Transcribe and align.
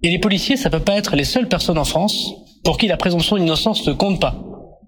Et 0.00 0.10
les 0.10 0.20
policiers, 0.20 0.56
ça 0.56 0.70
peut 0.70 0.78
pas 0.78 0.94
être 0.94 1.16
les 1.16 1.24
seules 1.24 1.48
personnes 1.48 1.78
en 1.78 1.84
France 1.84 2.32
pour 2.62 2.78
qui 2.78 2.86
la 2.86 2.96
présomption 2.96 3.36
d'innocence 3.36 3.84
ne 3.84 3.92
compte 3.92 4.20
pas, 4.20 4.36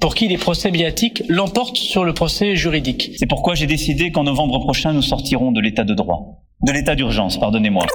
pour 0.01 0.15
qui 0.15 0.29
les 0.29 0.39
procès 0.39 0.71
médiatiques 0.71 1.25
l'emportent 1.29 1.77
sur 1.77 2.05
le 2.05 2.15
procès 2.15 2.55
juridique. 2.55 3.11
C'est 3.19 3.27
pourquoi 3.27 3.57
j'ai 3.57 3.67
décidé 3.67 4.13
qu'en 4.13 4.23
novembre 4.23 4.61
prochain, 4.61 4.93
nous 4.93 5.03
sortirons 5.03 5.51
de 5.51 5.61
l'état 5.61 5.83
de 5.83 5.95
droit. 5.95 6.45
De 6.65 6.71
l'état 6.71 6.95
d'urgence, 6.95 7.41
pardonnez-moi. 7.41 7.87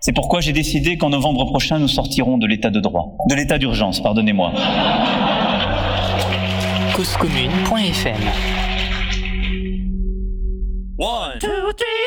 C'est 0.00 0.12
pourquoi 0.12 0.40
j'ai 0.40 0.52
décidé 0.52 0.96
qu'en 0.98 1.10
novembre 1.10 1.44
prochain, 1.44 1.78
nous 1.78 1.86
sortirons 1.86 2.38
de 2.38 2.46
l'état 2.46 2.70
de 2.70 2.80
droit. 2.80 3.16
De 3.28 3.36
l'état 3.36 3.58
d'urgence, 3.58 4.00
pardonnez-moi. 4.00 4.52
causecommune.fm 6.96 8.20
One, 10.98 11.38
two, 11.38 11.72
three, 11.76 11.99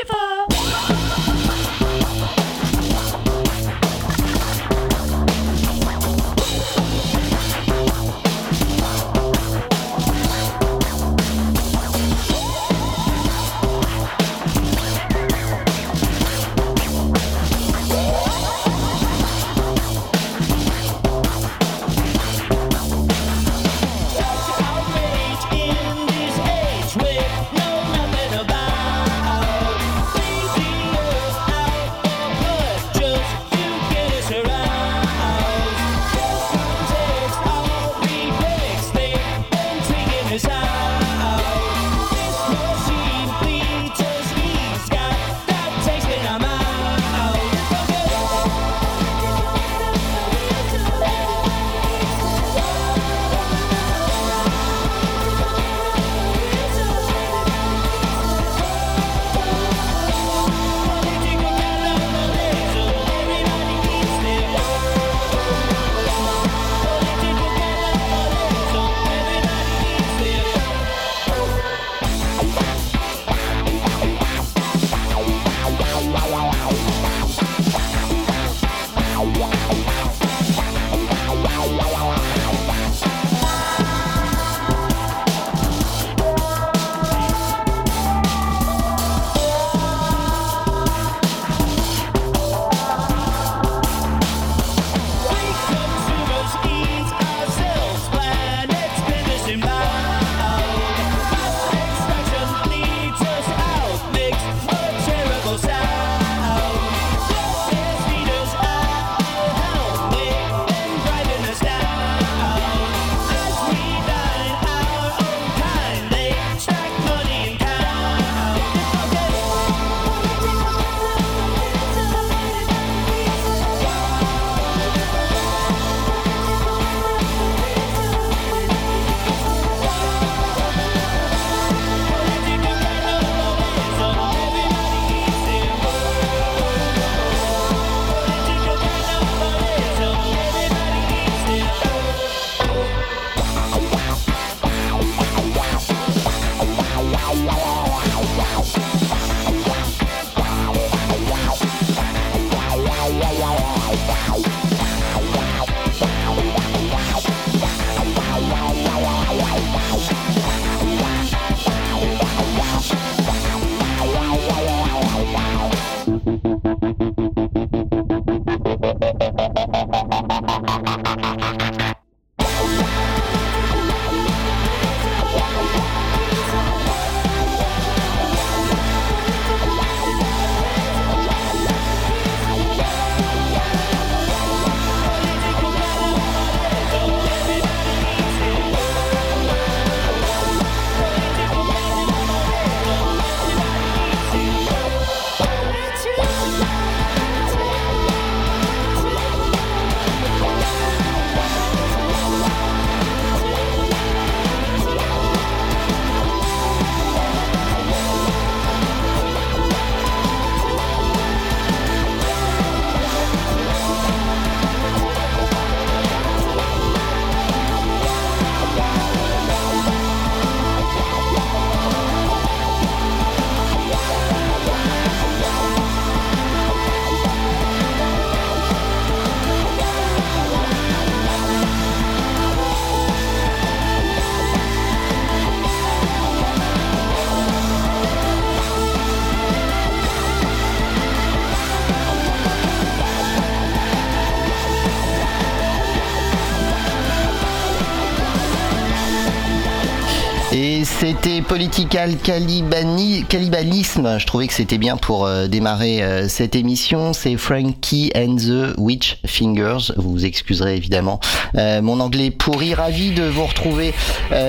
Political 251.54 252.18
Calibani, 252.18 253.26
Cannibalisme. 253.30 254.18
Je 254.18 254.26
trouvais 254.26 254.48
que 254.48 254.54
c'était 254.54 254.80
bien 254.80 254.98
pour 254.98 255.28
euh, 255.28 255.46
démarrer 255.46 256.02
euh, 256.02 256.28
cette 256.28 256.56
émission. 256.56 257.14
C'est 257.14 257.38
Frankie 257.38 258.12
and 258.16 258.38
the 258.38 258.74
Witch 258.80 259.20
Fingers. 259.28 259.94
Vous 259.96 260.26
excuserez 260.26 260.76
évidemment 260.76 261.20
euh, 261.54 261.84
mon 261.84 262.00
anglais 262.00 262.32
pourri. 262.32 262.74
Ravi 262.74 263.12
de 263.12 263.26
vous 263.26 263.46
retrouver 263.46 263.94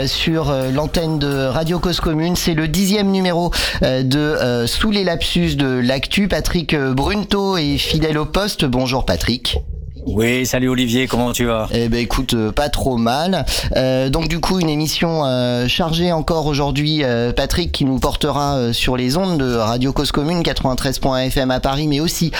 sur 0.06 0.50
l'antenne 0.72 1.18
de 1.18 1.44
Radio 1.44 1.78
Cause 1.78 2.00
Commune. 2.00 2.36
C'est 2.36 2.54
le 2.54 2.68
dixième 2.68 3.10
numéro 3.10 3.50
de 3.82 4.64
Sous 4.66 4.90
les 4.90 5.04
lapsus 5.04 5.56
de 5.56 5.66
l'actu. 5.66 6.26
Patrick 6.26 6.74
Brunto 6.74 7.58
est 7.58 7.76
fidèle 7.76 8.16
au 8.16 8.24
poste. 8.24 8.64
Bonjour 8.64 9.04
Patrick. 9.04 9.58
Oui, 10.06 10.44
salut 10.44 10.68
Olivier, 10.68 11.06
comment 11.06 11.32
tu 11.32 11.46
vas? 11.46 11.66
Eh 11.72 11.88
ben 11.88 11.98
écoute, 11.98 12.34
euh, 12.34 12.52
pas 12.52 12.68
trop 12.68 12.98
mal. 12.98 13.46
Euh, 13.74 14.10
donc 14.10 14.28
du 14.28 14.38
coup, 14.38 14.58
une 14.58 14.68
émission 14.68 15.24
euh, 15.24 15.66
chargée 15.66 16.12
encore 16.12 16.46
aujourd'hui, 16.46 17.02
Patrick, 17.34 17.72
qui 17.72 17.86
nous 17.86 17.98
portera 17.98 18.72
sur 18.72 18.98
les 18.98 19.16
ondes 19.16 19.38
de 19.38 19.54
Radio 19.54 19.92
Cause 19.92 20.12
Commune 20.12 20.42
93.fm 20.42 21.50
à 21.50 21.60
Paris, 21.60 21.88
mais 21.88 22.00
aussi 22.00 22.32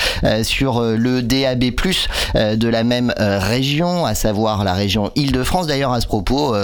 sur 0.42 0.82
le 0.82 1.22
DAB+ 1.22 1.64
de 2.34 2.68
la 2.68 2.84
même 2.84 3.12
région, 3.18 4.04
à 4.04 4.14
savoir 4.14 4.64
la 4.64 4.74
région 4.74 5.10
Île-de-France. 5.16 5.66
D'ailleurs, 5.66 5.92
à 5.92 6.00
ce 6.00 6.06
propos, 6.06 6.54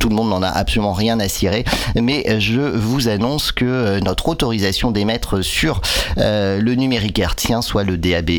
tout 0.00 0.08
le 0.08 0.14
monde 0.14 0.30
n'en 0.30 0.42
a 0.42 0.48
absolument 0.48 0.92
rien 0.92 1.20
à 1.20 1.28
cirer, 1.28 1.64
mais 1.94 2.40
je 2.40 2.60
vous 2.60 3.08
annonce 3.08 3.52
que 3.52 4.00
notre 4.00 4.28
autorisation 4.28 4.90
d'émettre 4.90 5.42
sur 5.42 5.80
le 6.16 6.74
numérique 6.74 7.18
hertzien, 7.18 7.62
soit 7.62 7.84
le 7.84 7.98
DAB+, 7.98 8.30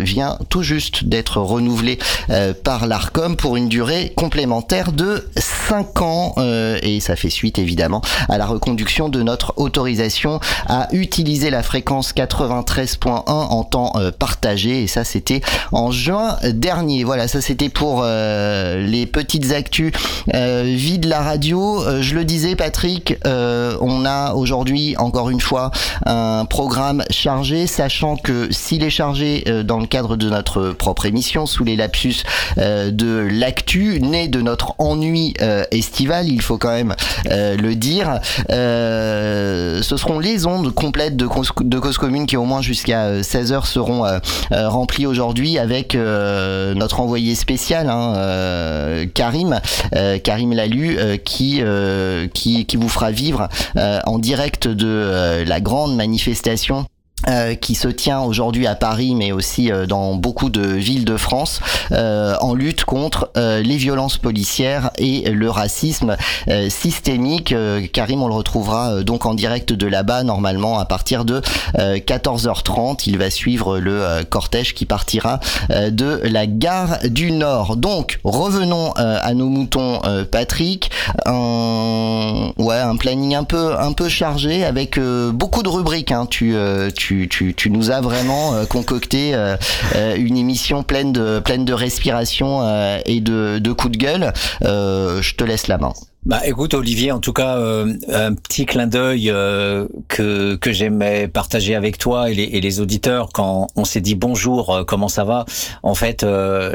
vient 0.00 0.38
tout 0.48 0.62
juste 0.62 1.04
d'être 1.10 1.38
renouvelé 1.38 1.98
euh, 2.30 2.54
par 2.54 2.86
l'ARCOM 2.86 3.36
pour 3.36 3.56
une 3.56 3.68
durée 3.68 4.12
complémentaire 4.16 4.92
de 4.92 5.28
5 5.36 6.00
ans 6.02 6.34
euh, 6.38 6.78
et 6.82 7.00
ça 7.00 7.16
fait 7.16 7.28
suite 7.28 7.58
évidemment 7.58 8.00
à 8.28 8.38
la 8.38 8.46
reconduction 8.46 9.08
de 9.08 9.22
notre 9.22 9.52
autorisation 9.56 10.40
à 10.68 10.88
utiliser 10.92 11.50
la 11.50 11.62
fréquence 11.62 12.14
93.1 12.14 13.22
en 13.26 13.64
temps 13.64 13.92
euh, 13.96 14.12
partagé 14.12 14.84
et 14.84 14.86
ça 14.86 15.02
c'était 15.02 15.40
en 15.72 15.90
juin 15.90 16.36
dernier. 16.52 17.02
Voilà, 17.02 17.26
ça 17.26 17.40
c'était 17.40 17.68
pour 17.68 18.04
les 18.04 19.06
petites 19.06 19.52
actus 19.52 19.92
vie 20.32 20.98
de 20.98 21.08
la 21.08 21.20
radio. 21.20 21.82
je 22.00 22.14
le 22.14 22.24
disais 22.24 22.54
Patrick, 22.54 23.16
on 23.24 24.04
a 24.04 24.34
aujourd'hui 24.34 24.94
encore 24.98 25.30
une 25.30 25.40
fois 25.40 25.72
un 26.06 26.44
programme 26.44 27.02
chargé, 27.10 27.66
sachant 27.66 28.16
que 28.16 28.52
s'il 28.52 28.84
est 28.84 28.90
chargé 28.90 29.44
dans 29.64 29.80
le 29.80 29.86
cadre 29.86 30.16
de 30.16 30.30
notre 30.30 30.70
propre 30.70 30.99
émission 31.06 31.46
sous 31.46 31.64
les 31.64 31.76
lapsus 31.76 32.22
euh, 32.58 32.90
de 32.90 33.28
l'actu, 33.30 34.00
né 34.00 34.28
de 34.28 34.40
notre 34.40 34.74
ennui 34.78 35.34
euh, 35.40 35.64
estival, 35.70 36.28
il 36.28 36.42
faut 36.42 36.58
quand 36.58 36.72
même 36.72 36.94
euh, 37.30 37.56
le 37.56 37.74
dire. 37.74 38.20
ce 38.48 39.96
seront 39.96 40.18
les 40.18 40.46
ondes 40.46 40.72
complètes 40.74 41.16
de, 41.16 41.26
de 41.60 41.78
Cause 41.78 41.98
Commune 41.98 42.26
qui 42.26 42.36
au 42.36 42.44
moins 42.44 42.62
jusqu'à 42.62 43.20
16h 43.20 43.66
seront 43.66 44.04
remplies 44.50 45.06
aujourd'hui 45.06 45.58
avec 45.58 45.94
notre 45.94 47.00
envoyé 47.00 47.34
spécial, 47.34 47.88
hein, 47.90 49.06
Karim, 49.14 49.60
Karim 50.22 50.52
Lalu, 50.52 50.98
qui, 51.24 51.62
qui, 52.32 52.66
qui 52.66 52.76
vous 52.76 52.88
fera 52.88 53.10
vivre 53.10 53.48
en 53.76 54.18
direct 54.18 54.68
de 54.68 55.44
la 55.46 55.60
grande 55.60 55.96
manifestation 55.96 56.86
euh, 57.28 57.54
qui 57.54 57.74
se 57.74 57.88
tient 57.88 58.22
aujourd'hui 58.22 58.66
à 58.66 58.74
Paris, 58.74 59.14
mais 59.14 59.30
aussi 59.30 59.70
euh, 59.70 59.84
dans 59.84 60.14
beaucoup 60.14 60.48
de 60.48 60.62
villes 60.62 61.04
de 61.04 61.18
France, 61.18 61.60
euh, 61.92 62.34
en 62.40 62.54
lutte 62.54 62.86
contre 62.86 63.30
les 63.36 63.76
violences 63.76 64.16
policières 64.16 64.90
et 64.98 65.30
le 65.30 65.50
racisme 65.50 66.16
systémique. 66.68 67.54
Karim, 67.92 68.22
on 68.22 68.28
le 68.28 68.34
retrouvera 68.34 69.02
donc 69.02 69.26
en 69.26 69.34
direct 69.34 69.72
de 69.72 69.86
là-bas, 69.86 70.22
normalement 70.22 70.78
à 70.78 70.84
partir 70.84 71.24
de 71.24 71.40
14h30. 71.76 73.02
Il 73.06 73.18
va 73.18 73.30
suivre 73.30 73.78
le 73.78 74.22
cortège 74.28 74.74
qui 74.74 74.86
partira 74.86 75.40
de 75.70 76.20
la 76.24 76.46
gare 76.46 76.98
du 77.04 77.32
Nord. 77.32 77.76
Donc, 77.76 78.20
revenons 78.24 78.92
à 78.92 79.32
nos 79.34 79.48
moutons, 79.48 80.00
Patrick. 80.30 80.90
Un, 81.26 82.52
ouais, 82.58 82.78
un 82.78 82.96
planning 82.96 83.34
un 83.34 83.44
peu, 83.44 83.78
un 83.78 83.92
peu 83.92 84.08
chargé 84.08 84.64
avec 84.64 84.98
beaucoup 85.32 85.62
de 85.62 85.68
rubriques. 85.68 86.12
Hein. 86.12 86.26
Tu, 86.28 86.54
tu 86.94 87.09
tu, 87.28 87.70
nous 87.70 87.90
as 87.90 88.00
vraiment 88.00 88.54
euh, 88.54 88.66
concocté 88.66 89.34
euh, 89.34 89.56
euh, 89.96 90.16
une 90.16 90.36
émission 90.36 90.82
pleine 90.82 91.12
de, 91.12 91.40
pleine 91.40 91.64
de 91.64 91.72
respiration 91.72 92.60
et 93.04 93.20
de, 93.20 93.58
de 93.58 93.72
coups 93.72 93.92
de 93.92 93.98
gueule. 93.98 94.32
je 94.62 95.34
te 95.34 95.44
laisse 95.44 95.66
la 95.66 95.78
main. 95.78 95.92
Bah 96.26 96.42
écoute 96.44 96.74
Olivier, 96.74 97.12
en 97.12 97.18
tout 97.18 97.32
cas 97.32 97.56
euh, 97.56 97.94
un 98.12 98.34
petit 98.34 98.66
clin 98.66 98.86
d'œil 98.86 99.30
euh, 99.30 99.88
que 100.06 100.54
que 100.56 100.70
j'aimais 100.70 101.28
partager 101.28 101.74
avec 101.74 101.96
toi 101.96 102.30
et 102.30 102.34
les, 102.34 102.42
et 102.42 102.60
les 102.60 102.80
auditeurs 102.80 103.30
quand 103.32 103.68
on 103.74 103.86
s'est 103.86 104.02
dit 104.02 104.16
bonjour, 104.16 104.68
euh, 104.68 104.84
comment 104.84 105.08
ça 105.08 105.24
va 105.24 105.46
En 105.82 105.94
fait, 105.94 106.26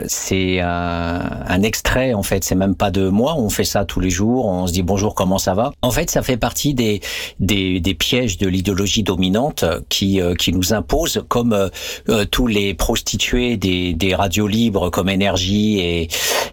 c'est 0.08 0.60
un, 0.62 1.44
un, 1.48 1.62
extrait. 1.62 2.16
En 2.16 2.24
fait, 2.24 2.44
c'est 2.44 2.56
même 2.56 2.74
pas 2.74 2.90
de 2.90 3.08
moi. 3.08 3.36
On 3.38 3.52
fait 3.52 3.64
ça 3.64 3.86
tous 3.86 4.00
les 4.00 4.10
jours. 4.10 4.48
On 4.48 4.66
se 4.66 4.74
dit 4.74 4.82
bonjour, 4.82 5.14
comment 5.14 5.38
ça 5.38 5.54
va 5.54 5.72
En 5.84 5.92
fait, 5.92 6.10
ça 6.10 6.24
fait 6.24 6.38
partie 6.38 6.74
des 6.74 7.02
des, 7.40 7.80
des 7.80 7.94
pièges 7.94 8.40
de 8.40 8.48
l'idéologie 8.48 9.04
dominante 9.04 9.64
qui 9.90 10.20
qui 10.40 10.54
nous 10.54 10.74
impose, 10.74 11.24
comme 11.28 11.70
tous 12.32 12.48
les 12.48 12.74
prostituées 12.74 13.58
des 13.58 13.94
des 13.94 14.16
radios 14.16 14.48
libres 14.48 14.90
comme 14.90 15.08
Énergie 15.08 15.80
et 15.82 16.08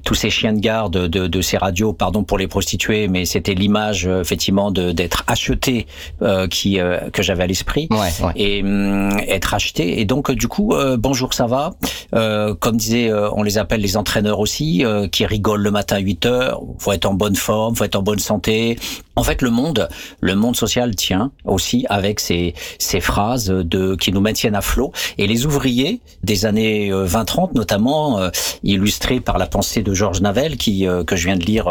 tous 0.04 0.14
ces 0.14 0.28
chiens 0.28 0.52
de 0.52 0.60
garde 0.60 1.08
de 1.08 1.26
de 1.26 1.40
ces 1.40 1.56
radios, 1.56 1.94
pardon 1.94 2.22
pour 2.22 2.36
les 2.36 2.48
prostituées 2.48 2.81
mais 2.88 3.24
c'était 3.24 3.54
l'image 3.54 4.06
euh, 4.06 4.20
effectivement 4.20 4.70
de 4.70 4.92
d'être 4.92 5.24
acheté 5.26 5.86
euh, 6.22 6.46
qui 6.48 6.80
euh, 6.80 7.10
que 7.10 7.22
j'avais 7.22 7.44
à 7.44 7.46
l'esprit 7.46 7.88
et 8.36 8.62
hum, 8.62 9.16
être 9.26 9.54
acheté. 9.54 10.00
Et 10.00 10.04
donc 10.04 10.30
du 10.30 10.48
coup, 10.48 10.74
bonjour, 10.98 11.34
ça 11.34 11.46
va? 11.46 11.72
comme 12.60 12.76
disait, 12.76 13.10
on 13.12 13.42
les 13.42 13.58
appelle 13.58 13.80
les 13.80 13.96
entraîneurs 13.96 14.38
aussi, 14.38 14.84
qui 15.10 15.26
rigolent 15.26 15.62
le 15.62 15.70
matin 15.70 15.96
à 15.96 15.98
8 15.98 16.26
heures. 16.26 16.60
Faut 16.78 16.92
être 16.92 17.06
en 17.06 17.14
bonne 17.14 17.36
forme, 17.36 17.74
faut 17.74 17.84
être 17.84 17.96
en 17.96 18.02
bonne 18.02 18.18
santé. 18.18 18.78
En 19.16 19.22
fait, 19.22 19.42
le 19.42 19.50
monde, 19.50 19.88
le 20.20 20.34
monde 20.34 20.56
social 20.56 20.94
tient 20.94 21.32
aussi 21.44 21.86
avec 21.88 22.20
ces, 22.20 22.54
ces 22.78 23.00
phrases 23.00 23.46
de 23.46 23.94
qui 23.94 24.12
nous 24.12 24.20
maintiennent 24.20 24.54
à 24.54 24.62
flot. 24.62 24.92
Et 25.18 25.26
les 25.26 25.46
ouvriers 25.46 26.00
des 26.22 26.46
années 26.46 26.90
20-30, 26.90 27.54
notamment 27.54 28.18
illustrés 28.62 29.20
par 29.20 29.38
la 29.38 29.46
pensée 29.46 29.82
de 29.82 29.92
Georges 29.92 30.20
Navel, 30.20 30.56
qui 30.56 30.86
que 31.06 31.16
je 31.16 31.26
viens 31.26 31.36
de 31.36 31.44
lire 31.44 31.68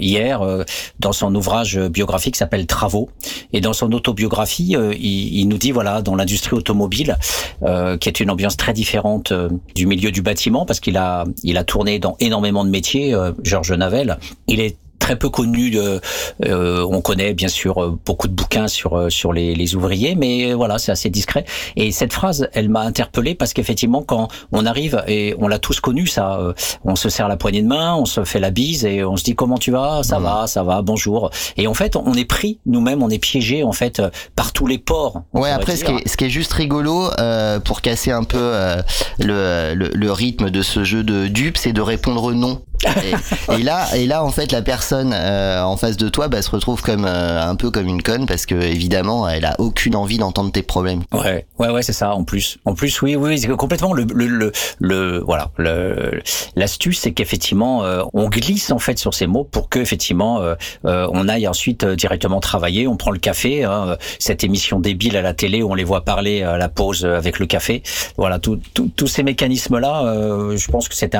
hier 0.00 0.42
euh, 0.42 0.64
dans 1.00 1.12
son 1.12 1.34
ouvrage 1.34 1.78
biographique 1.78 2.36
s'appelle 2.36 2.66
Travaux. 2.66 3.10
Et 3.52 3.60
dans 3.60 3.72
son 3.72 3.92
autobiographie, 3.92 4.76
euh, 4.76 4.94
il, 4.94 5.46
nous 5.48 5.58
dit 5.58 5.72
voilà, 5.72 6.02
dans 6.02 6.14
l'industrie 6.14 6.56
automobile, 6.56 7.16
euh, 7.62 7.96
qui 7.96 8.08
est 8.08 8.20
une 8.20 8.30
ambiance 8.30 8.56
très 8.56 8.72
différente 8.72 9.32
du 9.74 9.86
milieu 9.86 10.10
du 10.10 10.22
bâtiment, 10.22 10.64
parce 10.64 10.80
qu'il 10.80 10.96
a 10.96 11.24
il 11.42 11.58
a 11.58 11.64
tourné 11.64 11.98
dans 11.98 12.16
énormément 12.20 12.64
de 12.64 12.70
métiers. 12.70 13.14
Georges 13.42 13.72
Navel, 13.72 14.18
il 14.46 14.60
est 14.60 14.76
très 15.04 15.16
peu 15.16 15.28
connu. 15.28 15.70
De, 15.70 16.00
euh, 16.46 16.86
on 16.90 17.02
connaît 17.02 17.34
bien 17.34 17.48
sûr 17.48 17.82
euh, 17.82 17.98
beaucoup 18.06 18.26
de 18.26 18.32
bouquins 18.32 18.68
sur 18.68 18.96
euh, 18.96 19.10
sur 19.10 19.34
les, 19.34 19.54
les 19.54 19.74
ouvriers, 19.74 20.14
mais 20.14 20.54
voilà, 20.54 20.78
c'est 20.78 20.92
assez 20.92 21.10
discret. 21.10 21.44
Et 21.76 21.92
cette 21.92 22.12
phrase, 22.12 22.48
elle 22.54 22.70
m'a 22.70 22.80
interpellé 22.80 23.34
parce 23.34 23.52
qu'effectivement, 23.52 24.02
quand 24.02 24.28
on 24.52 24.64
arrive 24.64 25.02
et 25.06 25.34
on 25.38 25.46
l'a 25.46 25.58
tous 25.58 25.80
connu, 25.80 26.06
ça, 26.06 26.40
on 26.84 26.96
se 26.96 27.08
serre 27.10 27.28
la 27.28 27.36
poignée 27.36 27.62
de 27.62 27.66
main, 27.66 27.94
on 27.94 28.06
se 28.06 28.24
fait 28.24 28.40
la 28.40 28.50
bise 28.50 28.84
et 28.86 29.04
on 29.04 29.16
se 29.16 29.24
dit 29.24 29.34
comment 29.34 29.58
tu 29.58 29.70
vas, 29.70 30.02
ça 30.02 30.18
va, 30.18 30.46
ça 30.46 30.62
va, 30.62 30.80
bonjour. 30.80 31.30
Et 31.56 31.66
en 31.66 31.74
fait, 31.74 31.96
on 31.96 32.14
est 32.14 32.24
pris 32.24 32.60
nous-mêmes, 32.64 33.02
on 33.02 33.10
est 33.10 33.18
piégé 33.18 33.62
en 33.62 33.72
fait 33.72 34.00
par 34.36 34.52
tous 34.52 34.66
les 34.66 34.78
ports. 34.78 35.22
Ouais, 35.34 35.50
après, 35.50 35.76
ce 35.76 35.84
qui, 35.84 35.92
est, 35.92 36.08
ce 36.08 36.16
qui 36.16 36.24
est 36.24 36.30
juste 36.30 36.52
rigolo 36.54 37.10
euh, 37.18 37.60
pour 37.60 37.82
casser 37.82 38.10
un 38.10 38.24
peu 38.24 38.52
le, 39.18 39.74
le, 39.74 39.90
le 39.92 40.12
rythme 40.12 40.48
de 40.50 40.62
ce 40.62 40.84
jeu 40.84 41.02
de 41.02 41.28
dupes, 41.28 41.58
c'est 41.58 41.72
de 41.72 41.82
répondre 41.82 42.32
non. 42.32 42.62
Et, 43.52 43.62
là, 43.62 43.86
et 43.96 44.06
là, 44.06 44.22
en 44.24 44.30
fait, 44.30 44.52
la 44.52 44.60
personne 44.60 44.93
euh, 44.94 45.62
en 45.62 45.76
face 45.76 45.96
de 45.96 46.08
toi 46.08 46.28
bah, 46.28 46.42
se 46.42 46.50
retrouve 46.50 46.82
comme 46.82 47.04
euh, 47.04 47.42
un 47.42 47.56
peu 47.56 47.70
comme 47.70 47.86
une 47.86 48.02
conne 48.02 48.26
parce 48.26 48.46
que 48.46 48.54
évidemment, 48.54 49.28
elle 49.28 49.44
a 49.44 49.54
aucune 49.58 49.96
envie 49.96 50.18
d'entendre 50.18 50.52
tes 50.52 50.62
problèmes. 50.62 51.02
Ouais, 51.12 51.46
ouais, 51.58 51.70
ouais, 51.70 51.82
c'est 51.82 51.92
ça. 51.92 52.14
En 52.14 52.24
plus, 52.24 52.58
en 52.64 52.74
plus, 52.74 53.02
oui, 53.02 53.16
oui, 53.16 53.38
c'est 53.38 53.48
complètement 53.48 53.92
le, 53.92 54.04
le, 54.04 54.26
le, 54.26 54.52
le 54.80 55.18
voilà, 55.20 55.50
l'astuce, 56.56 57.00
c'est 57.00 57.12
qu'effectivement, 57.12 57.84
euh, 57.84 58.02
on 58.12 58.28
glisse 58.28 58.70
en 58.70 58.78
fait 58.78 58.98
sur 58.98 59.14
ces 59.14 59.26
mots 59.26 59.44
pour 59.44 59.68
que 59.68 59.78
effectivement, 59.78 60.40
on 60.84 61.28
aille 61.28 61.48
ensuite 61.48 61.84
directement 61.84 62.40
travailler. 62.40 62.86
On 62.86 62.96
prend 62.96 63.10
le 63.10 63.18
café, 63.18 63.64
hein, 63.64 63.96
cette 64.18 64.44
émission 64.44 64.80
débile 64.80 65.16
à 65.16 65.22
la 65.22 65.34
télé 65.34 65.62
où 65.62 65.70
on 65.70 65.74
les 65.74 65.84
voit 65.84 66.04
parler 66.04 66.42
à 66.42 66.56
la 66.56 66.68
pause 66.68 67.04
avec 67.04 67.38
le 67.38 67.46
café. 67.46 67.82
Voilà, 68.16 68.38
tous 68.38 69.06
ces 69.06 69.22
mécanismes 69.22 69.78
là, 69.78 70.02
je 70.56 70.70
pense 70.70 70.88
que 70.88 70.94
c'est 70.94 71.16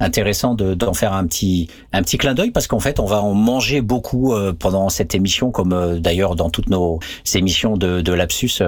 intéressant 0.00 0.54
d'en 0.54 0.94
faire 0.94 1.12
un 1.12 1.26
petit 1.26 1.68
un 1.92 2.02
petit 2.02 2.18
clin 2.18 2.34
d'œil 2.34 2.50
parce 2.50 2.66
qu'en 2.66 2.80
fait, 2.80 3.00
on 3.00 3.06
va 3.06 3.13
en 3.20 3.34
manger 3.34 3.80
beaucoup 3.80 4.34
pendant 4.58 4.88
cette 4.88 5.14
émission, 5.14 5.50
comme 5.50 5.98
d'ailleurs 5.98 6.36
dans 6.36 6.50
toutes 6.50 6.68
nos 6.68 6.98
émissions 7.34 7.76
de, 7.76 8.00
de 8.00 8.12
Lapsus. 8.12 8.62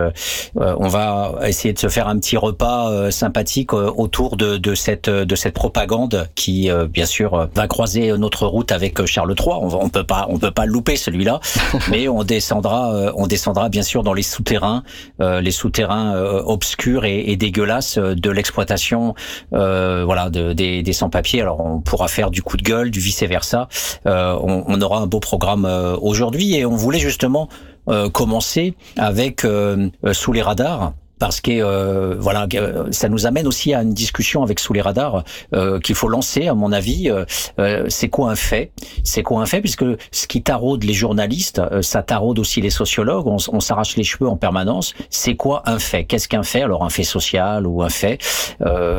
on 0.56 0.88
va 0.88 1.34
essayer 1.46 1.72
de 1.72 1.78
se 1.78 1.88
faire 1.88 2.08
un 2.08 2.18
petit 2.18 2.36
repas 2.36 3.10
sympathique 3.10 3.72
autour 3.72 4.36
de, 4.36 4.56
de 4.56 4.74
cette 4.74 5.08
de 5.08 5.34
cette 5.34 5.54
propagande 5.54 6.28
qui, 6.34 6.70
bien 6.90 7.06
sûr, 7.06 7.48
va 7.54 7.66
croiser 7.68 8.16
notre 8.18 8.46
route 8.46 8.72
avec 8.72 9.04
Charles 9.06 9.34
III. 9.38 9.56
On, 9.60 9.84
on 9.84 9.88
peut 9.88 10.04
pas 10.04 10.26
on 10.28 10.38
peut 10.38 10.50
pas 10.50 10.66
louper 10.66 10.96
celui-là, 10.96 11.40
mais 11.90 12.08
on 12.08 12.24
descendra 12.24 13.12
on 13.14 13.26
descendra 13.26 13.68
bien 13.68 13.82
sûr 13.82 14.02
dans 14.02 14.14
les 14.14 14.22
souterrains, 14.22 14.82
les 15.20 15.50
souterrains 15.50 16.14
obscurs 16.44 17.04
et, 17.04 17.30
et 17.30 17.36
dégueulasses 17.36 17.98
de 17.98 18.30
l'exploitation 18.30 19.14
euh, 19.52 20.04
voilà 20.04 20.30
de, 20.30 20.52
des, 20.52 20.82
des 20.82 20.92
sans-papiers. 20.92 21.40
Alors 21.40 21.60
on 21.60 21.80
pourra 21.80 22.08
faire 22.08 22.30
du 22.30 22.42
coup 22.42 22.56
de 22.56 22.62
gueule, 22.62 22.90
du 22.90 23.00
vice-versa. 23.00 23.68
Euh, 24.06 24.25
on, 24.40 24.64
on, 24.66 24.80
aura 24.80 24.98
un 25.00 25.06
beau 25.06 25.20
programme 25.20 25.64
euh, 25.64 25.96
aujourd'hui. 26.00 26.56
Et 26.56 26.66
on 26.66 26.76
voulait 26.76 26.98
justement 26.98 27.48
euh, 27.88 28.08
commencer 28.08 28.74
avec 28.96 29.44
euh, 29.44 29.88
Sous 30.12 30.32
les 30.32 30.42
radars 30.42 30.92
parce 31.18 31.40
que 31.40 31.50
euh, 31.50 32.16
voilà, 32.18 32.46
euh, 32.54 32.84
ça 32.90 33.08
nous 33.08 33.26
amène 33.26 33.46
aussi 33.46 33.72
à 33.72 33.82
une 33.82 33.94
discussion 33.94 34.42
avec 34.42 34.60
sous 34.60 34.72
les 34.72 34.80
radars 34.80 35.24
euh, 35.54 35.80
qu'il 35.80 35.94
faut 35.94 36.08
lancer, 36.08 36.48
à 36.48 36.54
mon 36.54 36.72
avis. 36.72 37.10
Euh, 37.58 37.84
c'est 37.88 38.08
quoi 38.08 38.30
un 38.30 38.36
fait? 38.36 38.72
C'est 39.04 39.22
quoi 39.22 39.40
un 39.40 39.46
fait? 39.46 39.60
Puisque 39.60 39.84
ce 40.10 40.26
qui 40.26 40.42
taraude 40.42 40.84
les 40.84 40.92
journalistes, 40.92 41.62
ça 41.82 42.02
taraude 42.02 42.38
aussi 42.38 42.60
les 42.60 42.70
sociologues. 42.70 43.26
On, 43.26 43.60
s'arrache 43.60 43.96
les 43.96 44.04
cheveux 44.04 44.28
en 44.28 44.36
permanence. 44.36 44.94
C'est 45.10 45.34
quoi 45.34 45.62
un 45.66 45.78
fait? 45.78 46.04
Qu'est-ce 46.04 46.28
qu'un 46.28 46.42
fait? 46.42 46.62
Alors 46.62 46.84
un 46.84 46.90
fait 46.90 47.02
social 47.02 47.66
ou 47.66 47.82
un 47.82 47.88
fait 47.88 48.18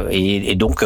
et, 0.09 0.51
et, 0.51 0.55
donc 0.55 0.83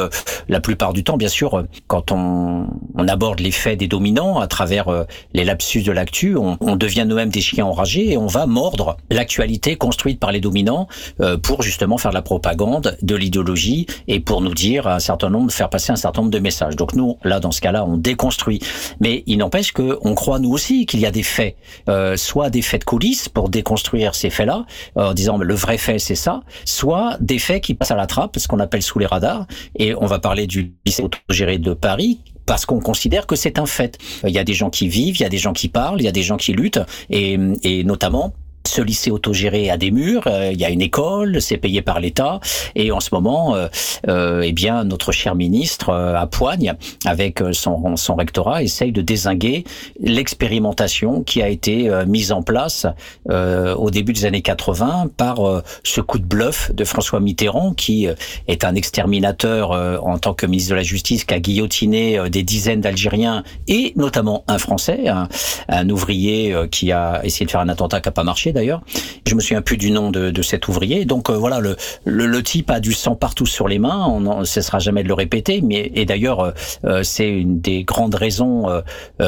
la 0.47 0.59
plupart 0.59 0.93
du 0.93 1.03
temps, 1.03 1.17
bien 1.17 1.27
sûr, 1.27 1.63
quand 1.87 2.11
on, 2.11 2.67
aborde 3.07 3.39
les 3.39 3.51
faits 3.51 3.79
des 3.79 3.87
dominants 3.87 4.39
à 4.39 4.47
travers 4.47 5.05
les 5.33 5.43
lapsus 5.43 5.81
de 5.81 5.91
l'actu, 5.91 6.35
on, 6.37 6.75
devient 6.75 7.05
nous-mêmes 7.07 7.29
des 7.29 7.41
chiens 7.41 7.65
enragés 7.65 8.11
et 8.11 8.17
on 8.17 8.27
va 8.27 8.45
mordre 8.45 8.97
l'actualité 9.09 9.75
construite 9.75 10.19
par 10.19 10.31
les 10.31 10.39
dominants 10.39 10.87
euh, 11.20 11.20
pour 11.43 11.61
justement 11.61 11.97
faire 11.97 12.11
la 12.11 12.21
propagande, 12.21 12.97
de 13.01 13.15
l'idéologie 13.15 13.85
et 14.07 14.19
pour 14.19 14.41
nous 14.41 14.53
dire 14.53 14.87
un 14.87 14.99
certain 14.99 15.29
nombre, 15.29 15.51
faire 15.51 15.69
passer 15.69 15.91
un 15.91 15.95
certain 15.95 16.21
nombre 16.21 16.31
de 16.31 16.39
messages. 16.39 16.75
Donc 16.75 16.93
nous, 16.93 17.17
là, 17.23 17.39
dans 17.39 17.51
ce 17.51 17.61
cas-là, 17.61 17.85
on 17.85 17.97
déconstruit. 17.97 18.59
Mais 18.99 19.23
il 19.27 19.37
n'empêche 19.37 19.71
que 19.71 19.99
on 20.01 20.15
croit 20.15 20.39
nous 20.39 20.51
aussi 20.51 20.85
qu'il 20.85 20.99
y 20.99 21.05
a 21.05 21.11
des 21.11 21.23
faits, 21.23 21.55
euh, 21.89 22.17
soit 22.17 22.49
des 22.49 22.61
faits 22.61 22.81
de 22.81 22.85
coulisses 22.85 23.29
pour 23.29 23.49
déconstruire 23.49 24.15
ces 24.15 24.29
faits-là, 24.29 24.65
euh, 24.97 25.09
en 25.09 25.13
disant 25.13 25.37
le 25.37 25.53
vrai 25.53 25.77
fait 25.77 25.99
c'est 25.99 26.15
ça, 26.15 26.41
soit 26.65 27.17
des 27.19 27.39
faits 27.39 27.63
qui 27.63 27.73
passent 27.73 27.91
à 27.91 27.95
la 27.95 28.07
trappe, 28.07 28.37
ce 28.37 28.47
qu'on 28.47 28.59
appelle 28.59 28.81
sous 28.81 28.99
les 28.99 29.05
radars. 29.05 29.45
Et 29.75 29.95
on 29.95 30.05
va 30.05 30.19
parler 30.19 30.47
du 30.47 30.73
lycée 30.85 31.03
autogéré 31.03 31.57
de 31.57 31.73
Paris 31.73 32.19
parce 32.45 32.65
qu'on 32.65 32.79
considère 32.79 33.27
que 33.27 33.35
c'est 33.35 33.59
un 33.59 33.65
fait. 33.65 33.97
Il 34.25 34.31
y 34.31 34.39
a 34.39 34.43
des 34.43 34.53
gens 34.53 34.69
qui 34.69 34.87
vivent, 34.87 35.15
il 35.17 35.21
y 35.21 35.25
a 35.25 35.29
des 35.29 35.37
gens 35.37 35.53
qui 35.53 35.67
parlent, 35.67 36.01
il 36.01 36.05
y 36.05 36.07
a 36.07 36.11
des 36.11 36.23
gens 36.23 36.37
qui 36.37 36.53
luttent, 36.53 36.81
et, 37.09 37.37
et 37.63 37.83
notamment 37.83 38.33
ce 38.67 38.81
lycée 38.81 39.11
autogéré 39.11 39.69
a 39.69 39.77
des 39.77 39.91
murs, 39.91 40.23
euh, 40.27 40.51
il 40.51 40.59
y 40.59 40.65
a 40.65 40.69
une 40.69 40.81
école, 40.81 41.41
c'est 41.41 41.57
payé 41.57 41.81
par 41.81 41.99
l'État, 41.99 42.39
et 42.75 42.91
en 42.91 42.99
ce 42.99 43.09
moment, 43.13 43.55
euh, 43.55 43.67
euh, 44.07 44.41
eh 44.43 44.51
bien, 44.51 44.83
notre 44.83 45.11
cher 45.11 45.35
ministre 45.35 45.89
euh, 45.89 46.15
à 46.15 46.27
Poigne, 46.27 46.73
avec 47.05 47.43
son, 47.51 47.95
son 47.95 48.15
rectorat, 48.15 48.63
essaye 48.63 48.91
de 48.91 49.01
désinguer 49.01 49.63
l'expérimentation 49.99 51.23
qui 51.23 51.41
a 51.41 51.49
été 51.49 51.89
mise 52.05 52.31
en 52.31 52.41
place 52.41 52.85
au 53.27 53.89
début 53.89 54.13
des 54.13 54.25
années 54.25 54.41
80 54.41 55.09
par 55.17 55.39
ce 55.83 56.01
coup 56.01 56.19
de 56.19 56.25
bluff 56.25 56.71
de 56.73 56.83
François 56.83 57.19
Mitterrand, 57.19 57.73
qui 57.73 58.07
est 58.47 58.63
un 58.63 58.75
exterminateur 58.75 59.71
en 60.05 60.17
tant 60.17 60.33
que 60.33 60.45
ministre 60.45 60.71
de 60.71 60.75
la 60.75 60.83
Justice, 60.83 61.25
qui 61.25 61.33
a 61.33 61.39
guillotiné 61.39 62.29
des 62.29 62.43
dizaines 62.43 62.81
d'Algériens 62.81 63.43
et 63.67 63.93
notamment 63.95 64.43
un 64.47 64.57
Français, 64.57 65.07
un, 65.07 65.27
un 65.67 65.89
ouvrier 65.89 66.55
qui 66.71 66.91
a 66.91 67.21
essayé 67.23 67.45
de 67.45 67.51
faire 67.51 67.61
un 67.61 67.69
attentat 67.69 68.01
qui 68.01 68.07
n'a 68.07 68.13
pas 68.13 68.23
marché 68.23 68.50
d'ailleurs. 68.53 68.81
Je 69.27 69.35
me 69.35 69.39
souviens 69.39 69.61
plus 69.61 69.77
du 69.77 69.91
nom 69.91 70.11
de, 70.11 70.41
cet 70.41 70.67
ouvrier. 70.67 71.05
Donc 71.05 71.29
euh, 71.29 71.37
voilà, 71.37 71.59
le, 71.59 71.75
le, 72.05 72.43
type 72.43 72.71
a 72.71 72.79
du 72.79 72.93
sang 72.93 73.15
partout 73.15 73.45
sur 73.45 73.67
les 73.67 73.79
mains. 73.79 74.05
On 74.07 74.39
ne 74.39 74.43
cessera 74.43 74.79
jamais 74.79 75.03
de 75.03 75.07
le 75.07 75.13
répéter. 75.13 75.61
Mais 75.61 75.91
et 75.95 76.05
d'ailleurs, 76.05 76.39
euh, 76.39 76.51
euh 76.85 77.03
c'est 77.03 77.29
une 77.29 77.59
des 77.61 77.83
grandes 77.83 78.15
raisons 78.15 78.67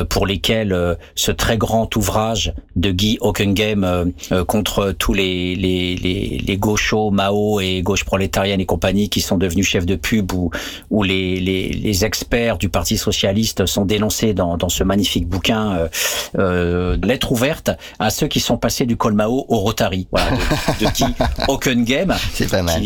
pour 0.10 0.26
lesquelles 0.26 0.98
ce 1.16 1.32
très 1.32 1.58
grand 1.58 1.96
ouvrage 1.96 2.54
de 2.76 2.92
Guy 2.92 3.18
Hockenheim 3.20 4.12
contre 4.48 4.92
tous 4.92 5.14
les, 5.14 5.56
les, 5.56 5.96
les, 5.96 6.58
gauchos, 6.58 7.12
Mao 7.12 7.60
et 7.60 7.82
gauche 7.82 8.04
prolétarienne 8.04 8.60
et 8.60 8.66
compagnie 8.66 9.10
qui 9.10 9.22
sont 9.22 9.38
devenus 9.38 9.68
chefs 9.68 9.86
de 9.86 9.96
pub 9.96 10.32
ou, 10.34 11.04
les, 11.04 11.40
les, 11.40 11.70
les 11.70 12.06
experts 12.06 12.58
du 12.58 12.70
Parti 12.70 12.98
socialiste 12.98 13.66
sont 13.66 13.86
dénoncés 13.86 14.34
dans, 14.34 14.58
dans 14.58 14.70
ce 14.70 14.84
magnifique 14.84 15.28
bouquin 15.28 15.90
lettre 16.36 17.32
ouverte 17.32 17.72
à 18.00 18.10
ceux 18.10 18.28
qui 18.28 18.40
sont 18.40 18.58
passés 18.58 18.86
du 18.86 18.98
Colmao 19.14 19.46
au 19.48 19.60
Rotary, 19.60 20.08
voilà, 20.12 20.32
de, 20.32 20.86
de 20.86 20.92
Guy 20.92 21.06
Hockenheim. 21.48 22.16
C'est 22.34 22.50
pas 22.50 22.64
mal. 22.64 22.82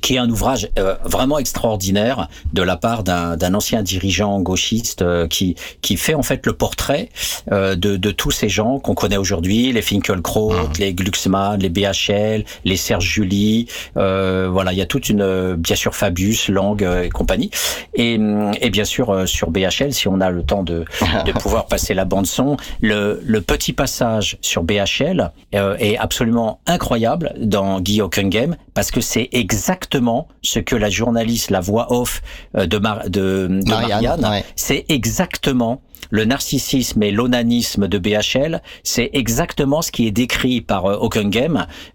Qui, 0.00 0.14
est 0.14 0.18
un 0.18 0.30
ouvrage 0.30 0.68
euh, 0.78 0.94
vraiment 1.04 1.38
extraordinaire 1.38 2.28
de 2.52 2.62
la 2.62 2.76
part 2.76 3.02
d'un 3.02 3.54
ancien 3.54 3.82
dirigeant 3.82 4.40
gauchiste 4.40 5.02
euh, 5.02 5.26
qui 5.26 5.56
qui 5.82 5.96
fait 5.96 6.14
en 6.14 6.22
fait 6.22 6.46
le 6.46 6.52
portrait 6.52 7.08
euh, 7.52 7.74
de, 7.74 7.96
de 7.96 8.10
tous 8.10 8.30
ces 8.30 8.48
gens 8.48 8.78
qu'on 8.78 8.94
connaît 8.94 9.16
aujourd'hui, 9.16 9.72
les 9.72 9.82
Finkelkraut, 9.82 10.52
mmh. 10.52 10.72
les 10.78 10.94
Glucksmann, 10.94 11.60
les 11.60 11.68
BHL, 11.68 12.44
les 12.64 12.76
Serge 12.76 13.04
Julie, 13.04 13.66
euh, 13.96 14.48
voilà, 14.50 14.72
il 14.72 14.78
y 14.78 14.82
a 14.82 14.86
toute 14.86 15.08
une 15.08 15.54
bien 15.56 15.76
sûr 15.76 15.94
Fabius, 15.94 16.48
Lang 16.48 16.82
et 16.82 17.08
compagnie, 17.08 17.50
et, 17.94 18.18
et 18.60 18.70
bien 18.70 18.84
sûr 18.84 19.28
sur 19.28 19.50
BHL, 19.50 19.92
si 19.92 20.08
on 20.08 20.20
a 20.20 20.30
le 20.30 20.42
temps 20.42 20.62
de, 20.62 20.84
de 21.24 21.32
pouvoir 21.40 21.66
passer 21.66 21.94
la 21.94 22.04
bande 22.04 22.26
son, 22.26 22.56
le, 22.80 23.20
le 23.24 23.40
petit 23.40 23.72
passage 23.72 24.38
sur 24.40 24.62
BHL 24.62 25.32
est 25.52 25.96
absolument 25.96 26.60
incroyable 26.66 27.34
dans 27.38 27.80
Guy 27.80 28.00
Hockenheim 28.00 28.56
parce 28.74 28.90
que 28.90 29.00
c'est 29.00 29.28
exactement 29.32 29.95
ce 30.42 30.58
que 30.58 30.76
la 30.76 30.90
journaliste, 30.90 31.50
la 31.50 31.60
voix 31.60 31.92
off 31.92 32.22
euh, 32.56 32.66
de, 32.66 32.78
Mar 32.78 33.04
de, 33.04 33.48
de 33.48 33.68
Marianne, 33.68 34.20
Marianne 34.20 34.26
ouais. 34.30 34.44
c'est 34.56 34.84
exactement 34.88 35.80
le 36.10 36.24
narcissisme 36.24 37.02
et 37.02 37.10
l'onanisme 37.10 37.88
de 37.88 37.98
BHL, 37.98 38.62
c'est 38.82 39.10
exactement 39.12 39.82
ce 39.82 39.90
qui 39.90 40.06
est 40.06 40.12
décrit 40.12 40.60
par 40.60 40.86
euh, 40.86 41.08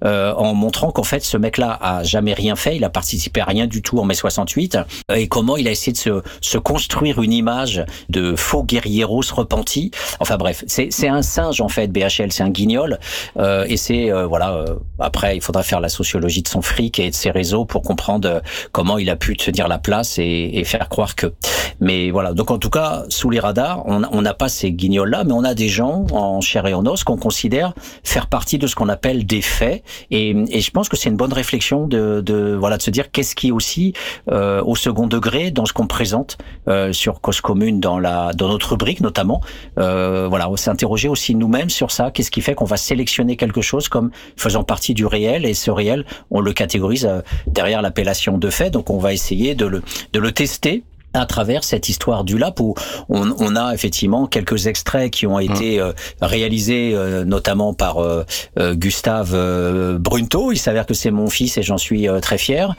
euh, 0.03 0.34
en 0.34 0.53
montrant 0.53 0.91
qu'en 0.91 1.03
fait 1.03 1.24
ce 1.24 1.38
mec-là 1.38 1.77
a 1.81 2.03
jamais 2.03 2.34
rien 2.34 2.55
fait, 2.55 2.75
il 2.75 2.84
a 2.84 2.89
participé 2.89 3.41
à 3.41 3.46
rien 3.46 3.67
du 3.67 3.81
tout 3.81 4.00
en 4.00 4.05
mai 4.05 4.15
68 4.15 4.75
euh, 5.12 5.15
et 5.15 5.27
comment 5.27 5.58
il 5.58 5.67
a 5.67 5.72
essayé 5.72 5.91
de 5.91 5.98
se, 5.98 6.22
se 6.41 6.58
construire 6.58 7.22
une 7.22 7.34
image 7.34 7.86
de 8.10 8.36
faux 8.36 8.63
guerrieros 8.63 9.22
repentis. 9.34 9.91
Enfin 10.20 10.38
bref, 10.38 10.63
c'est 10.67 11.08
un 11.08 11.22
singe 11.22 11.62
en 11.62 11.70
fait 11.70 11.88
BHL, 11.88 12.31
c'est 12.31 12.43
un 12.43 12.50
guignol 12.50 13.00
euh, 13.38 13.65
et 13.67 13.77
c'est 13.77 14.12
euh, 14.12 14.25
voilà. 14.25 14.53
Euh, 14.53 14.75
après, 15.00 15.36
il 15.36 15.41
faudra 15.41 15.63
faire 15.63 15.79
la 15.79 15.89
sociologie 15.89 16.41
de 16.41 16.48
son 16.48 16.62
fric 16.62 17.00
et 17.00 17.10
de 17.10 17.15
ses 17.15 17.31
réseaux 17.31 17.65
pour 17.65 17.81
comprendre 17.81 18.41
comment 18.72 18.98
il 18.98 19.10
a 19.10 19.15
pu 19.15 19.36
tenir 19.36 19.67
la 19.67 19.77
place 19.77 20.17
et, 20.20 20.51
et 20.53 20.63
faire 20.63 20.89
croire 20.89 21.15
que. 21.15 21.34
Mais 21.79 22.12
voilà. 22.12 22.34
Donc 22.34 22.51
en 22.51 22.58
tout 22.58 22.70
cas, 22.70 23.03
sous 23.10 23.29
les 23.29 23.39
radars, 23.39 23.84
on 23.86 24.00
on 24.12 24.22
n'a 24.22 24.34
pas 24.34 24.50
ces 24.50 24.72
guignols-là, 24.72 25.24
mais 25.24 25.34
on 25.34 25.43
a 25.43 25.53
des 25.53 25.70
gens 25.70 26.05
en 26.12 26.41
chair 26.41 26.65
et 26.67 26.74
en 26.74 26.86
os 26.86 27.03
qu'on 27.03 27.17
considère 27.17 27.74
faire 28.03 28.27
partie 28.27 28.58
de 28.58 28.67
ce 28.67 28.75
qu'on 28.75 28.89
appelle 28.89 29.25
des 29.25 29.41
faits. 29.41 29.84
Et, 30.10 30.29
et 30.50 30.62
je 30.62 30.72
pense 30.72 30.89
que 30.89 30.98
c'est 30.98 31.10
une 31.10 31.17
bonne 31.17 31.34
réflexion 31.34 31.88
de, 31.88 32.22
de, 32.22 32.55
voilà 32.60 32.77
de 32.77 32.81
se 32.81 32.91
dire 32.91 33.12
qu'est-ce 33.12 33.36
qui 33.36 33.50
est 33.50 33.51
aussi 33.51 33.93
euh, 34.31 34.62
au 34.63 34.75
second 34.75 35.08
degré 35.08 35.51
dans 35.51 35.65
ce 35.65 35.74
qu'on 35.74 35.88
présente 35.88 36.38
euh, 36.67 36.93
sur 36.93 37.22
Cause 37.22 37.41
Commune 37.41 37.79
dans 37.79 38.00
la 38.00 38.31
dans 38.34 38.50
notre 38.50 38.72
rubrique 38.72 39.01
notamment. 39.01 39.41
Euh, 39.77 40.27
voilà, 40.27 40.48
interrogé 40.67 41.08
aussi 41.08 41.36
nous-mêmes 41.36 41.70
sur 41.70 41.91
ça. 41.91 42.12
Qu'est-ce 42.12 42.31
qui 42.31 42.41
fait 42.41 42.55
qu'on 42.55 42.65
va 42.65 42.77
sélectionner 42.77 43.36
quelque 43.36 43.62
chose 43.62 43.88
comme 43.88 44.12
faisant 44.36 44.63
partie 44.63 44.93
du 44.93 45.05
réel 45.05 45.46
et 45.46 45.53
ce 45.53 45.72
réel, 45.72 46.05
on 46.29 46.41
le 46.41 46.53
catégorise 46.53 47.05
euh, 47.05 47.22
derrière 47.48 47.81
l'appellation 47.81 48.38
de 48.38 48.50
fait. 48.50 48.70
Donc 48.70 48.89
on 48.89 48.98
va 48.98 49.13
essayer 49.13 49.55
de 49.55 49.65
le 49.65 49.81
de 50.13 50.20
le 50.20 50.31
tester 50.31 50.84
à 51.13 51.25
travers 51.25 51.63
cette 51.63 51.89
histoire 51.89 52.24
du 52.24 52.38
LAP 52.38 52.60
où 52.60 52.75
on, 53.10 53.34
on 53.39 53.56
a 53.56 53.74
effectivement 53.74 54.27
quelques 54.27 54.68
extraits 54.68 55.12
qui 55.12 55.27
ont 55.27 55.39
été 55.39 55.77
mmh. 55.77 55.82
euh, 55.82 55.94
réalisés 56.22 56.91
euh, 56.94 57.25
notamment 57.25 57.74
par 57.74 58.00
euh, 58.00 58.25
euh 58.58 58.75
Gustave 58.75 59.32
euh, 59.34 59.98
Brunto. 59.98 60.51
Il 60.51 60.58
s'avère 60.58 60.86
que 60.86 60.94
c'est 60.94 61.12
mon 61.12 61.30
fils 61.30 61.58
et 61.58 61.63
j'en 61.63 61.77
suis 61.77 62.08
très 62.22 62.38
fier 62.38 62.75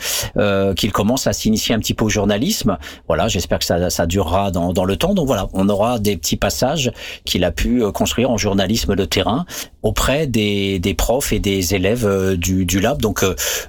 qu'il 0.77 0.93
commence 0.93 1.27
à 1.27 1.33
s'initier 1.33 1.75
un 1.75 1.79
petit 1.79 1.95
peu 1.95 2.05
au 2.05 2.09
journalisme. 2.09 2.79
Voilà, 3.07 3.29
j'espère 3.29 3.59
que 3.59 3.65
ça, 3.65 3.91
ça 3.91 4.07
durera 4.07 4.51
dans, 4.51 4.73
dans, 4.73 4.85
le 4.85 4.97
temps. 4.97 5.15
Donc 5.15 5.27
voilà, 5.27 5.49
on 5.53 5.69
aura 5.69 5.99
des 5.99 6.17
petits 6.17 6.37
passages 6.37 6.93
qu'il 7.25 7.45
a 7.45 7.53
pu 7.53 7.83
construire 7.93 8.31
en 8.31 8.37
journalisme 8.37 8.97
de 8.97 9.05
terrain 9.05 9.45
auprès 9.83 10.27
des, 10.27 10.79
des 10.79 10.95
profs 10.95 11.33
et 11.33 11.39
des 11.39 11.75
élèves 11.75 12.37
du, 12.37 12.65
du 12.65 12.81
lab. 12.81 13.01
Donc 13.01 13.25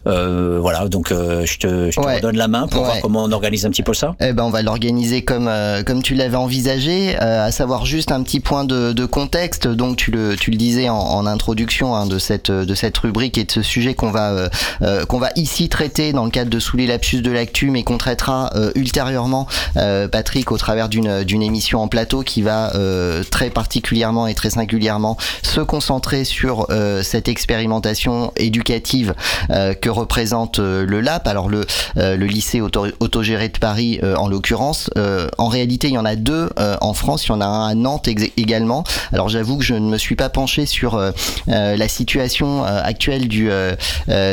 voilà, 0.05 0.87
donc 0.87 1.09
je 1.09 1.57
te, 1.57 1.91
je 1.91 1.99
te 1.99 2.21
donne 2.21 2.37
la 2.37 2.47
main 2.47 2.67
pour 2.67 2.83
voir 2.83 2.99
comment 3.01 3.23
on 3.23 3.31
organise 3.31 3.65
un 3.65 3.69
petit 3.69 3.83
peu 3.83 3.93
ça. 3.93 4.15
Eh 4.19 4.33
ben 4.33 4.43
on 4.43 4.49
va 4.49 4.61
l'organiser 4.61 5.23
comme 5.23 5.49
comme 5.85 6.03
tu 6.03 6.15
l'avais 6.15 6.37
envisagé, 6.37 7.15
à 7.17 7.51
savoir 7.51 7.85
juste 7.85 8.11
un 8.11 8.23
petit 8.23 8.39
point 8.39 8.65
de, 8.65 8.93
de 8.93 9.05
contexte. 9.05 9.67
Donc 9.67 9.97
tu 9.97 10.11
le 10.11 10.35
tu 10.35 10.51
le 10.51 10.57
disais 10.57 10.89
en, 10.89 10.97
en 10.97 11.25
introduction 11.25 11.95
hein, 11.95 12.05
de 12.05 12.19
cette 12.19 12.51
de 12.51 12.75
cette 12.75 12.97
rubrique 12.97 13.37
et 13.37 13.43
de 13.45 13.51
ce 13.51 13.61
sujet 13.61 13.93
qu'on 13.93 14.11
va 14.11 14.49
qu'on 15.07 15.19
va 15.19 15.29
ici 15.35 15.69
traiter 15.69 16.13
dans 16.13 16.25
le 16.25 16.31
cadre 16.31 16.49
de 16.49 16.59
Sous 16.59 16.77
les 16.77 16.87
lapsus 16.87 17.21
de 17.21 17.31
l'actu, 17.31 17.71
mais 17.71 17.83
qu'on 17.83 17.97
traitera 17.97 18.51
ultérieurement, 18.75 19.47
Patrick, 20.11 20.51
au 20.51 20.57
travers 20.57 20.89
d'une 20.89 21.23
d'une 21.23 21.41
émission 21.41 21.81
en 21.81 21.87
plateau 21.87 22.21
qui 22.21 22.41
va 22.41 22.73
euh, 22.75 23.23
très 23.29 23.49
particulièrement 23.49 24.27
et 24.27 24.33
très 24.33 24.51
singulièrement 24.51 25.17
se 25.41 25.61
concentrer 25.61 26.02
sur 26.23 26.67
euh, 26.69 27.01
cette 27.01 27.27
expérimentation 27.27 28.33
éducative 28.35 29.15
euh, 29.49 29.73
que 29.73 29.89
représente 29.89 30.59
le 30.59 31.01
LAP. 31.01 31.27
Alors 31.27 31.49
le, 31.49 31.65
le 31.95 32.25
lycée 32.25 32.61
auto 32.61 32.87
autogéré 32.99 33.49
de 33.49 33.57
Paris 33.57 33.99
en 34.17 34.27
l'occurrence. 34.27 34.89
en 35.37 35.47
réalité, 35.47 35.87
il 35.87 35.93
y 35.93 35.97
en 35.97 36.05
a 36.05 36.15
deux 36.15 36.49
en 36.57 36.93
France. 36.93 37.25
Il 37.25 37.29
y 37.29 37.31
en 37.31 37.41
a 37.41 37.45
un 37.45 37.67
à 37.69 37.75
Nantes 37.75 38.07
également. 38.07 38.83
Alors 39.11 39.29
j'avoue 39.29 39.57
que 39.57 39.63
je 39.63 39.73
ne 39.73 39.89
me 39.89 39.97
suis 39.97 40.15
pas 40.15 40.29
penché 40.29 40.65
sur 40.65 40.99
la 41.47 41.87
situation 41.87 42.63
actuelle 42.63 43.27
du, 43.27 43.49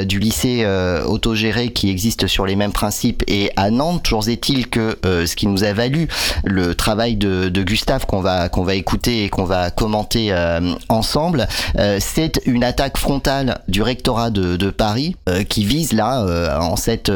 du 0.04 0.18
lycée 0.18 0.66
autogéré 1.06 1.72
qui 1.72 1.88
existe 1.88 2.26
sur 2.26 2.46
les 2.46 2.56
mêmes 2.56 2.72
principes 2.72 3.22
et 3.28 3.50
à 3.56 3.70
Nantes. 3.70 4.02
Toujours 4.02 4.28
est-il 4.28 4.68
que 4.68 4.98
ce 5.04 5.34
qui 5.36 5.46
nous 5.46 5.64
a 5.64 5.72
valu 5.72 6.08
le 6.44 6.74
travail 6.74 7.16
de, 7.16 7.48
de 7.48 7.62
Gustave 7.62 8.06
qu'on 8.06 8.20
va 8.20 8.48
qu'on 8.48 8.64
va 8.64 8.74
écouter 8.74 9.24
et 9.24 9.28
qu'on 9.28 9.44
va 9.44 9.70
commenter 9.70 10.32
euh, 10.32 10.74
ensemble, 10.88 11.40
euh, 11.40 11.46
c'est 11.98 12.40
une 12.46 12.64
attaque 12.64 12.96
frontale 12.96 13.60
du 13.68 13.82
rectorat 13.82 14.30
de, 14.30 14.70
Paris 14.70 15.16
euh, 15.28 15.42
qui 15.42 15.64
vise 15.64 15.92
là 15.92 16.24
en 16.60 16.76
cette 16.76 17.10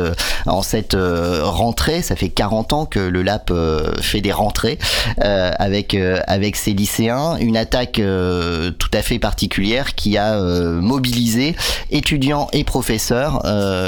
en 0.46 0.62
cette 0.62 0.96
rentrée, 0.96 2.02
ça 2.02 2.16
fait 2.16 2.28
40 2.28 2.72
ans 2.72 2.86
que 2.86 2.98
le 2.98 3.22
LAP 3.22 3.52
fait 4.00 4.20
des 4.20 4.32
rentrées 4.32 4.78
avec 5.18 5.94
avec 6.26 6.56
ses 6.56 6.72
lycéens, 6.72 7.36
une 7.36 7.56
attaque 7.56 7.94
tout 7.94 8.90
à 8.92 9.02
fait 9.02 9.18
particulière 9.18 9.94
qui 9.94 10.18
a 10.18 10.38
mobilisé 10.38 11.54
étudiants 11.90 12.48
et 12.52 12.64
professeurs 12.64 13.42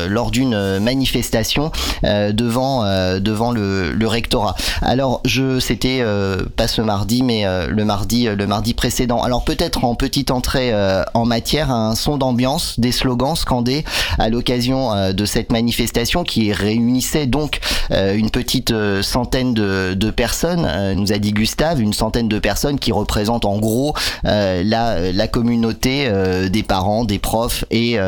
lors 0.09 0.31
d'une 0.31 0.79
manifestation 0.79 1.73
devant 2.03 2.85
devant 3.21 3.51
le, 3.51 4.07
rectorat. 4.07 4.55
Alors 4.83 5.21
je 5.25 5.59
c'était 5.59 5.99
euh, 6.01 6.45
pas 6.57 6.69
ce 6.69 6.81
mardi, 6.81 7.23
mais 7.23 7.47
euh, 7.47 7.67
le 7.67 7.85
mardi, 7.85 8.29
euh, 8.29 8.37
le 8.37 8.47
mardi 8.47 8.73
précédent. 8.75 9.21
Alors 9.23 9.45
peut-être 9.45 9.85
en 9.85 9.95
petite 9.95 10.31
entrée 10.31 10.46
en 10.55 11.25
matière, 11.25 11.71
un 11.71 11.95
son 11.95 12.17
d'ambiance, 12.17 12.79
des 12.79 12.93
slogans 12.93 13.37
scandés 13.37 13.85
à 14.19 14.29
l'occasion 14.29 15.13
de 15.13 15.25
cette 15.25 15.51
manifestation 15.53 16.25
qui 16.25 16.53
réunissait 16.53 17.27
donc 17.27 17.61
une 17.91 18.31
petite 18.31 18.73
centaine 19.03 19.55
de, 19.55 20.11
personnes. 20.11 20.95
nous 20.97 21.13
a 21.13 21.19
dit 21.19 21.33
Gustave, 21.33 21.81
une 21.81 21.93
centaine 21.93 22.29
de 22.29 22.39
personnes 22.39 22.79
qui 22.79 22.93
représentent 22.93 23.45
en 23.45 23.59
gros 23.59 23.95
la, 24.25 25.29
communauté 25.29 26.11
des 26.51 26.63
parents, 26.63 27.05
des 27.05 27.19
profs 27.19 27.65
et, 27.71 27.99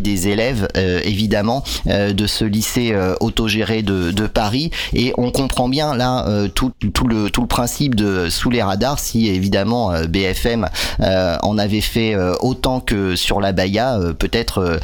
des 0.00 0.28
élèves, 0.28 0.68
évidemment, 0.74 1.62
de 1.86 2.26
ce 2.26 2.44
lycée 2.44 2.94
autogéré 3.20 3.82
de, 3.82 4.26
Paris. 4.26 4.70
Et 4.94 5.12
on 5.18 5.30
comprend 5.30 5.68
bien 5.68 5.94
là 5.94 6.26
tout, 6.54 6.72
le 7.06 7.30
tout 7.30 7.42
le 7.42 7.46
principe 7.46 7.94
de 7.94 8.28
sous 8.30 8.50
les 8.50 8.62
radars 8.62 8.98
si 8.98 9.28
évidemment 9.28 9.92
euh, 9.92 10.06
BFM 10.06 10.68
euh, 11.00 11.36
en 11.42 11.58
avait 11.58 11.80
fait 11.84 12.14
euh, 12.14 12.34
autant 12.40 12.80
que 12.80 13.16
sur 13.16 13.40
la 13.40 13.52
Baïa 13.52 13.98
peut-être 14.18 14.78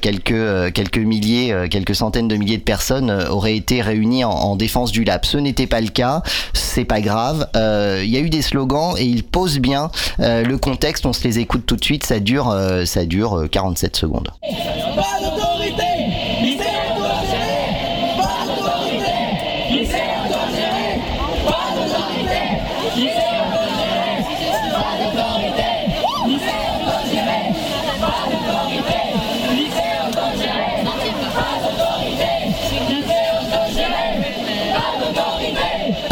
quelques 0.00 0.72
quelques 0.72 0.98
milliers 0.98 1.66
quelques 1.70 1.94
centaines 1.94 2.28
de 2.28 2.36
milliers 2.36 2.58
de 2.58 2.62
personnes 2.62 3.10
auraient 3.30 3.56
été 3.56 3.82
réunies 3.82 4.24
en, 4.24 4.56
défense 4.56 4.92
du 4.92 5.04
lab. 5.04 5.24
Ce 5.24 5.38
n'était 5.38 5.66
pas 5.66 5.80
le 5.80 5.88
cas 5.88 6.22
c'est 6.52 6.84
pas 6.84 7.00
grave. 7.00 7.48
Il 7.54 8.08
y 8.08 8.16
a 8.16 8.20
eu 8.20 8.30
des 8.30 8.42
slogans 8.42 8.94
et 8.98 9.04
ils 9.04 9.24
posent 9.24 9.58
bien 9.58 9.90
le 10.18 10.56
contexte. 10.56 11.06
On 11.06 11.12
se 11.12 11.24
les 11.24 11.38
écoute 11.38 11.64
tout 11.66 11.76
de 11.76 11.84
suite. 11.84 12.04
Ça 12.04 12.20
dure 12.20 12.54
ça 12.84 13.04
dure 13.04 13.46
47 13.50 13.96
secondes 13.96 14.30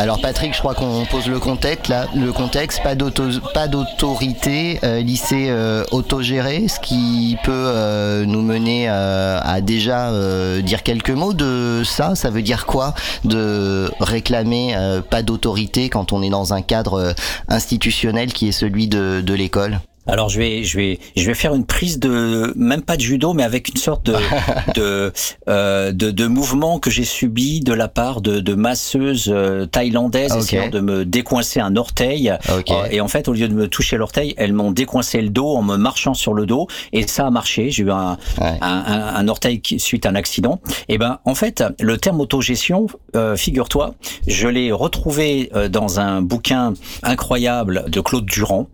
Alors 0.04 0.20
Patrick, 0.20 0.52
je 0.52 0.58
crois 0.58 0.74
qu'on 0.74 1.06
pose 1.06 1.28
le 1.28 1.38
contexte 1.40 1.88
là, 1.88 2.06
le 2.14 2.30
contexte, 2.30 2.82
pas 2.82 2.94
d'autorité, 2.94 4.78
euh, 4.84 5.00
lycée 5.00 5.46
euh, 5.48 5.82
autogéré, 5.92 6.68
ce 6.68 6.78
qui 6.78 7.38
peut 7.42 7.52
euh, 7.54 8.26
nous 8.26 8.42
mener 8.42 8.86
à 8.86 9.62
déjà 9.62 10.12
dire 10.60 10.82
quelques 10.82 11.08
mots 11.08 11.32
de 11.32 11.80
ça. 11.86 12.14
Ça 12.16 12.28
veut 12.28 12.42
dire 12.42 12.66
quoi 12.66 12.92
de 13.24 13.90
réclamer 13.98 14.76
pas 15.08 15.22
d'autorité 15.22 15.88
quand 15.88 16.12
on 16.12 16.22
est 16.22 16.28
dans 16.28 16.52
un 16.52 16.60
cadre 16.60 17.14
institutionnel 17.48 18.34
qui 18.34 18.48
est 18.48 18.52
celui 18.52 18.88
de, 18.88 19.22
de 19.24 19.32
l'école? 19.32 19.80
Alors 20.06 20.28
je 20.28 20.38
vais 20.38 20.64
je 20.64 20.76
vais 20.76 20.98
je 21.16 21.24
vais 21.24 21.34
faire 21.34 21.54
une 21.54 21.64
prise 21.64 21.98
de 21.98 22.52
même 22.56 22.82
pas 22.82 22.96
de 22.96 23.00
judo 23.00 23.32
mais 23.32 23.42
avec 23.42 23.68
une 23.68 23.76
sorte 23.76 24.06
de 24.06 24.14
de, 24.74 25.12
euh, 25.48 25.92
de, 25.92 26.10
de 26.10 26.26
mouvement 26.26 26.78
que 26.78 26.90
j'ai 26.90 27.04
subi 27.04 27.60
de 27.60 27.72
la 27.72 27.88
part 27.88 28.20
de, 28.20 28.40
de 28.40 28.54
masseuses 28.54 29.30
euh, 29.32 29.66
thaïlandaises 29.66 30.32
okay. 30.32 30.40
essayant 30.40 30.70
de 30.70 30.80
me 30.80 31.04
décoincer 31.04 31.60
un 31.60 31.76
orteil 31.76 32.34
okay. 32.52 32.74
Euh, 32.74 32.88
et 32.90 33.00
en 33.00 33.08
fait 33.08 33.28
au 33.28 33.32
lieu 33.32 33.48
de 33.48 33.54
me 33.54 33.68
toucher 33.68 33.96
l'orteil 33.96 34.34
elles 34.36 34.52
m'ont 34.52 34.72
décoincé 34.72 35.20
le 35.20 35.30
dos 35.30 35.54
en 35.54 35.62
me 35.62 35.76
marchant 35.76 36.14
sur 36.14 36.34
le 36.34 36.46
dos 36.46 36.66
et 36.92 37.06
ça 37.06 37.26
a 37.26 37.30
marché 37.30 37.70
j'ai 37.70 37.84
eu 37.84 37.90
un, 37.90 38.18
ouais. 38.40 38.58
un, 38.60 38.84
un, 38.86 39.14
un, 39.16 39.28
orteil 39.28 39.60
qui, 39.60 39.78
suite 39.78 40.06
à 40.06 40.10
un 40.10 40.14
accident 40.14 40.60
et 40.88 40.98
ben 40.98 41.18
en 41.24 41.34
fait 41.34 41.64
le 41.80 41.96
terme 41.98 42.20
autogestion 42.20 42.86
euh, 43.16 43.36
figure-toi 43.36 43.94
je 44.26 44.48
l'ai 44.48 44.72
retrouvé 44.72 45.50
euh, 45.54 45.68
dans 45.68 46.00
un 46.00 46.20
bouquin 46.20 46.74
incroyable 47.02 47.84
de 47.88 48.00
Claude 48.00 48.26
Durand 48.26 48.68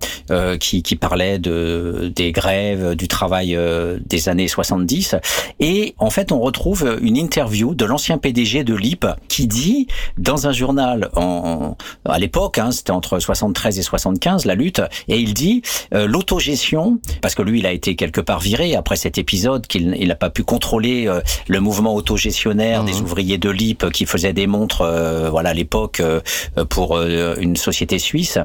qui 0.58 0.82
qui 0.82 0.96
parlait 0.96 1.19
de 1.38 2.12
des 2.14 2.32
grèves, 2.32 2.94
du 2.94 3.08
travail 3.08 3.56
euh, 3.56 3.98
des 4.06 4.28
années 4.28 4.48
70. 4.48 5.16
Et 5.60 5.94
en 5.98 6.10
fait, 6.10 6.32
on 6.32 6.40
retrouve 6.40 6.98
une 7.02 7.16
interview 7.16 7.74
de 7.74 7.84
l'ancien 7.84 8.18
PDG 8.18 8.64
de 8.64 8.74
l'IP 8.74 9.06
qui 9.28 9.46
dit 9.46 9.86
dans 10.18 10.46
un 10.46 10.52
journal 10.52 11.10
en, 11.14 11.76
à 12.04 12.18
l'époque, 12.18 12.58
hein, 12.58 12.70
c'était 12.70 12.90
entre 12.90 13.18
73 13.18 13.78
et 13.78 13.82
75 13.82 14.44
la 14.44 14.54
lutte, 14.54 14.82
et 15.08 15.18
il 15.18 15.34
dit 15.34 15.62
euh, 15.94 16.06
l'autogestion, 16.06 16.98
parce 17.22 17.34
que 17.34 17.42
lui 17.42 17.60
il 17.60 17.66
a 17.66 17.72
été 17.72 17.96
quelque 17.96 18.20
part 18.20 18.40
viré 18.40 18.74
après 18.74 18.96
cet 18.96 19.18
épisode 19.18 19.66
qu'il 19.66 19.90
n'a 19.90 20.14
pas 20.14 20.30
pu 20.30 20.42
contrôler 20.42 21.06
euh, 21.06 21.20
le 21.48 21.60
mouvement 21.60 21.94
autogestionnaire 21.94 22.82
mmh. 22.82 22.86
des 22.86 23.00
ouvriers 23.00 23.38
de 23.38 23.50
l'IP 23.50 23.90
qui 23.90 24.06
faisaient 24.06 24.32
des 24.32 24.46
montres, 24.46 24.82
euh, 24.82 25.30
voilà 25.30 25.50
à 25.50 25.54
l'époque 25.54 26.00
euh, 26.00 26.20
pour 26.68 26.96
euh, 26.96 27.34
une 27.38 27.56
société 27.56 27.98
suisse 27.98 28.38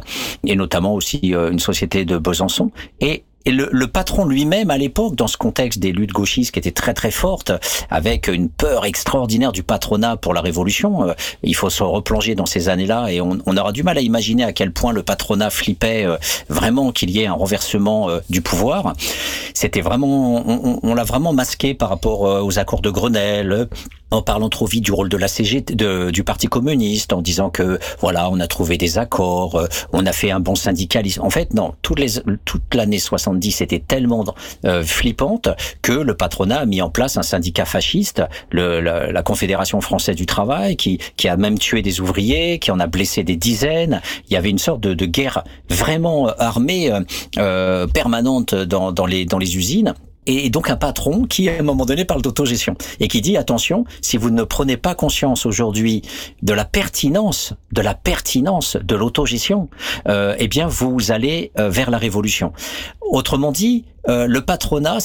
et 0.45 0.55
notamment 0.55 0.93
aussi 0.93 1.19
une 1.19 1.59
société 1.59 2.05
de 2.05 2.17
Besançon 2.17 2.64
et 2.99 3.25
et 3.45 3.51
le, 3.51 3.69
le, 3.71 3.87
patron 3.87 4.25
lui-même, 4.25 4.71
à 4.71 4.77
l'époque, 4.77 5.15
dans 5.15 5.27
ce 5.27 5.37
contexte 5.37 5.79
des 5.79 5.91
luttes 5.91 6.11
gauchistes 6.11 6.51
qui 6.51 6.59
étaient 6.59 6.71
très 6.71 6.95
très 6.95 7.11
fortes, 7.11 7.51
avec 7.91 8.27
une 8.27 8.49
peur 8.49 8.85
extraordinaire 8.85 9.51
du 9.51 9.61
patronat 9.61 10.17
pour 10.17 10.33
la 10.33 10.41
révolution, 10.41 11.09
euh, 11.09 11.13
il 11.43 11.55
faut 11.55 11.69
se 11.69 11.83
replonger 11.83 12.33
dans 12.33 12.47
ces 12.47 12.69
années-là 12.69 13.11
et 13.11 13.21
on, 13.21 13.37
on, 13.45 13.57
aura 13.57 13.71
du 13.71 13.83
mal 13.83 13.99
à 13.99 14.01
imaginer 14.01 14.43
à 14.43 14.51
quel 14.51 14.71
point 14.71 14.93
le 14.93 15.03
patronat 15.03 15.51
flippait 15.51 16.05
euh, 16.05 16.17
vraiment 16.49 16.91
qu'il 16.91 17.11
y 17.11 17.21
ait 17.21 17.27
un 17.27 17.33
renversement 17.33 18.09
euh, 18.09 18.19
du 18.31 18.41
pouvoir. 18.41 18.93
C'était 19.53 19.81
vraiment, 19.81 20.43
on, 20.47 20.79
on 20.81 20.95
l'a 20.95 21.03
vraiment 21.03 21.31
masqué 21.31 21.75
par 21.75 21.89
rapport 21.89 22.21
aux 22.21 22.59
accords 22.59 22.81
de 22.81 22.89
Grenelle 22.89 23.67
en 24.11 24.21
parlant 24.21 24.49
trop 24.49 24.65
vite 24.65 24.83
du 24.83 24.91
rôle 24.91 25.09
de 25.09 25.17
la 25.17 25.27
CGT, 25.27 25.75
de, 25.75 26.09
du 26.11 26.23
Parti 26.23 26.47
communiste, 26.47 27.13
en 27.13 27.21
disant 27.21 27.49
que 27.49 27.79
voilà, 27.99 28.29
on 28.29 28.39
a 28.39 28.47
trouvé 28.47 28.77
des 28.77 28.97
accords, 28.97 29.67
on 29.93 30.05
a 30.05 30.11
fait 30.11 30.31
un 30.31 30.39
bon 30.39 30.55
syndicalisme. 30.55 31.21
En 31.21 31.29
fait, 31.29 31.53
non, 31.53 31.73
toute 31.81 31.99
l'année 32.73 32.99
70 32.99 33.34
était 33.61 33.79
tellement 33.79 34.23
euh, 34.65 34.83
flippante 34.83 35.49
que 35.81 35.91
le 35.91 36.15
patronat 36.15 36.59
a 36.59 36.65
mis 36.65 36.81
en 36.81 36.89
place 36.89 37.17
un 37.17 37.23
syndicat 37.23 37.65
fasciste, 37.65 38.23
le, 38.51 38.79
la, 38.81 39.11
la, 39.11 39.23
Confédération 39.23 39.81
française 39.81 40.15
du 40.15 40.25
travail, 40.25 40.75
qui, 40.75 40.99
qui 41.17 41.27
a 41.27 41.37
même 41.37 41.57
tué 41.57 41.81
des 41.81 41.99
ouvriers, 41.99 42.59
qui 42.59 42.71
en 42.71 42.79
a 42.79 42.87
blessé 42.87 43.23
des 43.23 43.35
dizaines. 43.35 44.01
Il 44.29 44.33
y 44.33 44.37
avait 44.37 44.49
une 44.49 44.59
sorte 44.59 44.81
de, 44.81 44.93
de 44.93 45.05
guerre 45.05 45.43
vraiment 45.69 46.27
armée, 46.37 46.91
euh, 47.37 47.87
permanente 47.87 48.53
dans, 48.55 48.91
dans, 48.91 49.05
les, 49.05 49.25
dans 49.25 49.39
les 49.39 49.57
usines. 49.57 49.93
Et 50.25 50.49
donc 50.49 50.69
un 50.69 50.75
patron 50.75 51.25
qui, 51.25 51.49
à 51.49 51.59
un 51.59 51.63
moment 51.63 51.85
donné, 51.85 52.05
parle 52.05 52.21
d'autogestion 52.21 52.75
et 52.99 53.07
qui 53.07 53.21
dit 53.21 53.37
attention, 53.37 53.85
si 54.01 54.17
vous 54.17 54.29
ne 54.29 54.43
prenez 54.43 54.77
pas 54.77 54.95
conscience 54.95 55.45
aujourd'hui 55.45 56.01
de 56.41 56.53
la 56.53 56.65
pertinence, 56.65 57.53
de 57.71 57.81
la 57.81 57.93
pertinence 57.93 58.77
de 58.77 58.95
l'autogestion, 58.95 59.69
euh, 60.07 60.35
eh 60.37 60.47
bien, 60.47 60.67
vous 60.67 61.11
allez 61.11 61.51
euh, 61.59 61.69
vers 61.69 61.91
la 61.91 61.97
révolution. 61.97 62.53
Autrement 63.01 63.51
dit, 63.51 63.85
euh, 64.07 64.27
le 64.27 64.41
patronat, 64.41 64.97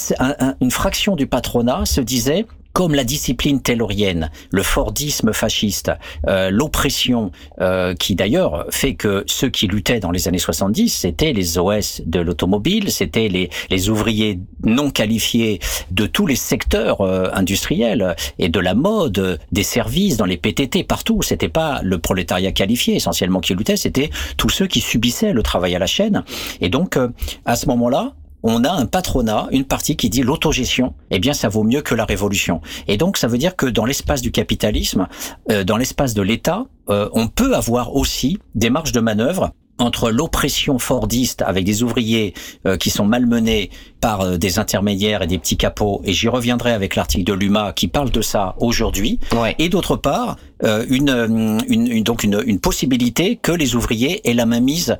une 0.60 0.70
fraction 0.70 1.16
du 1.16 1.26
patronat 1.26 1.84
se 1.86 2.00
disait 2.00 2.46
comme 2.72 2.94
la 2.94 3.04
discipline 3.04 3.60
taylorienne, 3.60 4.30
le 4.50 4.62
Fordisme 4.62 5.32
fasciste, 5.32 5.90
euh, 6.28 6.50
l'oppression, 6.50 7.30
euh, 7.60 7.94
qui 7.94 8.14
d'ailleurs 8.14 8.66
fait 8.70 8.94
que 8.94 9.24
ceux 9.26 9.48
qui 9.48 9.66
luttaient 9.66 10.00
dans 10.00 10.10
les 10.10 10.28
années 10.28 10.38
70, 10.38 10.88
c'était 10.88 11.32
les 11.32 11.58
OS 11.58 12.02
de 12.06 12.20
l'automobile, 12.20 12.90
c'était 12.90 13.28
les, 13.28 13.50
les, 13.70 13.88
ouvriers 13.88 14.38
non 14.64 14.90
qualifiés 14.90 15.58
de 15.90 16.06
tous 16.06 16.26
les 16.26 16.36
secteurs 16.36 17.00
euh, 17.00 17.28
industriels 17.32 18.14
et 18.38 18.48
de 18.48 18.60
la 18.60 18.74
mode, 18.74 19.40
des 19.52 19.62
services, 19.62 20.16
dans 20.16 20.26
les 20.26 20.36
PTT, 20.36 20.84
partout. 20.84 21.22
C'était 21.22 21.48
pas 21.48 21.80
le 21.82 21.98
prolétariat 21.98 22.52
qualifié 22.52 22.96
essentiellement 22.96 23.40
qui 23.40 23.54
luttait, 23.54 23.76
c'était 23.76 24.10
tous 24.36 24.48
ceux 24.48 24.66
qui 24.66 24.80
subissaient 24.80 25.32
le 25.32 25.42
travail 25.42 25.74
à 25.74 25.78
la 25.78 25.86
chaîne. 25.86 26.24
Et 26.60 26.68
donc, 26.68 26.98
à 27.44 27.56
ce 27.56 27.66
moment-là, 27.66 28.14
on 28.42 28.64
a 28.64 28.70
un 28.70 28.86
patronat, 28.86 29.48
une 29.50 29.64
partie 29.64 29.96
qui 29.96 30.10
dit 30.10 30.22
l'autogestion, 30.22 30.94
eh 31.10 31.18
bien 31.18 31.32
ça 31.32 31.48
vaut 31.48 31.64
mieux 31.64 31.82
que 31.82 31.94
la 31.94 32.04
révolution. 32.04 32.60
Et 32.88 32.96
donc 32.96 33.16
ça 33.16 33.28
veut 33.28 33.38
dire 33.38 33.56
que 33.56 33.66
dans 33.66 33.84
l'espace 33.84 34.22
du 34.22 34.30
capitalisme, 34.30 35.08
euh, 35.50 35.64
dans 35.64 35.76
l'espace 35.76 36.14
de 36.14 36.22
l'État, 36.22 36.66
euh, 36.88 37.08
on 37.12 37.28
peut 37.28 37.54
avoir 37.54 37.94
aussi 37.94 38.38
des 38.54 38.70
marges 38.70 38.92
de 38.92 39.00
manœuvre 39.00 39.52
entre 39.78 40.10
l'oppression 40.10 40.78
fordiste 40.78 41.42
avec 41.42 41.64
des 41.64 41.82
ouvriers 41.82 42.34
euh, 42.66 42.76
qui 42.76 42.90
sont 42.90 43.06
malmenés 43.06 43.70
par 44.00 44.22
euh, 44.22 44.36
des 44.36 44.58
intermédiaires 44.58 45.22
et 45.22 45.26
des 45.26 45.38
petits 45.38 45.56
capots, 45.56 46.00
et 46.04 46.12
j'y 46.12 46.28
reviendrai 46.28 46.72
avec 46.72 46.96
l'article 46.96 47.24
de 47.24 47.32
l'UMA 47.32 47.72
qui 47.72 47.88
parle 47.88 48.10
de 48.10 48.22
ça 48.22 48.54
aujourd'hui, 48.58 49.18
et 49.58 49.68
d'autre 49.68 49.96
part, 49.96 50.36
euh, 50.62 50.84
une, 50.88 51.58
une, 51.68 52.02
donc 52.02 52.22
une, 52.22 52.42
une, 52.44 52.60
possibilité 52.60 53.36
que 53.36 53.52
les 53.52 53.74
ouvriers 53.74 54.28
aient 54.28 54.34
la 54.34 54.44
main 54.44 54.60
mise 54.60 54.98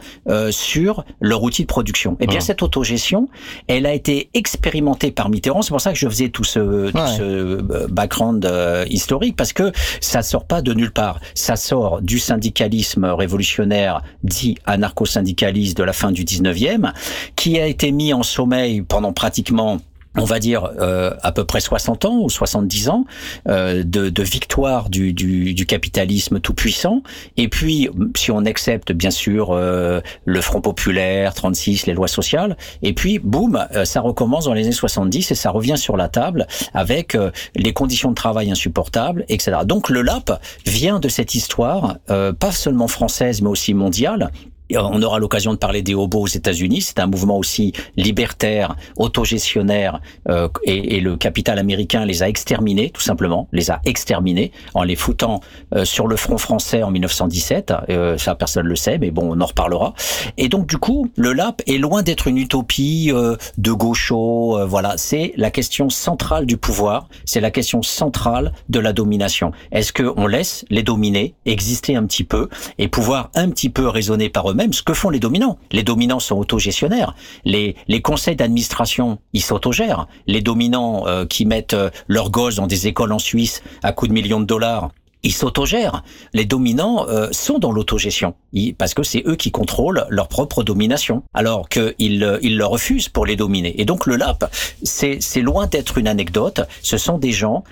sur 0.51 1.05
leur 1.21 1.43
outil 1.43 1.63
de 1.63 1.67
production. 1.67 2.13
Et 2.13 2.25
eh 2.25 2.27
bien 2.27 2.41
cette 2.41 2.63
autogestion, 2.63 3.29
elle 3.69 3.85
a 3.85 3.93
été 3.93 4.31
expérimentée 4.33 5.11
par 5.11 5.29
Mitterrand, 5.29 5.63
c'est 5.63 5.71
pour 5.71 5.81
ça 5.81 5.93
que 5.93 5.99
je 5.99 6.09
faisais 6.09 6.31
tout 6.31 6.45
ce, 6.45 6.91
tout 6.91 7.07
ce 7.19 7.87
background 7.89 8.51
historique, 8.89 9.37
parce 9.37 9.53
que 9.53 9.73
ça 10.01 10.23
sort 10.23 10.47
pas 10.47 10.63
de 10.63 10.73
nulle 10.73 10.93
part, 10.93 11.21
ça 11.35 11.57
sort 11.57 12.01
du 12.01 12.19
syndicalisme 12.19 13.05
révolutionnaire 13.05 14.03
dit 14.23 14.57
anarcho-syndicaliste 14.67 15.77
de 15.77 15.85
la 15.85 15.93
fin 15.93 16.13
du 16.13 16.25
19e, 16.25 16.93
qui 17.37 17.59
a 17.61 17.67
été 17.67 17.93
mis 17.93 18.13
en 18.13 18.23
sommeil 18.23 18.83
pendant 18.91 19.15
pratiquement 19.15 19.79
on 20.17 20.25
va 20.25 20.39
dire 20.39 20.71
euh, 20.81 21.13
à 21.23 21.33
peu 21.33 21.45
près 21.45 21.61
60 21.61 22.05
ans 22.05 22.19
ou 22.21 22.29
70 22.29 22.89
ans 22.89 23.05
euh, 23.49 23.85
de, 23.85 24.09
de, 24.09 24.23
victoire 24.23 24.91
du, 24.91 25.13
du, 25.13 25.55
du, 25.55 25.67
capitalisme 25.67 26.41
tout 26.41 26.53
puissant. 26.53 27.03
Et 27.37 27.49
puis, 27.49 27.89
si 28.17 28.31
on 28.33 28.45
accepte 28.45 28.93
bien 28.93 29.11
sûr 29.11 29.51
euh, 29.53 30.01
le 30.25 30.41
Front 30.41 30.61
populaire, 30.61 31.35
36, 31.35 31.87
les 31.87 31.95
lois 31.95 32.09
sociales, 32.09 32.57
et 32.83 32.93
puis 32.93 33.21
boum, 33.21 33.65
euh, 33.75 33.85
ça 33.85 34.01
recommence 34.01 34.47
dans 34.47 34.53
les 34.53 34.65
années 34.65 34.73
70 34.73 35.31
et 35.31 35.35
ça 35.35 35.51
revient 35.51 35.79
sur 35.79 35.97
la 35.97 36.09
table 36.09 36.47
avec 36.75 37.15
euh, 37.15 37.31
les 37.55 37.73
conditions 37.73 38.11
de 38.11 38.17
travail 38.17 38.51
insupportables, 38.51 39.25
etc. 39.29 39.59
Donc 39.65 39.91
le 39.91 40.03
LAP 40.03 40.33
vient 40.67 40.99
de 40.99 41.09
cette 41.09 41.35
histoire, 41.35 41.99
pas 42.07 42.53
seulement 42.53 42.89
française 42.89 43.43
mais 43.43 43.49
aussi 43.49 43.75
mondiale, 43.75 44.31
on 44.77 45.03
aura 45.03 45.19
l'occasion 45.19 45.53
de 45.53 45.59
parler 45.59 45.83
des 45.83 45.95
hobos 45.95 46.23
aux 46.23 46.27
États-Unis. 46.27 46.81
C'est 46.83 46.99
un 46.99 47.07
mouvement 47.07 47.39
aussi 47.39 47.73
libertaire, 47.97 48.77
autogestionnaire, 48.97 50.01
euh, 50.29 50.49
et, 50.65 51.01
le 51.01 51.17
capital 51.17 51.59
américain 51.59 52.05
les 52.05 52.23
a 52.23 52.29
exterminés, 52.29 52.91
tout 52.91 53.01
simplement, 53.01 53.49
les 53.53 53.71
a 53.71 53.81
exterminés 53.85 54.53
en 54.75 54.83
les 54.83 54.97
foutant 54.97 55.41
euh, 55.75 55.85
sur 55.85 56.07
le 56.07 56.17
front 56.17 56.37
français 56.37 56.83
en 56.83 56.91
1917. 56.91 57.73
Euh, 57.89 58.19
ça, 58.19 58.35
personne 58.35 58.67
le 58.67 58.77
sait, 58.77 58.99
mais 58.99 59.11
bon, 59.11 59.35
on 59.35 59.41
en 59.41 59.47
reparlera. 59.47 59.95
Et 60.37 60.49
donc, 60.49 60.67
du 60.67 60.77
coup, 60.77 61.11
le 61.17 61.33
LAP 61.33 61.63
est 61.67 61.79
loin 61.79 62.03
d'être 62.03 62.27
une 62.27 62.39
utopie 62.39 63.13
de 63.59 63.73
gaucho. 63.73 64.59
voilà, 64.67 64.95
c'est 64.97 65.33
la 65.37 65.51
question 65.51 65.89
centrale 65.89 66.47
du 66.47 66.57
pouvoir. 66.57 67.09
C'est 67.25 67.41
la 67.41 67.51
question 67.51 67.83
centrale 67.83 68.53
de 68.69 68.79
la 68.79 68.93
domination. 68.93 69.53
Est-ce 69.73 69.93
que 69.93 70.13
on 70.17 70.27
laisse 70.27 70.65
les 70.71 70.83
dominés 70.83 71.35
exister 71.47 71.97
un 71.97 72.05
petit 72.05 72.25
peu 72.25 72.49
et 72.79 72.89
pouvoir 72.89 73.31
un 73.35 73.51
petit 73.51 73.71
peu 73.71 73.89
raisonner 73.89 74.29
par 74.29 74.51
eux-mêmes? 74.51 74.60
Même 74.61 74.75
ce 74.75 74.83
que 74.83 74.93
font 74.93 75.09
les 75.09 75.21
dominants. 75.21 75.57
Les 75.73 75.83
dominants 75.83 76.21
sont 76.21 76.37
autogestionnaires. 76.37 77.15
Les, 77.47 77.75
conseils 78.03 78.37
d'administration, 78.37 79.19
ils 79.33 79.41
s'autogèrent. 79.43 80.07
Les 80.27 80.43
dominants 80.43 81.07
euh, 81.07 81.25
qui 81.25 81.47
mettent 81.47 81.73
euh, 81.73 81.89
leurs 82.09 82.31
gosses 82.31 82.57
dans 82.57 82.67
des 82.67 82.87
écoles 82.87 83.13
en 83.13 83.19
Suisse 83.19 83.63
à 83.83 83.93
coups 83.93 84.11
de 84.11 84.15
millions 84.15 84.41
de 84.41 84.45
dollars, 84.45 84.91
ils 85.23 85.33
s'autogèrent. 85.33 86.03
Les 86.35 86.45
dominants 86.45 87.07
euh, 87.09 87.29
sont 87.31 87.59
dans 87.59 87.73
l'autogestion 87.73 88.35
parce 88.77 88.93
que 88.93 89.03
c'est 89.03 89.23
eux 89.27 89.37
qui 89.37 89.51
contrôlent 89.51 90.05
leur 90.11 90.29
propre 90.29 90.63
domination, 90.63 91.23
alors 91.33 91.69
qu'ils 91.69 92.39
ils 92.43 92.59
le 92.59 92.67
refusent 92.67 93.09
pour 93.09 93.25
les 93.25 93.37
dominer. 93.37 93.81
Et 93.81 93.85
donc 93.85 94.07
le 94.07 94.17
LAP, 94.17 94.45
c'est 94.83 95.21
loin 95.43 95.67
d'être 95.67 95.99
une 95.99 96.09
anecdote. 96.09 96.63
Ce 96.83 96.99
sont 96.99 97.19
des 97.19 97.33
gens 97.33 97.65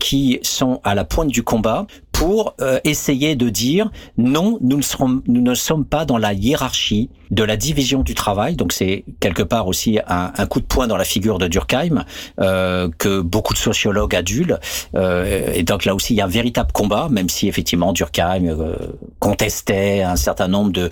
qui 0.00 0.40
sont 0.42 0.80
à 0.84 0.94
la 0.94 1.04
pointe 1.04 1.28
du 1.28 1.42
combat 1.42 1.86
pour 2.16 2.54
euh, 2.62 2.80
essayer 2.84 3.36
de 3.36 3.50
dire 3.50 3.90
non, 4.16 4.58
nous 4.62 4.78
ne, 4.78 5.20
nous 5.26 5.42
ne 5.42 5.54
sommes 5.54 5.84
pas 5.84 6.06
dans 6.06 6.16
la 6.16 6.32
hiérarchie 6.32 7.10
de 7.30 7.44
la 7.44 7.56
division 7.56 8.02
du 8.02 8.14
travail. 8.14 8.56
Donc 8.56 8.72
c'est 8.72 9.04
quelque 9.20 9.42
part 9.42 9.66
aussi 9.66 9.98
un, 10.06 10.32
un, 10.36 10.46
coup 10.46 10.60
de 10.60 10.66
poing 10.66 10.86
dans 10.86 10.96
la 10.96 11.04
figure 11.04 11.38
de 11.38 11.46
Durkheim 11.46 12.04
euh, 12.40 12.88
que 12.98 13.20
beaucoup 13.20 13.52
de 13.52 13.58
sociologues 13.58 14.14
adulent. 14.14 14.58
Euh, 14.94 15.52
et 15.54 15.62
donc 15.62 15.84
là 15.84 15.94
aussi 15.94 16.14
il 16.14 16.16
y 16.16 16.20
a 16.20 16.24
un 16.24 16.28
véritable 16.28 16.72
combat, 16.72 17.08
même 17.10 17.28
si 17.28 17.48
effectivement 17.48 17.92
Durkheim 17.92 18.46
euh, 18.46 18.76
contestait 19.18 20.02
un 20.02 20.16
certain 20.16 20.48
nombre 20.48 20.72
de 20.72 20.90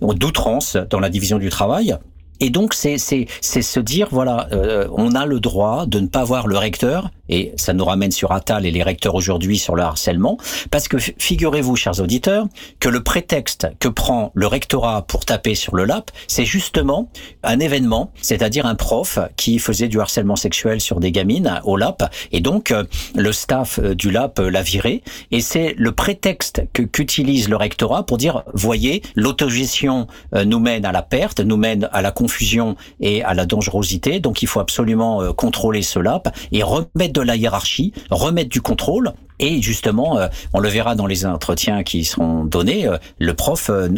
d'outrances 0.00 0.76
dans 0.90 1.00
la 1.00 1.08
division 1.08 1.38
du 1.38 1.48
travail. 1.48 1.96
Et 2.40 2.50
donc 2.50 2.74
c'est 2.74 2.98
c'est 2.98 3.26
c'est 3.40 3.62
se 3.62 3.80
dire 3.80 4.08
voilà 4.10 4.48
euh, 4.52 4.88
on 4.92 5.14
a 5.14 5.26
le 5.26 5.40
droit 5.40 5.86
de 5.86 6.00
ne 6.00 6.06
pas 6.06 6.24
voir 6.24 6.46
le 6.46 6.58
recteur 6.58 7.10
et 7.28 7.52
ça 7.56 7.72
nous 7.72 7.84
ramène 7.84 8.10
sur 8.10 8.32
Attal 8.32 8.66
et 8.66 8.70
les 8.70 8.82
recteurs 8.82 9.14
aujourd'hui 9.14 9.58
sur 9.58 9.74
le 9.74 9.82
harcèlement, 9.82 10.38
parce 10.70 10.88
que 10.88 10.96
figurez-vous, 10.98 11.76
chers 11.76 12.00
auditeurs, 12.00 12.46
que 12.80 12.88
le 12.88 13.02
prétexte 13.02 13.68
que 13.80 13.88
prend 13.88 14.30
le 14.34 14.46
rectorat 14.46 15.02
pour 15.02 15.24
taper 15.24 15.54
sur 15.54 15.74
le 15.76 15.84
LAP, 15.84 16.10
c'est 16.28 16.44
justement 16.44 17.10
un 17.42 17.58
événement, 17.60 18.12
c'est-à-dire 18.20 18.66
un 18.66 18.74
prof 18.74 19.18
qui 19.36 19.58
faisait 19.58 19.88
du 19.88 20.00
harcèlement 20.00 20.36
sexuel 20.36 20.80
sur 20.80 21.00
des 21.00 21.12
gamines 21.12 21.60
au 21.64 21.76
LAP, 21.76 22.02
et 22.32 22.40
donc 22.40 22.70
euh, 22.70 22.84
le 23.14 23.32
staff 23.32 23.78
euh, 23.78 23.94
du 23.94 24.10
LAP 24.10 24.38
l'a 24.38 24.62
viré, 24.62 25.02
et 25.30 25.40
c'est 25.40 25.74
le 25.76 25.92
prétexte 25.92 26.62
que 26.72 26.82
qu'utilise 26.82 27.48
le 27.48 27.56
rectorat 27.56 28.04
pour 28.04 28.18
dire, 28.18 28.44
voyez, 28.54 29.02
l'autogestion 29.14 30.06
euh, 30.34 30.44
nous 30.44 30.60
mène 30.60 30.84
à 30.84 30.92
la 30.92 31.02
perte, 31.02 31.40
nous 31.40 31.56
mène 31.56 31.88
à 31.92 32.02
la 32.02 32.12
confusion 32.26 32.74
et 32.98 33.22
à 33.22 33.34
la 33.34 33.46
dangerosité, 33.46 34.18
donc 34.18 34.42
il 34.42 34.48
faut 34.48 34.58
absolument 34.58 35.32
contrôler 35.32 35.82
ce 35.82 36.00
LAP 36.00 36.28
et 36.50 36.64
remettre 36.64 37.12
de 37.12 37.20
la 37.20 37.36
hiérarchie, 37.36 37.92
remettre 38.10 38.48
du 38.48 38.60
contrôle. 38.60 39.12
Et 39.38 39.60
justement, 39.60 40.18
euh, 40.18 40.28
on 40.54 40.60
le 40.60 40.68
verra 40.68 40.94
dans 40.94 41.06
les 41.06 41.26
entretiens 41.26 41.82
qui 41.82 42.04
seront 42.04 42.44
donnés, 42.44 42.86
euh, 42.86 42.96
le 43.18 43.34
prof 43.34 43.70
euh, 43.70 43.88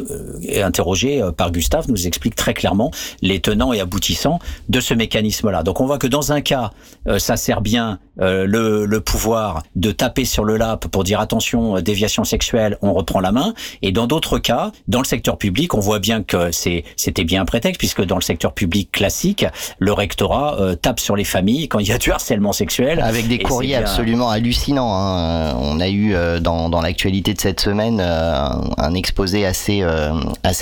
interrogé 0.63 1.23
par 1.37 1.53
Gustave 1.53 1.87
nous 1.89 2.07
explique 2.07 2.35
très 2.35 2.55
clairement 2.55 2.91
les 3.23 3.41
tenants 3.41 3.73
et 3.73 3.81
aboutissants 3.81 4.39
de 4.69 4.81
ce 4.81 4.95
mécanisme-là. 4.95 5.63
Donc 5.63 5.81
on 5.81 5.87
voit 5.87 5.99
que 5.99 6.07
dans 6.07 6.33
un 6.33 6.41
cas, 6.41 6.71
ça 7.19 7.37
sert 7.37 7.61
bien 7.61 7.99
le, 8.19 8.85
le, 8.85 9.01
pouvoir 9.01 9.63
de 9.77 9.93
taper 9.93 10.25
sur 10.25 10.45
le 10.45 10.57
lap 10.57 10.87
pour 10.89 11.05
dire 11.05 11.21
attention, 11.21 11.81
déviation 11.81 12.25
sexuelle, 12.25 12.77
on 12.83 12.93
reprend 12.93 13.21
la 13.21 13.33
main. 13.33 13.55
Et 13.83 13.93
dans 13.93 14.07
d'autres 14.07 14.39
cas, 14.39 14.73
dans 14.89 15.01
le 15.01 15.05
secteur 15.05 15.39
public, 15.39 15.75
on 15.75 15.81
voit 15.81 15.99
bien 15.99 16.23
que 16.23 16.51
c'était 16.53 17.25
bien 17.25 17.43
un 17.43 17.45
prétexte, 17.45 17.79
puisque 17.79 18.05
dans 18.05 18.17
le 18.17 18.23
secteur 18.23 18.53
public 18.53 18.91
classique, 18.91 19.47
le 19.79 19.93
rectorat 19.93 20.59
tape 20.81 21.01
sur 21.01 21.17
les 21.17 21.25
familles 21.25 21.69
quand 21.69 21.79
il 21.79 21.89
y 21.89 21.93
a 21.93 21.99
du 21.99 22.11
harcèlement 22.11 22.53
sexuel. 22.53 23.01
Avec 23.01 23.29
des 23.29 23.39
courriers 23.39 23.77
absolument 23.77 24.31
hallucinants. 24.31 24.93
Hein. 24.93 25.28
Euh, 25.29 25.53
on 25.57 25.81
a 25.81 25.89
eu 25.89 26.15
euh, 26.15 26.41
dans, 26.41 26.81
l'actualité 26.81 27.35
de 27.35 27.41
cette 27.41 27.61
semaine 27.61 28.01
euh, 28.01 28.49
un, 28.79 28.95
exposé 28.95 29.45
assez, 29.45 29.83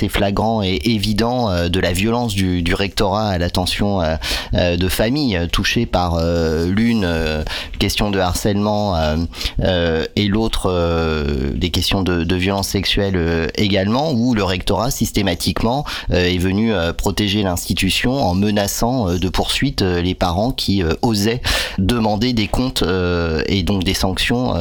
flagrant 0.09 0.63
et 0.63 0.81
évident 0.85 1.69
de 1.69 1.81
la 1.81 1.93
violence 1.93 2.35
du, 2.35 2.75
rectorat 2.75 3.29
à 3.29 3.39
l'attention 3.39 4.01
de 4.53 4.89
familles 4.89 5.49
touchées 5.53 5.87
par 5.87 6.21
l'une 6.67 7.09
question 7.79 8.11
de 8.11 8.19
harcèlement 8.19 8.97
et 9.63 10.29
l'autre 10.29 11.55
des 11.55 11.71
questions 11.71 12.03
de, 12.03 12.25
de 12.25 12.37
violence 12.37 12.69
sexuelle 12.69 13.51
également, 13.57 14.13
où 14.13 14.35
le 14.35 14.45
rectorat 14.45 14.91
systématiquement 14.91 15.85
est 16.11 16.39
venu 16.39 16.73
protéger 16.97 17.43
l'institution 17.43 18.23
en 18.23 18.35
menaçant 18.35 19.15
de 19.17 19.29
poursuites 19.29 19.83
les 19.83 20.15
parents 20.15 20.51
qui 20.51 20.83
osaient 21.03 21.41
demander 21.79 22.33
des 22.33 22.49
comptes 22.49 22.85
et 23.47 23.63
donc 23.63 23.85
des 23.85 23.95
sanctions 23.95 24.56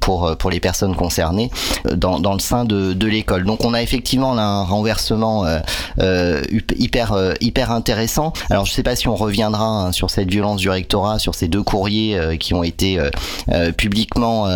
pour 0.00 0.36
pour 0.36 0.50
les 0.50 0.60
personnes 0.60 0.94
concernées 0.96 1.50
dans, 1.94 2.20
dans 2.20 2.32
le 2.34 2.40
sein 2.40 2.64
de, 2.64 2.92
de 2.92 3.06
l'école. 3.06 3.44
Donc 3.44 3.64
on 3.64 3.74
a 3.74 3.82
effectivement 3.82 4.36
un 4.36 4.62
renversement 4.62 5.44
hyper 6.76 7.34
hyper 7.40 7.70
intéressant. 7.70 8.32
Alors 8.50 8.66
je 8.66 8.72
sais 8.72 8.82
pas 8.82 8.96
si 8.96 9.08
on 9.08 9.16
reviendra 9.16 9.64
hein, 9.64 9.92
sur 9.92 10.10
cette 10.10 10.30
violence 10.30 10.60
du 10.60 10.70
rectorat, 10.70 11.18
sur 11.18 11.34
ces 11.34 11.48
deux 11.48 11.62
courriers 11.62 12.38
qui 12.38 12.54
ont 12.54 12.62
été 12.62 12.98
publiquement 13.76 14.46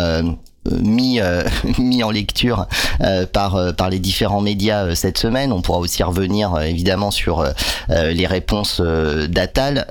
mis 0.81 1.19
euh, 1.19 1.43
mis 1.77 2.03
en 2.03 2.11
lecture 2.11 2.67
euh, 3.01 3.25
par 3.25 3.55
euh, 3.55 3.71
par 3.71 3.89
les 3.89 3.99
différents 3.99 4.41
médias 4.41 4.95
cette 4.95 5.17
semaine. 5.17 5.51
On 5.51 5.61
pourra 5.61 5.79
aussi 5.79 6.03
revenir 6.03 6.57
évidemment 6.59 7.11
sur 7.11 7.45
les 7.89 8.25
réponses 8.27 8.81
d'Atal. 8.81 9.87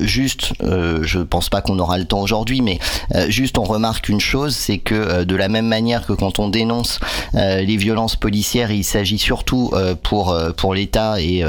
juste, 0.00 0.52
je 0.60 1.18
pense 1.18 1.48
pas 1.48 1.60
qu'on 1.60 1.78
aura 1.78 1.98
le 1.98 2.04
temps 2.04 2.20
aujourd'hui, 2.20 2.60
mais 2.60 2.78
juste 3.28 3.58
on 3.58 3.64
remarque 3.64 4.08
une 4.08 4.20
chose, 4.20 4.54
c'est 4.54 4.78
que 4.78 5.24
de 5.24 5.36
la 5.36 5.48
même 5.48 5.66
manière 5.66 6.06
que 6.06 6.12
quand 6.12 6.38
on 6.38 6.48
dénonce 6.48 7.00
les 7.34 7.76
violences 7.76 8.16
policières, 8.16 8.70
il 8.70 8.84
s'agit 8.84 9.18
surtout 9.18 9.72
pour 10.02 10.36
pour 10.56 10.74
l'État 10.74 11.20
et 11.20 11.44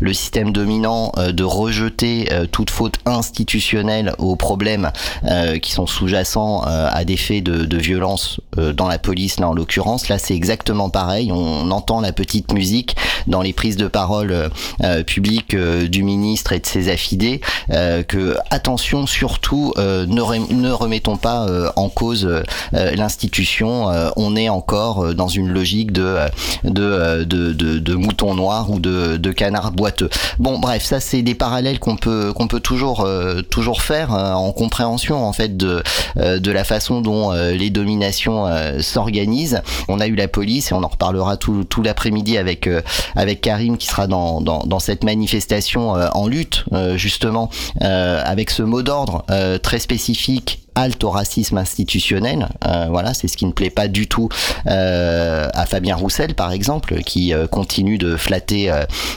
le 0.00 0.12
système 0.12 0.52
dominant 0.52 1.12
de 1.16 1.44
rejeter 1.44 2.28
toute 2.50 2.70
faute 2.70 2.96
institutionnelle 3.06 4.14
aux 4.18 4.36
problèmes 4.36 4.90
qui 5.62 5.72
sont 5.72 5.86
sous-jacents 5.86 6.62
à 6.62 7.04
des 7.04 7.16
faits 7.16 7.44
de, 7.44 7.64
de 7.64 7.76
violence 7.78 8.13
euh, 8.58 8.72
dans 8.72 8.88
la 8.88 8.98
police 8.98 9.40
là 9.40 9.48
en 9.48 9.54
l'occurrence. 9.54 10.08
Là 10.08 10.18
c'est 10.18 10.34
exactement 10.34 10.90
pareil. 10.90 11.32
On 11.32 11.70
entend 11.70 12.00
la 12.00 12.12
petite 12.12 12.52
musique 12.52 12.96
dans 13.26 13.42
les 13.42 13.52
prises 13.52 13.76
de 13.76 13.88
parole 13.88 14.32
euh, 14.32 14.48
euh, 14.82 15.02
publiques 15.02 15.56
du 15.56 16.02
ministre 16.02 16.52
et 16.52 16.58
de 16.58 16.66
ses 16.66 16.88
affidés 16.88 17.40
que 17.68 18.36
attention 18.50 19.06
surtout 19.06 19.72
ne, 19.76 20.52
ne, 20.52 20.70
remettons 20.70 21.16
pas 21.16 21.46
en 21.76 21.88
cause 21.88 22.28
l'institution. 22.72 23.86
On 24.16 24.36
est 24.36 24.48
encore 24.48 25.14
dans 25.14 25.28
une 25.28 25.48
logique 25.48 25.92
de 25.92 26.16
de, 26.64 27.24
de, 27.24 27.94
mouton 27.94 28.34
noir 28.34 28.70
ou 28.70 28.78
de, 28.78 29.16
de 29.16 29.32
canard 29.32 29.72
boiteux. 29.72 30.10
Bon 30.38 30.58
bref 30.58 30.84
ça 30.84 31.00
c'est 31.00 31.22
des 31.22 31.34
parallèles 31.34 31.78
qu'on 31.78 31.96
peut 31.96 32.32
qu'on 32.32 32.48
peut 32.48 32.60
toujours 32.60 33.08
toujours 33.50 33.82
faire 33.82 34.12
en 34.12 34.52
compréhension 34.52 35.24
en 35.24 35.32
fait 35.32 35.56
de 35.56 35.82
de 36.16 36.50
la 36.50 36.64
façon 36.64 37.00
dont 37.00 37.32
les 37.32 37.70
dominations 37.70 38.03
euh, 38.28 38.80
s'organise. 38.80 39.62
On 39.88 40.00
a 40.00 40.06
eu 40.06 40.14
la 40.14 40.28
police 40.28 40.70
et 40.70 40.74
on 40.74 40.82
en 40.82 40.88
reparlera 40.88 41.36
tout, 41.36 41.64
l'après-midi 41.82 42.38
avec 42.38 42.66
euh, 42.66 42.80
avec 43.16 43.40
Karim 43.40 43.76
qui 43.76 43.86
sera 43.86 44.06
dans, 44.06 44.78
cette 44.78 45.04
manifestation 45.04 45.96
euh, 45.96 46.08
en 46.12 46.26
lutte 46.26 46.64
justement 46.96 47.50
avec 47.80 48.50
ce 48.50 48.62
mot 48.62 48.82
d'ordre 48.82 49.24
très 49.62 49.78
spécifique 49.78 50.60
halte 50.74 51.04
au 51.04 51.10
racisme 51.10 51.58
institutionnel. 51.58 52.48
voilà, 52.90 53.14
c'est 53.14 53.28
ce 53.28 53.36
qui 53.36 53.46
ne 53.46 53.52
plaît 53.52 53.70
pas 53.70 53.88
du 53.88 54.08
tout 54.08 54.28
à 54.66 55.66
Fabien 55.66 55.96
Roussel, 55.96 56.34
par 56.34 56.52
exemple, 56.52 57.02
qui 57.02 57.32
continue 57.50 57.98
de 57.98 58.16
flatter 58.16 58.72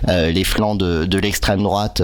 les 0.08 0.43
flancs 0.43 0.76
de 0.76 1.17
l'extrême 1.17 1.63
droite 1.63 2.02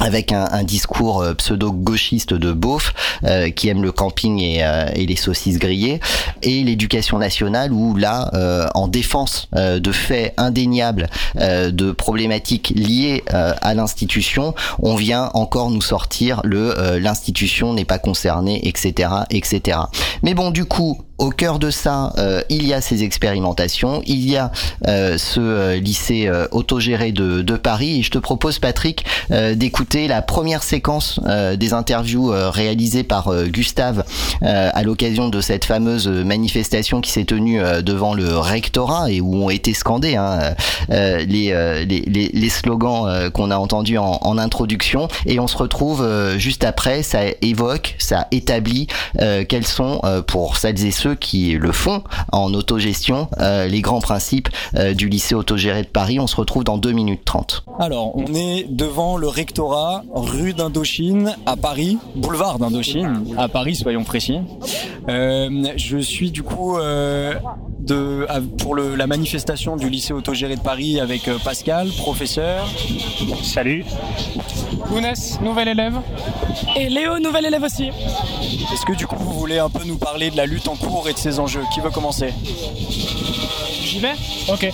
avec 0.00 0.32
un, 0.32 0.48
un 0.52 0.62
discours 0.62 1.22
euh, 1.22 1.34
pseudo-gauchiste 1.34 2.34
de 2.34 2.52
beauf 2.52 2.92
euh, 3.24 3.50
qui 3.50 3.68
aime 3.68 3.82
le 3.82 3.92
camping 3.92 4.40
et, 4.40 4.64
euh, 4.64 4.88
et 4.94 5.06
les 5.06 5.16
saucisses 5.16 5.58
grillées 5.58 6.00
et 6.42 6.62
l'éducation 6.62 7.18
nationale 7.18 7.72
où 7.72 7.96
là 7.96 8.30
en 8.74 8.88
défense 8.88 9.48
de 9.52 9.92
faits 9.92 10.34
indéniables 10.36 11.08
de 11.34 11.92
problématiques 11.92 12.72
liées 12.74 13.24
à 13.28 13.74
l'institution 13.74 14.54
on 14.80 14.94
vient 14.94 15.30
encore 15.34 15.70
nous 15.70 15.80
sortir 15.80 16.40
le 16.44 16.98
l'institution 16.98 17.72
n'est 17.72 17.84
pas 17.84 17.98
concernée 17.98 18.66
etc 18.68 19.10
etc 19.30 19.78
mais 20.22 20.34
bon 20.34 20.50
du 20.50 20.64
coup 20.64 20.98
au 21.18 21.30
cœur 21.30 21.58
de 21.58 21.70
ça, 21.70 22.12
euh, 22.18 22.42
il 22.48 22.66
y 22.66 22.72
a 22.72 22.80
ces 22.80 23.02
expérimentations, 23.02 24.02
il 24.06 24.28
y 24.28 24.36
a 24.36 24.52
euh, 24.86 25.18
ce 25.18 25.40
euh, 25.40 25.76
lycée 25.76 26.30
autogéré 26.52 27.12
de, 27.12 27.42
de, 27.42 27.56
Paris. 27.56 27.98
Et 27.98 28.02
je 28.02 28.10
te 28.10 28.18
propose, 28.18 28.60
Patrick, 28.60 29.04
d'écouter 29.30 30.06
la 30.06 30.22
première 30.22 30.62
séquence 30.62 31.18
des 31.56 31.72
interviews 31.72 32.32
réalisées 32.50 33.02
par 33.02 33.32
Gustave 33.46 34.04
à 34.42 34.82
l'occasion 34.84 35.28
de 35.28 35.40
cette 35.40 35.64
fameuse 35.64 36.06
manifestation 36.06 37.00
qui 37.00 37.10
s'est 37.10 37.24
tenue 37.24 37.60
devant 37.82 38.14
le 38.14 38.38
rectorat 38.38 39.10
et 39.10 39.20
où 39.20 39.42
ont 39.42 39.50
été 39.50 39.74
scandés 39.74 40.14
hein, 40.14 40.54
les, 40.88 41.84
les, 41.86 42.30
les, 42.32 42.48
slogans 42.48 43.30
qu'on 43.32 43.50
a 43.50 43.56
entendus 43.56 43.98
en, 43.98 44.18
en, 44.20 44.38
introduction. 44.38 45.08
Et 45.26 45.40
on 45.40 45.48
se 45.48 45.56
retrouve 45.56 46.06
juste 46.36 46.64
après, 46.64 47.02
ça 47.02 47.22
évoque, 47.42 47.96
ça 47.98 48.28
établit 48.30 48.86
quels 49.48 49.66
sont, 49.66 50.00
pour 50.26 50.56
celles 50.56 50.84
et 50.84 50.92
ceux 50.92 51.07
qui 51.14 51.52
le 51.52 51.72
font 51.72 52.02
en 52.32 52.52
autogestion, 52.54 53.28
euh, 53.38 53.66
les 53.66 53.80
grands 53.80 54.00
principes 54.00 54.48
euh, 54.74 54.94
du 54.94 55.08
lycée 55.08 55.34
autogéré 55.34 55.82
de 55.82 55.88
Paris. 55.88 56.20
On 56.20 56.26
se 56.26 56.36
retrouve 56.36 56.64
dans 56.64 56.78
2 56.78 56.92
minutes 56.92 57.24
30. 57.24 57.64
Alors, 57.78 58.16
on 58.16 58.34
est 58.34 58.66
devant 58.68 59.16
le 59.16 59.28
rectorat, 59.28 60.04
rue 60.12 60.52
d'Indochine, 60.52 61.36
à 61.46 61.56
Paris, 61.56 61.98
boulevard 62.16 62.58
d'Indochine, 62.58 63.24
à 63.36 63.48
Paris, 63.48 63.76
soyons 63.76 64.04
précis. 64.04 64.38
Euh, 65.08 65.48
je 65.76 65.98
suis 65.98 66.30
du 66.30 66.42
coup 66.42 66.76
de, 67.88 68.26
pour 68.58 68.74
le, 68.74 68.94
la 68.94 69.06
manifestation 69.06 69.76
du 69.76 69.88
lycée 69.88 70.12
autogéré 70.12 70.54
de 70.56 70.60
Paris 70.60 71.00
avec 71.00 71.28
Pascal, 71.42 71.88
professeur. 71.96 72.68
Salut. 73.42 73.84
Lounès, 74.90 75.40
nouvel 75.40 75.68
élève. 75.68 76.00
Et 76.76 76.88
Léo, 76.88 77.18
nouvel 77.18 77.46
élève 77.46 77.62
aussi. 77.62 77.88
Est-ce 77.88 78.86
que 78.86 78.92
du 78.92 79.06
coup 79.06 79.16
vous 79.18 79.32
voulez 79.32 79.58
un 79.58 79.70
peu 79.70 79.84
nous 79.84 79.96
parler 79.96 80.30
de 80.30 80.36
la 80.36 80.46
lutte 80.46 80.68
en 80.68 80.76
cours 80.76 81.08
et 81.08 81.12
de 81.12 81.18
ses 81.18 81.38
enjeux? 81.40 81.62
Qui 81.72 81.80
veut 81.80 81.90
commencer? 81.90 82.32
J'y 83.82 84.00
vais? 84.00 84.14
Ok. 84.48 84.70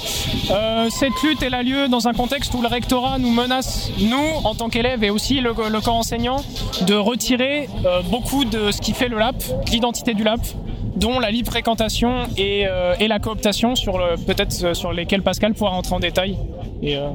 Euh, 0.51 0.89
cette 0.91 1.23
lutte 1.23 1.43
elle 1.43 1.55
a 1.55 1.63
lieu 1.63 1.89
dans 1.89 2.09
un 2.09 2.13
contexte 2.13 2.53
où 2.55 2.63
le 2.63 2.69
rectorat 2.69 3.19
nous 3.19 3.31
menace, 3.31 3.91
nous, 4.01 4.29
en 4.45 4.55
tant 4.55 4.69
qu'élèves 4.69 5.05
et 5.05 5.11
aussi 5.11 5.41
le, 5.41 5.55
corps 5.55 5.95
enseignant, 5.95 6.43
de 6.83 6.95
retirer 6.95 7.69
euh, 7.85 8.03
beaucoup 8.03 8.45
de 8.45 8.73
ce 8.73 8.81
qui 8.81 8.93
fait 8.93 9.09
le 9.09 9.19
LAP, 9.19 9.37
l'identité 9.71 10.15
du 10.15 10.25
LAP, 10.25 10.41
dont 10.97 11.19
la 11.19 11.31
libre 11.31 11.51
fréquentation 11.51 12.25
et, 12.37 12.67
euh, 12.67 12.95
et 13.01 13.09
la 13.09 13.19
cooptation, 13.19 13.75
sur 13.75 13.99
peut-être 14.27 14.75
sur 14.75 14.93
lesquelles 14.93 15.23
Pascal 15.23 15.55
pourra 15.55 15.71
rentrer 15.71 15.95
en 15.95 16.01
détail. 16.01 16.37
Euh, 16.83 17.09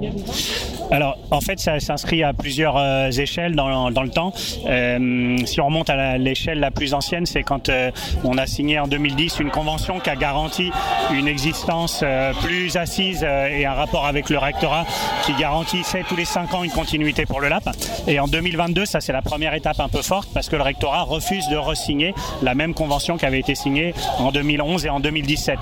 Alors, 0.91 1.19
en 1.29 1.39
fait, 1.39 1.59
ça 1.59 1.79
s'inscrit 1.79 2.23
à 2.23 2.33
plusieurs 2.33 2.75
euh, 2.75 3.11
échelles 3.11 3.55
dans, 3.55 3.91
dans, 3.91 4.01
le 4.01 4.09
temps. 4.09 4.33
Euh, 4.65 5.37
si 5.45 5.61
on 5.61 5.67
remonte 5.67 5.89
à 5.91 6.17
l'échelle 6.17 6.59
la, 6.59 6.71
plus 6.71 6.95
ancienne, 6.95 7.27
c'est 7.27 7.43
quand 7.43 7.69
euh, 7.69 7.91
on 8.23 8.39
a 8.39 8.47
signé 8.47 8.79
en 8.79 8.87
2010 8.87 9.39
une 9.39 9.51
convention 9.51 9.99
qui 9.99 10.09
a 10.09 10.15
garanti 10.15 10.71
une 11.13 11.27
existence 11.27 12.03
plus 12.41 12.75
assise 12.77 13.23
et 13.23 13.65
un 13.65 13.73
rapport 13.73 14.05
avec 14.05 14.29
le 14.29 14.37
rectorat 14.37 14.85
qui 15.25 15.33
garantissait 15.33 16.03
tous 16.07 16.15
les 16.15 16.25
cinq 16.25 16.53
ans 16.53 16.63
une 16.63 16.71
continuité 16.71 17.25
pour 17.25 17.39
le 17.39 17.49
LAP. 17.49 17.69
Et 18.07 18.19
en 18.19 18.27
2022, 18.27 18.85
ça 18.85 18.99
c'est 18.99 19.13
la 19.13 19.21
première 19.21 19.53
étape 19.53 19.79
un 19.79 19.89
peu 19.89 20.01
forte 20.01 20.29
parce 20.33 20.49
que 20.49 20.55
le 20.55 20.63
rectorat 20.63 21.03
refuse 21.03 21.47
de 21.49 21.57
resigner 21.57 22.13
la 22.41 22.55
même 22.55 22.73
convention 22.73 23.17
qui 23.17 23.25
avait 23.25 23.39
été 23.39 23.55
signée 23.55 23.93
en 24.17 24.31
2011 24.31 24.85
et 24.85 24.89
en 24.89 24.99
2017. 24.99 25.59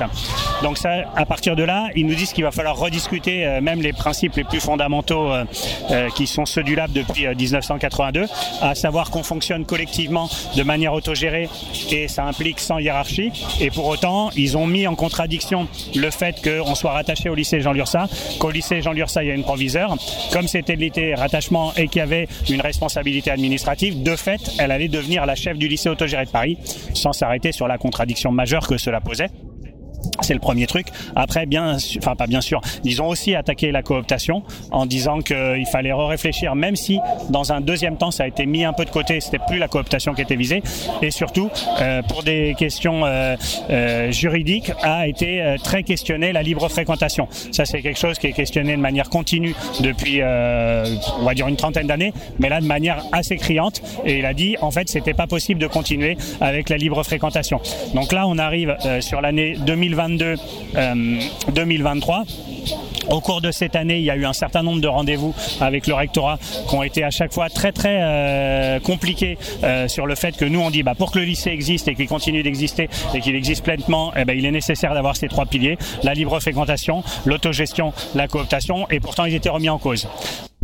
Donc 0.64 0.78
ça, 0.78 0.92
à 1.16 1.26
partir 1.26 1.56
de 1.56 1.64
là, 1.64 1.88
ils 1.96 2.06
nous 2.06 2.16
disent 2.16 2.34
qu'il 2.34 2.44
va 2.44 2.52
falloir 2.52 2.78
rediscuter 2.78 3.60
même 3.62 3.82
les 3.82 3.94
principes 3.94 4.36
les 4.36 4.44
plus 4.44 4.60
fondamentaux 4.60 5.17
euh, 5.18 5.46
euh, 5.92 6.10
qui 6.10 6.28
sont 6.28 6.46
ceux 6.46 6.64
du 6.64 6.76
lab 6.76 6.92
depuis 6.92 7.28
1982, 7.28 8.22
euh, 8.22 8.26
à 8.62 8.76
savoir 8.76 9.12
qu'on 9.12 9.24
fonctionne 9.24 9.66
collectivement 9.66 10.30
de 10.56 10.64
manière 10.64 10.94
autogérée 10.94 11.50
et 11.92 12.08
ça 12.08 12.26
implique 12.26 12.60
sans 12.60 12.80
hiérarchie. 12.80 13.32
Et 13.60 13.70
pour 13.70 13.86
autant, 13.86 14.30
ils 14.36 14.58
ont 14.58 14.68
mis 14.68 14.88
en 14.88 14.96
contradiction 14.96 15.68
le 15.96 16.10
fait 16.12 16.42
qu'on 16.44 16.76
soit 16.76 16.92
rattaché 16.92 17.30
au 17.30 17.36
lycée 17.36 17.62
Jean 17.62 17.74
Lursa, 17.74 18.08
qu'au 18.40 18.52
lycée 18.52 18.82
Jean 18.82 18.94
Lursa 18.94 19.24
il 19.24 19.28
y 19.28 19.32
a 19.32 19.36
une 19.36 19.44
proviseur, 19.44 19.96
comme 20.32 20.48
c'était 20.48 20.76
l'été 20.76 21.16
rattachement 21.16 21.74
et 21.76 21.88
qu'il 21.88 22.00
y 22.00 22.04
avait 22.04 22.28
une 22.50 22.62
responsabilité 22.62 23.32
administrative, 23.32 24.04
de 24.04 24.16
fait, 24.16 24.56
elle 24.60 24.72
allait 24.72 24.88
devenir 24.88 25.26
la 25.26 25.36
chef 25.36 25.58
du 25.58 25.68
lycée 25.68 25.90
autogéré 25.90 26.26
de 26.26 26.32
Paris, 26.32 26.58
sans 26.94 27.14
s'arrêter 27.14 27.52
sur 27.52 27.68
la 27.68 27.78
contradiction 27.78 28.32
majeure 28.32 28.68
que 28.68 28.78
cela 28.78 29.02
posait. 29.02 29.30
C'est 30.22 30.34
le 30.34 30.40
premier 30.40 30.68
truc. 30.68 30.88
Après, 31.16 31.46
bien, 31.46 31.78
enfin 31.98 32.16
pas 32.16 32.28
bien 32.28 32.42
sûr, 32.42 32.62
ils 32.84 33.02
ont 33.02 33.08
aussi 33.08 33.36
attaqué 33.36 33.72
la 33.72 33.84
cooptation 33.84 34.44
en 34.72 34.86
disant 34.86 35.20
qu'il 35.20 35.66
fallait 35.72 35.94
réfléchir, 35.94 36.56
même 36.56 36.76
si 36.76 37.00
dans 37.30 37.52
un 37.52 37.62
deuxième 37.62 37.98
temps 37.98 38.12
ça 38.12 38.24
a 38.24 38.28
été 38.28 38.46
mis 38.46 38.66
un 38.66 38.74
peu 38.74 38.86
de 38.86 38.90
côté, 38.90 39.20
c'était 39.20 39.40
plus 39.48 39.58
la 39.58 39.68
cooptation 39.68 40.14
qui 40.14 40.22
était 40.22 40.36
visée, 40.36 40.62
et 41.02 41.12
surtout 41.12 41.50
euh, 41.82 42.02
pour 42.04 42.24
des 42.24 42.56
questions 42.58 43.06
euh, 43.06 43.36
euh, 43.70 44.12
juridiques 44.12 44.72
a 44.84 45.08
été 45.08 45.42
euh, 45.42 45.58
très 45.58 45.84
questionné 45.84 46.32
la 46.32 46.42
libre 46.44 46.68
fréquentation. 46.70 47.28
Ça 47.52 47.66
c'est 47.66 47.82
quelque 47.82 48.00
chose 48.00 48.18
qui 48.18 48.28
est 48.28 48.34
questionné 48.34 48.76
de 48.76 48.82
manière 48.82 49.10
continue 49.10 49.56
depuis, 49.82 50.22
euh, 50.22 50.86
on 51.20 51.26
va 51.26 51.34
dire 51.34 51.48
une 51.48 51.58
trentaine 51.58 51.88
d'années, 51.88 52.14
mais 52.40 52.50
là 52.50 52.62
de 52.62 52.66
manière 52.66 53.04
assez 53.12 53.38
criante. 53.38 53.82
Et 54.06 54.20
il 54.20 54.26
a 54.26 54.34
dit 54.34 54.56
en 54.62 54.72
fait 54.72 54.90
c'était 54.90 55.14
pas 55.14 55.28
possible 55.28 55.60
de 55.62 55.68
continuer 55.68 56.18
avec 56.42 56.70
la 56.70 56.78
libre 56.78 57.04
fréquentation. 57.04 57.60
Donc 57.94 58.12
là 58.12 58.28
on 58.28 58.38
arrive 58.38 58.76
sur 59.00 59.22
l'année 59.22 59.56
2020 59.66 60.07
2022-2023 60.08 62.26
Au 63.10 63.22
cours 63.22 63.42
de 63.42 63.52
cette 63.52 63.76
année, 63.76 64.00
il 64.00 64.04
y 64.04 64.12
a 64.12 64.16
eu 64.16 64.26
un 64.26 64.34
certain 64.34 64.64
nombre 64.64 64.82
de 64.82 64.88
rendez-vous 64.88 65.34
avec 65.62 65.88
le 65.88 65.94
rectorat 65.94 66.40
qui 66.68 66.76
ont 66.76 66.84
été 66.84 67.04
à 67.04 67.10
chaque 67.10 67.34
fois 67.34 67.50
très 67.50 67.72
très 67.72 68.00
euh, 68.02 68.80
compliqués 68.80 69.38
euh, 69.64 69.88
sur 69.88 70.08
le 70.08 70.16
fait 70.16 70.36
que 70.36 70.46
nous 70.46 70.60
on 70.60 70.70
dit 70.70 70.84
bah, 70.84 70.96
pour 70.96 71.12
que 71.12 71.20
le 71.20 71.26
lycée 71.26 71.52
existe 71.52 71.88
et 71.88 71.96
qu'il 71.96 72.08
continue 72.08 72.44
d'exister 72.44 72.90
et 73.14 73.22
qu'il 73.22 73.36
existe 73.36 73.64
pleinement, 73.64 74.14
eh 74.18 74.26
ben, 74.26 74.38
il 74.38 74.46
est 74.46 74.52
nécessaire 74.52 74.94
d'avoir 74.94 75.16
ces 75.16 75.28
trois 75.28 75.46
piliers 75.46 75.78
la 76.04 76.14
libre 76.14 76.40
fréquentation, 76.40 77.04
l'autogestion, 77.26 77.94
la 78.16 78.28
cooptation, 78.28 78.88
et 78.90 79.00
pourtant 79.00 79.26
ils 79.26 79.36
étaient 79.36 79.50
remis 79.50 79.70
en 79.70 79.78
cause. 79.78 80.08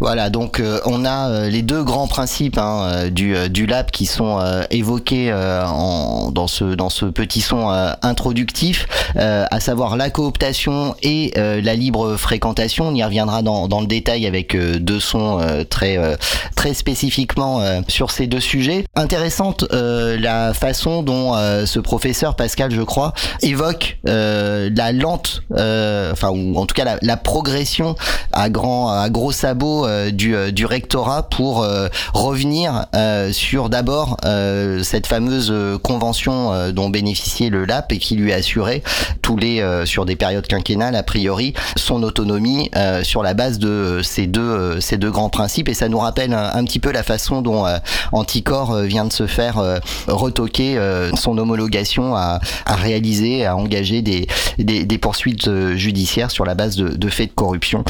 Voilà, 0.04 0.30
donc 0.30 0.60
euh, 0.60 0.82
on 0.86 1.06
a 1.06 1.30
euh, 1.30 1.50
les 1.50 1.62
deux 1.62 1.82
grands 1.82 2.08
principes 2.08 2.58
hein, 2.58 2.82
euh, 2.84 3.10
du, 3.10 3.50
du 3.50 3.66
lab 3.66 3.89
qui 3.89 4.06
sont 4.06 4.38
évoqués 4.70 5.32
dans, 5.32 6.48
ce, 6.48 6.76
dans 6.76 6.89
ce 6.89 7.06
petit 7.06 7.39
son 7.39 7.70
introductif, 8.02 8.86
à 9.16 9.60
savoir 9.60 9.96
la 9.96 10.10
cooptation 10.10 10.96
et 11.04 11.32
la 11.36 11.76
libre 11.76 12.18
fréquentation. 12.18 12.88
On 12.88 12.96
y 12.96 13.04
reviendra 13.04 13.42
dans, 13.42 13.68
dans 13.68 13.80
le 13.80 13.88
détail 13.88 14.26
avec 14.26 14.58
deux 14.58 15.00
sons 15.00 15.39
très, 15.70 15.98
très 16.56 16.74
spécifiquement 16.74 17.62
sur 17.88 18.12
ces 18.12 18.28
deux 18.28 18.39
sujets. 18.39 18.86
Intéressante 18.96 19.66
la 19.72 20.54
façon 20.54 21.04
dont 21.04 21.34
ce 21.66 21.80
professeur 21.80 22.36
Pascal, 22.36 22.72
je 22.72 22.82
crois, 22.82 23.13
évoque 23.42 23.98
la 24.04 24.92
lente, 24.92 25.44
enfin 25.52 26.30
ou 26.30 26.58
en 26.58 26.66
tout 26.66 26.76
cas 26.76 26.86
la, 26.86 26.98
la 27.02 27.18
progression 27.18 27.96
à 28.32 28.50
grand 28.50 28.89
à 28.89 29.10
gros 29.10 29.32
sabots 29.32 29.86
du, 30.12 30.36
euh, 30.36 30.51
du, 30.51 30.65
rectorat 30.65 31.23
pour 31.23 31.62
euh, 31.63 31.88
revenir 32.13 32.86
sur 33.32 33.69
d'abord 33.69 34.17
cette 34.84 35.08
fameuse 35.08 35.53
convention 35.82 36.71
dont 36.71 36.89
bénéficiait 36.89 37.49
le 37.49 37.65
LAP 37.65 37.93
et 37.93 37.97
qui 37.97 38.15
lui 38.15 38.32
assurait 38.34 38.82
tous 39.21 39.38
les 39.38 39.63
sur 39.86 40.06
des 40.06 40.15
périodes 40.15 40.47
quinquennales 40.47 40.95
a 40.95 41.03
priori 41.03 41.53
son 41.75 42.03
autonomie 42.03 42.69
sur 43.03 43.23
la 43.23 43.34
base 43.34 43.60
de 43.60 44.01
ces 44.03 44.27
deux 44.27 44.79
ces 44.79 44.97
deux 44.97 45.12
grands 45.12 45.29
principes 45.29 45.69
et 45.69 45.73
ça 45.73 45.89
nous 45.89 45.99
rappelle 45.99 46.34
un, 46.34 46.63
petit 46.65 46.79
peu 46.79 46.91
la 46.91 47.03
façon 47.03 47.41
dont 47.41 47.65
Anticor 48.12 48.77
vient 48.82 49.06
de 49.06 49.13
se 49.13 49.27
faire 49.27 49.62
retoquer 50.08 50.79
son 51.15 51.38
homologation 51.38 52.15
à, 52.15 52.39
à, 52.65 52.75
réaliser, 52.75 53.45
à 53.45 53.56
engager 53.56 54.01
des, 54.01 54.27
des, 54.58 54.86
des 54.86 54.97
poursuites 54.97 55.49
judiciaires 55.75 56.32
sur 56.32 56.45
la 56.45 56.56
base 56.56 56.75
de, 56.75 56.89
de 56.89 57.10
faits 57.10 57.29
de 57.29 57.36
corruption. 57.36 57.84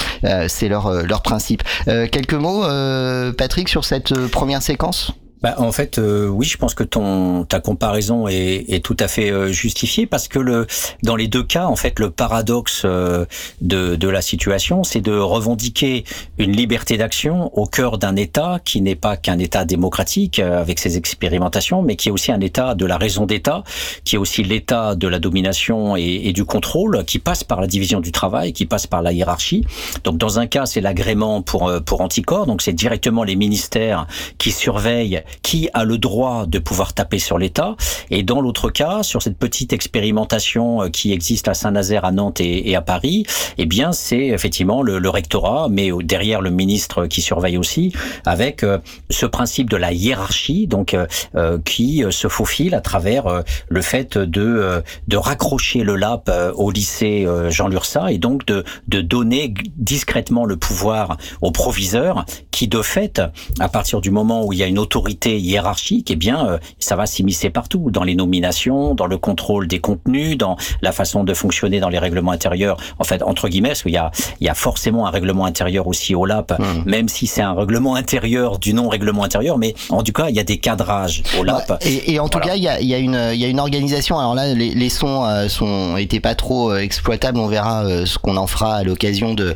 C'est 0.47 0.67
leur, 0.67 0.91
leur 1.03 1.21
principe. 1.21 1.63
Euh, 1.93 2.07
quelques 2.07 2.33
mots, 2.33 2.63
euh, 2.63 3.31
Patrick, 3.33 3.69
sur 3.69 3.85
cette 3.85 4.13
euh, 4.13 4.27
première 4.27 4.63
séquence? 4.63 5.11
Bah, 5.43 5.55
en 5.57 5.73
fait, 5.73 5.99
euh, 5.99 6.29
oui, 6.29 6.45
je 6.45 6.55
pense 6.55 6.73
que 6.73 6.85
ton 6.85 7.43
ta 7.43 7.59
comparaison 7.59 8.29
est, 8.29 8.63
est 8.69 8.83
tout 8.83 8.95
à 8.97 9.09
fait 9.09 9.29
euh, 9.29 9.51
justifiée 9.51 10.05
parce 10.07 10.29
que 10.29 10.39
le 10.39 10.65
dans 11.03 11.17
les 11.17 11.27
deux 11.27 11.43
cas, 11.43 11.65
en 11.65 11.75
fait, 11.75 11.99
le 11.99 12.09
paradoxe 12.09 12.83
euh, 12.85 13.25
de, 13.59 13.97
de 13.97 14.07
la 14.07 14.21
situation, 14.21 14.85
c'est 14.85 15.01
de 15.01 15.11
revendiquer 15.11 16.05
une 16.37 16.55
liberté 16.55 16.95
d'action 16.95 17.51
au 17.57 17.65
cœur 17.65 17.97
d'un 17.97 18.15
État 18.15 18.59
qui 18.63 18.79
n'est 18.79 18.95
pas 18.95 19.17
qu'un 19.17 19.37
État 19.37 19.65
démocratique 19.65 20.39
avec 20.39 20.79
ses 20.79 20.95
expérimentations, 20.95 21.81
mais 21.81 21.97
qui 21.97 22.07
est 22.07 22.11
aussi 22.13 22.31
un 22.31 22.39
État 22.39 22.73
de 22.73 22.85
la 22.85 22.97
raison 22.97 23.25
d'État, 23.25 23.65
qui 24.05 24.15
est 24.15 24.19
aussi 24.19 24.43
l'État 24.43 24.95
de 24.95 25.09
la 25.09 25.19
domination 25.19 25.97
et, 25.97 26.21
et, 26.23 26.31
du 26.31 26.45
contrôle, 26.45 27.03
qui 27.03 27.19
passe 27.19 27.43
par 27.43 27.59
la 27.59 27.67
division 27.67 27.99
du 27.99 28.13
travail, 28.13 28.53
qui 28.53 28.65
passe 28.65 28.87
par 28.87 29.01
la 29.01 29.11
hiérarchie. 29.11 29.65
Donc, 30.05 30.17
dans 30.17 30.39
un 30.39 30.47
cas, 30.47 30.65
c'est 30.65 30.79
l'agrément 30.79 31.41
pour 31.41 31.69
pour 31.85 31.99
anticorps, 31.99 32.45
donc 32.45 32.61
c'est 32.61 32.71
directement 32.71 33.25
les 33.25 33.35
ministères 33.35 34.07
qui 34.37 34.51
surveillent 34.51 35.21
qui 35.41 35.69
a 35.73 35.83
le 35.83 35.97
droit 35.97 36.45
de 36.45 36.59
pouvoir 36.59 36.93
taper 36.93 37.19
sur 37.19 37.37
l'État. 37.37 37.75
Et 38.09 38.23
dans 38.23 38.41
l'autre 38.41 38.69
cas, 38.69 39.03
sur 39.03 39.21
cette 39.21 39.37
petite 39.37 39.73
expérimentation 39.73 40.83
euh, 40.83 40.89
qui 40.89 41.11
existe 41.13 41.47
à 41.47 41.53
Saint-Nazaire, 41.53 42.05
à 42.05 42.11
Nantes 42.11 42.41
et, 42.41 42.75
à 42.75 42.81
Paris, 42.81 43.25
eh 43.57 43.65
bien, 43.65 43.91
c'est 43.91 44.27
effectivement 44.27 44.81
le, 44.81 44.99
le, 44.99 45.09
rectorat, 45.09 45.67
mais 45.69 45.89
derrière 46.03 46.41
le 46.41 46.49
ministre 46.49 47.05
qui 47.07 47.21
surveille 47.21 47.57
aussi, 47.57 47.93
avec 48.25 48.63
euh, 48.63 48.79
ce 49.09 49.25
principe 49.25 49.69
de 49.69 49.77
la 49.77 49.93
hiérarchie, 49.93 50.67
donc 50.67 50.95
euh, 50.95 51.59
qui 51.65 52.03
se 52.09 52.27
faufile 52.27 52.75
à 52.75 52.81
travers 52.81 53.43
le 53.67 53.81
fait 53.81 54.17
de 54.17 54.83
de 55.07 55.17
raccrocher 55.17 55.83
le 55.83 55.95
LAP 55.95 56.31
au 56.55 56.71
lycée 56.71 57.27
Jean 57.49 57.67
Lursa 57.67 58.11
et 58.11 58.17
donc 58.17 58.45
de 58.45 58.63
de 58.87 59.01
donner 59.01 59.53
discrètement 59.75 60.45
le 60.45 60.57
pouvoir 60.57 61.17
au 61.41 61.51
proviseur, 61.51 62.25
qui 62.51 62.67
de 62.67 62.81
fait, 62.81 63.21
à 63.59 63.69
partir 63.69 64.01
du 64.01 64.11
moment 64.11 64.45
où 64.45 64.53
il 64.53 64.59
y 64.59 64.63
a 64.63 64.67
une 64.67 64.79
autorité 64.79 65.22
hiérarchique, 65.31 66.11
eh 66.11 66.15
bien, 66.15 66.45
euh, 66.47 66.57
ça 66.79 66.95
va 66.95 67.05
s'immiscer 67.05 67.49
partout, 67.49 67.89
dans 67.91 68.03
les 68.03 68.15
nominations, 68.15 68.95
dans 68.95 69.07
le 69.07 69.17
contrôle 69.17 69.67
des 69.67 69.79
contenus, 69.79 70.37
dans 70.37 70.57
la 70.81 70.91
façon 70.91 71.23
de 71.23 71.33
fonctionner 71.33 71.79
dans 71.79 71.89
les 71.89 71.99
règlements 71.99 72.31
intérieurs. 72.31 72.77
En 72.99 73.03
fait, 73.03 73.23
entre 73.23 73.49
guillemets, 73.49 73.69
parce 73.69 73.83
qu'il 73.83 73.93
y 73.93 73.97
a, 73.97 74.11
il 74.39 74.47
y 74.47 74.49
a 74.49 74.53
forcément 74.53 75.07
un 75.07 75.09
règlement 75.09 75.45
intérieur 75.45 75.87
aussi 75.87 76.15
au 76.15 76.25
LAP, 76.25 76.57
hmm. 76.59 76.83
même 76.85 77.07
si 77.07 77.27
c'est 77.27 77.41
un 77.41 77.53
règlement 77.53 77.95
intérieur 77.95 78.59
du 78.59 78.73
non-règlement 78.73 79.23
intérieur, 79.23 79.57
mais 79.57 79.73
en 79.89 80.03
tout 80.03 80.11
cas, 80.11 80.29
il 80.29 80.35
y 80.35 80.39
a 80.39 80.43
des 80.43 80.57
cadrages 80.57 81.23
au 81.39 81.43
LAP. 81.43 81.71
et, 81.85 82.13
et, 82.13 82.19
en 82.19 82.29
tout 82.29 82.39
cas, 82.39 82.55
il 82.55 82.63
y 82.63 82.67
a, 82.67 82.81
y 82.81 82.93
a 82.93 82.99
y 82.99 83.45
a 83.45 83.47
une 83.47 83.59
organisation. 83.59 84.19
Alors 84.19 84.35
là, 84.35 84.53
les, 84.53 84.73
les 84.73 84.89
sons 84.89 85.25
euh, 85.25 85.47
sont 85.47 85.97
étaient 85.97 86.19
pas 86.19 86.35
trop 86.35 86.71
euh, 86.71 86.77
exploitables. 86.79 87.37
On 87.37 87.47
verra 87.47 88.05
ce 88.05 88.17
qu'on 88.17 88.37
en 88.37 88.47
fera 88.47 88.75
à 88.75 88.83
l'occasion 88.83 89.33
de 89.33 89.55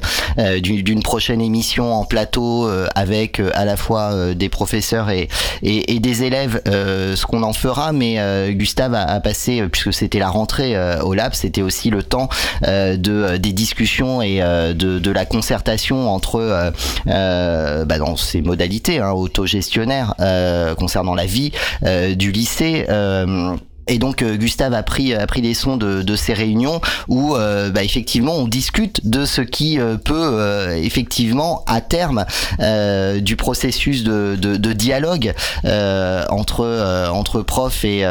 d'une 0.62 1.02
prochaine 1.02 1.42
émission 1.42 1.94
en 1.94 2.06
plateau 2.06 2.70
avec 2.96 3.42
à 3.54 3.66
la 3.66 3.78
fois 3.78 4.34
des 4.36 4.50
professeurs 4.50 5.10
et, 5.10 5.28
et, 5.64 5.96
et 5.96 6.00
des 6.00 6.24
élèves 6.24 6.62
euh, 6.68 7.16
ce 7.16 7.26
qu'on 7.26 7.44
en 7.44 7.54
fera, 7.54 7.92
mais 7.92 8.20
euh, 8.20 8.52
Gustave 8.52 8.94
a, 8.94 9.04
a, 9.04 9.20
passé, 9.20 9.62
euh, 9.62 9.70
puisque 9.70 9.94
c'était 9.94 10.20
la 10.20 10.30
rentrée 10.30 10.76
au 11.02 11.14
lab, 11.14 11.34
c'était 11.34 11.62
aussi 11.62 11.90
le 11.90 12.04
temps 12.04 12.30
de 12.64 13.38
des 13.38 13.52
discussions 13.52 14.22
et 14.22 14.40
de, 14.40 14.74
de, 14.74 15.12
la 15.12 15.26
concertation 15.26 16.10
entre 16.10 16.72
bah, 17.06 17.98
dans 17.98 18.16
ces 18.16 18.42
modalités 18.42 19.00
hein, 19.00 19.12
autogestionnaires 19.12 20.16
concernant 20.78 21.16
la 21.16 21.26
vie 21.26 21.52
du 22.16 22.32
lycée. 22.32 22.86
Et 23.88 24.00
donc 24.00 24.22
euh, 24.22 24.36
Gustave 24.36 24.74
a 24.74 24.84
pris 24.84 25.14
a 25.14 25.26
pris 25.28 25.42
les 25.42 25.54
sons 25.54 25.78
de, 25.78 26.02
de 26.02 26.16
ces 26.16 26.34
réunions 26.34 26.82
où 27.08 27.36
euh, 27.36 27.70
bah, 27.70 27.84
effectivement 27.84 28.36
on 28.36 28.48
discute 28.48 29.08
de 29.10 29.26
ce 29.26 29.42
qui 29.42 29.80
euh, 29.80 29.98
peut 29.98 30.18
effectivement 30.76 31.64
à 31.68 31.82
terme 31.82 32.26
du 33.20 33.36
processus 33.36 34.04
de, 34.04 34.36
de, 34.40 34.58
de 34.58 34.74
dialogue 34.74 35.34
entre 35.64 37.10
entre 37.12 37.42
profs 37.42 37.86
et 37.86 38.06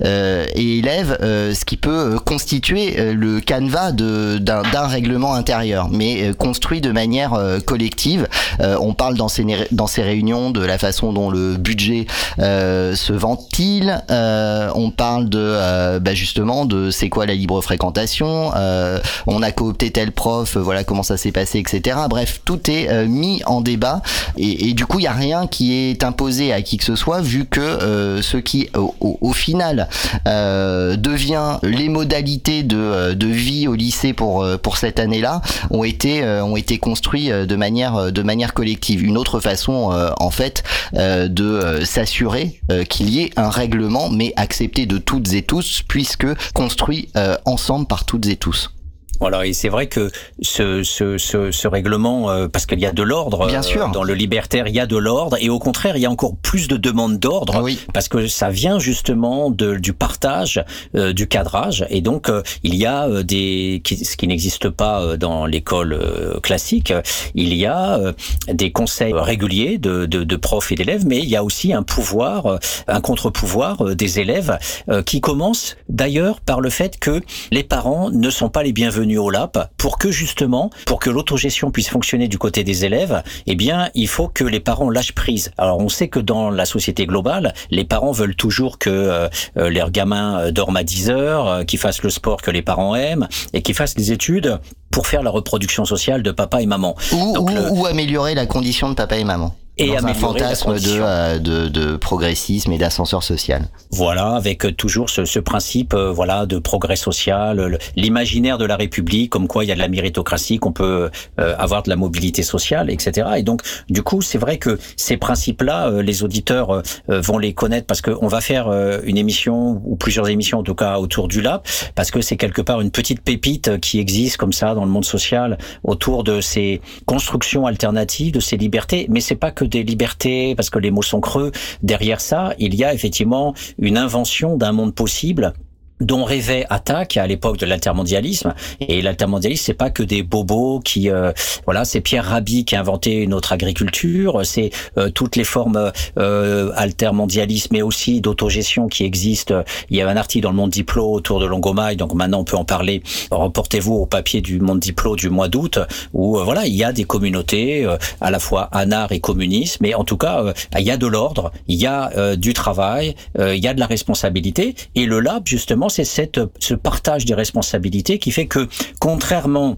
et 0.00 0.78
élèves, 0.78 1.16
ce 1.20 1.64
qui 1.64 1.76
peut 1.76 2.18
constituer 2.24 3.12
le 3.12 3.40
canevas 3.40 3.92
d'un 3.92 4.86
règlement 4.86 5.34
intérieur, 5.34 5.88
mais 5.90 6.32
construit 6.38 6.80
de 6.80 6.92
manière 6.92 7.38
collective. 7.64 8.28
on 8.60 8.94
parle 8.94 9.16
dans 9.16 9.28
ces 9.28 9.44
dans 9.70 9.86
ces 9.86 10.02
réunions 10.02 10.50
de 10.50 10.64
la 10.64 10.78
façon 10.78 11.12
dont 11.12 11.30
le 11.30 11.56
budget 11.56 12.06
se 12.38 13.12
ventile. 13.12 14.02
on 14.08 14.90
parle 14.90 15.15
de 15.20 15.38
euh, 15.38 16.00
bah 16.00 16.14
justement 16.14 16.64
de 16.64 16.90
c'est 16.90 17.08
quoi 17.08 17.26
la 17.26 17.34
libre 17.34 17.60
fréquentation, 17.60 18.52
euh, 18.56 18.98
on 19.26 19.42
a 19.42 19.52
coopté 19.52 19.90
tel 19.90 20.12
prof, 20.12 20.56
voilà 20.56 20.84
comment 20.84 21.02
ça 21.02 21.16
s'est 21.16 21.32
passé, 21.32 21.58
etc. 21.58 21.98
Bref, 22.08 22.40
tout 22.44 22.70
est 22.70 22.88
euh, 22.90 23.06
mis 23.06 23.42
en 23.46 23.60
débat 23.60 24.02
et, 24.36 24.68
et 24.68 24.74
du 24.74 24.86
coup 24.86 24.98
il 24.98 25.04
y 25.04 25.08
a 25.08 25.12
rien 25.12 25.46
qui 25.46 25.74
est 25.74 26.04
imposé 26.04 26.52
à 26.52 26.62
qui 26.62 26.76
que 26.76 26.84
ce 26.84 26.96
soit 26.96 27.20
vu 27.20 27.46
que 27.46 28.20
ce 28.22 28.36
qui 28.36 28.68
au, 28.74 28.94
au, 29.00 29.32
final 29.32 29.88
devient 30.24 31.58
les 31.62 31.88
modalités 31.88 32.62
de, 32.62 33.14
de 33.14 33.26
vie 33.26 33.68
au 33.68 33.74
lycée 33.74 34.12
pour 34.12 34.46
pour 34.62 34.76
cette 34.76 34.98
année-là 34.98 35.42
ont 35.70 35.84
été 35.84 36.24
ont 36.24 36.56
été 36.56 36.78
construits 36.78 37.28
de 37.28 37.56
manière 37.56 38.12
de 38.12 38.22
manière 38.22 38.54
collective. 38.54 39.04
Une 39.04 39.18
autre 39.18 39.40
façon 39.40 39.90
en 40.18 40.30
fait 40.30 40.62
de 40.94 41.80
s'assurer 41.84 42.60
qu'il 42.88 43.10
y 43.10 43.22
ait 43.22 43.30
un 43.36 43.50
règlement 43.50 44.08
mais 44.10 44.32
accepté 44.36 44.86
de 44.86 44.98
toutes 45.06 45.32
et 45.32 45.42
tous, 45.42 45.82
puisque 45.88 46.26
construit 46.52 47.08
euh, 47.16 47.36
ensemble 47.46 47.86
par 47.86 48.04
toutes 48.04 48.26
et 48.26 48.36
tous. 48.36 48.75
Voilà, 49.20 49.46
et 49.46 49.52
c'est 49.52 49.68
vrai 49.68 49.86
que 49.86 50.10
ce, 50.40 50.82
ce, 50.82 51.18
ce, 51.18 51.50
ce 51.50 51.68
règlement, 51.68 52.30
euh, 52.30 52.48
parce 52.48 52.66
qu'il 52.66 52.80
y 52.80 52.86
a 52.86 52.92
de 52.92 53.02
l'ordre 53.02 53.46
Bien 53.46 53.62
sûr. 53.62 53.88
Euh, 53.88 53.92
dans 53.92 54.02
le 54.02 54.14
libertaire, 54.14 54.66
il 54.68 54.74
y 54.74 54.80
a 54.80 54.86
de 54.86 54.96
l'ordre, 54.96 55.36
et 55.40 55.48
au 55.48 55.58
contraire, 55.58 55.96
il 55.96 56.02
y 56.02 56.06
a 56.06 56.10
encore 56.10 56.36
plus 56.36 56.68
de 56.68 56.76
demandes 56.76 57.18
d'ordre, 57.18 57.62
oui. 57.62 57.78
parce 57.92 58.08
que 58.08 58.26
ça 58.26 58.50
vient 58.50 58.78
justement 58.78 59.50
de, 59.50 59.76
du 59.76 59.92
partage, 59.92 60.62
euh, 60.94 61.12
du 61.12 61.26
cadrage, 61.26 61.86
et 61.90 62.00
donc 62.00 62.30
il 62.62 62.74
y 62.74 62.86
a 62.86 63.22
des, 63.22 63.82
ce 63.84 64.16
qui 64.16 64.26
n'existe 64.26 64.68
pas 64.68 65.16
dans 65.16 65.46
l'école 65.46 65.98
classique, 66.42 66.92
il 67.34 67.54
y 67.54 67.66
a 67.66 68.00
des 68.48 68.72
conseils 68.72 69.12
réguliers 69.14 69.78
de, 69.78 70.06
de, 70.06 70.24
de 70.24 70.36
profs 70.36 70.72
et 70.72 70.74
d'élèves, 70.74 71.04
mais 71.06 71.18
il 71.18 71.28
y 71.28 71.36
a 71.36 71.44
aussi 71.44 71.72
un 71.72 71.82
pouvoir, 71.82 72.58
un 72.88 73.00
contre-pouvoir 73.00 73.94
des 73.94 74.20
élèves 74.20 74.58
qui 75.04 75.20
commence 75.20 75.76
d'ailleurs 75.88 76.40
par 76.40 76.60
le 76.60 76.70
fait 76.70 76.98
que 76.98 77.20
les 77.50 77.62
parents 77.62 78.10
ne 78.10 78.30
sont 78.30 78.48
pas 78.48 78.62
les 78.62 78.72
bienvenus 78.72 79.05
au 79.16 79.30
LAP 79.30 79.70
pour 79.76 79.98
que 79.98 80.10
justement, 80.10 80.70
pour 80.86 80.98
que 80.98 81.10
l'autogestion 81.10 81.70
puisse 81.70 81.88
fonctionner 81.88 82.26
du 82.26 82.38
côté 82.38 82.64
des 82.64 82.84
élèves, 82.84 83.22
eh 83.46 83.54
bien, 83.54 83.90
il 83.94 84.08
faut 84.08 84.28
que 84.28 84.44
les 84.44 84.60
parents 84.60 84.90
lâchent 84.90 85.14
prise. 85.14 85.52
Alors, 85.58 85.78
on 85.78 85.88
sait 85.88 86.08
que 86.08 86.18
dans 86.18 86.50
la 86.50 86.64
société 86.64 87.06
globale, 87.06 87.54
les 87.70 87.84
parents 87.84 88.12
veulent 88.12 88.34
toujours 88.34 88.78
que 88.78 88.90
euh, 88.90 89.28
euh 89.56 89.70
leurs 89.70 89.90
gamins 89.90 90.40
euh, 90.40 90.50
dorment 90.50 90.78
à 90.78 90.82
10 90.82 91.10
heures, 91.10 91.48
euh, 91.48 91.64
qu'ils 91.64 91.78
fassent 91.78 92.02
le 92.02 92.10
sport 92.10 92.42
que 92.42 92.50
les 92.50 92.62
parents 92.62 92.96
aiment 92.96 93.28
et 93.52 93.62
qu'ils 93.62 93.74
fassent 93.74 93.96
les 93.96 94.10
études 94.10 94.58
pour 94.90 95.06
faire 95.06 95.22
la 95.22 95.30
reproduction 95.30 95.84
sociale 95.84 96.22
de 96.22 96.32
papa 96.32 96.62
et 96.62 96.66
maman. 96.66 96.96
Ou, 97.12 97.36
ou, 97.38 97.80
ou 97.80 97.86
améliorer 97.86 98.34
la 98.34 98.46
condition 98.46 98.88
de 98.88 98.94
papa 98.94 99.16
et 99.16 99.24
maman 99.24 99.54
et 99.78 99.88
dans 99.88 100.06
un 100.06 100.14
fantasme 100.14 100.74
de, 100.74 101.00
euh, 101.00 101.38
de, 101.38 101.68
de, 101.68 101.96
progressisme 101.96 102.72
et 102.72 102.78
d'ascenseur 102.78 103.22
social. 103.22 103.68
Voilà, 103.90 104.34
avec 104.34 104.64
euh, 104.64 104.72
toujours 104.72 105.10
ce, 105.10 105.24
ce 105.24 105.38
principe, 105.38 105.92
euh, 105.92 106.10
voilà, 106.10 106.46
de 106.46 106.58
progrès 106.58 106.96
social, 106.96 107.78
l'imaginaire 107.94 108.56
de 108.56 108.64
la 108.64 108.76
République, 108.76 109.30
comme 109.30 109.48
quoi 109.48 109.64
il 109.64 109.68
y 109.68 109.72
a 109.72 109.74
de 109.74 109.80
la 109.80 109.88
méritocratie, 109.88 110.58
qu'on 110.58 110.72
peut 110.72 111.10
avoir 111.36 111.82
de 111.82 111.90
la 111.90 111.96
mobilité 111.96 112.42
sociale, 112.42 112.90
etc. 112.90 113.28
Et 113.36 113.42
donc, 113.42 113.62
du 113.88 114.02
coup, 114.02 114.22
c'est 114.22 114.38
vrai 114.38 114.58
que 114.58 114.78
ces 114.96 115.16
principes-là, 115.16 116.02
les 116.02 116.22
auditeurs 116.22 116.82
vont 117.08 117.38
les 117.38 117.52
connaître 117.52 117.86
parce 117.86 118.00
qu'on 118.00 118.26
va 118.26 118.40
faire 118.40 118.68
une 119.04 119.18
émission 119.18 119.80
ou 119.84 119.96
plusieurs 119.96 120.28
émissions 120.28 120.58
en 120.58 120.62
tout 120.62 120.74
cas 120.74 120.98
autour 120.98 121.28
du 121.28 121.40
lab, 121.40 121.62
parce 121.94 122.10
que 122.10 122.20
c'est 122.20 122.36
quelque 122.36 122.62
part 122.62 122.80
une 122.80 122.90
petite 122.90 123.20
pépite 123.20 123.78
qui 123.80 123.98
existe 123.98 124.36
comme 124.36 124.52
ça 124.52 124.74
dans 124.74 124.84
le 124.84 124.90
monde 124.90 125.04
social 125.04 125.58
autour 125.84 126.24
de 126.24 126.40
ces 126.40 126.80
constructions 127.06 127.66
alternatives, 127.66 128.32
de 128.32 128.40
ces 128.40 128.56
libertés. 128.56 129.06
Mais 129.10 129.20
c'est 129.20 129.36
pas 129.36 129.50
que 129.50 129.65
des 129.66 129.82
libertés, 129.82 130.54
parce 130.54 130.70
que 130.70 130.78
les 130.78 130.90
mots 130.90 131.02
sont 131.02 131.20
creux, 131.20 131.52
derrière 131.82 132.20
ça, 132.20 132.54
il 132.58 132.74
y 132.74 132.84
a 132.84 132.94
effectivement 132.94 133.54
une 133.78 133.98
invention 133.98 134.56
d'un 134.56 134.72
monde 134.72 134.94
possible 134.94 135.52
dont 136.00 136.24
rêvait 136.24 136.66
Attaque 136.68 137.16
à 137.16 137.26
l'époque 137.26 137.58
de 137.58 137.66
l'altermondialisme. 137.66 138.54
Et 138.80 139.02
l'altermondialisme, 139.02 139.62
c'est 139.64 139.74
pas 139.74 139.90
que 139.90 140.02
des 140.02 140.22
bobos 140.22 140.80
qui, 140.80 141.10
euh, 141.10 141.32
voilà, 141.64 141.84
c'est 141.84 142.00
Pierre 142.00 142.24
Rabhi 142.24 142.64
qui 142.64 142.76
a 142.76 142.80
inventé 142.80 143.14
une 143.14 143.32
autre 143.34 143.52
agriculture, 143.52 144.40
c'est 144.44 144.70
euh, 144.98 145.10
toutes 145.10 145.36
les 145.36 145.44
formes 145.44 145.92
euh, 146.18 146.72
altermondialisme, 146.76 147.68
mais 147.72 147.82
aussi 147.82 148.20
d'autogestion 148.20 148.88
qui 148.88 149.04
existent. 149.04 149.62
Il 149.90 149.96
y 149.96 150.02
a 150.02 150.08
un 150.08 150.16
article 150.16 150.44
dans 150.44 150.50
le 150.50 150.56
Monde 150.56 150.70
Diplo 150.70 151.12
autour 151.12 151.40
de 151.40 151.46
Longomaille, 151.46 151.96
donc 151.96 152.14
maintenant 152.14 152.40
on 152.40 152.44
peut 152.44 152.56
en 152.56 152.64
parler. 152.64 153.02
Reportez-vous 153.30 153.94
au 153.94 154.06
papier 154.06 154.40
du 154.40 154.60
Monde 154.60 154.80
Diplo 154.80 155.16
du 155.16 155.30
mois 155.30 155.48
d'août, 155.48 155.78
où 156.12 156.38
voilà, 156.38 156.66
il 156.66 156.74
y 156.74 156.84
a 156.84 156.92
des 156.92 157.04
communautés 157.04 157.86
à 158.20 158.30
la 158.30 158.38
fois 158.38 158.68
anard 158.72 159.12
et 159.12 159.20
communisme, 159.20 159.78
mais 159.80 159.94
en 159.94 160.04
tout 160.04 160.16
cas, 160.16 160.52
il 160.78 160.84
y 160.84 160.90
a 160.90 160.96
de 160.96 161.06
l'ordre, 161.06 161.52
il 161.68 161.76
y 161.76 161.86
a 161.86 162.36
du 162.36 162.52
travail, 162.52 163.14
il 163.38 163.56
y 163.56 163.68
a 163.68 163.74
de 163.74 163.80
la 163.80 163.86
responsabilité, 163.86 164.74
et 164.94 165.06
le 165.06 165.20
lab 165.20 165.46
justement 165.46 165.85
c'est 165.88 166.04
ce 166.04 166.74
partage 166.74 167.24
des 167.24 167.34
responsabilités 167.34 168.18
qui 168.18 168.30
fait 168.30 168.46
que, 168.46 168.68
contrairement 169.00 169.76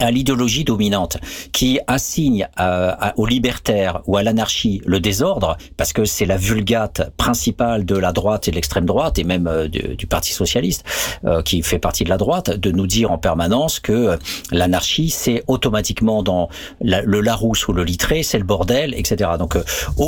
à 0.00 0.10
l'idéologie 0.10 0.64
dominante 0.64 1.18
qui 1.52 1.78
assigne 1.86 2.48
à, 2.56 3.12
aux 3.16 3.26
libertaires 3.26 4.02
ou 4.06 4.16
à 4.16 4.22
l'anarchie 4.22 4.82
le 4.84 5.00
désordre, 5.00 5.56
parce 5.76 5.92
que 5.92 6.04
c'est 6.04 6.26
la 6.26 6.36
vulgate 6.36 7.10
principale 7.16 7.84
de 7.84 7.96
la 7.96 8.12
droite 8.12 8.48
et 8.48 8.50
de 8.50 8.56
l'extrême 8.56 8.86
droite, 8.86 9.18
et 9.18 9.24
même 9.24 9.46
euh, 9.46 9.68
du, 9.68 10.06
Parti 10.06 10.32
socialiste, 10.32 10.84
euh, 11.24 11.42
qui 11.42 11.62
fait 11.62 11.78
partie 11.78 12.02
de 12.02 12.08
la 12.08 12.16
droite, 12.16 12.50
de 12.50 12.70
nous 12.72 12.86
dire 12.86 13.12
en 13.12 13.18
permanence 13.18 13.78
que 13.78 13.92
euh, 13.92 14.16
l'anarchie, 14.50 15.10
c'est 15.10 15.44
automatiquement 15.46 16.22
dans 16.22 16.48
le 16.80 17.20
Larousse 17.20 17.68
ou 17.68 17.72
le 17.72 17.84
Littré, 17.84 18.22
c'est 18.22 18.38
le 18.38 18.44
bordel, 18.44 18.94
etc. 18.94 19.30
Donc, 19.38 19.56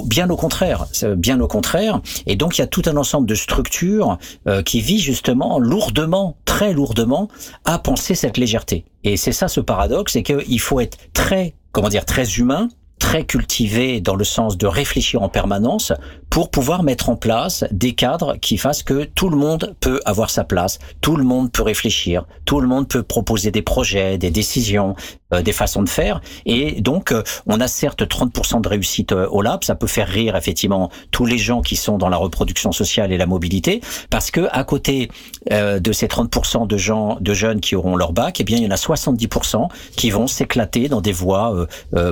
bien 0.06 0.28
au 0.30 0.36
contraire, 0.36 0.86
bien 1.16 1.40
au 1.40 1.46
contraire. 1.46 2.00
Et 2.26 2.36
donc, 2.36 2.58
il 2.58 2.62
y 2.62 2.64
a 2.64 2.66
tout 2.66 2.82
un 2.86 2.96
ensemble 2.96 3.28
de 3.28 3.34
structures 3.34 4.18
qui 4.64 4.80
visent 4.80 5.02
justement 5.02 5.58
lourdement, 5.58 6.36
très 6.44 6.72
lourdement, 6.72 7.28
à 7.64 7.78
penser 7.78 8.14
cette 8.14 8.38
légèreté. 8.38 8.84
Et 9.04 9.16
c'est 9.16 9.32
ça 9.32 9.48
ce 9.48 9.60
paradoxe, 9.60 9.81
c'est 10.08 10.22
qu'il 10.22 10.60
faut 10.60 10.80
être 10.80 10.98
très, 11.12 11.54
comment 11.72 11.88
dire, 11.88 12.04
très 12.04 12.24
humain, 12.34 12.68
très 13.02 13.24
cultivé 13.24 14.00
dans 14.00 14.14
le 14.14 14.24
sens 14.24 14.56
de 14.56 14.66
réfléchir 14.66 15.22
en 15.22 15.28
permanence 15.28 15.92
pour 16.30 16.50
pouvoir 16.50 16.84
mettre 16.84 17.08
en 17.08 17.16
place 17.16 17.64
des 17.72 17.94
cadres 17.94 18.36
qui 18.36 18.56
fassent 18.56 18.84
que 18.84 19.04
tout 19.04 19.28
le 19.28 19.36
monde 19.36 19.74
peut 19.80 20.00
avoir 20.04 20.30
sa 20.30 20.44
place, 20.44 20.78
tout 21.00 21.16
le 21.16 21.24
monde 21.24 21.50
peut 21.50 21.64
réfléchir, 21.64 22.24
tout 22.44 22.60
le 22.60 22.68
monde 22.68 22.86
peut 22.88 23.02
proposer 23.02 23.50
des 23.50 23.60
projets, 23.60 24.18
des 24.18 24.30
décisions, 24.30 24.94
des 25.40 25.52
façons 25.52 25.82
de 25.82 25.88
faire. 25.88 26.20
Et 26.44 26.80
donc, 26.80 27.12
euh, 27.12 27.22
on 27.46 27.60
a 27.60 27.68
certes 27.68 28.02
30% 28.02 28.60
de 28.60 28.68
réussite 28.68 29.12
euh, 29.12 29.26
au 29.28 29.40
lab, 29.40 29.64
ça 29.64 29.74
peut 29.74 29.86
faire 29.86 30.08
rire 30.08 30.36
effectivement 30.36 30.90
tous 31.10 31.24
les 31.24 31.38
gens 31.38 31.62
qui 31.62 31.76
sont 31.76 31.96
dans 31.96 32.08
la 32.08 32.16
reproduction 32.16 32.72
sociale 32.72 33.12
et 33.12 33.16
la 33.16 33.26
mobilité, 33.26 33.80
parce 34.10 34.30
que 34.30 34.48
à 34.50 34.64
côté 34.64 35.08
de 35.50 35.92
ces 35.92 36.06
30% 36.06 36.66
de 36.66 36.76
gens, 36.76 37.16
de 37.20 37.34
jeunes 37.34 37.60
qui 37.60 37.76
auront 37.76 37.96
leur 37.96 38.12
bac, 38.12 38.40
eh 38.40 38.44
bien, 38.44 38.58
il 38.58 38.64
y 38.64 38.66
en 38.66 38.70
a 38.70 38.76
70% 38.76 39.68
qui 39.96 40.10
vont 40.10 40.26
s'éclater 40.26 40.88
dans 40.88 41.00
des 41.00 41.12
voies 41.12 41.66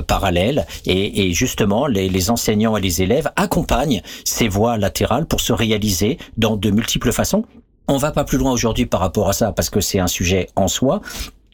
parallèles. 0.07 0.65
Et, 0.85 1.27
et 1.27 1.33
justement, 1.33 1.87
les, 1.87 2.09
les 2.09 2.29
enseignants 2.29 2.77
et 2.77 2.81
les 2.81 3.01
élèves 3.01 3.31
accompagnent 3.35 4.01
ces 4.25 4.47
voies 4.47 4.77
latérales 4.77 5.25
pour 5.25 5.41
se 5.41 5.53
réaliser 5.53 6.17
dans 6.37 6.57
de 6.57 6.69
multiples 6.71 7.11
façons. 7.11 7.45
On 7.87 7.97
va 7.97 8.11
pas 8.11 8.23
plus 8.23 8.37
loin 8.37 8.51
aujourd'hui 8.51 8.85
par 8.85 8.99
rapport 8.99 9.29
à 9.29 9.33
ça 9.33 9.51
parce 9.51 9.69
que 9.69 9.81
c'est 9.81 9.99
un 9.99 10.07
sujet 10.07 10.47
en 10.55 10.67
soi, 10.67 11.01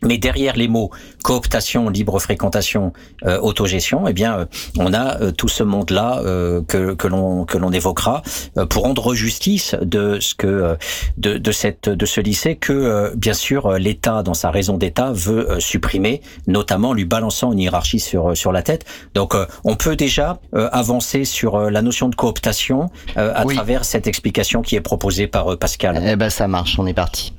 mais 0.04 0.18
derrière 0.18 0.56
les 0.56 0.68
mots 0.68 0.92
cooptation, 1.24 1.90
libre 1.90 2.20
fréquentation, 2.20 2.94
euh, 3.26 3.40
autogestion, 3.40 4.08
eh 4.08 4.14
bien, 4.14 4.40
euh, 4.40 4.46
on 4.78 4.94
a 4.94 5.20
euh, 5.22 5.32
tout 5.32 5.48
ce 5.48 5.64
monde-là 5.64 6.22
euh, 6.24 6.62
que, 6.68 6.94
que 6.94 7.08
l'on 7.08 7.46
que 7.46 7.58
l'on 7.58 7.72
évoquera 7.72 8.22
pour 8.70 8.84
rendre 8.84 9.14
justice 9.14 9.76
de 9.82 10.20
ce 10.20 10.36
que 10.36 10.78
de, 11.18 11.38
de 11.38 11.52
cette 11.52 11.90
de 11.90 12.06
ce 12.06 12.22
lycée 12.22 12.56
que 12.56 13.14
bien 13.16 13.34
sûr 13.34 13.74
l'État 13.74 14.24
dans 14.24 14.34
sa 14.34 14.52
raison 14.52 14.78
d'État 14.78 15.12
veut 15.12 15.60
supprimer, 15.60 16.22
notamment 16.48 16.94
lui 16.94 17.06
balançant 17.06 17.52
une 17.52 17.60
hiérarchie 17.60 18.00
sur 18.00 18.36
sur 18.36 18.52
la 18.52 18.62
tête. 18.62 18.86
Donc, 19.14 19.36
on 19.64 19.76
peut 19.76 19.96
déjà 19.96 20.40
avancer 20.54 21.26
sur 21.26 21.70
la 21.70 21.82
notion 21.82 22.10
de 22.10 22.16
cooptation 22.16 22.90
à 23.16 23.44
travers 23.46 23.86
cette 23.86 24.08
explication 24.08 24.62
qui 24.62 24.76
est 24.76 24.82
proposée 24.82 25.28
par 25.28 25.58
Pascal. 25.58 26.02
Eh 26.06 26.16
ben, 26.16 26.30
ça 26.30 26.48
marche. 26.48 26.78
On 26.80 26.88
est 26.88 26.94
parti. 26.94 27.34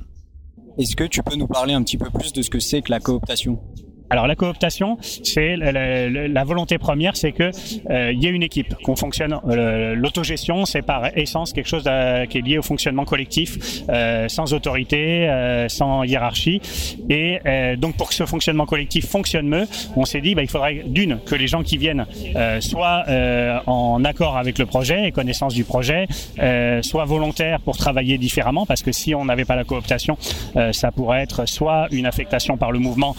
Est-ce 0.79 0.95
que 0.95 1.03
tu 1.03 1.21
peux 1.21 1.35
nous 1.35 1.45
parler 1.45 1.73
un 1.73 1.83
petit 1.83 1.97
peu 1.97 2.09
plus 2.09 2.31
de 2.31 2.41
ce 2.41 2.49
que 2.49 2.61
c'est 2.61 2.81
que 2.81 2.89
la 2.89 3.01
cooptation? 3.01 3.59
Alors 4.09 4.25
la 4.25 4.35
cooptation, 4.35 4.97
c'est 5.01 5.55
la, 5.55 6.43
volonté 6.43 6.77
première, 6.79 7.15
c'est 7.15 7.31
que 7.31 7.51
euh, 7.89 8.11
il 8.11 8.23
y 8.23 8.27
ait 8.27 8.31
une 8.31 8.43
équipe, 8.43 8.73
qu'on 8.83 8.95
fonctionne. 8.95 9.39
Euh, 9.47 9.93
l'autogestion, 9.93 10.65
c'est 10.65 10.81
par 10.81 11.15
essence 11.17 11.53
quelque 11.53 11.67
chose 11.67 11.83
euh, 11.85 12.25
qui 12.25 12.39
est 12.39 12.41
lié 12.41 12.57
au 12.57 12.63
fonctionnement 12.63 13.05
collectif, 13.05 13.83
sans 14.27 14.53
autorité, 14.53 15.27
sans 15.69 16.03
hiérarchie. 16.03 16.61
Et 17.09 17.39
donc 17.77 17.97
pour 17.97 18.09
que 18.09 18.15
ce 18.15 18.25
fonctionnement 18.25 18.65
collectif 18.65 19.07
fonctionne 19.07 19.47
mieux, 19.47 19.67
on 19.95 20.05
s'est 20.05 20.21
dit, 20.21 20.35
bah, 20.35 20.41
il 20.41 20.49
faudrait 20.49 20.83
d'une 20.85 21.19
que 21.25 21.35
les 21.35 21.47
gens 21.47 21.63
qui 21.63 21.77
viennent 21.77 22.05
soient 22.59 23.05
en 23.65 24.03
accord 24.03 24.37
avec 24.37 24.57
le 24.57 24.65
projet 24.65 25.07
et 25.07 25.11
connaissance 25.11 25.53
du 25.53 25.63
projet, 25.63 26.07
soient 26.81 27.05
volontaires 27.05 27.59
pour 27.59 27.77
travailler 27.77 28.17
différemment, 28.17 28.65
parce 28.65 28.81
que 28.81 28.91
si 28.91 29.13
on 29.13 29.25
n'avait 29.25 29.45
pas 29.45 29.55
la 29.55 29.63
cooptation, 29.63 30.17
ça 30.71 30.91
pourrait 30.91 31.21
être 31.21 31.47
soit 31.47 31.87
une 31.91 32.05
affectation 32.05 32.57
par 32.57 32.71
le 32.71 32.79
mouvement 32.79 33.15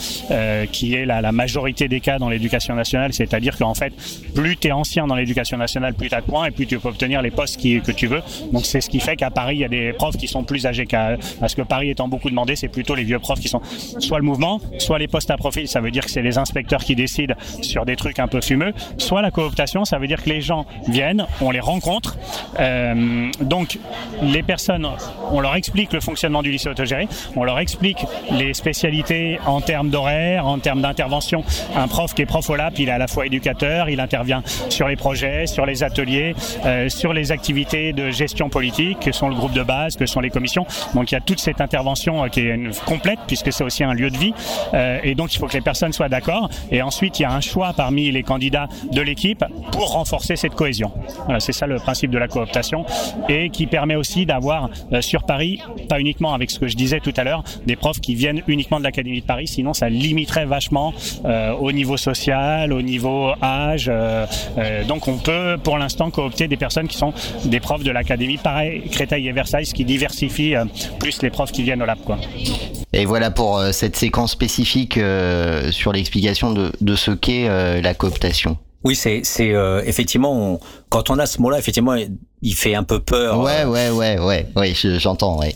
qui 0.72 0.79
qui 0.80 0.94
est 0.94 1.04
la, 1.04 1.30
majorité 1.30 1.88
des 1.88 2.00
cas 2.00 2.18
dans 2.18 2.30
l'éducation 2.30 2.74
nationale, 2.74 3.12
c'est-à-dire 3.12 3.58
qu'en 3.58 3.74
fait, 3.74 3.92
plus 4.34 4.56
tu 4.56 4.68
es 4.68 4.72
ancien 4.72 5.06
dans 5.06 5.14
l'éducation 5.14 5.58
nationale, 5.58 5.92
plus 5.92 6.08
tu 6.08 6.14
as 6.14 6.22
de 6.22 6.26
points 6.26 6.46
et 6.46 6.50
plus 6.50 6.66
tu 6.66 6.78
peux 6.78 6.88
obtenir 6.88 7.20
les 7.20 7.30
postes 7.30 7.58
qui, 7.58 7.82
que 7.82 7.92
tu 7.92 8.06
veux. 8.06 8.22
Donc 8.50 8.64
c'est 8.64 8.80
ce 8.80 8.88
qui 8.88 8.98
fait 8.98 9.14
qu'à 9.14 9.30
Paris, 9.30 9.56
il 9.56 9.60
y 9.60 9.64
a 9.64 9.68
des 9.68 9.92
profs 9.92 10.16
qui 10.16 10.26
sont 10.26 10.42
plus 10.42 10.64
âgés 10.64 10.86
qu'à... 10.86 11.18
Parce 11.38 11.54
que 11.54 11.60
Paris 11.60 11.90
étant 11.90 12.08
beaucoup 12.08 12.30
demandé, 12.30 12.56
c'est 12.56 12.68
plutôt 12.68 12.94
les 12.94 13.04
vieux 13.04 13.18
profs 13.18 13.40
qui 13.40 13.48
sont 13.48 13.60
soit 13.98 14.18
le 14.18 14.24
mouvement, 14.24 14.58
soit 14.78 14.98
les 14.98 15.06
postes 15.06 15.30
à 15.30 15.36
profil, 15.36 15.68
ça 15.68 15.82
veut 15.82 15.90
dire 15.90 16.02
que 16.02 16.10
c'est 16.10 16.22
les 16.22 16.38
inspecteurs 16.38 16.82
qui 16.82 16.94
décident 16.94 17.34
sur 17.60 17.84
des 17.84 17.96
trucs 17.96 18.18
un 18.18 18.28
peu 18.28 18.40
fumeux, 18.40 18.72
soit 18.96 19.20
la 19.20 19.30
cooptation, 19.30 19.84
ça 19.84 19.98
veut 19.98 20.06
dire 20.06 20.22
que 20.22 20.30
les 20.30 20.40
gens 20.40 20.64
viennent, 20.88 21.26
on 21.42 21.50
les 21.50 21.60
rencontre, 21.60 22.16
euh, 22.58 23.30
donc 23.42 23.78
les 24.22 24.42
personnes, 24.42 24.88
on 25.30 25.40
leur 25.40 25.56
explique 25.56 25.92
le 25.92 26.00
fonctionnement 26.00 26.42
du 26.42 26.50
lycée 26.50 26.70
autogéré, 26.70 27.06
on 27.36 27.44
leur 27.44 27.58
explique 27.58 27.98
les 28.30 28.54
spécialités 28.54 29.38
en 29.44 29.60
termes 29.60 29.90
d'horaire, 29.90 30.46
en 30.46 30.58
termes 30.58 30.69
d'intervention. 30.76 31.42
Un 31.74 31.88
prof 31.88 32.14
qui 32.14 32.22
est 32.22 32.26
prof 32.26 32.48
au 32.48 32.56
lab, 32.56 32.74
il 32.78 32.88
est 32.88 32.92
à 32.92 32.98
la 32.98 33.08
fois 33.08 33.26
éducateur, 33.26 33.88
il 33.88 34.00
intervient 34.00 34.42
sur 34.68 34.88
les 34.88 34.96
projets, 34.96 35.46
sur 35.46 35.66
les 35.66 35.82
ateliers, 35.82 36.34
euh, 36.64 36.88
sur 36.88 37.12
les 37.12 37.32
activités 37.32 37.92
de 37.92 38.10
gestion 38.10 38.48
politique, 38.48 39.00
que 39.00 39.12
sont 39.12 39.28
le 39.28 39.34
groupe 39.34 39.52
de 39.52 39.62
base, 39.62 39.96
que 39.96 40.06
sont 40.06 40.20
les 40.20 40.30
commissions. 40.30 40.66
Donc 40.94 41.10
il 41.10 41.14
y 41.14 41.18
a 41.18 41.20
toute 41.20 41.40
cette 41.40 41.60
intervention 41.60 42.24
euh, 42.24 42.28
qui 42.28 42.40
est 42.40 42.84
complète 42.84 43.18
puisque 43.26 43.52
c'est 43.52 43.64
aussi 43.64 43.84
un 43.84 43.94
lieu 43.94 44.10
de 44.10 44.16
vie. 44.16 44.34
Euh, 44.74 44.98
et 45.02 45.14
donc 45.14 45.34
il 45.34 45.38
faut 45.38 45.46
que 45.46 45.54
les 45.54 45.60
personnes 45.60 45.92
soient 45.92 46.08
d'accord. 46.08 46.48
Et 46.70 46.82
ensuite 46.82 47.18
il 47.18 47.22
y 47.22 47.26
a 47.26 47.32
un 47.32 47.40
choix 47.40 47.72
parmi 47.76 48.10
les 48.10 48.22
candidats 48.22 48.68
de 48.92 49.00
l'équipe 49.00 49.44
pour 49.72 49.92
renforcer 49.92 50.36
cette 50.36 50.54
cohésion. 50.54 50.92
Voilà, 51.24 51.40
c'est 51.40 51.52
ça 51.52 51.66
le 51.66 51.76
principe 51.76 52.10
de 52.10 52.18
la 52.18 52.28
cooptation 52.28 52.84
et 53.28 53.50
qui 53.50 53.66
permet 53.66 53.96
aussi 53.96 54.26
d'avoir 54.26 54.70
sur 55.00 55.24
Paris, 55.24 55.60
pas 55.88 56.00
uniquement 56.00 56.34
avec 56.34 56.50
ce 56.50 56.58
que 56.58 56.68
je 56.68 56.76
disais 56.76 57.00
tout 57.00 57.14
à 57.16 57.24
l'heure, 57.24 57.42
des 57.66 57.76
profs 57.76 58.00
qui 58.00 58.14
viennent 58.14 58.42
uniquement 58.46 58.78
de 58.78 58.84
l'Académie 58.84 59.20
de 59.20 59.26
Paris, 59.26 59.46
sinon 59.46 59.72
ça 59.72 59.88
limiterait 59.88 60.46
vachement 60.46 60.59
euh, 61.24 61.52
au 61.52 61.72
niveau 61.72 61.96
social, 61.96 62.72
au 62.72 62.82
niveau 62.82 63.32
âge. 63.42 63.88
Euh, 63.88 64.26
euh, 64.58 64.84
donc 64.84 65.08
on 65.08 65.16
peut 65.16 65.56
pour 65.62 65.78
l'instant 65.78 66.10
coopter 66.10 66.48
des 66.48 66.56
personnes 66.56 66.88
qui 66.88 66.96
sont 66.96 67.12
des 67.44 67.60
profs 67.60 67.84
de 67.84 67.90
l'académie, 67.90 68.38
pareil 68.38 68.82
Créteil 68.90 69.28
et 69.28 69.32
Versailles, 69.32 69.66
ce 69.66 69.74
qui 69.74 69.84
diversifie 69.84 70.54
plus 70.98 71.22
les 71.22 71.30
profs 71.30 71.52
qui 71.52 71.62
viennent 71.62 71.82
au 71.82 71.86
lab. 71.86 71.98
Et 72.92 73.04
voilà 73.04 73.30
pour 73.30 73.62
cette 73.72 73.96
séquence 73.96 74.32
spécifique 74.32 74.98
sur 75.70 75.92
l'explication 75.92 76.52
de, 76.52 76.94
ce 76.96 77.10
qu'est 77.10 77.48
la 77.80 77.94
cooptation. 77.94 78.56
Oui, 78.84 78.94
c'est 78.94 79.20
c'est 79.24 79.52
euh, 79.52 79.82
effectivement 79.84 80.58
quand 80.88 81.10
on 81.10 81.18
a 81.18 81.26
ce 81.26 81.40
mot-là, 81.40 81.58
effectivement, 81.58 81.94
il 82.42 82.54
fait 82.54 82.74
un 82.74 82.82
peu 82.82 82.98
peur. 82.98 83.38
Ouais, 83.38 83.64
ouais, 83.64 83.90
ouais, 83.90 84.18
ouais, 84.18 84.46
oui, 84.56 84.74
j'entends, 84.98 85.38
oui. 85.38 85.54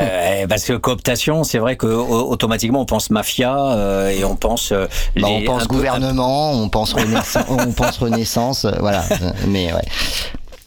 euh, 0.00 0.46
parce 0.48 0.64
que 0.64 0.74
cooptation, 0.74 1.44
c'est 1.44 1.58
vrai 1.58 1.76
que 1.76 1.86
automatiquement 1.86 2.80
on 2.80 2.86
pense 2.86 3.10
mafia 3.10 3.72
euh, 3.72 4.08
et 4.08 4.24
on 4.24 4.36
pense. 4.36 4.72
Euh, 4.72 4.86
bah, 5.16 5.28
on 5.28 5.42
pense 5.42 5.68
gouvernement, 5.68 6.52
on 6.52 6.68
pense 6.68 6.94
renaissance, 6.94 7.44
on 7.48 7.72
pense 7.72 7.98
renaissance, 7.98 8.66
voilà. 8.78 9.04
Mais 9.48 9.72
ouais. 9.72 9.84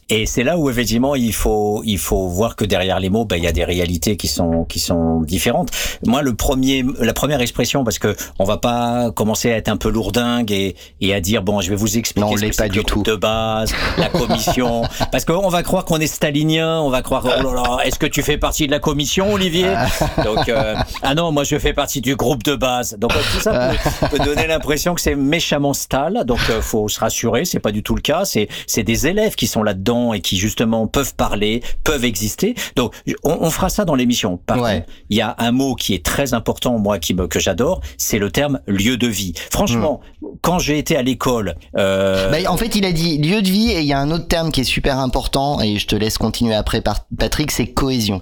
Et 0.10 0.26
c'est 0.26 0.43
là 0.43 0.58
où 0.58 0.70
effectivement 0.70 1.16
il 1.16 1.34
faut 1.34 1.82
il 1.86 1.97
faut 1.97 2.28
voir 2.28 2.56
que 2.56 2.66
derrière 2.66 2.99
les 2.99 3.10
mots, 3.10 3.26
ben, 3.26 3.38
il 3.38 3.43
y 3.43 3.47
a 3.47 3.51
des 3.51 3.64
réalités 3.64 4.18
qui 4.18 4.28
sont 4.28 4.66
qui 4.66 4.80
sont 4.80 5.22
différentes. 5.22 5.70
Moi, 6.06 6.22
le 6.22 6.34
premier 6.34 6.84
la 6.99 7.14
première 7.14 7.41
expression, 7.41 7.84
parce 7.84 7.99
que 7.99 8.16
on 8.39 8.43
va 8.43 8.58
pas 8.58 9.12
commencer 9.12 9.51
à 9.51 9.58
être 9.58 9.70
un 9.70 9.78
peu 9.78 9.89
lourdingue 9.89 10.51
et, 10.51 10.76
et 11.01 11.14
à 11.14 11.22
dire 11.22 11.43
bon, 11.43 11.62
je 11.62 11.70
vais 11.70 11.76
vous 11.76 11.97
expliquer 11.97 12.30
non, 12.30 12.38
ce 12.38 12.45
que 12.45 12.56
pas 12.56 12.68
du 12.68 12.80
le 12.80 12.84
tout 12.84 13.04
de 13.04 13.16
base, 13.16 13.74
la 13.97 14.10
commission, 14.10 14.84
parce 15.12 15.26
qu'on 15.26 15.49
va 15.49 15.64
croire 15.64 15.86
qu'on 15.86 15.99
est 15.99 16.08
stalinien, 16.08 16.80
on 16.80 16.89
va 16.89 17.01
croire 17.01 17.24
oh 17.26 17.43
là 17.43 17.54
là, 17.54 17.78
est-ce 17.86 17.99
que 17.99 18.06
tu 18.06 18.22
fais 18.22 18.38
partie 18.38 18.68
de 18.68 18.72
la 18.72 18.80
commission, 18.80 19.34
Olivier? 19.34 19.74
Donc 20.24 20.49
euh, 20.49 20.76
ah 21.01 21.16
non, 21.16 21.32
moi 21.32 21.43
je 21.43 21.58
fais 21.58 21.74
partie 21.74 22.01
du 22.01 22.16
groupe 22.16 22.43
de 22.43 22.56
base. 22.56 22.97
Donc 22.99 23.14
tout 23.14 23.39
ça 23.39 23.72
peut, 24.01 24.08
peut 24.18 24.24
donner 24.24 24.47
l'impression 24.47 24.95
que 24.95 25.01
c'est 25.01 25.16
méchamment 25.16 25.74
stal. 25.74 26.24
Donc 26.26 26.39
euh, 26.49 26.62
faut 26.62 26.88
se 26.89 26.99
rassurer, 26.99 27.45
c'est 27.45 27.60
pas 27.60 27.72
du 27.72 27.84
tout 27.84 27.95
le 27.95 28.01
cas. 28.01 28.26
C'est 28.26 28.47
c'est 28.68 28.84
des 28.84 29.08
élèves 29.08 29.36
qui 29.36 29.47
sont 29.47 29.64
et 30.14 30.22
qui 30.22 30.38
justement 30.38 30.88
peuvent 30.88 31.16
parler, 31.16 31.62
peuvent 31.84 32.06
exister. 32.06 32.56
Donc 32.76 32.94
on, 33.24 33.38
on 33.41 33.50
fera 33.50 33.70
ça 33.70 33.86
dans 33.86 33.96
l'émission. 33.96 34.38
Par 34.38 34.58
contre, 34.58 34.86
il 35.10 35.18
y 35.18 35.22
a 35.22 35.36
un 35.38 35.52
mot 35.52 35.76
qui 35.76 35.94
est 35.94 36.04
très 36.04 36.34
important 36.34 36.80
moi 36.80 37.00
qui 37.00 37.14
me, 37.14 37.28
que 37.28 37.39
j'adore, 37.39 37.82
c'est 37.98 38.20
le 38.20 38.32
terme 38.32 38.60
lieu 38.68 38.98
de 38.98 39.08
vie. 39.08 39.34
Franchement, 39.52 40.02
quand 40.41 40.60
j'ai 40.60 40.78
été 40.78 40.96
à 40.96 41.04
l'école, 41.04 41.56
euh... 41.78 42.32
bah, 42.32 42.52
en 42.52 42.58
fait 42.58 42.76
il 42.76 42.86
a 42.86 42.91
dit 42.91 43.18
lieu 43.18 43.41
de 43.41 43.50
vie 43.50 43.72
et 43.72 43.82
il 43.82 43.86
y 43.86 43.94
a 43.94 44.00
un 44.00 44.12
autre 44.12 44.28
terme 44.28 44.52
qui 44.52 44.62
est 44.62 44.66
super 44.66 45.00
important 45.00 45.62
et 45.62 45.78
je 45.78 45.88
te 45.88 45.96
laisse 45.96 46.18
continuer 46.18 46.56
après 46.56 46.82
Patrick, 46.82 47.52
c'est 47.52 47.68
cohésion. 47.68 48.22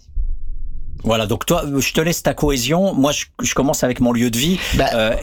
Voilà, 1.04 1.26
donc 1.26 1.46
toi, 1.46 1.64
je 1.78 1.94
te 1.94 2.02
laisse 2.02 2.22
ta 2.22 2.34
cohésion. 2.34 2.94
Moi, 2.94 3.12
je, 3.12 3.26
je 3.42 3.54
commence 3.54 3.84
avec 3.84 4.00
mon 4.00 4.12
lieu 4.12 4.30
de 4.30 4.38
vie. 4.38 4.60
Bah, 4.76 4.90
euh, 4.94 5.16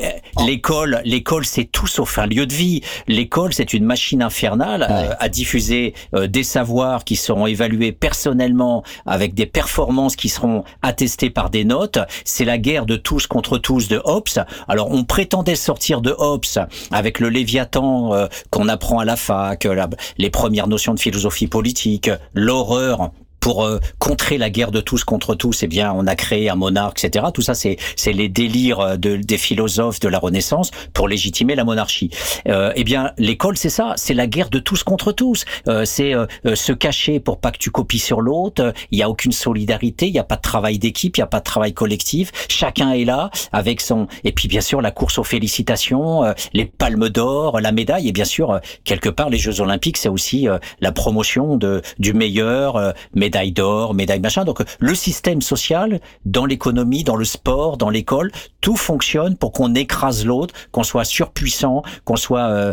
l'école, 0.45 1.01
l'école, 1.05 1.45
c'est 1.45 1.65
tout 1.65 1.87
sauf 1.87 2.19
un 2.19 2.27
lieu 2.27 2.47
de 2.47 2.53
vie. 2.53 2.83
L'école, 3.07 3.53
c'est 3.53 3.73
une 3.73 3.85
machine 3.85 4.23
infernale 4.23 4.87
euh, 4.89 5.15
à 5.19 5.29
diffuser 5.29 5.95
euh, 6.15 6.27
des 6.27 6.43
savoirs 6.43 7.05
qui 7.05 7.17
seront 7.17 7.47
évalués 7.47 7.93
personnellement 7.93 8.83
avec 9.07 9.35
des 9.35 9.47
performances 9.47 10.17
qui 10.17 10.29
seront 10.29 10.65
attestées 10.83 11.31
par 11.31 11.51
des 11.51 11.65
notes. 11.65 11.99
C'est 12.25 12.45
la 12.45 12.59
guerre 12.59 12.87
de 12.87 12.97
tous 12.97 13.27
contre 13.27 13.59
tous 13.59 13.89
de 13.89 14.01
Hobbes. 14.05 14.45
Alors, 14.67 14.91
on 14.91 15.05
prétendait 15.05 15.55
sortir 15.55 16.01
de 16.01 16.15
Hobbes 16.19 16.45
avec 16.91 17.21
le 17.21 17.29
Léviathan 17.29 18.15
euh, 18.15 18.27
qu'on 18.51 18.69
apprend 18.69 18.99
à 18.99 19.05
la 19.05 19.17
fac, 19.17 19.65
la, 19.65 19.89
les 20.19 20.31
premières 20.31 20.67
notions 20.67 20.95
de 20.95 21.01
philosophie 21.01 21.47
politique, 21.47 22.11
l'horreur 22.35 23.13
pour 23.41 23.65
euh, 23.65 23.79
contrer 23.99 24.39
la 24.39 24.51
guerre 24.51 24.71
de 24.71 24.81
tous 24.81 25.05
contre 25.05 25.35
tous, 25.35 25.63
eh 25.63 25.67
bien, 25.67 25.93
on 25.95 26.07
a 26.07 26.15
créé 26.17 26.49
un 26.51 26.55
monarque, 26.55 27.05
etc. 27.05 27.27
Tout 27.33 27.43
ça, 27.43 27.55
c'est 27.55 27.77
les 28.07 28.29
délires 28.29 28.81
euh, 28.81 28.97
de, 28.97 29.17
des 29.17 29.39
philosophes 29.39 30.01
de 30.01 30.09
la 30.09 30.19
Renaissance 30.19 30.71
pour 30.93 31.09
légitimer 31.09 31.55
la 31.55 31.65
monarchie. 31.65 32.11
Euh, 32.49 32.73
eh 32.77 32.85
bien, 32.85 33.13
l'école, 33.19 33.57
c'est 33.57 33.71
ça, 33.71 33.95
c'est 33.97 34.15
la 34.15 34.27
guerre 34.27 34.51
de 34.51 34.59
tous 34.59 34.83
contre 34.83 35.13
tous. 35.13 35.45
Euh, 35.69 35.85
c'est 35.85 36.15
euh, 36.15 36.27
se 36.55 36.73
cacher 36.73 37.21
pour 37.21 37.39
pas 37.41 37.51
que 37.51 37.59
tu 37.59 37.71
copies 37.71 37.99
sur 37.99 38.21
l'autre. 38.21 38.73
Il 38.91 38.99
y 38.99 39.03
a 39.03 39.11
aucune 39.11 39.33
solidarité, 39.33 40.07
il 40.07 40.13
n'y 40.13 40.19
a 40.19 40.25
pas 40.25 40.37
de 40.37 40.43
travail 40.43 40.79
d'équipe, 40.79 41.17
il 41.17 41.21
n'y 41.21 41.25
a 41.25 41.29
pas 41.29 41.41
de 41.41 41.45
travail 41.45 41.73
collectif. 41.73 42.33
Chacun 42.49 42.93
est 42.93 43.05
là 43.05 43.31
avec 43.53 43.81
son. 43.81 44.07
Et 44.25 44.33
puis, 44.33 44.49
bien 44.49 44.61
sûr, 44.61 44.81
la 44.81 44.91
course 44.91 45.19
aux 45.19 45.25
félicitations, 45.25 46.23
les 46.53 46.65
palmes 46.65 47.09
d'or, 47.09 47.61
la 47.61 47.73
médaille, 47.73 48.09
et 48.09 48.13
bien 48.13 48.25
sûr, 48.25 48.61
quelque 48.85 49.09
part, 49.09 49.31
les 49.31 49.39
Jeux 49.39 49.61
Olympiques, 49.61 49.97
c'est 49.97 50.09
aussi 50.09 50.47
la 50.81 50.93
promotion 50.93 51.57
de 51.57 51.83
du 51.99 52.13
meilleur 52.13 52.95
médaille 53.29 53.53
d'or, 53.53 53.93
médaille 53.93 54.21
machin. 54.21 54.45
Donc 54.45 54.63
le 54.79 54.95
système 54.95 55.43
social, 55.43 56.01
dans 56.25 56.47
l'économie, 56.47 57.05
dans 57.05 57.17
le 57.17 57.27
sport, 57.27 57.77
dans 57.77 57.91
l'école, 57.91 58.33
tout 58.63 58.77
fonctionne 58.77 59.37
pour 59.37 59.53
qu'on 59.53 59.75
écrase 59.75 60.25
l'autre, 60.25 60.55
qu'on 60.73 60.83
soit 60.83 61.05
surpuissant, 61.05 61.83
qu'on 62.05 62.17
soit 62.17 62.49
euh, 62.49 62.73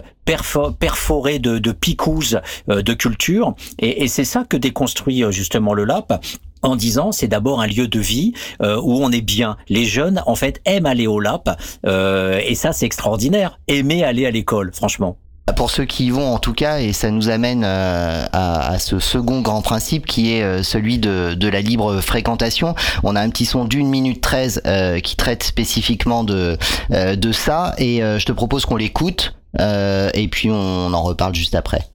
perforé 0.80 1.40
de, 1.40 1.58
de 1.60 1.72
picouses 1.74 2.40
euh, 2.70 2.82
de 2.82 2.94
culture. 2.94 3.54
Et, 3.80 4.04
et 4.04 4.08
c'est 4.08 4.24
ça 4.24 4.46
que 4.48 4.56
déconstruit 4.56 5.26
euh, 5.26 5.32
justement 5.32 5.74
le 5.74 5.84
LAP 5.84 6.14
en 6.62 6.78
disant 6.78 7.12
c'est 7.12 7.28
d'abord 7.28 7.60
un 7.60 7.68
lieu 7.68 7.90
de 7.90 8.00
vie 8.00 8.32
euh, 8.62 8.80
où 8.82 9.04
on 9.04 9.12
est 9.12 9.22
bien. 9.22 9.58
Les 9.68 9.84
jeunes 9.84 10.24
en 10.26 10.36
fait 10.36 10.62
aiment 10.64 10.86
aller 10.86 11.08
au 11.08 11.20
LAP 11.20 11.50
euh, 11.86 12.40
et 12.46 12.56
ça 12.56 12.72
c'est 12.72 12.86
extraordinaire. 12.86 13.60
Aimer 13.68 14.06
aller 14.06 14.26
à 14.26 14.32
l'école, 14.32 14.72
franchement. 14.74 15.18
Pour 15.56 15.70
ceux 15.70 15.86
qui 15.86 16.08
y 16.08 16.10
vont 16.10 16.34
en 16.34 16.40
tout 16.40 16.54
cas, 16.54 16.80
et 16.80 16.92
ça 16.92 17.12
nous 17.12 17.30
amène 17.30 17.64
euh, 17.64 18.26
à, 18.32 18.72
à, 18.72 18.80
ce 18.80 18.98
second 18.98 19.42
grand 19.42 19.62
principe 19.62 20.08
qui 20.08 20.34
est 20.34 20.42
euh, 20.42 20.64
celui 20.64 20.98
de, 20.98 21.36
de, 21.36 21.48
la 21.48 21.62
libre 21.62 22.02
fréquentation. 22.02 22.74
On 23.04 23.16
a 23.16 23.22
un 23.22 23.30
petit 23.30 23.46
son 23.46 23.66
d'une 23.66 23.88
minute 23.88 24.22
treize 24.22 24.62
euh, 24.66 25.00
qui 25.00 25.16
traite 25.16 25.44
spécifiquement 25.44 26.24
de, 26.24 26.58
euh, 26.92 27.16
de 27.16 27.32
ça, 27.32 27.76
et 27.78 28.00
je 28.00 28.26
te 28.26 28.32
propose 28.32 28.66
qu'on 28.66 28.76
l'écoute, 28.76 29.36
et 29.60 30.28
puis 30.32 30.50
on 30.50 30.94
en 30.94 31.04
reparle 31.04 31.36
juste 31.36 31.54
après. 31.54 31.86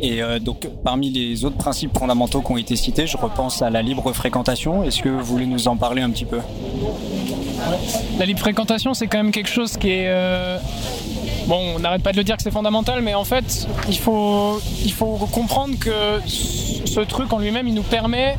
Et 0.00 0.22
euh, 0.22 0.38
donc, 0.38 0.66
parmi 0.84 1.10
les 1.10 1.44
autres 1.44 1.56
principes 1.56 1.96
fondamentaux 1.96 2.40
qui 2.40 2.52
ont 2.52 2.56
été 2.56 2.76
cités, 2.76 3.06
je 3.06 3.16
repense 3.16 3.62
à 3.62 3.70
la 3.70 3.82
libre 3.82 4.12
fréquentation. 4.12 4.82
Est-ce 4.82 5.02
que 5.02 5.08
vous 5.08 5.24
voulez 5.24 5.46
nous 5.46 5.68
en 5.68 5.76
parler 5.76 6.02
un 6.02 6.10
petit 6.10 6.24
peu? 6.24 6.40
La 8.18 8.24
libre 8.24 8.40
fréquentation, 8.40 8.94
c'est 8.94 9.06
quand 9.06 9.18
même 9.18 9.32
quelque 9.32 9.50
chose 9.50 9.76
qui 9.76 9.90
est. 9.90 10.08
Euh... 10.08 10.58
Bon, 11.46 11.74
on 11.76 11.78
n'arrête 11.80 12.02
pas 12.02 12.12
de 12.12 12.16
le 12.16 12.24
dire 12.24 12.36
que 12.36 12.42
c'est 12.42 12.50
fondamental, 12.50 13.02
mais 13.02 13.14
en 13.14 13.24
fait, 13.24 13.66
il 13.88 13.98
faut, 13.98 14.60
il 14.84 14.92
faut 14.92 15.16
comprendre 15.32 15.74
que 15.78 16.20
ce 16.26 17.00
truc 17.00 17.32
en 17.32 17.38
lui-même, 17.38 17.66
il 17.66 17.74
nous 17.74 17.82
permet, 17.82 18.36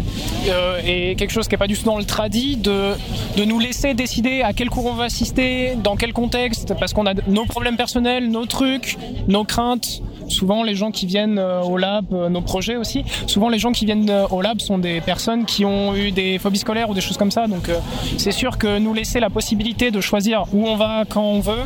euh, 0.47 0.79
et 0.85 1.15
quelque 1.15 1.31
chose 1.31 1.47
qui 1.47 1.53
n'est 1.53 1.59
pas 1.59 1.67
du 1.67 1.77
tout 1.77 1.83
dans 1.85 1.97
le 1.97 2.05
tradit, 2.05 2.57
de, 2.57 2.93
de 3.37 3.43
nous 3.43 3.59
laisser 3.59 3.93
décider 3.93 4.41
à 4.41 4.53
quel 4.53 4.69
cours 4.69 4.85
on 4.85 4.93
va 4.93 5.05
assister, 5.05 5.75
dans 5.75 5.95
quel 5.95 6.13
contexte, 6.13 6.73
parce 6.79 6.93
qu'on 6.93 7.05
a 7.05 7.13
nos 7.27 7.45
problèmes 7.45 7.77
personnels, 7.77 8.29
nos 8.29 8.45
trucs, 8.45 8.97
nos 9.27 9.43
craintes, 9.43 10.01
souvent 10.27 10.63
les 10.63 10.75
gens 10.75 10.91
qui 10.91 11.05
viennent 11.05 11.39
euh, 11.39 11.61
au 11.61 11.77
lab, 11.77 12.05
euh, 12.13 12.29
nos 12.29 12.41
projets 12.41 12.77
aussi, 12.77 13.03
souvent 13.27 13.49
les 13.49 13.59
gens 13.59 13.71
qui 13.71 13.85
viennent 13.85 14.11
au 14.29 14.41
lab 14.41 14.59
sont 14.61 14.77
des 14.77 15.01
personnes 15.01 15.45
qui 15.45 15.65
ont 15.65 15.95
eu 15.95 16.11
des 16.11 16.37
phobies 16.37 16.59
scolaires 16.59 16.89
ou 16.89 16.93
des 16.93 17.01
choses 17.01 17.17
comme 17.17 17.31
ça. 17.31 17.47
Donc 17.47 17.69
c'est 18.17 18.31
sûr 18.31 18.57
que 18.57 18.79
nous 18.79 18.93
laisser 18.93 19.19
la 19.19 19.29
possibilité 19.29 19.91
de 19.91 19.99
choisir 19.99 20.45
où 20.53 20.67
on 20.67 20.75
va 20.75 21.03
quand 21.07 21.23
on 21.23 21.39
veut, 21.39 21.63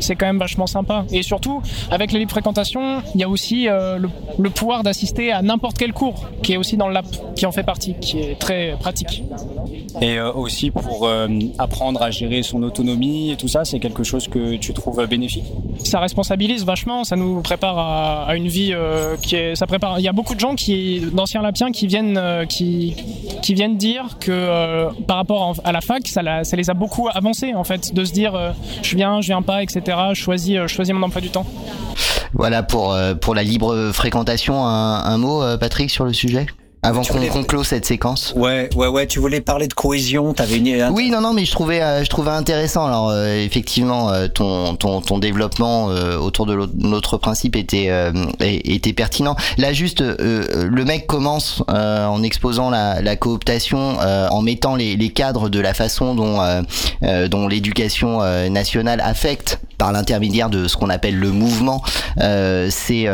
c'est 0.00 0.16
quand 0.16 0.26
même 0.26 0.38
vachement 0.38 0.66
sympa. 0.66 1.04
Et 1.10 1.22
surtout, 1.22 1.62
avec 1.90 2.12
la 2.12 2.18
libre 2.18 2.30
fréquentation, 2.30 3.02
il 3.14 3.20
y 3.20 3.24
a 3.24 3.28
aussi 3.28 3.68
euh, 3.68 3.98
le, 3.98 4.08
le, 4.38 4.50
pouvoir 4.50 4.82
d'assister 4.82 5.32
à 5.32 5.42
n'importe 5.42 5.78
quel 5.78 5.92
cours, 5.92 6.28
qui 6.42 6.52
est 6.52 6.56
aussi 6.56 6.76
dans 6.76 6.88
l'app, 6.88 7.06
qui 7.34 7.46
en 7.46 7.52
fait 7.52 7.62
partie, 7.62 7.94
qui 8.00 8.18
est 8.20 8.38
très 8.38 8.76
pratique. 8.78 9.22
Et 10.00 10.18
euh, 10.18 10.32
aussi 10.32 10.70
pour 10.70 11.06
euh, 11.06 11.28
apprendre 11.58 12.02
à 12.02 12.10
gérer 12.10 12.42
son 12.42 12.62
autonomie 12.62 13.30
et 13.30 13.36
tout 13.36 13.48
ça, 13.48 13.64
c'est 13.64 13.78
quelque 13.78 14.04
chose 14.04 14.28
que 14.28 14.56
tu 14.56 14.72
trouves 14.72 15.06
bénéfique? 15.06 15.44
Ça 15.78 16.00
responsabilise 16.00 16.64
vachement, 16.64 17.04
ça 17.04 17.16
nous 17.16 17.40
prépare 17.42 17.78
à, 17.78 18.24
à 18.28 18.36
une 18.36 18.48
vie 18.48 18.74
qui 19.22 19.36
est... 19.36 19.54
Ça 19.54 19.66
prépare... 19.66 19.98
Il 19.98 20.02
y 20.02 20.08
a 20.08 20.12
beaucoup 20.12 20.34
de 20.34 20.40
gens 20.40 20.54
qui, 20.54 21.00
d'anciens 21.12 21.42
lapiens 21.42 21.70
qui 21.70 21.86
viennent, 21.86 22.20
qui, 22.48 22.96
qui 23.42 23.54
viennent 23.54 23.76
dire 23.76 24.18
que 24.20 24.88
par 25.06 25.16
rapport 25.16 25.54
à 25.64 25.72
la 25.72 25.80
fac, 25.80 26.06
ça, 26.08 26.22
la, 26.22 26.44
ça 26.44 26.56
les 26.56 26.70
a 26.70 26.74
beaucoup 26.74 27.08
avancés 27.12 27.54
en 27.54 27.64
fait, 27.64 27.94
de 27.94 28.04
se 28.04 28.12
dire 28.12 28.54
je 28.82 28.96
viens, 28.96 29.20
je 29.20 29.28
viens 29.28 29.42
pas, 29.42 29.62
etc 29.62 29.85
je 29.86 30.20
choisis, 30.20 30.92
mon 30.92 31.02
emploi 31.02 31.20
du 31.20 31.30
temps. 31.30 31.46
Voilà 32.34 32.62
pour, 32.62 32.96
pour 33.20 33.34
la 33.34 33.42
libre 33.42 33.90
fréquentation, 33.92 34.66
un, 34.66 35.04
un 35.04 35.18
mot 35.18 35.42
Patrick 35.58 35.90
sur 35.90 36.04
le 36.04 36.12
sujet? 36.12 36.46
Avant 36.82 37.02
qu'on 37.02 37.14
voulais... 37.14 37.28
conclose 37.28 37.66
cette 37.66 37.84
séquence. 37.84 38.32
Ouais, 38.36 38.70
ouais, 38.76 38.86
ouais. 38.86 39.08
Tu 39.08 39.18
voulais 39.18 39.40
parler 39.40 39.66
de 39.66 39.74
cohésion. 39.74 40.34
T'avais 40.34 40.58
une. 40.58 40.88
Oui, 40.92 41.10
non, 41.10 41.20
non, 41.20 41.32
mais 41.32 41.44
je 41.44 41.50
trouvais, 41.50 41.82
euh, 41.82 42.04
je 42.04 42.08
trouvais 42.08 42.30
intéressant. 42.30 42.86
Alors, 42.86 43.08
euh, 43.10 43.44
effectivement, 43.44 44.10
euh, 44.10 44.28
ton, 44.28 44.76
ton, 44.76 45.00
ton 45.00 45.18
développement 45.18 45.90
euh, 45.90 46.16
autour 46.16 46.46
de 46.46 46.56
notre 46.76 47.16
principe 47.16 47.56
était, 47.56 47.86
euh, 47.88 48.12
était 48.40 48.92
pertinent. 48.92 49.34
Là, 49.58 49.72
juste, 49.72 50.00
euh, 50.00 50.68
le 50.70 50.84
mec 50.84 51.08
commence 51.08 51.64
en 51.66 52.22
exposant 52.22 52.70
la, 52.70 53.02
la 53.02 53.16
cooptation, 53.16 53.96
en 53.98 54.42
mettant 54.42 54.76
les, 54.76 54.96
les, 54.96 55.08
cadres 55.08 55.48
de 55.48 55.58
la 55.58 55.74
façon 55.74 56.14
dont, 56.14 56.38
dont 57.28 57.48
l'éducation 57.48 58.20
nationale 58.50 59.00
affecte 59.00 59.60
par 59.78 59.92
l'intermédiaire 59.92 60.50
de 60.50 60.68
ce 60.68 60.76
qu'on 60.76 60.90
appelle 60.90 61.18
le 61.18 61.30
mouvement 61.30 61.82
ces, 62.18 63.08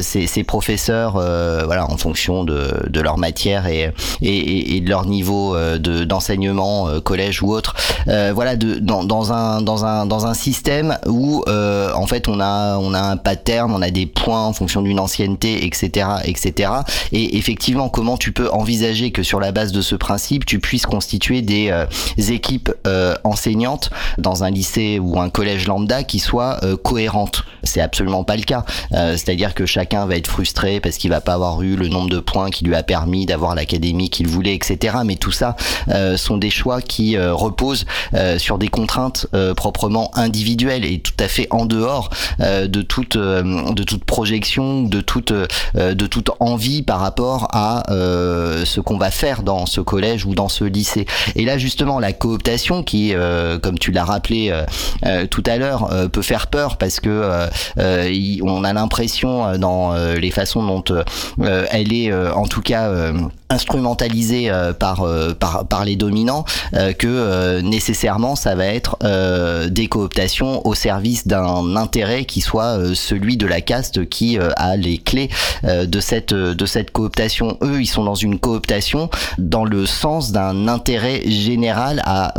ces, 0.00 0.26
ces 0.26 0.44
professeurs, 0.44 1.12
voilà, 1.12 1.90
en 1.90 1.96
fonction 1.96 2.44
de, 2.44 2.88
de 2.88 3.00
leur 3.00 3.18
matière 3.18 3.66
et, 3.66 3.92
et, 4.22 4.76
et 4.76 4.80
de 4.80 4.88
leur 4.88 5.06
niveau 5.06 5.54
euh, 5.54 5.78
de, 5.78 6.04
d'enseignement, 6.04 6.88
euh, 6.88 7.00
collège 7.00 7.42
ou 7.42 7.52
autre. 7.52 7.74
Euh, 8.08 8.32
voilà, 8.34 8.56
de, 8.56 8.76
dans, 8.76 9.04
dans, 9.04 9.32
un, 9.32 9.62
dans, 9.62 9.84
un, 9.84 10.06
dans 10.06 10.26
un 10.26 10.34
système 10.34 10.98
où 11.06 11.42
euh, 11.48 11.92
en 11.94 12.06
fait 12.06 12.28
on 12.28 12.40
a, 12.40 12.78
on 12.78 12.94
a 12.94 13.00
un 13.00 13.16
pattern, 13.16 13.72
on 13.72 13.82
a 13.82 13.90
des 13.90 14.06
points 14.06 14.44
en 14.44 14.52
fonction 14.52 14.82
d'une 14.82 15.00
ancienneté, 15.00 15.64
etc., 15.64 16.08
etc. 16.24 16.70
Et 17.12 17.36
effectivement, 17.36 17.88
comment 17.88 18.16
tu 18.16 18.32
peux 18.32 18.50
envisager 18.50 19.10
que 19.10 19.22
sur 19.22 19.40
la 19.40 19.52
base 19.52 19.72
de 19.72 19.80
ce 19.80 19.94
principe, 19.94 20.46
tu 20.46 20.58
puisses 20.60 20.86
constituer 20.86 21.42
des 21.42 21.70
euh, 21.70 21.86
équipes 22.18 22.72
enseignantes 23.24 23.90
dans 24.18 24.44
un 24.44 24.50
lycée 24.50 24.98
ou 24.98 25.20
un 25.20 25.30
collège 25.30 25.66
lambda 25.66 26.02
qui 26.06 26.18
soient 26.18 26.58
cohérentes 26.82 27.42
c'est 27.66 27.80
absolument 27.80 28.24
pas 28.24 28.36
le 28.36 28.42
cas. 28.42 28.64
C'est-à-dire 28.90 29.54
que 29.54 29.66
chacun 29.66 30.06
va 30.06 30.16
être 30.16 30.28
frustré 30.28 30.80
parce 30.80 30.96
qu'il 30.96 31.10
va 31.10 31.20
pas 31.20 31.34
avoir 31.34 31.60
eu 31.62 31.76
le 31.76 31.88
nombre 31.88 32.08
de 32.08 32.20
points 32.20 32.50
qui 32.50 32.64
lui 32.64 32.74
a 32.74 32.82
permis 32.82 33.26
d'avoir 33.26 33.54
l'académie 33.54 34.08
qu'il 34.08 34.28
voulait, 34.28 34.54
etc. 34.54 34.98
Mais 35.04 35.16
tout 35.16 35.32
ça 35.32 35.56
sont 36.16 36.38
des 36.38 36.50
choix 36.50 36.80
qui 36.80 37.18
reposent 37.18 37.84
sur 38.38 38.58
des 38.58 38.68
contraintes 38.68 39.26
proprement 39.56 40.10
individuelles 40.14 40.84
et 40.84 41.00
tout 41.00 41.12
à 41.18 41.28
fait 41.28 41.48
en 41.50 41.66
dehors 41.66 42.10
de 42.38 42.82
toute 42.82 43.16
de 43.16 43.82
toute 43.82 44.04
projection, 44.04 44.82
de 44.82 45.00
toute 45.00 45.32
de 45.74 46.06
toute 46.06 46.30
envie 46.40 46.82
par 46.82 47.00
rapport 47.00 47.48
à 47.52 47.82
ce 47.88 48.80
qu'on 48.80 48.98
va 48.98 49.10
faire 49.10 49.42
dans 49.42 49.66
ce 49.66 49.80
collège 49.80 50.24
ou 50.24 50.34
dans 50.34 50.48
ce 50.48 50.64
lycée. 50.64 51.06
Et 51.34 51.44
là 51.44 51.58
justement 51.58 51.98
la 51.98 52.12
cooptation 52.12 52.82
qui, 52.82 53.12
comme 53.62 53.78
tu 53.78 53.90
l'as 53.90 54.04
rappelé 54.04 54.54
tout 55.30 55.42
à 55.46 55.56
l'heure, 55.56 55.90
peut 56.12 56.22
faire 56.22 56.46
peur 56.46 56.76
parce 56.76 57.00
que 57.00 57.48
on 58.42 58.64
a 58.64 58.72
l'impression 58.72 59.56
dans 59.58 59.94
les 59.94 60.30
façons 60.30 60.64
dont 60.64 60.84
elle 61.38 61.92
est 61.92 62.12
en 62.12 62.46
tout 62.46 62.62
cas 62.62 62.90
instrumentalisée 63.48 64.50
par, 64.78 65.06
par, 65.38 65.66
par 65.66 65.84
les 65.84 65.96
dominants 65.96 66.44
que 66.98 67.60
nécessairement 67.60 68.36
ça 68.36 68.54
va 68.54 68.66
être 68.66 68.96
des 69.68 69.86
cooptations 69.88 70.66
au 70.66 70.74
service 70.74 71.26
d'un 71.26 71.76
intérêt 71.76 72.24
qui 72.24 72.40
soit 72.40 72.94
celui 72.94 73.36
de 73.36 73.46
la 73.46 73.60
caste 73.60 74.08
qui 74.08 74.38
a 74.38 74.76
les 74.76 74.98
clés 74.98 75.30
de 75.62 76.00
cette 76.00 76.34
de 76.34 76.66
cette 76.66 76.90
cooptation. 76.90 77.56
Eux, 77.62 77.80
ils 77.80 77.86
sont 77.86 78.04
dans 78.04 78.14
une 78.14 78.38
cooptation 78.38 79.10
dans 79.38 79.64
le 79.64 79.86
sens 79.86 80.32
d'un 80.32 80.68
intérêt 80.68 81.22
général 81.28 82.02
à 82.04 82.34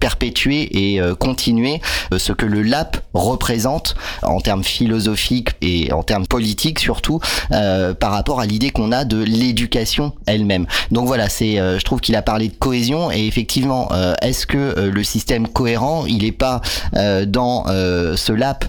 perpétuer 0.00 0.94
et 0.94 1.00
continuer 1.18 1.80
ce 2.16 2.32
que 2.32 2.46
le 2.46 2.62
LAP 2.62 2.97
représente 3.14 3.94
en 4.22 4.40
termes 4.40 4.64
philosophiques 4.64 5.50
et 5.60 5.92
en 5.92 6.02
termes 6.02 6.26
politiques 6.26 6.78
surtout 6.78 7.20
par 7.50 8.12
rapport 8.12 8.40
à 8.40 8.46
l'idée 8.46 8.70
qu'on 8.70 8.92
a 8.92 9.04
de 9.04 9.22
l'éducation 9.22 10.12
elle-même. 10.26 10.66
Donc 10.90 11.06
voilà, 11.06 11.28
c'est, 11.28 11.56
je 11.56 11.84
trouve 11.84 12.00
qu'il 12.00 12.16
a 12.16 12.22
parlé 12.22 12.48
de 12.48 12.54
cohésion 12.54 13.10
et 13.10 13.26
effectivement, 13.26 13.88
est-ce 14.22 14.46
que 14.46 14.90
le 14.92 15.04
système 15.04 15.48
cohérent, 15.48 16.04
il 16.06 16.24
est 16.24 16.32
pas 16.32 16.60
dans 17.26 17.64
ce 17.66 18.32
LAP 18.32 18.64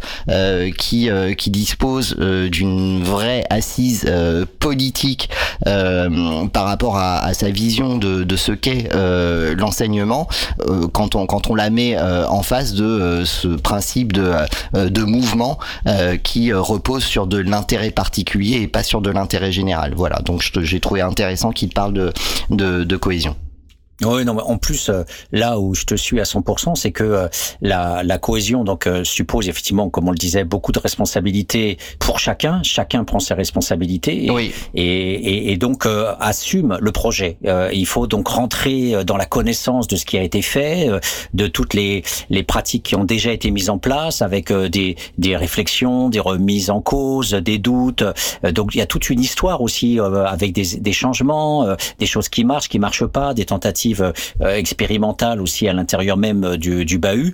qui 0.78 1.10
qui 1.38 1.50
dispose 1.50 2.16
d'une 2.16 3.04
vraie 3.04 3.46
assise 3.50 4.12
politique 4.60 5.30
par 5.64 6.66
rapport 6.66 6.98
à, 6.98 7.20
à, 7.20 7.34
sa 7.34 7.50
vision 7.50 7.98
de, 7.98 8.24
de 8.24 8.36
ce 8.36 8.52
qu'est 8.52 8.90
l'enseignement 9.56 10.28
quand 10.94 11.16
on 11.16 11.26
quand 11.26 11.50
on 11.50 11.56
la 11.56 11.70
met 11.70 11.98
en 12.00 12.42
face 12.44 12.74
de 12.74 13.24
ce 13.26 13.48
principe 13.48 14.14
de 14.14 14.18
de 14.74 15.03
mouvement 15.03 15.59
qui 16.24 16.53
repose 16.53 17.03
sur 17.03 17.28
de 17.28 17.38
l'intérêt 17.38 17.91
particulier 17.91 18.61
et 18.61 18.67
pas 18.67 18.84
sur 18.84 19.01
de 19.01 19.09
l'intérêt 19.09 19.51
général. 19.51 19.93
Voilà, 19.95 20.20
donc 20.20 20.43
j'ai 20.61 20.80
trouvé 20.80 21.01
intéressant 21.01 21.51
qu'il 21.51 21.70
parle 21.70 21.93
de, 21.93 22.13
de, 22.49 22.84
de 22.84 22.97
cohésion. 22.97 23.36
Oui, 24.06 24.24
non, 24.24 24.38
en 24.38 24.58
plus, 24.58 24.89
euh, 24.89 25.04
là 25.32 25.60
où 25.60 25.76
je 25.76 25.84
te 25.84 25.95
suis 25.95 26.20
à 26.20 26.24
100%, 26.24 26.76
c'est 26.76 26.91
que 26.91 27.04
euh, 27.04 27.28
la, 27.62 28.02
la, 28.04 28.18
cohésion 28.18 28.64
donc 28.64 28.88
euh, 28.88 29.04
suppose 29.04 29.50
effectivement, 29.50 29.89
comme 29.89 30.08
on 30.08 30.12
le 30.12 30.18
disait, 30.18 30.45
beaucoup 30.45 30.72
de 30.72 30.80
responsabilités 30.80 31.78
pour 32.00 32.20
chacun. 32.20 32.62
Chacun 32.64 33.04
prend 33.04 33.20
ses 33.20 33.34
responsabilités 33.34 34.26
et, 34.26 34.32
oui. 34.32 34.54
et, 34.74 34.84
et, 34.84 35.52
et, 35.52 35.58
donc 35.58 35.86
assume 36.20 36.78
le 36.80 36.91
projet. 36.91 37.38
il 37.74 37.86
faut 37.86 38.08
donc 38.08 38.28
rentrer 38.28 39.04
dans 39.04 39.18
la 39.18 39.26
connaissance 39.26 39.88
de 39.88 39.95
ce 39.95 40.06
qui 40.06 40.18
a 40.18 40.24
été 40.24 40.41
fait, 40.41 40.89
de 41.34 41.47
toutes 41.47 41.74
les, 41.74 42.04
les 42.30 42.43
pratiques 42.43 42.84
qui 42.84 42.95
ont 42.95 43.04
déjà 43.04 43.32
été 43.32 43.52
mises 43.52 43.70
en 43.70 43.78
place, 43.78 44.22
avec 44.22 44.52
des, 44.52 44.95
des 45.18 45.36
réflexions, 45.36 46.10
des 46.10 46.20
remises 46.20 46.70
en 46.70 46.82
cause, 46.82 47.32
des 47.32 47.58
doutes. 47.58 48.04
donc 48.43 48.76
il 48.76 48.80
y 48.80 48.82
a 48.82 48.86
toute 48.86 49.10
une 49.10 49.22
histoire 49.22 49.62
aussi 49.62 50.00
avec 50.00 50.54
des, 50.54 50.78
des 50.78 50.93
changements, 50.93 51.76
des 52.00 52.06
choses 52.06 52.30
qui 52.30 52.43
marchent, 52.43 52.70
qui 52.70 52.80
marchent 52.80 53.06
pas, 53.06 53.34
des 53.34 53.45
tentatives 53.45 53.89
expérimentale 54.42 55.42
aussi 55.42 55.68
à 55.68 55.74
l'intérieur 55.74 56.18
même 56.18 56.58
du, 56.58 56.86
du 56.86 56.98
bahut. 56.98 57.34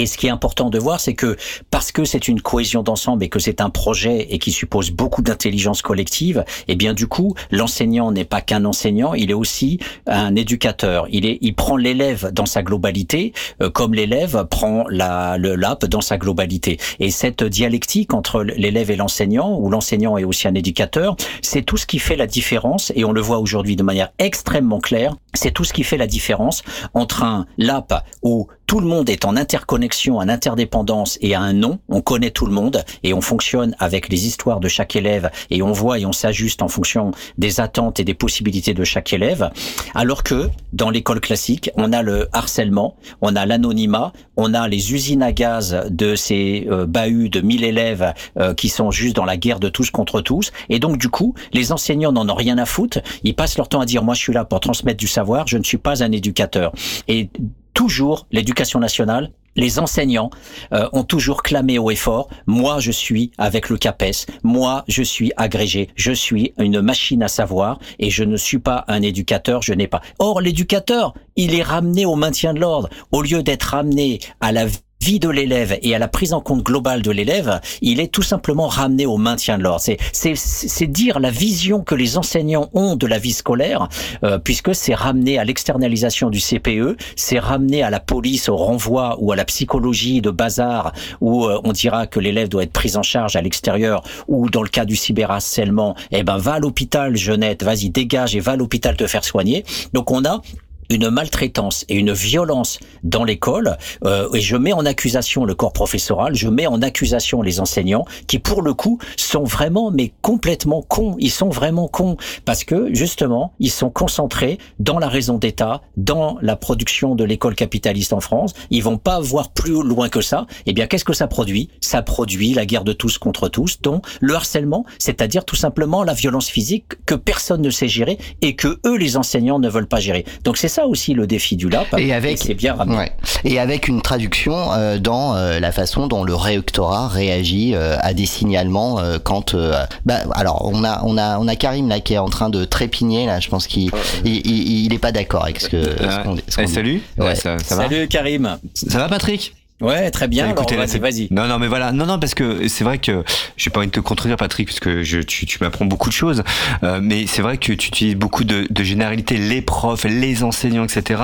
Et 0.00 0.06
ce 0.06 0.16
qui 0.16 0.28
est 0.28 0.30
important 0.30 0.70
de 0.70 0.78
voir, 0.78 0.98
c'est 0.98 1.12
que 1.12 1.36
parce 1.70 1.92
que 1.92 2.06
c'est 2.06 2.26
une 2.26 2.40
cohésion 2.40 2.82
d'ensemble 2.82 3.22
et 3.22 3.28
que 3.28 3.38
c'est 3.38 3.60
un 3.60 3.68
projet 3.68 4.28
et 4.30 4.38
qui 4.38 4.50
suppose 4.50 4.92
beaucoup 4.92 5.20
d'intelligence 5.20 5.82
collective, 5.82 6.42
eh 6.68 6.74
bien 6.74 6.94
du 6.94 7.06
coup, 7.06 7.34
l'enseignant 7.50 8.10
n'est 8.10 8.24
pas 8.24 8.40
qu'un 8.40 8.64
enseignant, 8.64 9.12
il 9.12 9.30
est 9.30 9.34
aussi 9.34 9.78
un 10.06 10.36
éducateur. 10.36 11.06
Il 11.10 11.26
est, 11.26 11.36
il 11.42 11.54
prend 11.54 11.76
l'élève 11.76 12.32
dans 12.32 12.46
sa 12.46 12.62
globalité, 12.62 13.34
euh, 13.60 13.68
comme 13.68 13.92
l'élève 13.92 14.46
prend 14.50 14.86
la, 14.88 15.36
le 15.36 15.54
LAP 15.54 15.84
dans 15.84 16.00
sa 16.00 16.16
globalité. 16.16 16.78
Et 16.98 17.10
cette 17.10 17.44
dialectique 17.44 18.14
entre 18.14 18.42
l'élève 18.42 18.90
et 18.90 18.96
l'enseignant, 18.96 19.58
où 19.60 19.68
l'enseignant 19.68 20.16
est 20.16 20.24
aussi 20.24 20.48
un 20.48 20.54
éducateur, 20.54 21.14
c'est 21.42 21.60
tout 21.60 21.76
ce 21.76 21.84
qui 21.84 21.98
fait 21.98 22.16
la 22.16 22.26
différence. 22.26 22.90
Et 22.96 23.04
on 23.04 23.12
le 23.12 23.20
voit 23.20 23.38
aujourd'hui 23.38 23.76
de 23.76 23.82
manière 23.82 24.12
extrêmement 24.18 24.78
claire. 24.78 25.14
C'est 25.34 25.52
tout 25.52 25.64
ce 25.64 25.74
qui 25.74 25.84
fait 25.84 25.98
la 25.98 26.06
différence 26.06 26.62
entre 26.94 27.22
un 27.22 27.44
LAP 27.58 27.92
où 28.22 28.48
tout 28.70 28.78
le 28.78 28.86
monde 28.86 29.10
est 29.10 29.24
en 29.24 29.36
interconnexion, 29.36 30.18
en 30.18 30.28
interdépendance 30.28 31.18
et 31.22 31.34
a 31.34 31.40
un 31.40 31.52
nom. 31.52 31.80
On 31.88 32.00
connaît 32.02 32.30
tout 32.30 32.46
le 32.46 32.52
monde 32.52 32.84
et 33.02 33.12
on 33.12 33.20
fonctionne 33.20 33.74
avec 33.80 34.08
les 34.08 34.28
histoires 34.28 34.60
de 34.60 34.68
chaque 34.68 34.94
élève 34.94 35.28
et 35.50 35.60
on 35.60 35.72
voit 35.72 35.98
et 35.98 36.06
on 36.06 36.12
s'ajuste 36.12 36.62
en 36.62 36.68
fonction 36.68 37.10
des 37.36 37.58
attentes 37.58 37.98
et 37.98 38.04
des 38.04 38.14
possibilités 38.14 38.72
de 38.72 38.84
chaque 38.84 39.12
élève. 39.12 39.50
Alors 39.96 40.22
que 40.22 40.50
dans 40.72 40.88
l'école 40.88 41.18
classique, 41.18 41.72
on 41.74 41.92
a 41.92 42.02
le 42.02 42.28
harcèlement, 42.32 42.94
on 43.22 43.34
a 43.34 43.44
l'anonymat, 43.44 44.12
on 44.36 44.54
a 44.54 44.68
les 44.68 44.94
usines 44.94 45.24
à 45.24 45.32
gaz 45.32 45.76
de 45.90 46.14
ces 46.14 46.68
euh, 46.70 46.86
bahuts 46.86 47.28
de 47.28 47.40
1000 47.40 47.64
élèves 47.64 48.14
euh, 48.38 48.54
qui 48.54 48.68
sont 48.68 48.92
juste 48.92 49.16
dans 49.16 49.24
la 49.24 49.36
guerre 49.36 49.58
de 49.58 49.68
tous 49.68 49.90
contre 49.90 50.20
tous. 50.20 50.52
Et 50.68 50.78
donc 50.78 50.96
du 50.96 51.08
coup, 51.08 51.34
les 51.52 51.72
enseignants 51.72 52.12
n'en 52.12 52.28
ont 52.28 52.36
rien 52.36 52.56
à 52.56 52.66
foutre. 52.66 53.00
Ils 53.24 53.34
passent 53.34 53.56
leur 53.56 53.68
temps 53.68 53.80
à 53.80 53.84
dire 53.84 54.04
moi 54.04 54.14
je 54.14 54.20
suis 54.20 54.32
là 54.32 54.44
pour 54.44 54.60
transmettre 54.60 54.98
du 54.98 55.08
savoir, 55.08 55.48
je 55.48 55.58
ne 55.58 55.64
suis 55.64 55.78
pas 55.78 56.04
un 56.04 56.12
éducateur. 56.12 56.70
Et 57.08 57.30
toujours 57.74 58.26
l'éducation 58.30 58.80
nationale 58.80 59.32
les 59.56 59.78
enseignants 59.78 60.30
euh, 60.72 60.88
ont 60.92 61.04
toujours 61.04 61.42
clamé 61.42 61.78
haut 61.78 61.90
et 61.90 61.96
fort 61.96 62.28
moi 62.46 62.78
je 62.80 62.92
suis 62.92 63.32
avec 63.38 63.68
le 63.68 63.76
CAPES, 63.76 64.26
moi 64.42 64.84
je 64.88 65.02
suis 65.02 65.32
agrégé, 65.36 65.90
je 65.96 66.12
suis 66.12 66.52
une 66.58 66.80
machine 66.80 67.22
à 67.22 67.28
savoir 67.28 67.78
et 67.98 68.10
je 68.10 68.24
ne 68.24 68.36
suis 68.36 68.58
pas 68.58 68.84
un 68.88 69.02
éducateur, 69.02 69.62
je 69.62 69.74
n'ai 69.74 69.86
pas. 69.86 70.00
Or 70.18 70.40
l'éducateur, 70.40 71.14
il 71.36 71.54
est 71.54 71.62
ramené 71.62 72.06
au 72.06 72.16
maintien 72.16 72.54
de 72.54 72.60
l'ordre 72.60 72.88
au 73.12 73.22
lieu 73.22 73.42
d'être 73.42 73.64
ramené 73.64 74.20
à 74.40 74.52
la 74.52 74.66
de 75.00 75.28
l'élève 75.28 75.76
et 75.82 75.94
à 75.94 75.98
la 75.98 76.06
prise 76.06 76.32
en 76.32 76.40
compte 76.40 76.62
globale 76.62 77.02
de 77.02 77.10
l'élève, 77.10 77.60
il 77.80 78.00
est 78.00 78.12
tout 78.12 78.22
simplement 78.22 78.68
ramené 78.68 79.06
au 79.06 79.16
maintien 79.16 79.58
de 79.58 79.64
l'ordre. 79.64 79.80
C'est 80.12 80.86
dire 80.86 81.18
la 81.18 81.30
vision 81.30 81.82
que 81.82 81.94
les 81.94 82.16
enseignants 82.16 82.68
ont 82.74 82.94
de 82.96 83.06
la 83.06 83.18
vie 83.18 83.32
scolaire, 83.32 83.88
euh, 84.22 84.38
puisque 84.38 84.74
c'est 84.74 84.94
ramené 84.94 85.38
à 85.38 85.44
l'externalisation 85.44 86.30
du 86.30 86.38
CPE, 86.38 86.96
c'est 87.16 87.38
ramené 87.38 87.82
à 87.82 87.90
la 87.90 87.98
police, 87.98 88.48
au 88.48 88.56
renvoi 88.56 89.16
ou 89.18 89.32
à 89.32 89.36
la 89.36 89.44
psychologie 89.44 90.20
de 90.20 90.30
bazar, 90.30 90.92
où 91.20 91.46
euh, 91.46 91.60
on 91.64 91.72
dira 91.72 92.06
que 92.06 92.20
l'élève 92.20 92.48
doit 92.48 92.62
être 92.62 92.72
pris 92.72 92.96
en 92.96 93.02
charge 93.02 93.36
à 93.36 93.40
l'extérieur, 93.40 94.02
ou 94.28 94.48
dans 94.50 94.62
le 94.62 94.68
cas 94.68 94.84
du 94.84 94.96
cyberharcèlement, 94.96 95.96
eh 96.12 96.22
ben 96.22 96.36
va 96.36 96.54
à 96.54 96.58
l'hôpital, 96.60 97.16
Jeannette, 97.16 97.64
vas-y 97.64 97.90
dégage 97.90 98.36
et 98.36 98.40
va 98.40 98.52
à 98.52 98.56
l'hôpital 98.56 98.96
te 98.96 99.06
faire 99.06 99.24
soigner. 99.24 99.64
Donc 99.92 100.10
on 100.10 100.24
a 100.24 100.42
une 100.90 101.08
maltraitance 101.08 101.84
et 101.88 101.94
une 101.94 102.12
violence 102.12 102.78
dans 103.02 103.24
l'école 103.24 103.78
euh, 104.04 104.28
et 104.34 104.40
je 104.40 104.56
mets 104.56 104.72
en 104.72 104.84
accusation 104.84 105.44
le 105.44 105.54
corps 105.54 105.72
professoral, 105.72 106.34
je 106.34 106.48
mets 106.48 106.66
en 106.66 106.82
accusation 106.82 107.40
les 107.42 107.60
enseignants 107.60 108.04
qui 108.26 108.38
pour 108.38 108.62
le 108.62 108.74
coup 108.74 108.98
sont 109.16 109.44
vraiment 109.44 109.90
mais 109.90 110.12
complètement 110.20 110.82
cons, 110.82 111.16
ils 111.18 111.30
sont 111.30 111.48
vraiment 111.48 111.88
cons 111.88 112.16
parce 112.44 112.64
que 112.64 112.92
justement, 112.92 113.54
ils 113.60 113.70
sont 113.70 113.90
concentrés 113.90 114.58
dans 114.78 114.98
la 114.98 115.08
raison 115.08 115.38
d'État, 115.38 115.82
dans 115.96 116.36
la 116.42 116.56
production 116.56 117.14
de 117.14 117.24
l'école 117.24 117.54
capitaliste 117.54 118.12
en 118.12 118.20
France, 118.20 118.54
ils 118.70 118.82
vont 118.82 118.98
pas 118.98 119.20
voir 119.20 119.50
plus 119.50 119.82
loin 119.82 120.08
que 120.08 120.20
ça. 120.20 120.46
Eh 120.66 120.72
bien, 120.72 120.86
qu'est-ce 120.86 121.04
que 121.04 121.12
ça 121.12 121.26
produit? 121.26 121.68
Ça 121.80 122.02
produit 122.02 122.52
la 122.54 122.66
guerre 122.66 122.84
de 122.84 122.92
tous 122.92 123.18
contre 123.18 123.48
tous, 123.48 123.80
dont 123.80 124.02
le 124.20 124.34
harcèlement, 124.34 124.84
c'est-à-dire 124.98 125.44
tout 125.44 125.56
simplement 125.56 126.02
la 126.02 126.14
violence 126.14 126.48
physique 126.48 126.84
que 127.06 127.14
personne 127.14 127.62
ne 127.62 127.70
sait 127.70 127.88
gérer 127.88 128.18
et 128.42 128.56
que 128.56 128.80
eux 128.86 128.96
les 128.96 129.16
enseignants 129.16 129.58
ne 129.58 129.68
veulent 129.68 129.88
pas 129.88 130.00
gérer. 130.00 130.24
Donc 130.44 130.56
c'est 130.56 130.68
ça 130.68 130.79
aussi 130.86 131.14
le 131.14 131.26
défi 131.26 131.56
du 131.56 131.68
LAP. 131.68 131.94
Et 131.98 132.12
avec, 132.12 132.38
c'est 132.38 132.54
bien 132.54 132.74
ramené. 132.74 132.96
Ouais. 132.98 133.12
Et 133.44 133.58
avec 133.58 133.88
une 133.88 134.02
traduction 134.02 134.72
euh, 134.72 134.98
dans 134.98 135.34
euh, 135.34 135.60
la 135.60 135.72
façon 135.72 136.06
dont 136.06 136.24
le 136.24 136.34
rectorat 136.34 137.08
réagit 137.08 137.74
euh, 137.74 137.96
à 138.00 138.14
des 138.14 138.26
signalements 138.26 138.98
euh, 139.00 139.18
quand. 139.22 139.54
euh, 139.54 139.84
bah, 140.04 140.18
alors 140.34 140.68
on 140.72 140.84
a 140.84 141.00
on 141.04 141.16
a 141.18 141.38
on 141.38 141.48
a 141.48 141.56
Karim 141.56 141.88
là 141.88 142.00
qui 142.00 142.14
est 142.14 142.18
en 142.18 142.28
train 142.28 142.50
de 142.50 142.64
trépigner 142.64 143.26
là. 143.26 143.40
Je 143.40 143.48
pense 143.48 143.66
qu'il 143.66 143.90
il, 144.24 144.46
il, 144.46 144.84
il 144.86 144.92
est 144.92 144.98
pas 144.98 145.12
d'accord 145.12 145.44
avec 145.44 145.60
ce 145.60 145.68
que. 145.68 145.82
ce 145.82 146.40
ce 146.48 146.60
Eh, 146.60 146.64
dit. 146.66 146.72
salut 146.72 147.02
Ouais. 147.18 147.34
ça, 147.34 147.56
ça 147.58 147.76
va 147.76 147.84
Salut 147.84 148.08
Karim. 148.08 148.58
Ça 148.74 148.98
va 148.98 149.08
Patrick? 149.08 149.54
Ouais, 149.80 150.10
très 150.10 150.28
bien. 150.28 150.50
Écoutez, 150.50 150.74
Alors, 150.74 150.86
vas-y. 151.00 151.28
Non, 151.30 151.46
non, 151.46 151.58
mais 151.58 151.66
voilà. 151.66 151.92
Non, 151.92 152.06
non, 152.06 152.18
parce 152.18 152.34
que 152.34 152.68
c'est 152.68 152.84
vrai 152.84 152.98
que 152.98 153.24
j'ai 153.56 153.70
pas 153.70 153.78
envie 153.80 153.86
de 153.88 153.92
te 153.92 154.00
contredire, 154.00 154.36
Patrick, 154.36 154.68
parce 154.68 154.80
que 154.80 155.02
je, 155.02 155.20
tu, 155.20 155.46
tu 155.46 155.58
m'apprends 155.62 155.86
beaucoup 155.86 156.08
de 156.08 156.14
choses. 156.14 156.42
Euh, 156.82 157.00
mais 157.02 157.26
c'est 157.26 157.40
vrai 157.42 157.56
que 157.56 157.72
tu 157.72 157.72
utilises 157.72 158.16
beaucoup 158.16 158.44
de, 158.44 158.66
de 158.68 158.84
généralités, 158.84 159.36
les 159.38 159.62
profs, 159.62 160.04
les 160.04 160.44
enseignants, 160.44 160.84
etc. 160.84 161.22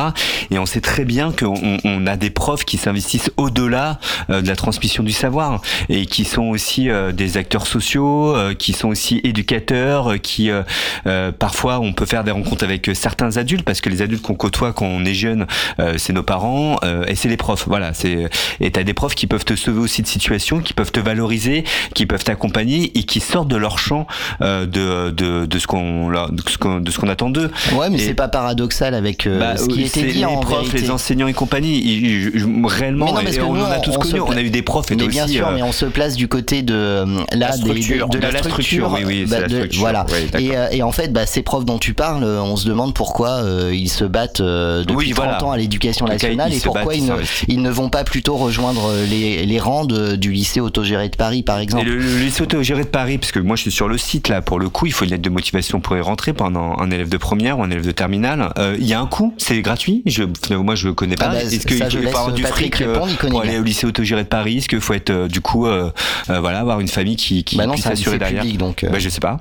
Et 0.50 0.59
on 0.59 0.66
sait 0.66 0.80
très 0.80 1.04
bien 1.04 1.32
qu'on 1.32 1.78
on 1.84 2.07
a 2.07 2.16
des 2.16 2.30
profs 2.30 2.64
qui 2.64 2.78
s'investissent 2.78 3.30
au-delà 3.36 3.98
euh, 4.30 4.40
de 4.40 4.48
la 4.48 4.57
transmission 4.57 5.02
du 5.02 5.12
savoir 5.12 5.61
et 5.88 6.07
qui 6.07 6.24
sont 6.24 6.44
aussi 6.44 6.88
euh, 6.88 7.12
des 7.12 7.36
acteurs 7.36 7.66
sociaux, 7.66 8.34
euh, 8.34 8.54
qui 8.54 8.72
sont 8.72 8.88
aussi 8.88 9.20
éducateurs, 9.22 10.12
euh, 10.12 10.16
qui 10.16 10.50
euh, 10.50 11.32
parfois 11.32 11.78
on 11.80 11.92
peut 11.92 12.07
faire 12.07 12.24
des 12.24 12.30
rencontres 12.30 12.64
avec 12.64 12.90
certains 12.94 13.36
adultes 13.36 13.64
parce 13.64 13.80
que 13.80 13.90
les 13.90 14.02
adultes 14.02 14.22
qu'on 14.22 14.34
côtoie 14.34 14.72
quand 14.72 14.86
on 14.86 15.04
est 15.04 15.14
jeune, 15.14 15.46
euh, 15.78 15.94
c'est 15.98 16.12
nos 16.12 16.22
parents 16.22 16.78
euh, 16.84 17.04
et 17.07 17.14
c'est 17.14 17.28
les 17.28 17.36
profs. 17.36 17.66
Voilà, 17.66 17.92
c'est 17.92 18.28
et 18.61 18.70
t'as 18.70 18.82
des 18.82 18.94
profs 18.94 19.14
qui 19.14 19.26
peuvent 19.26 19.44
te 19.44 19.57
sauver 19.57 19.80
aussi 19.80 20.03
de 20.03 20.07
situations, 20.07 20.61
qui 20.61 20.72
peuvent 20.74 20.92
te 20.92 21.01
valoriser, 21.01 21.64
qui 21.94 22.07
peuvent 22.07 22.24
t'accompagner 22.24 22.92
et 22.99 23.03
qui 23.05 23.20
sortent 23.20 23.49
de 23.49 23.57
leur 23.57 23.78
champ 23.78 24.07
euh, 24.42 24.66
de, 24.66 25.11
de 25.11 25.47
de 25.47 25.59
ce 25.59 25.66
qu'on 25.66 26.11
de 26.11 26.42
ce 26.49 26.59
qu'on 26.59 26.80
de 26.80 26.90
ce 26.90 26.99
qu'on 26.99 27.09
attend 27.09 27.30
d'eux. 27.30 27.51
Ouais, 27.74 27.90
mais 27.90 27.99
c'est 27.99 28.14
pas 28.14 28.28
paradoxal 28.28 28.94
avec 28.94 29.26
euh, 29.26 29.38
bah, 29.38 29.57
ce 29.57 29.66
qui 29.66 29.82
était 29.82 30.03
dit 30.03 30.18
les 30.18 30.24
en 30.24 30.38
profs, 30.40 30.61
vérité. 30.68 30.78
les 30.78 30.90
enseignants 30.90 31.26
et 31.28 31.32
compagnie. 31.34 31.80
ils- 31.84 32.66
réellement, 32.66 33.07
non, 33.12 33.20
et 33.20 33.40
on 33.40 33.53
nous, 33.55 33.61
en 33.62 33.70
a 33.70 33.78
tous 33.78 33.97
connu. 33.99 34.20
On 34.20 34.30
a 34.32 34.40
eu 34.40 34.51
des 34.51 34.62
profs 34.62 34.90
et 34.90 34.97
mais 34.97 35.07
bien 35.09 35.24
aussi. 35.24 35.34
sûr, 35.34 35.49
euh, 35.49 35.53
mais 35.55 35.62
on 35.62 35.72
se 35.72 35.86
place 35.86 36.16
du 36.16 36.28
côté 36.28 36.62
de 36.62 37.05
là 37.32 37.49
La 37.49 37.53
structure. 37.53 38.09
de, 38.09 38.18
De 38.18 38.22
la 38.22 38.38
structure. 38.38 38.86
structure, 38.88 38.92
oui, 38.92 39.03
oui, 39.07 39.24
c'est 39.26 39.30
bah, 39.34 39.40
la 39.42 39.49
de- 39.49 39.55
structure. 39.57 39.80
Voilà. 39.80 40.07
Et, 40.38 40.57
euh, 40.57 40.68
et 40.72 40.82
en 40.82 40.92
fait, 40.92 41.12
bah, 41.12 41.26
ces 41.26 41.42
profs 41.42 41.64
dont 41.64 41.78
tu 41.78 41.94
parles, 41.94 42.24
euh, 42.24 42.40
on 42.40 42.57
se 42.57 42.66
demande 42.66 42.94
pourquoi 42.94 43.42
ils 43.72 43.88
se 43.88 44.05
battent 44.05 44.40
depuis 44.42 44.94
Oui, 44.97 45.11
30 45.11 45.24
voilà. 45.24 45.44
ans 45.44 45.51
à 45.53 45.57
l'éducation 45.57 46.07
nationale 46.07 46.53
et 46.53 46.61
pourquoi 46.61 46.94
ils 46.94 47.62
ne 47.62 47.70
vont 47.70 47.88
pas 47.88 48.05
plutôt 48.05 48.36
rejoindre 48.39 48.93
les, 49.09 49.45
les 49.47 49.59
rangs 49.61 49.84
de- 49.84 50.16
du 50.16 50.32
lycée 50.32 50.61
autogéré 50.61 51.09
de 51.09 51.16
Paris, 51.16 51.43
par 51.43 51.59
Et 51.59 51.62
exemple. 51.62 51.84
le, 51.87 51.97
le 51.97 52.18
lycée 52.18 52.43
autogéré 52.43 52.82
de 52.84 52.89
Paris, 52.89 53.18
parce 53.18 53.32
que 53.32 53.39
moi 53.41 53.57
je 53.57 53.62
suis 53.62 53.70
sur 53.70 53.89
le 53.89 53.99
site 53.99 54.28
là, 54.28 54.43
pour 54.43 54.59
le 54.59 54.68
coup, 54.68 54.87
il 54.87 54.93
faut 54.93 55.05
une 55.05 55.11
lettre 55.12 55.22
de 55.22 55.30
motivation 55.30 55.80
pour 55.80 55.97
y 55.97 56.01
rentrer 56.01 56.32
pendant 56.32 56.76
un 56.78 56.91
élève 56.91 57.09
de 57.09 57.16
première 57.16 57.59
ou 57.59 57.62
un 57.62 57.70
élève 57.70 57.87
de 57.87 57.93
terminale. 57.93 58.53
Euh, 58.59 58.76
Il 58.78 58.87
y 58.87 58.95
a 58.95 59.01
un 59.01 59.07
coût, 59.07 59.34
c'est 59.39 59.61
gratuit? 59.62 60.03
Je, 60.07 60.22
moi 60.55 60.74
je 60.74 60.89
connais 60.91 61.16
pas. 61.16 61.26
Ah 61.30 61.34
bah, 61.34 61.43
Est-ce 61.43 61.66
qu'il 61.66 61.76
je 61.91 61.99
faut, 62.01 62.09
avoir 62.09 62.32
du 62.32 62.43
fric 62.45 62.80
euh, 62.80 62.99
pour 63.28 63.41
aller 63.41 63.51
bien. 63.53 63.61
au 63.61 63.64
lycée 63.64 63.87
autogéré 63.87 64.22
de 64.24 64.28
Paris? 64.28 64.59
Est-ce 64.59 64.68
qu'il 64.68 64.80
faut 64.80 64.95
être 64.95 65.11
euh, 65.11 65.28
du 65.28 65.41
coup, 65.41 65.66
euh, 65.66 65.91
euh, 66.30 66.41
voilà, 66.41 66.61
avoir 66.61 66.80
une 66.80 66.89
famille 66.89 67.16
qui, 67.16 67.45
qui 67.45 67.57
Bah 67.57 67.66
non, 67.66 67.72
puisse 67.74 67.87
assurer 67.87 68.18
derrière? 68.18 68.43
public, 68.43 68.59
donc, 68.59 68.84
euh, 68.84 68.91
Bah 68.91 68.99
je 68.99 69.09
sais 69.09 69.20
pas. 69.20 69.41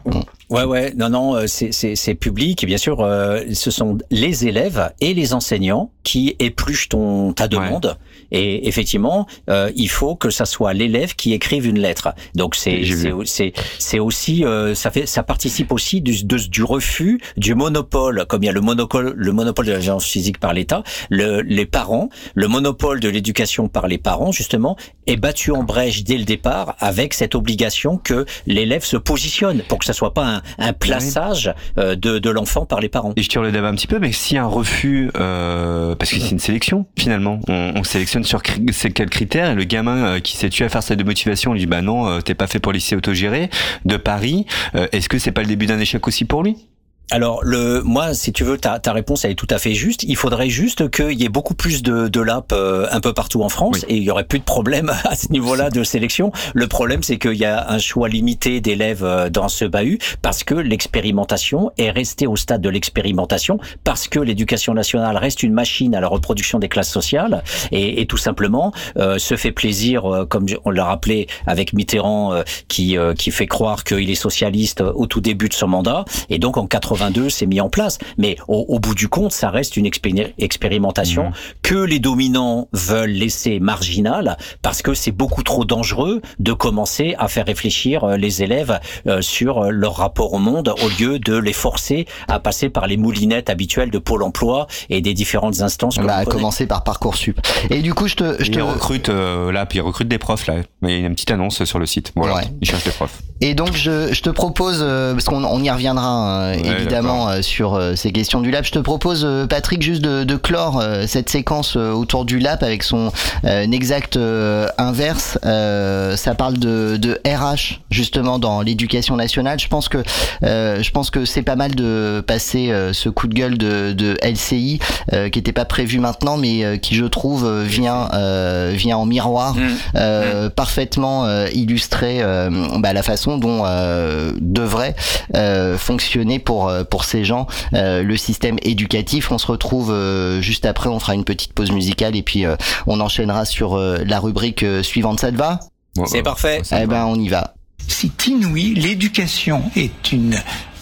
Ouais, 0.50 0.64
ouais, 0.64 0.94
non, 0.96 1.10
non, 1.10 1.36
euh, 1.36 1.46
c'est- 1.48 2.14
public 2.16 2.64
et 2.64 2.68
bien 2.68 2.78
sûr, 2.78 3.02
euh, 3.02 3.42
ce 3.54 3.72
sont 3.72 3.98
les 4.12 4.48
élèves 4.48 4.92
et 5.02 5.14
les 5.14 5.34
enseignants 5.34 5.92
qui 6.04 6.36
épluchent 6.40 6.90
ton 6.90 7.34
ta 7.34 7.48
demande. 7.48 7.98
Et 8.32 8.68
effectivement, 8.68 9.28
euh, 9.50 9.72
il 9.76 9.90
faut 9.90 10.16
que 10.16 10.30
ça 10.30 10.46
soit 10.46 10.74
l'élève 10.74 11.16
qui 11.16 11.34
écrive 11.34 11.66
une 11.68 11.80
lettre. 11.80 12.10
Donc 12.36 12.56
c'est 12.56 12.84
c'est 13.26 13.54
c'est 13.80 14.00
aussi 14.00 14.44
euh, 14.46 14.76
ça 14.76 14.92
fait 14.92 15.06
ça 15.06 15.24
participe 15.24 15.72
aussi 15.72 16.02
du 16.02 16.24
de- 16.24 16.38
du 16.38 16.64
refus 16.64 17.20
du 17.38 17.56
monopole, 17.56 18.26
comme 18.28 18.44
il 18.44 18.48
y 18.48 18.50
a 18.50 18.54
le 18.54 18.62
monopole 18.62 19.14
le 19.16 19.32
monopole 19.32 19.66
de 19.66 19.72
la 19.72 19.80
violence 19.80 20.06
physique 20.06 20.40
par 20.40 20.54
l'État, 20.54 20.84
le 21.10 21.42
les 21.42 21.66
parents, 21.66 22.10
le 22.34 22.48
monopole 22.48 23.00
de 23.00 23.10
l'éducation 23.10 23.68
par 23.68 23.88
les 23.88 23.98
parents 23.98 24.32
justement 24.32 24.76
est 25.08 25.18
battu 25.18 25.52
en 25.52 25.64
brèche 25.64 26.04
dès 26.04 26.18
le 26.18 26.24
départ 26.26 26.76
avec 26.80 27.14
cette 27.14 27.36
obligation 27.36 27.98
que 27.98 28.26
l'élève 28.48 28.84
se 28.84 28.98
positionne 28.98 29.62
pour 29.68 29.80
que 29.80 29.86
ça 29.86 29.94
soit 29.94 30.14
pas 30.14 30.26
un, 30.26 30.42
un 30.58 30.74
plaçage 30.74 31.54
euh, 31.78 31.96
de, 31.96 32.18
de 32.20 32.30
l'enfant 32.30 32.66
par 32.66 32.80
les 32.80 32.90
parents. 32.90 33.14
Et 33.16 33.22
je 33.22 33.30
tire 33.30 33.42
le 33.42 33.52
débat 33.52 33.68
un 33.68 33.76
petit 33.76 33.88
peu, 33.88 34.00
mais 34.00 34.12
a 34.36 34.42
un 34.44 34.48
refus, 34.48 35.12
euh, 35.18 35.96
parce 35.96 36.12
que 36.12 36.20
c'est 36.20 36.32
une 36.32 36.40
sélection 36.40 36.86
finalement, 36.98 37.40
on, 37.48 37.74
on 37.76 37.84
sélectionne 37.84 38.15
sur 38.24 38.42
cri- 38.42 38.64
c'est 38.72 38.92
quels 38.92 39.10
critères, 39.10 39.52
et 39.52 39.56
le 39.56 39.64
gamin 39.64 40.06
euh, 40.06 40.20
qui 40.20 40.38
s'est 40.38 40.50
tué 40.50 40.66
à 40.66 40.70
faire 40.70 40.84
sa 40.84 40.96
de 40.96 41.04
motivation, 41.04 41.52
on 41.52 41.54
lui 41.54 41.62
dit 41.62 41.66
bah 41.68 41.82
non, 41.82 42.08
euh, 42.08 42.22
t'es 42.22 42.36
pas 42.36 42.48
fait 42.48 42.60
pour 42.60 42.72
autogéré 42.96 43.50
de 43.86 43.98
Paris, 43.98 44.46
euh, 44.76 44.88
est-ce 44.92 45.10
que 45.10 45.18
c'est 45.18 45.32
pas 45.32 45.42
le 45.42 45.48
début 45.48 45.66
d'un 45.66 45.80
échec 45.80 46.06
aussi 46.08 46.26
pour 46.26 46.44
lui? 46.44 46.68
Alors, 47.12 47.44
le, 47.44 47.82
moi, 47.82 48.14
si 48.14 48.34
tu 48.34 48.44
veux, 48.44 48.58
ta, 48.58 48.80
ta 48.80 48.92
réponse 48.92 49.26
elle 49.26 49.32
est 49.32 49.36
tout 49.36 49.48
à 49.50 49.60
fait 49.60 49.74
juste. 49.74 50.04
Il 50.04 50.16
faudrait 50.16 50.50
juste 50.50 50.90
qu'il 50.90 51.20
y 51.20 51.24
ait 51.24 51.30
beaucoup 51.30 51.54
plus 51.54 51.84
de, 51.84 52.08
de 52.08 52.20
LAP 52.20 52.52
euh, 52.52 52.88
un 52.92 53.00
peu 53.00 53.14
partout 53.14 53.44
en 53.44 53.50
France 53.50 53.86
et 53.88 53.96
il 53.96 54.04
y 54.04 54.10
aurait 54.10 54.24
plus 54.24 54.40
de 54.40 54.44
problème 54.44 54.92
à 55.04 55.16
ce 55.16 55.32
niveau-là 55.32 55.70
de 55.70 55.84
sélection. 55.84 56.32
Le 56.54 56.68
problème, 56.68 57.04
c'est 57.04 57.18
qu'il 57.18 57.34
y 57.34 57.46
a 57.46 57.70
un 57.70 57.78
choix 57.78 58.10
limité 58.10 58.60
d'élèves 58.60 59.04
euh, 59.04 59.30
dans 59.30 59.50
ce 59.50 59.66
bahut 59.66 60.00
parce 60.22 60.44
que 60.44 60.56
l'expérimentation 60.56 61.72
est 61.78 61.92
restée 61.92 62.28
au 62.28 62.36
stade 62.36 62.62
de 62.62 62.70
l'expérimentation 62.70 63.60
parce 63.84 64.08
que 64.08 64.20
l'éducation 64.20 64.74
nationale 64.74 65.18
reste 65.18 65.44
une 65.44 65.54
machine 65.54 65.94
à 65.94 66.02
la 66.02 66.08
reproduction 66.08 66.60
des 66.60 66.70
classes 66.70 66.92
sociales 66.92 67.44
et, 67.72 68.02
et 68.02 68.08
tout 68.08 68.18
simplement 68.18 68.74
euh, 68.98 69.20
se 69.20 69.36
fait 69.36 69.52
plaisir, 69.52 70.06
euh, 70.06 70.26
comme 70.26 70.46
on 70.66 70.70
l'a 70.70 70.86
rappelé 70.86 71.28
avec 71.48 71.74
Mitterrand, 71.74 72.34
euh, 72.34 72.44
qui, 72.68 72.98
euh, 72.98 73.14
qui 73.14 73.32
fait 73.32 73.48
croire 73.48 73.84
qu'il 73.84 74.10
est 74.10 74.16
socialiste 74.16 74.82
au 74.82 75.06
tout 75.08 75.22
début 75.22 75.50
de 75.50 75.54
son 75.54 75.68
mandat 75.68 76.06
et 76.30 76.40
donc 76.40 76.58
en 76.58 76.68
82 76.96 77.30
c'est 77.30 77.46
mis 77.46 77.62
en 77.62 77.70
place. 77.70 77.98
Mais 78.18 78.36
au, 78.48 78.66
au 78.68 78.80
bout 78.80 78.96
du 78.96 79.08
compte, 79.08 79.32
ça 79.32 79.50
reste 79.50 79.78
une 79.78 79.86
expéri- 79.86 80.34
expérimentation 80.38 81.32
que 81.62 81.76
les 81.76 82.00
dominants 82.00 82.68
veulent 82.74 83.10
laisser 83.10 83.60
marginale 83.60 84.38
parce 84.62 84.82
que 84.82 84.94
c'est 84.94 85.12
beaucoup 85.12 85.44
trop 85.44 85.66
dangereux 85.66 86.22
de 86.40 86.54
commencer 86.54 87.16
à 87.20 87.28
faire 87.28 87.46
réfléchir 87.46 88.04
euh, 88.04 88.18
les 88.18 88.44
élèves 88.44 88.80
euh, 89.08 89.22
sur 89.22 89.66
euh, 89.66 89.70
leur 89.70 89.96
rapport 89.98 90.34
au 90.34 90.40
monde 90.40 90.74
au 90.84 90.90
lieu 91.02 91.20
de 91.20 91.38
les 91.38 91.54
forcer 91.54 92.06
à 92.28 92.40
passer 92.40 92.70
par 92.70 92.88
les 92.88 92.98
moulinettes 92.98 93.50
habituelles 93.50 93.92
de 93.92 93.98
Pôle 94.00 94.24
Emploi 94.24 94.68
et 94.90 95.02
des 95.02 95.14
différentes 95.14 95.62
instances. 95.62 95.98
que 95.98 96.04
Bah, 96.04 96.16
à 96.18 96.26
commencer 96.26 96.66
par 96.68 96.84
Parcoursup. 96.84 97.40
Et 97.70 97.82
du 97.82 97.94
coup, 97.94 98.08
je 98.08 98.16
te, 98.16 98.38
je 98.44 98.50
Il 98.50 98.56
te... 98.58 98.60
recrute 98.62 99.10
euh, 99.10 99.52
là, 99.52 99.66
puis 99.66 99.80
il 99.80 99.82
recrute 99.82 100.08
des 100.08 100.18
profs 100.18 100.48
là. 100.48 100.56
Mais 100.82 100.98
il 100.98 101.02
y 101.02 101.04
a 101.04 101.08
une 101.08 101.14
petite 101.14 101.32
annonce 101.32 101.64
sur 101.64 101.80
le 101.80 101.86
site. 101.86 102.12
Voilà, 102.16 102.36
Ouais. 102.36 102.44
il 102.62 102.68
cherche 102.70 102.84
des 102.84 102.92
profs. 102.92 103.22
Et 103.42 103.54
donc 103.54 103.74
je, 103.74 104.14
je 104.14 104.22
te 104.22 104.30
propose, 104.30 104.80
parce 104.80 105.26
qu'on 105.26 105.44
on 105.44 105.62
y 105.62 105.70
reviendra 105.70 106.06
hein, 106.08 106.54
Ouais, 106.58 106.85
évidemment 106.86 107.30
euh, 107.30 107.42
sur 107.42 107.74
euh, 107.76 107.96
ces 107.96 108.12
questions 108.12 108.42
du 108.42 108.52
lab, 108.52 108.64
je 108.64 108.72
te 108.72 108.80
propose 108.80 109.24
euh, 109.26 109.48
Patrick 109.48 109.82
juste 109.82 110.02
de, 110.02 110.24
de 110.24 110.36
clore 110.36 110.80
euh, 110.80 111.06
cette 111.08 111.30
séquence 111.30 111.76
euh, 111.78 111.92
autour 111.92 112.26
du 112.26 112.40
lab 112.40 112.64
avec 112.64 112.84
son 112.84 113.12
euh, 113.46 113.72
exact 113.72 114.18
euh, 114.18 114.68
inverse. 114.78 115.38
Euh, 115.46 116.16
ça 116.16 116.36
parle 116.36 116.58
de, 116.58 116.98
de 116.98 117.20
RH 117.28 117.82
justement 117.90 118.40
dans 118.40 118.62
l'éducation 118.62 119.16
nationale. 119.16 119.60
Je 119.60 119.68
pense 119.68 119.90
que 119.90 119.98
euh, 120.44 120.82
je 120.82 120.92
pense 120.92 121.10
que 121.10 121.26
c'est 121.26 121.42
pas 121.42 121.56
mal 121.56 121.76
de 121.76 122.24
passer 122.26 122.72
euh, 122.72 122.94
ce 122.94 123.10
coup 123.10 123.28
de 123.28 123.34
gueule 123.34 123.58
de, 123.58 123.94
de 123.94 124.18
LCI 124.24 124.80
euh, 125.14 125.30
qui 125.30 125.40
n'était 125.40 125.52
pas 125.54 125.66
prévu 125.66 126.00
maintenant, 126.00 126.38
mais 126.38 126.64
euh, 126.64 126.78
qui 126.78 126.96
je 126.96 127.06
trouve 127.06 127.62
vient 127.64 128.10
euh, 128.14 128.72
vient 128.74 128.98
en 128.98 129.06
miroir 129.06 129.56
euh, 129.96 130.50
parfaitement 130.50 131.26
euh, 131.26 131.48
illustrer 131.54 132.20
euh, 132.22 132.50
bah, 132.78 132.94
la 132.94 133.04
façon 133.04 133.38
dont 133.38 133.64
euh, 133.66 134.32
devrait 134.40 134.96
euh, 135.36 135.78
fonctionner 135.78 136.40
pour 136.40 136.68
euh, 136.70 136.75
pour 136.84 137.06
ces 137.06 137.24
gens 137.24 137.48
euh, 137.74 138.04
le 138.04 138.18
système 138.18 138.58
éducatif. 138.62 139.32
On 139.32 139.38
se 139.38 139.48
retrouve 139.48 139.92
euh, 139.92 140.42
juste 140.42 140.66
après, 140.66 140.90
on 140.90 141.00
fera 141.00 141.16
une 141.16 141.24
petite 141.24 141.54
pause 141.54 141.72
musicale 141.72 142.16
et 142.16 142.24
puis 142.24 142.46
euh, 142.46 142.56
on 142.88 143.00
enchaînera 143.00 143.46
sur 143.46 143.78
euh, 143.78 144.04
la 144.06 144.20
rubrique 144.20 144.64
euh, 144.64 144.84
suivante. 144.84 145.20
Ça 145.20 145.32
te 145.32 145.38
va? 145.38 145.60
C'est 146.08 146.24
parfait. 146.24 146.62
Eh 146.72 146.86
ben 146.88 147.06
on 147.06 147.20
y 147.20 147.30
va. 147.30 147.54
C'est 147.88 148.28
inouï. 148.28 148.74
L'éducation 148.74 149.64
est 149.76 150.12
une 150.12 150.38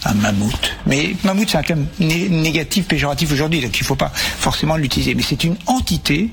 un 0.06 0.14
mammouth. 0.16 0.72
Mais 0.86 1.16
mammouth, 1.24 1.50
c'est 1.50 1.58
un 1.58 1.64
terme 1.64 1.86
né- 2.00 2.28
négatif, 2.30 2.88
péjoratif 2.88 3.32
aujourd'hui, 3.32 3.62
donc 3.62 3.78
il 3.78 3.84
ne 3.84 3.86
faut 3.86 3.96
pas 3.96 4.12
forcément 4.14 4.76
l'utiliser. 4.76 5.16
Mais 5.16 5.24
c'est 5.24 5.44
une 5.44 5.56
entité 5.66 6.30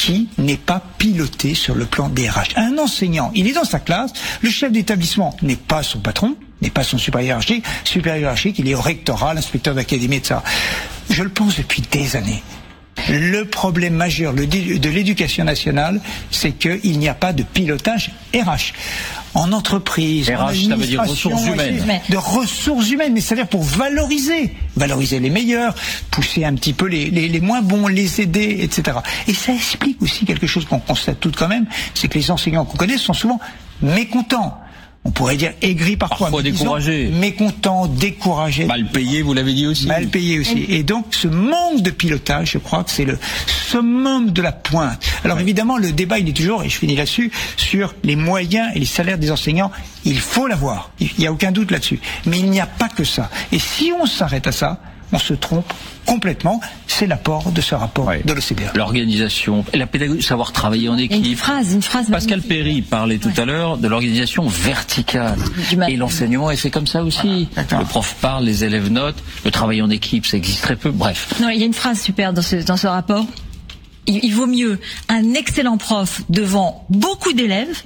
qui 0.00 0.28
n'est 0.38 0.56
pas 0.56 0.82
pilotée 0.96 1.54
sur 1.54 1.74
le 1.74 1.84
plan 1.84 2.08
des 2.08 2.26
RH. 2.26 2.56
Un 2.56 2.78
enseignant, 2.78 3.30
il 3.34 3.46
est 3.46 3.52
dans 3.52 3.64
sa 3.64 3.78
classe, 3.78 4.12
le 4.40 4.48
chef 4.48 4.72
d'établissement 4.72 5.36
n'est 5.42 5.56
pas 5.56 5.82
son 5.82 5.98
patron, 6.00 6.36
n'est 6.62 6.70
pas 6.70 6.84
son 6.84 6.96
supérieur 6.96 7.38
hiérarchique, 7.44 8.58
il 8.58 8.66
est 8.66 8.74
au 8.74 8.80
rectorat, 8.80 9.34
l'inspecteur 9.34 9.74
d'académie, 9.74 10.16
etc. 10.16 10.36
Je 11.10 11.22
le 11.22 11.28
pense 11.28 11.58
depuis 11.58 11.82
des 11.82 12.16
années. 12.16 12.42
Le 13.08 13.44
problème 13.44 13.94
majeur 13.94 14.34
de 14.34 14.88
l'éducation 14.88 15.44
nationale, 15.44 16.00
c'est 16.30 16.52
qu'il 16.52 16.98
n'y 16.98 17.08
a 17.08 17.14
pas 17.14 17.32
de 17.32 17.42
pilotage 17.42 18.12
RH. 18.34 18.72
En 19.34 19.52
entreprise, 19.52 20.28
en 20.30 20.46
RH, 20.46 20.68
ça 20.68 20.76
veut 20.76 20.86
dire 20.86 21.02
ressources 21.02 21.46
humaines. 21.46 22.00
De 22.08 22.16
ressources 22.16 22.90
humaines, 22.90 23.12
mais 23.12 23.20
c'est-à-dire 23.20 23.46
pour 23.46 23.62
valoriser, 23.62 24.56
valoriser 24.76 25.20
les 25.20 25.30
meilleurs, 25.30 25.74
pousser 26.10 26.44
un 26.44 26.54
petit 26.54 26.72
peu 26.72 26.86
les, 26.86 27.10
les, 27.10 27.28
les 27.28 27.40
moins 27.40 27.62
bons, 27.62 27.86
les 27.86 28.20
aider, 28.20 28.58
etc. 28.62 28.98
Et 29.28 29.34
ça 29.34 29.52
explique 29.52 30.02
aussi 30.02 30.24
quelque 30.24 30.48
chose 30.48 30.64
qu'on 30.64 30.80
constate 30.80 31.20
tout 31.20 31.30
quand 31.36 31.48
même, 31.48 31.66
c'est 31.94 32.08
que 32.08 32.18
les 32.18 32.30
enseignants 32.30 32.64
qu'on 32.64 32.76
connaît 32.76 32.98
sont 32.98 33.12
souvent 33.12 33.38
mécontents. 33.82 34.58
On 35.04 35.10
pourrait 35.10 35.36
dire 35.36 35.52
aigris 35.62 35.96
parfois. 35.96 36.26
Parfois 36.26 36.42
mais 36.42 36.50
disons 36.50 36.64
découragés. 36.64 37.08
Mécontents, 37.08 37.86
découragés. 37.86 38.66
Mal 38.66 38.86
payé, 38.90 39.22
vous 39.22 39.32
l'avez 39.32 39.54
dit 39.54 39.66
aussi. 39.66 39.86
Mal 39.86 40.08
payé 40.08 40.38
aussi. 40.38 40.66
Et 40.68 40.82
donc, 40.82 41.06
ce 41.12 41.26
manque 41.26 41.82
de 41.82 41.90
pilotage, 41.90 42.52
je 42.52 42.58
crois 42.58 42.84
que 42.84 42.90
c'est 42.90 43.06
le 43.06 43.18
summum 43.46 44.30
de 44.30 44.42
la 44.42 44.52
pointe. 44.52 45.02
Alors 45.24 45.40
évidemment, 45.40 45.78
le 45.78 45.92
débat, 45.92 46.18
il 46.18 46.28
est 46.28 46.36
toujours, 46.36 46.64
et 46.64 46.68
je 46.68 46.76
finis 46.76 46.96
là-dessus, 46.96 47.30
sur 47.56 47.94
les 48.04 48.16
moyens 48.16 48.70
et 48.74 48.78
les 48.78 48.86
salaires 48.86 49.18
des 49.18 49.30
enseignants. 49.30 49.70
Il 50.04 50.20
faut 50.20 50.46
l'avoir. 50.46 50.90
Il 51.00 51.08
n'y 51.18 51.26
a 51.26 51.32
aucun 51.32 51.50
doute 51.50 51.70
là-dessus. 51.70 52.00
Mais 52.26 52.38
il 52.38 52.50
n'y 52.50 52.60
a 52.60 52.66
pas 52.66 52.88
que 52.88 53.04
ça. 53.04 53.30
Et 53.52 53.58
si 53.58 53.92
on 53.98 54.04
s'arrête 54.04 54.46
à 54.46 54.52
ça, 54.52 54.80
on 55.12 55.18
se 55.18 55.34
trompe 55.34 55.72
complètement. 56.06 56.60
C'est 56.86 57.06
l'apport 57.06 57.52
de 57.52 57.60
ce 57.60 57.74
rapport 57.74 58.10
de 58.24 58.32
l'OCDE. 58.32 58.76
L'organisation, 58.76 59.64
la 59.74 59.86
pédagogie, 59.86 60.22
savoir 60.22 60.52
travailler 60.52 60.88
en 60.88 60.98
équipe. 60.98 61.24
Une 61.24 61.36
phrase, 61.36 61.72
une 61.72 61.82
phrase. 61.82 62.10
Pascal 62.10 62.42
Perry 62.42 62.82
parlait 62.82 63.18
tout 63.18 63.32
à 63.36 63.44
l'heure 63.44 63.78
de 63.78 63.88
l'organisation 63.88 64.46
verticale. 64.48 65.38
Et 65.88 65.96
l'enseignement 65.96 66.50
est 66.50 66.56
fait 66.56 66.70
comme 66.70 66.86
ça 66.86 67.02
aussi. 67.02 67.48
Le 67.56 67.84
prof 67.84 68.16
parle, 68.20 68.44
les 68.44 68.64
élèves 68.64 68.90
notent, 68.90 69.22
le 69.44 69.50
travail 69.50 69.82
en 69.82 69.90
équipe, 69.90 70.26
ça 70.26 70.36
existe 70.36 70.62
très 70.62 70.76
peu. 70.76 70.90
Bref. 70.90 71.34
Non, 71.40 71.48
il 71.48 71.60
y 71.60 71.62
a 71.62 71.66
une 71.66 71.74
phrase 71.74 72.00
super 72.00 72.32
dans 72.32 72.42
ce, 72.42 72.56
dans 72.56 72.76
ce 72.76 72.86
rapport 72.86 73.26
il, 74.06 74.34
vaut 74.34 74.46
mieux 74.46 74.78
un 75.08 75.34
excellent 75.34 75.76
prof 75.76 76.22
devant 76.28 76.84
beaucoup 76.90 77.32
d'élèves 77.32 77.82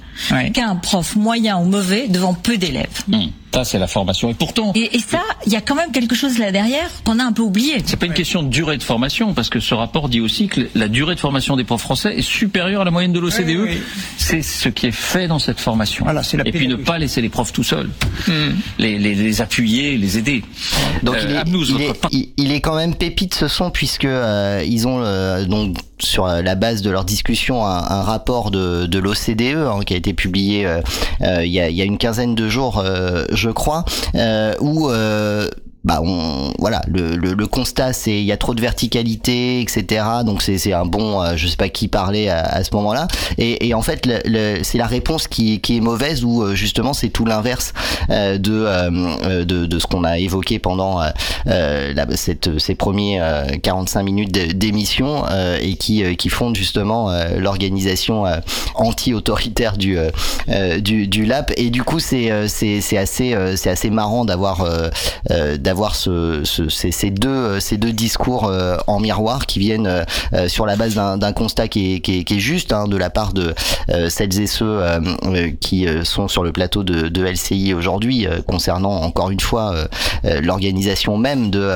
qu'un 0.53 0.75
prof 0.75 1.15
moyen 1.15 1.57
ou 1.57 1.65
mauvais 1.65 2.07
devant 2.07 2.33
peu 2.33 2.57
d'élèves. 2.57 3.03
Hmm. 3.07 3.27
Ça, 3.55 3.63
c'est 3.63 3.79
la 3.79 3.87
formation. 3.87 4.29
Et 4.29 4.33
pourtant. 4.33 4.73
Et, 4.75 4.99
ça, 4.99 5.21
il 5.45 5.53
y 5.53 5.55
a 5.55 5.61
quand 5.61 5.75
même 5.75 5.93
quelque 5.93 6.13
chose 6.13 6.37
là 6.39 6.51
derrière 6.51 6.89
qu'on 7.05 7.19
a 7.19 7.23
un 7.23 7.31
peu 7.31 7.41
oublié. 7.41 7.77
C'est 7.85 7.95
pas 7.95 8.05
une 8.05 8.13
question 8.13 8.43
de 8.43 8.49
durée 8.49 8.75
de 8.75 8.83
formation, 8.83 9.33
parce 9.33 9.49
que 9.49 9.61
ce 9.61 9.73
rapport 9.73 10.09
dit 10.09 10.19
aussi 10.19 10.47
que 10.47 10.67
la 10.75 10.89
durée 10.89 11.15
de 11.15 11.21
formation 11.21 11.55
des 11.55 11.63
profs 11.63 11.83
français 11.83 12.17
est 12.17 12.21
supérieure 12.21 12.81
à 12.81 12.83
la 12.83 12.91
moyenne 12.91 13.13
de 13.13 13.19
l'OCDE. 13.19 13.79
C'est 14.17 14.41
ce 14.41 14.67
qui 14.67 14.87
est 14.87 14.91
fait 14.91 15.29
dans 15.29 15.39
cette 15.39 15.61
formation. 15.61 16.03
Voilà, 16.03 16.21
la 16.33 16.45
et 16.45 16.51
puis 16.51 16.67
ne 16.67 16.75
pas 16.75 16.97
laisser 16.97 17.21
les 17.21 17.29
profs 17.29 17.53
tout 17.53 17.63
seuls. 17.63 17.89
Hmm. 18.27 18.55
Les, 18.77 18.99
les, 18.99 19.15
les, 19.15 19.41
appuyer, 19.41 19.97
les 19.97 20.17
aider. 20.17 20.43
Donc 21.03 21.15
il, 21.23 21.81
est, 21.81 22.33
il, 22.35 22.51
est, 22.51 22.59
quand 22.59 22.75
même 22.75 22.93
pépite 22.93 23.35
ce 23.35 23.47
son, 23.47 23.71
puisque 23.71 24.03
euh, 24.03 24.63
ils 24.67 24.85
ont 24.85 25.01
euh, 25.01 25.45
donc 25.45 25.77
sur 25.99 26.27
la 26.27 26.55
base 26.55 26.81
de 26.81 26.89
leur 26.89 27.05
discussion 27.05 27.65
un, 27.65 27.77
un 27.77 28.01
rapport 28.01 28.51
de, 28.51 28.85
de 28.85 28.99
l'OCDE 28.99 29.55
hein, 29.55 29.79
qui 29.85 29.93
a 29.93 29.97
été 29.97 30.13
publié 30.13 30.65
euh, 30.65 30.81
il, 31.21 31.51
y 31.51 31.61
a, 31.61 31.69
il, 31.69 31.75
y 31.75 31.81
a, 31.81 31.85
une 31.85 31.97
quinzaine 31.97 32.35
de 32.35 32.49
jours, 32.49 32.83
je 33.31 33.44
crois, 33.51 33.85
euh, 34.15 34.53
où 34.59 34.89
euh, 34.89 35.47
bah 35.85 36.01
on 36.03 36.51
voilà 36.59 36.81
le, 36.87 37.15
le, 37.15 37.33
le 37.33 37.47
constat 37.47 37.93
c'est 37.93 38.19
il 38.19 38.25
y 38.25 38.31
a 38.31 38.37
trop 38.37 38.53
de 38.53 38.61
verticalité 38.61 39.61
etc 39.61 40.03
donc 40.25 40.41
c'est 40.41 40.73
un 40.73 40.85
bon 40.85 41.21
euh, 41.21 41.33
je 41.35 41.47
sais 41.47 41.55
pas 41.57 41.69
qui 41.69 41.87
parlait 41.87 42.29
à, 42.29 42.41
à 42.41 42.63
ce 42.63 42.73
moment-là. 42.75 43.07
Et, 43.37 43.67
et 43.67 43.73
en 43.73 43.81
fait 43.81 44.05
le, 44.05 44.63
c'est 44.63 44.77
la 44.77 44.87
réponse 44.87 45.27
qui, 45.27 45.59
qui 45.59 45.77
est 45.77 45.81
mauvaise 45.81 46.23
ou 46.23 46.41
euh, 46.41 46.55
justement 46.55 46.93
c'est 46.93 47.09
tout 47.09 47.25
l'inverse 47.25 47.73
euh, 48.09 48.37
de, 48.37 48.65
euh, 48.67 49.45
de, 49.45 49.65
de 49.65 49.79
ce 49.79 49.87
qu'on 49.87 50.03
a 50.03 50.17
évoqué 50.17 50.59
pendant 50.59 51.01
la, 51.45 52.05
cette 52.15 52.57
ces 52.59 52.75
premiers 52.75 53.21
45 53.61 54.03
minutes 54.03 54.31
d'émission 54.31 55.23
et 55.61 55.75
qui 55.75 56.15
qui 56.15 56.29
fondent 56.29 56.55
justement 56.55 57.11
l'organisation 57.37 58.23
anti-autoritaire 58.75 59.77
du, 59.77 59.97
du 60.79 61.07
du 61.07 61.25
lap 61.25 61.51
et 61.57 61.69
du 61.69 61.83
coup 61.83 61.99
c'est 61.99 62.47
c'est 62.47 62.81
c'est 62.81 62.97
assez 62.97 63.35
c'est 63.55 63.69
assez 63.69 63.89
marrant 63.89 64.25
d'avoir 64.25 64.65
d'avoir 65.29 65.74
avoir 65.75 65.93
ce, 65.97 66.41
ces, 66.69 67.11
deux, 67.11 67.27
euh, 67.27 67.59
ces 67.59 67.75
deux 67.75 67.91
discours 67.91 68.45
euh, 68.45 68.77
en 68.87 69.01
miroir 69.01 69.45
qui 69.45 69.59
viennent 69.59 70.05
euh, 70.33 70.47
sur 70.47 70.65
la 70.65 70.77
base 70.77 70.95
d'un 70.95 71.33
constat 71.33 71.67
qui 71.67 71.95
est, 71.95 71.99
qui 71.99 72.25
est, 72.25 72.39
juste 72.39 72.71
hein, 72.71 72.87
de 72.87 72.95
la 72.95 73.09
part 73.09 73.33
de 73.33 73.53
celles 74.07 74.39
et 74.39 74.47
ceux 74.47 74.81
qui 75.59 75.85
sont 76.03 76.29
sur 76.29 76.43
le 76.43 76.53
plateau 76.53 76.83
de, 76.83 77.09
de 77.09 77.25
LCI 77.25 77.73
aujourd'hui 77.73 78.25
concernant 78.47 79.01
encore 79.01 79.31
une 79.31 79.39
fois 79.39 79.75
l'organisation 80.23 81.17
même 81.17 81.49
de 81.49 81.71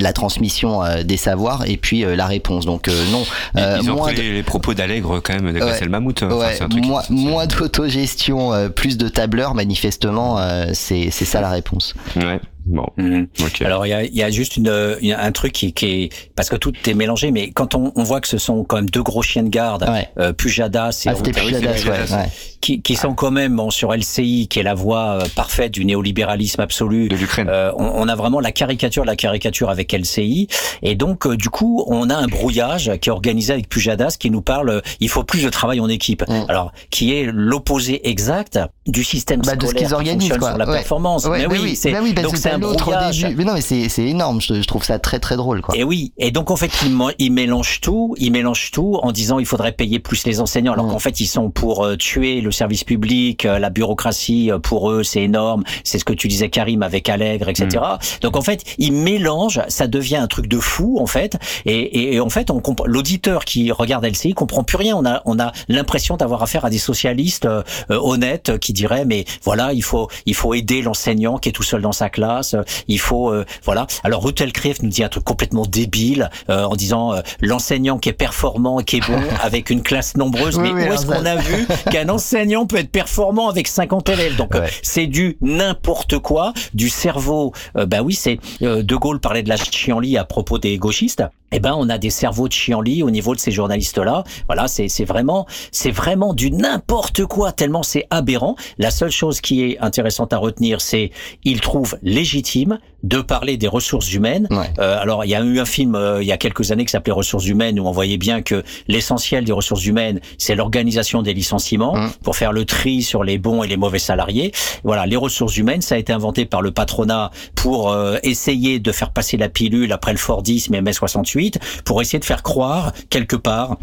la 0.00 0.12
transmission 0.12 0.82
des 1.04 1.16
savoirs 1.16 1.64
et 1.66 1.76
puis 1.76 2.04
la 2.04 2.26
réponse. 2.26 2.66
Donc 2.66 2.88
non. 3.10 3.24
Ils 3.56 3.90
ont 3.90 3.96
pris 3.96 4.16
les, 4.16 4.42
propos 4.42 4.74
d'Allègre 4.74 5.20
quand 5.20 5.34
même 5.34 5.54
ouais, 5.54 5.88
Mammouth. 5.88 6.22
Enfin, 6.22 6.68
moins, 6.82 7.02
moins 7.08 7.46
d'autogestion, 7.46 8.70
plus 8.74 8.98
de 8.98 9.08
tableurs, 9.08 9.54
manifestement, 9.54 10.38
c'est 10.72 11.10
ça 11.10 11.40
la 11.40 11.50
réponse. 11.50 11.94
Ouais. 12.16 12.40
Bon. 12.68 12.86
Mhm. 12.96 13.28
Alors 13.64 13.86
il 13.86 13.90
y 13.90 13.92
a, 13.92 14.04
y 14.04 14.22
a, 14.22 14.30
juste 14.30 14.56
une, 14.56 14.68
un 14.68 15.32
truc 15.32 15.52
qui, 15.52 15.72
qui, 15.72 15.86
est 15.86 16.08
parce 16.36 16.48
que 16.48 16.56
tout 16.56 16.72
est 16.86 16.94
mélangé, 16.94 17.30
mais 17.30 17.50
quand 17.50 17.74
on, 17.74 17.92
on, 17.96 18.02
voit 18.02 18.20
que 18.20 18.28
ce 18.28 18.38
sont 18.38 18.64
quand 18.64 18.76
même 18.76 18.90
deux 18.90 19.02
gros 19.02 19.22
chiens 19.22 19.42
de 19.42 19.48
garde, 19.48 19.88
ouais. 19.88 20.08
euh, 20.18 20.32
Pujadas 20.32 21.04
et 21.06 21.08
ah, 21.08 21.14
Pujadas, 21.14 21.84
ouais, 21.84 22.28
qui, 22.60 22.82
qui 22.82 22.94
sont 22.94 23.14
quand 23.14 23.30
même 23.30 23.56
bon, 23.56 23.70
sur 23.70 23.92
LCI, 23.92 24.48
qui 24.48 24.58
est 24.58 24.62
la 24.62 24.74
voie 24.74 25.20
euh, 25.22 25.26
parfaite 25.34 25.72
du 25.72 25.84
néolibéralisme 25.84 26.60
absolu 26.60 27.08
de 27.08 27.16
l'Ukraine. 27.16 27.48
Euh, 27.50 27.72
on, 27.76 27.86
on, 27.86 28.08
a 28.08 28.14
vraiment 28.14 28.40
la 28.40 28.52
caricature 28.52 29.02
de 29.02 29.08
la 29.08 29.16
caricature 29.16 29.70
avec 29.70 29.92
LCI, 29.92 30.48
et 30.82 30.94
donc 30.94 31.26
euh, 31.26 31.36
du 31.36 31.48
coup 31.48 31.84
on 31.86 32.10
a 32.10 32.14
un 32.14 32.26
brouillage 32.26 32.92
qui 33.00 33.08
est 33.08 33.12
organisé 33.12 33.52
avec 33.52 33.68
Pujadas 33.68 34.16
qui 34.18 34.30
nous 34.30 34.42
parle 34.42 34.68
euh, 34.70 34.80
il 35.00 35.08
faut 35.08 35.24
plus 35.24 35.42
de 35.42 35.48
travail 35.50 35.80
en 35.80 35.88
équipe. 35.88 36.24
Alors 36.48 36.72
qui 36.90 37.14
est 37.14 37.30
l'opposé 37.32 38.08
exact 38.08 38.58
du 38.86 39.04
système 39.04 39.40
bah, 39.40 39.52
scolaire 39.52 39.60
de 39.60 39.66
ce 39.66 39.74
qu'ils 39.74 39.94
organisent 39.94 40.38
quoi. 40.38 40.50
sur 40.50 40.58
la 40.58 40.66
performance. 40.66 41.26
mais 41.28 41.46
oui, 41.46 41.58
oui, 41.62 41.76
c'est 41.76 41.98
oui, 41.98 42.12
donc 42.14 42.36
c'est 42.36 42.57
un. 42.64 43.34
Mais 43.36 43.44
non 43.44 43.54
mais 43.54 43.60
c'est 43.60 43.88
énorme. 43.98 44.40
Je, 44.40 44.54
je, 44.54 44.66
trouve 44.66 44.84
ça 44.84 44.98
très 44.98 45.18
très 45.18 45.36
drôle 45.36 45.60
quoi. 45.60 45.76
Et 45.76 45.84
oui. 45.84 46.12
Et 46.18 46.30
donc 46.30 46.50
en 46.50 46.56
fait 46.56 46.70
ils, 46.84 46.96
ils 47.18 47.32
mélangent 47.32 47.80
tout, 47.80 48.14
ils 48.18 48.30
mélangent 48.30 48.70
tout 48.70 48.98
en 49.02 49.12
disant 49.12 49.38
il 49.38 49.46
faudrait 49.46 49.72
payer 49.72 49.98
plus 49.98 50.24
les 50.26 50.40
enseignants 50.40 50.72
alors 50.72 50.88
qu'en 50.88 50.98
fait 50.98 51.20
ils 51.20 51.26
sont 51.26 51.50
pour 51.50 51.84
euh, 51.84 51.96
tuer 51.96 52.40
le 52.40 52.50
service 52.50 52.84
public, 52.84 53.44
euh, 53.44 53.58
la 53.58 53.70
bureaucratie 53.70 54.50
euh, 54.50 54.58
pour 54.58 54.90
eux 54.90 55.02
c'est 55.02 55.22
énorme. 55.22 55.64
C'est 55.84 55.98
ce 55.98 56.04
que 56.04 56.12
tu 56.12 56.28
disais 56.28 56.48
Karim 56.48 56.82
avec 56.82 57.08
Allègre, 57.08 57.48
etc. 57.48 57.68
Mm. 57.72 58.20
Donc 58.22 58.36
en 58.36 58.42
fait 58.42 58.62
ils 58.78 58.92
mélangent, 58.92 59.60
ça 59.68 59.86
devient 59.86 60.16
un 60.16 60.28
truc 60.28 60.46
de 60.46 60.58
fou 60.58 60.98
en 61.00 61.06
fait. 61.06 61.38
Et, 61.64 61.78
et, 61.78 62.14
et 62.14 62.20
en 62.20 62.30
fait 62.30 62.50
on 62.50 62.62
l'auditeur 62.84 63.44
qui 63.44 63.72
regarde 63.72 64.04
LCI 64.04 64.34
comprend 64.34 64.64
plus 64.64 64.76
rien. 64.76 64.96
On 64.96 65.06
a 65.06 65.22
on 65.24 65.38
a 65.38 65.52
l'impression 65.68 66.16
d'avoir 66.16 66.42
affaire 66.42 66.64
à 66.64 66.70
des 66.70 66.78
socialistes 66.78 67.46
euh, 67.46 67.62
honnêtes 67.88 68.58
qui 68.58 68.72
diraient 68.72 69.04
mais 69.04 69.24
voilà 69.42 69.72
il 69.72 69.82
faut 69.82 70.08
il 70.26 70.34
faut 70.34 70.54
aider 70.54 70.82
l'enseignant 70.82 71.38
qui 71.38 71.48
est 71.48 71.52
tout 71.52 71.62
seul 71.62 71.82
dans 71.82 71.92
sa 71.92 72.10
classe. 72.10 72.47
Il 72.86 73.00
faut 73.00 73.30
euh, 73.30 73.44
voilà. 73.64 73.86
Alors 74.04 74.26
Elkrief 74.38 74.82
nous 74.82 74.88
dit 74.88 75.02
un 75.02 75.08
truc 75.08 75.24
complètement 75.24 75.66
débile 75.66 76.30
euh, 76.48 76.64
en 76.64 76.76
disant 76.76 77.14
euh, 77.14 77.20
l'enseignant 77.40 77.98
qui 77.98 78.08
est 78.08 78.14
performant 78.14 78.80
et 78.80 78.84
qui 78.84 78.96
est 78.96 79.06
bon 79.06 79.20
avec 79.42 79.70
une 79.70 79.82
classe 79.82 80.16
nombreuse. 80.16 80.58
mais 80.58 80.72
où 80.72 80.78
est-ce 80.78 81.06
qu'on 81.06 81.24
a 81.24 81.36
vu 81.36 81.66
qu'un 81.90 82.08
enseignant 82.08 82.66
peut 82.66 82.76
être 82.76 82.90
performant 82.90 83.48
avec 83.48 83.68
50 83.68 84.08
élèves? 84.10 84.36
Donc 84.36 84.52
c'est 84.82 85.06
du 85.06 85.36
n'importe 85.40 86.18
quoi, 86.18 86.52
du 86.74 86.88
cerveau. 86.88 87.52
bah 87.74 88.02
oui, 88.02 88.14
c'est 88.14 88.38
De 88.60 88.96
Gaulle 88.96 89.20
parlait 89.20 89.42
de 89.42 89.48
la 89.48 89.56
chienlit 89.56 90.16
à 90.16 90.24
propos 90.24 90.58
des 90.58 90.76
gauchistes 90.78 91.22
eh 91.52 91.60
ben, 91.60 91.74
on 91.76 91.88
a 91.88 91.98
des 91.98 92.10
cerveaux 92.10 92.48
de 92.48 92.52
chienlit 92.52 93.02
au 93.02 93.10
niveau 93.10 93.34
de 93.34 93.40
ces 93.40 93.50
journalistes-là. 93.50 94.24
Voilà, 94.46 94.68
c'est 94.68 95.04
vraiment, 95.04 95.46
c'est 95.72 95.90
vraiment 95.90 96.34
du 96.34 96.50
n'importe 96.50 97.24
quoi 97.24 97.52
tellement 97.52 97.82
c'est 97.82 98.06
aberrant. 98.10 98.56
La 98.78 98.90
seule 98.90 99.10
chose 99.10 99.40
qui 99.40 99.62
est 99.64 99.78
intéressante 99.80 100.32
à 100.32 100.38
retenir, 100.38 100.80
c'est 100.80 101.10
ils 101.44 101.60
trouvent 101.60 101.96
légitime 102.02 102.78
de 103.04 103.20
parler 103.20 103.56
des 103.56 103.68
ressources 103.68 104.12
humaines. 104.12 104.48
Euh, 104.78 105.00
alors, 105.00 105.24
il 105.24 105.30
y 105.30 105.34
a 105.34 105.40
eu 105.40 105.60
un 105.60 105.64
film 105.64 105.94
euh, 105.94 106.20
il 106.20 106.26
y 106.26 106.32
a 106.32 106.36
quelques 106.36 106.72
années 106.72 106.84
qui 106.84 106.90
s'appelait 106.90 107.12
Ressources 107.12 107.46
humaines 107.46 107.80
où 107.80 107.86
on 107.86 107.92
voyait 107.92 108.18
bien 108.18 108.42
que 108.42 108.62
l'essentiel 108.86 109.44
des 109.44 109.52
ressources 109.52 109.86
humaines, 109.86 110.20
c'est 110.36 110.54
l'organisation 110.54 111.22
des 111.22 111.32
licenciements 111.32 111.96
mmh. 111.96 112.10
pour 112.22 112.36
faire 112.36 112.52
le 112.52 112.64
tri 112.64 113.02
sur 113.02 113.24
les 113.24 113.38
bons 113.38 113.62
et 113.62 113.68
les 113.68 113.76
mauvais 113.76 113.98
salariés. 113.98 114.52
Voilà, 114.84 115.06
les 115.06 115.16
ressources 115.16 115.56
humaines, 115.56 115.80
ça 115.80 115.94
a 115.94 115.98
été 115.98 116.12
inventé 116.12 116.44
par 116.44 116.60
le 116.60 116.70
patronat 116.70 117.30
pour 117.54 117.90
euh, 117.90 118.18
essayer 118.22 118.78
de 118.78 118.92
faire 118.92 119.10
passer 119.10 119.36
la 119.36 119.48
pilule 119.48 119.92
après 119.92 120.12
le 120.12 120.18
Fordisme 120.18 120.74
et 120.74 120.80
mai 120.80 120.92
68 120.92 121.37
pour 121.84 122.00
essayer 122.02 122.18
de 122.18 122.24
faire 122.24 122.42
croire 122.42 122.92
quelque 123.10 123.36
part 123.36 123.78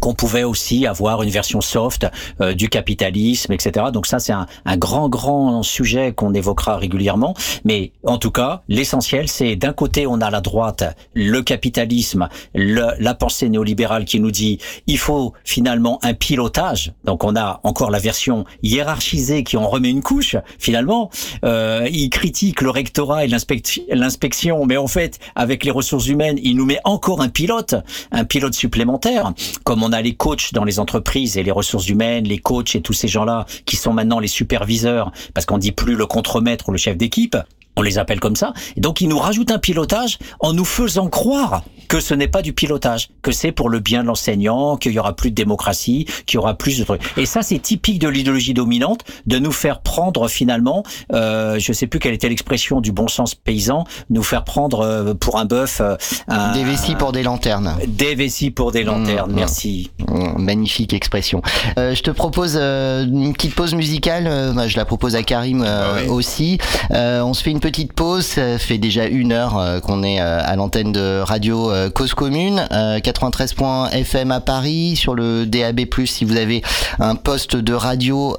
qu'on 0.00 0.14
pouvait 0.14 0.44
aussi 0.44 0.86
avoir 0.86 1.22
une 1.22 1.30
version 1.30 1.60
soft 1.60 2.06
euh, 2.40 2.54
du 2.54 2.68
capitalisme, 2.68 3.52
etc. 3.52 3.86
Donc 3.92 4.06
ça, 4.06 4.18
c'est 4.18 4.32
un, 4.32 4.46
un, 4.64 4.76
grand, 4.76 5.08
grand 5.08 5.62
sujet 5.62 6.12
qu'on 6.12 6.34
évoquera 6.34 6.76
régulièrement. 6.76 7.34
Mais 7.64 7.92
en 8.04 8.18
tout 8.18 8.30
cas, 8.30 8.62
l'essentiel, 8.68 9.28
c'est 9.28 9.56
d'un 9.56 9.72
côté, 9.72 10.06
on 10.06 10.20
a 10.20 10.30
la 10.30 10.40
droite, 10.40 10.84
le 11.14 11.42
capitalisme, 11.42 12.28
le, 12.54 12.88
la 12.98 13.14
pensée 13.14 13.48
néolibérale 13.48 14.04
qui 14.04 14.20
nous 14.20 14.30
dit 14.30 14.58
il 14.86 14.98
faut 14.98 15.32
finalement 15.44 15.98
un 16.02 16.14
pilotage. 16.14 16.92
Donc 17.04 17.24
on 17.24 17.36
a 17.36 17.60
encore 17.64 17.90
la 17.90 17.98
version 17.98 18.44
hiérarchisée 18.62 19.44
qui 19.44 19.56
en 19.56 19.68
remet 19.68 19.90
une 19.90 20.02
couche. 20.02 20.36
Finalement, 20.58 21.10
euh, 21.44 21.88
il 21.90 22.10
critique 22.10 22.60
le 22.60 22.70
rectorat 22.70 23.24
et 23.24 23.28
l'inspection, 23.28 24.66
mais 24.66 24.76
en 24.76 24.86
fait, 24.86 25.18
avec 25.34 25.64
les 25.64 25.70
ressources 25.70 26.06
humaines, 26.06 26.38
il 26.42 26.56
nous 26.56 26.66
met 26.66 26.80
encore 26.84 27.20
un 27.20 27.28
pilote, 27.28 27.74
un 28.10 28.24
pilote 28.24 28.54
supplémentaire, 28.54 29.32
comme 29.64 29.82
a 29.92 30.02
les 30.02 30.14
coachs 30.14 30.52
dans 30.52 30.64
les 30.64 30.78
entreprises 30.78 31.36
et 31.36 31.42
les 31.42 31.50
ressources 31.50 31.88
humaines, 31.88 32.24
les 32.24 32.38
coachs 32.38 32.74
et 32.74 32.80
tous 32.80 32.92
ces 32.92 33.08
gens-là 33.08 33.46
qui 33.64 33.76
sont 33.76 33.92
maintenant 33.92 34.20
les 34.20 34.28
superviseurs, 34.28 35.12
parce 35.34 35.46
qu'on 35.46 35.58
dit 35.58 35.72
plus 35.72 35.94
le 35.94 36.06
contremaître 36.06 36.68
ou 36.68 36.72
le 36.72 36.78
chef 36.78 36.96
d'équipe, 36.96 37.36
on 37.78 37.82
les 37.82 37.98
appelle 37.98 38.20
comme 38.20 38.36
ça. 38.36 38.52
Et 38.76 38.80
donc 38.80 39.00
ils 39.00 39.08
nous 39.08 39.18
rajoutent 39.18 39.50
un 39.50 39.58
pilotage 39.58 40.18
en 40.40 40.52
nous 40.52 40.64
faisant 40.64 41.08
croire 41.08 41.62
que 41.88 42.00
ce 42.00 42.14
n'est 42.14 42.28
pas 42.28 42.42
du 42.42 42.52
pilotage, 42.52 43.08
que 43.22 43.32
c'est 43.32 43.50
pour 43.50 43.70
le 43.70 43.80
bien 43.80 44.02
de 44.02 44.08
l'enseignant, 44.08 44.76
qu'il 44.76 44.92
y 44.92 44.98
aura 44.98 45.16
plus 45.16 45.30
de 45.30 45.34
démocratie, 45.34 46.06
qu'il 46.26 46.36
y 46.36 46.38
aura 46.38 46.54
plus 46.54 46.78
de 46.78 46.84
trucs. 46.84 47.00
Et 47.16 47.24
ça, 47.24 47.42
c'est 47.42 47.58
typique 47.58 47.98
de 47.98 48.08
l'idéologie 48.08 48.52
dominante, 48.52 49.04
de 49.26 49.38
nous 49.38 49.52
faire 49.52 49.80
prendre 49.80 50.28
finalement, 50.28 50.82
euh, 51.14 51.58
je 51.58 51.72
sais 51.72 51.86
plus 51.86 51.98
quelle 51.98 52.12
était 52.12 52.28
l'expression 52.28 52.82
du 52.82 52.92
bon 52.92 53.08
sens 53.08 53.34
paysan, 53.34 53.84
nous 54.10 54.22
faire 54.22 54.44
prendre 54.44 54.80
euh, 54.80 55.14
pour 55.14 55.38
un 55.38 55.46
bœuf. 55.46 55.80
Euh, 55.80 55.96
des 56.52 56.64
vessies 56.64 56.94
pour 56.94 57.12
des 57.12 57.22
lanternes. 57.22 57.74
Des 57.86 58.14
vessies 58.14 58.50
pour 58.50 58.70
des 58.70 58.84
lanternes. 58.84 59.32
Mmh, 59.32 59.34
merci. 59.34 59.90
Mmh, 60.06 60.42
magnifique 60.42 60.92
expression. 60.92 61.40
Euh, 61.78 61.94
je 61.94 62.02
te 62.02 62.10
propose 62.10 62.58
euh, 62.60 63.06
une 63.06 63.32
petite 63.32 63.54
pause 63.54 63.74
musicale. 63.74 64.24
je 64.66 64.76
la 64.76 64.84
propose 64.84 65.16
à 65.16 65.22
Karim 65.22 65.62
ah 65.62 66.02
aussi. 66.08 66.58
on 66.90 67.32
se 67.32 67.42
fait 67.42 67.50
une 67.50 67.60
petite 67.60 67.67
petite 67.70 67.92
pause. 67.92 68.24
Ça 68.24 68.58
fait 68.58 68.78
déjà 68.78 69.04
une 69.06 69.30
heure 69.30 69.82
qu'on 69.82 70.02
est 70.02 70.20
à 70.20 70.56
l'antenne 70.56 70.90
de 70.90 71.20
Radio 71.20 71.70
Cause 71.94 72.14
Commune, 72.14 72.66
93.fm 72.70 74.30
à 74.30 74.40
Paris, 74.40 74.96
sur 74.96 75.14
le 75.14 75.44
DAB+, 75.44 75.80
si 76.06 76.24
vous 76.24 76.38
avez 76.38 76.62
un 76.98 77.14
poste 77.14 77.56
de 77.56 77.74
radio 77.74 78.34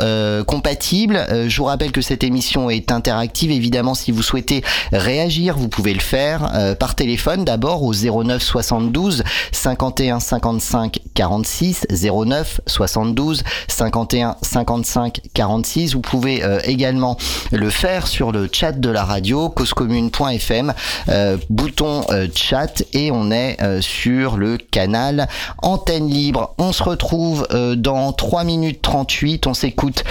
compatible. 0.47 1.27
je 1.47 1.55
vous 1.57 1.65
rappelle 1.65 1.91
que 1.91 2.01
cette 2.01 2.23
émission 2.23 2.71
est 2.71 2.91
interactive. 2.91 3.51
Évidemment, 3.51 3.93
si 3.93 4.11
vous 4.11 4.23
souhaitez 4.23 4.63
réagir, 4.91 5.55
vous 5.55 5.69
pouvez 5.69 5.93
le 5.93 5.99
faire 5.99 6.51
par 6.79 6.95
téléphone 6.95 7.45
d'abord 7.45 7.83
au 7.83 7.93
09 7.93 8.41
72 8.41 9.23
51 9.51 10.19
55 10.19 10.99
46 11.13 11.85
09 11.91 12.61
72 12.65 13.43
51 13.67 14.37
55 14.41 15.21
46. 15.33 15.93
Vous 15.93 16.01
pouvez 16.01 16.43
euh, 16.43 16.59
également 16.63 17.17
le 17.51 17.69
faire 17.69 18.07
sur 18.07 18.31
le 18.31 18.49
chat 18.51 18.71
de 18.71 18.89
la 18.89 19.05
radio 19.09 19.49
causecommune.fm 19.49 20.73
euh, 21.09 21.37
bouton 21.49 22.05
euh, 22.11 22.27
chat 22.33 22.83
et 22.93 23.11
on 23.11 23.31
est 23.31 23.57
sur 23.81 24.37
le 24.37 24.57
canal 24.57 25.27
antenne 25.61 26.09
libre. 26.09 26.53
On 26.57 26.71
se 26.71 26.83
retrouve 26.83 27.47
dans 27.75 28.13
3 28.13 28.43
minutes 28.43 28.81
38. 28.81 29.47
On 29.47 29.53
s'écoute 29.53 30.03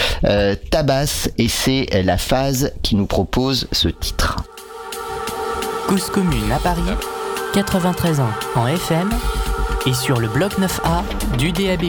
Tabas 0.70 1.28
et 1.38 1.48
c'est 1.48 1.86
la 2.04 2.18
phase 2.18 2.72
qui 2.82 2.96
nous 2.96 3.06
propose 3.06 3.68
ce 3.72 3.88
titre. 3.88 4.36
Cause 5.88 6.10
commune 6.10 6.52
à 6.52 6.58
Paris, 6.58 6.82
93 7.54 8.20
ans 8.20 8.28
en 8.56 8.66
FM 8.66 9.08
et 9.86 9.94
sur 9.94 10.20
le 10.20 10.28
bloc 10.28 10.52
9A 10.58 11.36
du 11.38 11.52
DAB+. 11.52 11.88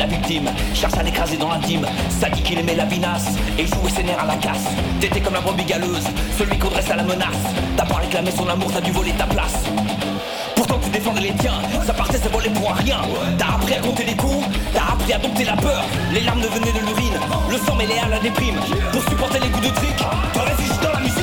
La 0.00 0.06
victime, 0.06 0.50
cherche 0.74 0.94
à 0.94 1.02
l'écraser 1.02 1.36
dans 1.36 1.50
l'intime. 1.50 1.86
Dit 2.34 2.42
qu'il 2.42 2.58
aimait 2.58 2.74
la 2.74 2.84
vinasse 2.84 3.26
et 3.58 3.66
jouait 3.66 3.90
ses 3.90 4.02
nerfs 4.02 4.22
à 4.22 4.26
la 4.26 4.36
casse. 4.36 4.66
T'étais 5.00 5.20
comme 5.20 5.34
la 5.34 5.40
brebis 5.40 5.64
galeuse, 5.64 6.06
celui 6.38 6.58
qu'on 6.58 6.68
dresse 6.68 6.90
à 6.90 6.96
la 6.96 7.02
menace. 7.02 7.42
T'as 7.76 7.84
pas 7.84 7.96
réclamé 7.96 8.30
son 8.30 8.48
amour, 8.48 8.70
t'as 8.72 8.80
dû 8.80 8.92
voler 8.92 9.12
ta 9.12 9.26
place. 9.26 9.64
Pourtant 10.56 10.78
tu 10.82 10.90
défendais 10.90 11.20
les 11.20 11.34
tiens, 11.34 11.60
ça 11.84 11.92
partait, 11.92 12.18
ça 12.18 12.28
volait 12.28 12.50
pour 12.50 12.72
rien. 12.72 13.00
T'as 13.36 13.56
appris 13.56 13.74
à 13.74 13.80
compter 13.80 14.04
les 14.04 14.16
coups, 14.16 14.46
t'as 14.72 14.92
appris 14.92 15.12
à 15.12 15.18
dompter 15.18 15.44
la 15.44 15.56
peur. 15.56 15.84
Les 16.12 16.20
larmes 16.20 16.40
ne 16.40 16.48
venaient 16.48 16.72
de 16.72 16.86
l'urine, 16.86 17.18
le 17.50 17.58
sang 17.58 17.74
mêlé 17.74 17.94
à 17.98 18.08
la 18.08 18.20
déprime. 18.20 18.56
Pour 18.92 19.02
supporter 19.02 19.40
les 19.40 19.50
coups 19.50 19.68
de 19.68 19.74
trick, 19.74 19.96
te 19.96 20.38
réfugies 20.38 20.80
dans 20.82 20.92
la 20.92 21.00
musique. 21.00 21.19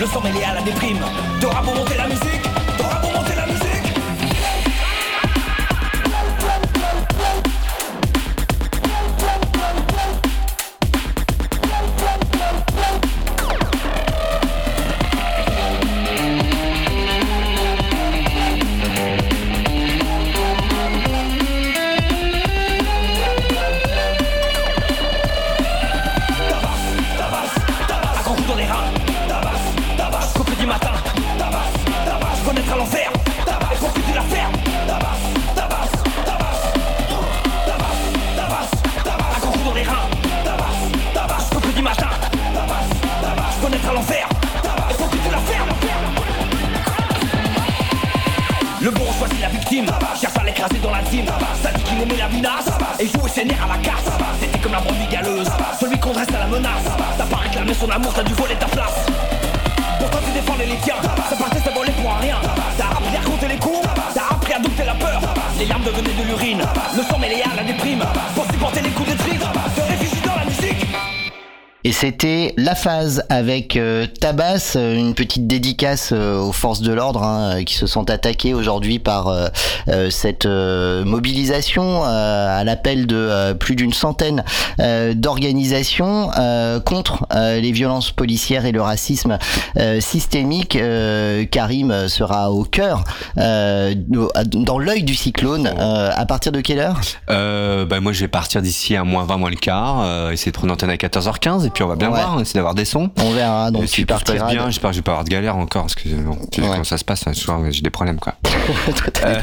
C'était 0.00 0.94
La 1.42 1.57
Avec 73.28 73.78
euh, 74.58 74.78
euh, 74.78 74.96
une 74.98 75.14
petite 75.14 75.46
dédicace 75.46 76.10
euh, 76.12 76.38
aux 76.40 76.52
forces 76.52 76.80
de 76.80 76.92
l'ordre 76.92 77.22
hein, 77.22 77.64
qui 77.64 77.74
se 77.74 77.86
sont 77.86 78.10
attaquées 78.10 78.54
aujourd'hui 78.54 78.98
par 78.98 79.32
cette 80.10 80.46
mobilisation 80.46 82.04
à 82.04 82.62
l'appel 82.64 83.06
de 83.06 83.52
plus 83.54 83.76
d'une 83.76 83.92
centaine 83.92 84.44
d'organisations 85.14 86.30
contre 86.84 87.26
les 87.32 87.72
violences 87.72 88.10
policières 88.10 88.64
et 88.66 88.72
le 88.72 88.80
racisme 88.82 89.38
systémique. 90.00 90.78
Karim 91.50 92.08
sera 92.08 92.50
au 92.50 92.64
cœur, 92.64 93.04
dans 93.36 94.78
l'œil 94.78 95.02
du 95.02 95.14
cyclone. 95.14 95.66
à 95.66 96.26
partir 96.26 96.52
de 96.52 96.60
quelle 96.60 96.80
heure? 96.80 97.00
Bah, 97.28 98.00
Moi 98.00 98.12
je 98.12 98.20
vais 98.20 98.28
partir 98.28 98.62
d'ici 98.62 98.96
à 98.96 99.04
moins 99.04 99.24
20 99.24 99.36
moins 99.36 99.50
le 99.50 99.56
quart, 99.56 100.30
essayer 100.32 100.52
de 100.52 100.56
prendre 100.56 100.70
l'antenne 100.72 100.90
à 100.90 100.96
14h15 100.96 101.66
et 101.66 101.70
puis 101.70 101.82
on 101.82 101.88
va 101.88 101.96
bien 101.96 102.08
Ouais. 102.10 102.20
voir, 102.20 102.40
essayer 102.40 102.58
d'avoir 102.58 102.74
des 102.74 102.84
sons. 102.84 103.10
On 103.22 103.32
verra, 103.32 103.70
donc 103.70 103.86
tu 103.86 104.06
partiras 104.06 104.47
bien, 104.48 104.70
j'espère 104.70 104.90
que 104.90 104.94
je 104.94 105.00
vais 105.00 105.04
pas 105.04 105.12
avoir 105.12 105.24
de 105.24 105.30
galère 105.30 105.56
encore, 105.56 105.82
parce 105.82 105.94
que 105.94 106.08
bon, 106.08 106.36
tu 106.50 106.62
sais 106.62 106.68
comment 106.68 106.84
ça 106.84 106.98
se 106.98 107.04
passe, 107.04 107.26
hein, 107.26 107.32
souvent 107.34 107.62
j'ai 107.70 107.82
des 107.82 107.90
problèmes 107.90 108.18
quoi. 108.18 108.34
Euh, 109.24 109.34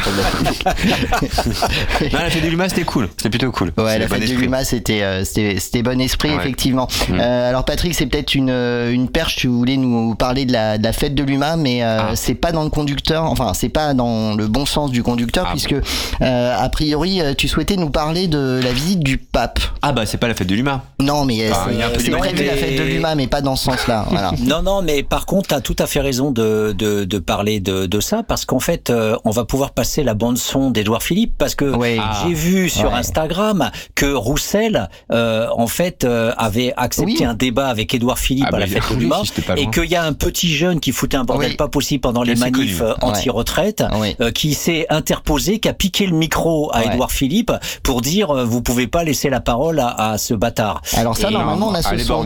non, 2.14 2.20
la 2.20 2.30
fête 2.30 2.44
du 2.44 2.50
Luma 2.50 2.70
c'était 2.70 2.84
cool, 2.84 3.10
c'était 3.18 3.30
plutôt 3.30 3.52
cool. 3.52 3.72
Ouais, 3.78 3.98
la 4.00 4.08
bon 4.08 4.16
fête 4.16 4.24
du 4.24 4.32
esprit. 4.32 4.42
Luma, 4.44 4.64
c'était 4.64 5.02
euh, 5.04 5.24
c'était 5.24 5.60
c'était 5.60 5.82
bon 5.84 6.00
esprit 6.02 6.30
Ouais. 6.30 6.38
effectivement. 6.38 6.88
Mm. 7.10 7.20
Euh, 7.20 7.50
alors 7.50 7.66
Patrick, 7.66 7.94
c'est 7.96 8.06
peut-être 8.08 8.36
une 8.36 8.50
euh, 8.50 8.92
une 8.92 9.10
perche. 9.10 9.36
Tu 9.38 9.48
voulais 9.48 9.78
nous 9.78 10.16
parler 10.16 10.46
de 10.46 10.54
la 10.54 10.78
de 10.78 10.84
la 10.84 10.94
fête 10.94 11.16
de 11.16 11.24
Luma, 11.24 11.56
mais 11.56 11.84
euh, 11.84 11.98
Ah. 12.02 12.12
c'est 12.16 12.36
pas 12.36 12.52
dans 12.52 12.64
le 12.64 12.70
conducteur. 12.70 13.24
Enfin, 13.24 13.54
c'est 13.54 13.70
pas 13.70 13.94
dans 13.94 14.36
le 14.36 14.48
bon 14.48 14.66
sens 14.66 14.92
du 14.92 15.04
conducteur, 15.04 15.50
puisque 15.52 15.74
euh, 16.22 16.56
a 16.58 16.70
priori, 16.70 17.22
tu 17.38 17.48
souhaitais 17.48 17.76
nous 17.78 17.90
parler 17.90 18.28
de 18.28 18.60
la 18.64 18.72
visite 18.72 19.00
du 19.00 19.18
pape. 19.18 19.60
Ah 19.82 19.92
bah 19.92 20.06
c'est 20.06 20.18
pas 20.18 20.28
la 20.28 20.34
fête 20.36 20.48
de 20.48 20.56
Luma. 20.56 20.84
Non, 21.00 21.26
mais 21.26 21.50
Ah, 21.52 21.68
il 21.72 21.78
y 21.78 21.82
a 21.82 21.88
un 21.88 21.90
peu 21.90 22.00
c'est 22.00 22.06
du 22.10 22.12
prévu 22.18 22.44
la 22.46 22.54
fête 22.56 22.78
de 22.78 22.84
Luma, 22.84 23.16
mais 23.16 23.28
pas 23.28 23.42
dans 23.42 23.56
ce 23.56 23.66
sens-là. 23.66 24.06
Voilà. 24.16 24.32
Non, 24.40 24.62
non, 24.62 24.82
mais 24.82 25.04
par 25.04 25.26
contre, 25.26 25.50
tu 25.50 25.56
as 25.56 25.62
tout 25.62 25.76
à 25.80 25.88
fait 25.88 26.00
raison 26.00 26.32
de, 26.32 26.74
de, 26.78 27.04
de 27.04 27.20
parler 27.20 27.60
de, 27.60 27.86
de 27.86 28.00
ça, 28.00 28.24
parce 28.24 28.46
qu'en 28.46 28.60
fait, 28.60 28.92
euh, 29.16 29.20
on 29.26 29.32
va 29.32 29.46
pouvoir 29.46 29.72
passer 29.72 30.04
la 30.04 30.14
bande-son 30.14 30.70
d'Edouard 30.72 31.02
Philippe, 31.04 31.34
parce 31.38 31.56
que 31.56 31.72
Ah. 32.00 32.24
j'ai 32.24 32.34
vu 32.34 32.70
sur 32.70 32.92
Ouais. 32.92 32.98
Instagram 33.00 33.72
que 33.96 34.06
Roussel, 34.14 34.90
euh, 35.12 35.48
en 35.56 35.68
fait, 35.68 36.04
euh, 36.04 36.34
avait 36.38 36.74
accepté 36.78 37.26
un 37.26 37.34
débat 37.34 37.68
avec 37.68 37.94
Édouard 37.94 38.20
Philippe 38.20 38.48
Ah 38.52 38.56
à 38.56 38.60
la 38.60 38.68
fête 38.68 38.84
de 38.92 38.96
oui, 39.06 39.08
pas 39.10 39.56
et 39.58 39.70
qu'il 39.70 39.86
y 39.86 39.96
a 39.96 40.04
un 40.04 40.14
petit 40.14 40.50
jeune 40.54 40.80
qui 40.80 40.92
foutait 40.92 41.18
un 41.18 41.24
bordel 41.24 41.56
pas 41.56 41.68
possible 41.68 42.02
pendant 42.02 42.24
les 42.24 42.36
manifs 42.36 42.82
anti-retraite, 43.02 43.84
euh, 44.22 44.32
qui 44.32 44.54
s'est 44.54 44.86
interposé, 44.90 45.60
qui 45.60 45.70
a 45.70 45.74
piqué 45.74 46.06
le 46.08 46.16
micro 46.16 46.70
à 46.74 46.80
Ouais. 46.80 46.88
Édouard 46.94 47.12
Philippe 47.12 47.52
pour 47.84 48.02
dire 48.02 48.30
euh, 48.32 48.44
vous 48.44 48.62
pouvez 48.62 48.88
pas 48.88 49.04
laisser 49.04 49.30
la 49.30 49.40
parole 49.40 49.80
à, 49.80 50.12
à 50.12 50.18
ce 50.18 50.34
bâtard. 50.34 50.82
Alors 50.96 51.16
ça, 51.18 51.30
Et- 51.30 51.34
normalement, 51.34 51.70
on 51.70 51.74
a 51.74 51.82
ce 51.82 51.98
son. 51.98 52.26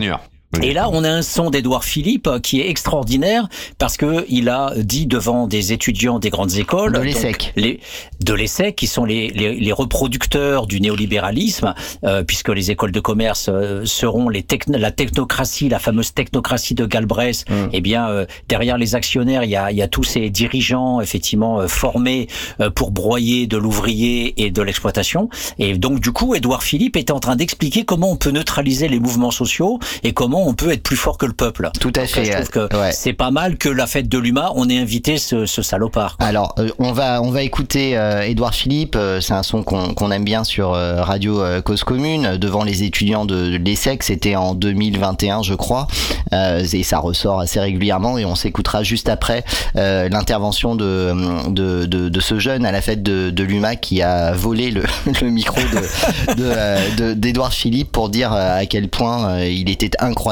Et 0.62 0.72
là, 0.72 0.88
on 0.92 1.04
a 1.04 1.08
un 1.10 1.22
son 1.22 1.48
d'Edouard 1.50 1.84
Philippe 1.84 2.26
euh, 2.26 2.40
qui 2.40 2.60
est 2.60 2.68
extraordinaire 2.68 3.48
parce 3.78 3.96
que 3.96 4.24
il 4.28 4.48
a 4.48 4.72
dit 4.76 5.06
devant 5.06 5.46
des 5.46 5.72
étudiants 5.72 6.18
des 6.18 6.30
grandes 6.30 6.54
écoles, 6.56 6.92
De 6.92 6.96
donc 6.98 7.04
l'ESSEC. 7.06 7.52
les 7.56 7.80
de 8.24 8.34
l'ESSEC, 8.34 8.74
qui 8.76 8.86
sont 8.86 9.04
les, 9.04 9.28
les, 9.28 9.54
les 9.54 9.72
reproducteurs 9.72 10.66
du 10.66 10.80
néolibéralisme, 10.80 11.74
euh, 12.04 12.22
puisque 12.24 12.48
les 12.48 12.70
écoles 12.70 12.92
de 12.92 13.00
commerce 13.00 13.48
euh, 13.48 13.84
seront 13.84 14.28
les 14.28 14.42
techn- 14.42 14.76
la 14.76 14.90
technocratie, 14.90 15.68
la 15.68 15.78
fameuse 15.78 16.12
technocratie 16.14 16.74
de 16.74 16.84
Galbraith. 16.84 17.44
Mmh. 17.48 17.54
Eh 17.72 17.80
bien, 17.80 18.08
euh, 18.08 18.26
derrière 18.48 18.76
les 18.76 18.94
actionnaires, 18.94 19.44
il 19.44 19.50
y 19.50 19.56
a, 19.56 19.70
il 19.70 19.76
y 19.76 19.82
a 19.82 19.88
tous 19.88 20.02
ces 20.04 20.30
dirigeants 20.30 21.00
effectivement 21.00 21.66
formés 21.68 22.26
pour 22.74 22.90
broyer 22.90 23.46
de 23.46 23.56
l'ouvrier 23.56 24.42
et 24.44 24.50
de 24.50 24.62
l'exploitation. 24.62 25.28
Et 25.58 25.76
donc, 25.78 26.00
du 26.00 26.12
coup, 26.12 26.34
Édouard 26.34 26.62
Philippe 26.62 26.96
était 26.96 27.12
en 27.12 27.20
train 27.20 27.36
d'expliquer 27.36 27.84
comment 27.84 28.10
on 28.12 28.16
peut 28.16 28.30
neutraliser 28.30 28.88
les 28.88 28.98
mouvements 29.00 29.30
sociaux 29.30 29.78
et 30.02 30.12
comment 30.12 30.39
on 30.46 30.54
peut 30.54 30.72
être 30.72 30.82
plus 30.82 30.96
fort 30.96 31.18
que 31.18 31.26
le 31.26 31.32
peuple. 31.32 31.70
Tout 31.80 31.92
à 31.96 32.00
Donc, 32.00 32.08
fait. 32.08 32.24
Je 32.24 32.32
trouve 32.32 32.48
que 32.48 32.68
c'est 32.92 33.12
pas 33.12 33.30
mal 33.30 33.56
que 33.56 33.68
la 33.68 33.86
fête 33.86 34.08
de 34.08 34.18
l'UMA, 34.18 34.52
on 34.54 34.68
ait 34.68 34.78
invité 34.78 35.18
ce, 35.18 35.46
ce 35.46 35.62
salopard. 35.62 36.16
quoi. 36.16 36.26
Alors, 36.26 36.54
euh, 36.58 36.68
on 36.78 36.92
va 36.92 37.22
on 37.22 37.30
va 37.30 37.42
écouter 37.42 37.96
euh, 37.96 38.22
Édouard 38.22 38.54
Philippe. 38.54 38.96
euh, 38.96 39.20
c'est 39.20 39.32
un 39.34 39.42
son 39.42 39.62
qu'on 39.62 40.10
aime 40.10 40.24
bien 40.24 40.44
sur 40.44 40.70
Radio 40.70 41.42
Cause 41.64 41.84
Commune 41.84 42.36
devant 42.36 42.64
les 42.64 42.82
étudiants 42.82 43.24
de, 43.24 43.50
de 43.50 43.56
l'ESSEC. 43.56 44.02
C'était 44.02 44.36
en 44.36 44.54
2021, 44.54 45.42
je 45.42 45.54
crois, 45.54 45.86
euh, 46.32 46.64
et 46.72 46.82
ça 46.82 46.98
ressort 46.98 47.40
assez 47.40 47.60
régulièrement. 47.60 48.18
Et 48.18 48.24
on 48.24 48.34
s'écoutera 48.34 48.82
juste 48.82 49.08
après 49.08 49.44
euh, 49.76 50.08
l'intervention 50.08 50.74
de, 50.74 51.14
de, 51.50 51.86
de 51.86 52.08
de 52.08 52.20
ce 52.20 52.38
jeune 52.38 52.64
à 52.66 52.72
la 52.72 52.80
fête 52.80 53.02
de, 53.02 53.30
de 53.30 53.42
l'UMA 53.44 53.76
qui 53.76 54.02
a 54.02 54.32
volé 54.32 54.70
le, 54.70 54.82
le 55.22 55.30
micro 55.30 55.60
de 55.60 56.34
de, 56.34 56.96
de- 56.96 57.14
d'Édouard 57.14 57.52
Philippe 57.52 57.92
pour 57.92 58.08
dire 58.08 58.32
à 58.32 58.64
quel 58.66 58.88
point 58.88 59.40
il 59.42 59.68
était 59.70 59.90
incroyable 59.98 60.29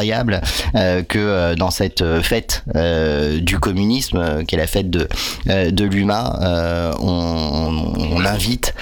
euh, 0.75 1.03
que 1.03 1.19
euh, 1.19 1.55
dans 1.55 1.71
cette 1.71 2.03
euh, 2.03 2.23
fête 2.23 2.65
du 3.41 3.59
communisme, 3.59 4.45
qui 4.45 4.55
est 4.55 4.59
la 4.59 4.67
fête 4.67 4.91
de, 4.91 5.09
de 5.47 5.85
l'UMA, 5.85 6.95
on, 7.01 8.25
invite 8.25 8.75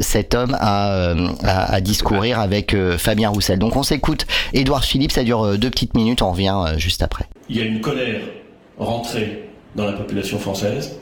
cet 0.00 0.34
homme 0.34 0.56
à, 0.60 1.14
à, 1.42 1.80
discourir 1.80 2.38
avec 2.38 2.76
Fabien 2.98 3.30
Roussel. 3.30 3.58
Donc 3.58 3.76
on 3.76 3.82
s'écoute 3.82 4.26
Édouard 4.52 4.84
Philippe, 4.84 5.10
ça 5.10 5.24
dure 5.24 5.58
deux 5.58 5.70
petites 5.70 5.94
minutes, 5.94 6.22
on 6.22 6.30
revient 6.30 6.74
juste 6.76 7.02
après. 7.02 7.24
il 7.48 7.56
y 7.56 7.60
a 7.60 7.64
une 7.64 7.80
colère 7.80 8.20
rentrée 8.78 9.48
dans 9.74 9.84
la 9.84 9.92
population 9.92 10.38
française 10.38 10.96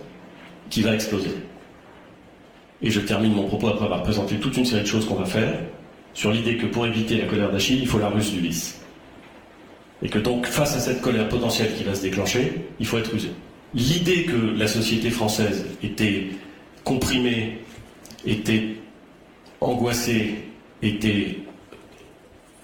qui 0.70 0.82
va 0.82 0.94
exploser. 0.94 1.34
Et 2.80 2.90
je 2.90 3.00
termine 3.00 3.34
mon 3.34 3.44
propos 3.44 3.68
après 3.68 3.84
avoir 3.84 4.02
présenté 4.02 4.36
toute 4.36 4.56
une 4.56 4.64
série 4.64 4.82
de 4.82 4.86
choses 4.86 5.06
qu'on 5.06 5.16
va 5.16 5.26
faire 5.26 5.52
sur 6.14 6.30
l'idée 6.30 6.56
que 6.56 6.66
pour 6.66 6.86
éviter 6.86 7.16
la 7.16 7.26
colère 7.26 7.50
d'Achille, 7.50 7.80
il 7.80 7.86
faut 7.86 7.98
la 7.98 8.08
ruse 8.08 8.32
d'Ulysse. 8.32 8.81
Et 10.02 10.08
que 10.08 10.18
donc, 10.18 10.46
face 10.46 10.76
à 10.76 10.80
cette 10.80 11.00
colère 11.00 11.28
potentielle 11.28 11.74
qui 11.76 11.84
va 11.84 11.94
se 11.94 12.02
déclencher, 12.02 12.66
il 12.80 12.86
faut 12.86 12.98
être 12.98 13.12
rusé. 13.12 13.30
L'idée 13.74 14.24
que 14.24 14.36
la 14.36 14.66
société 14.66 15.10
française 15.10 15.64
était 15.82 16.30
comprimée, 16.84 17.58
était 18.26 18.74
angoissée, 19.60 20.44
était 20.82 21.38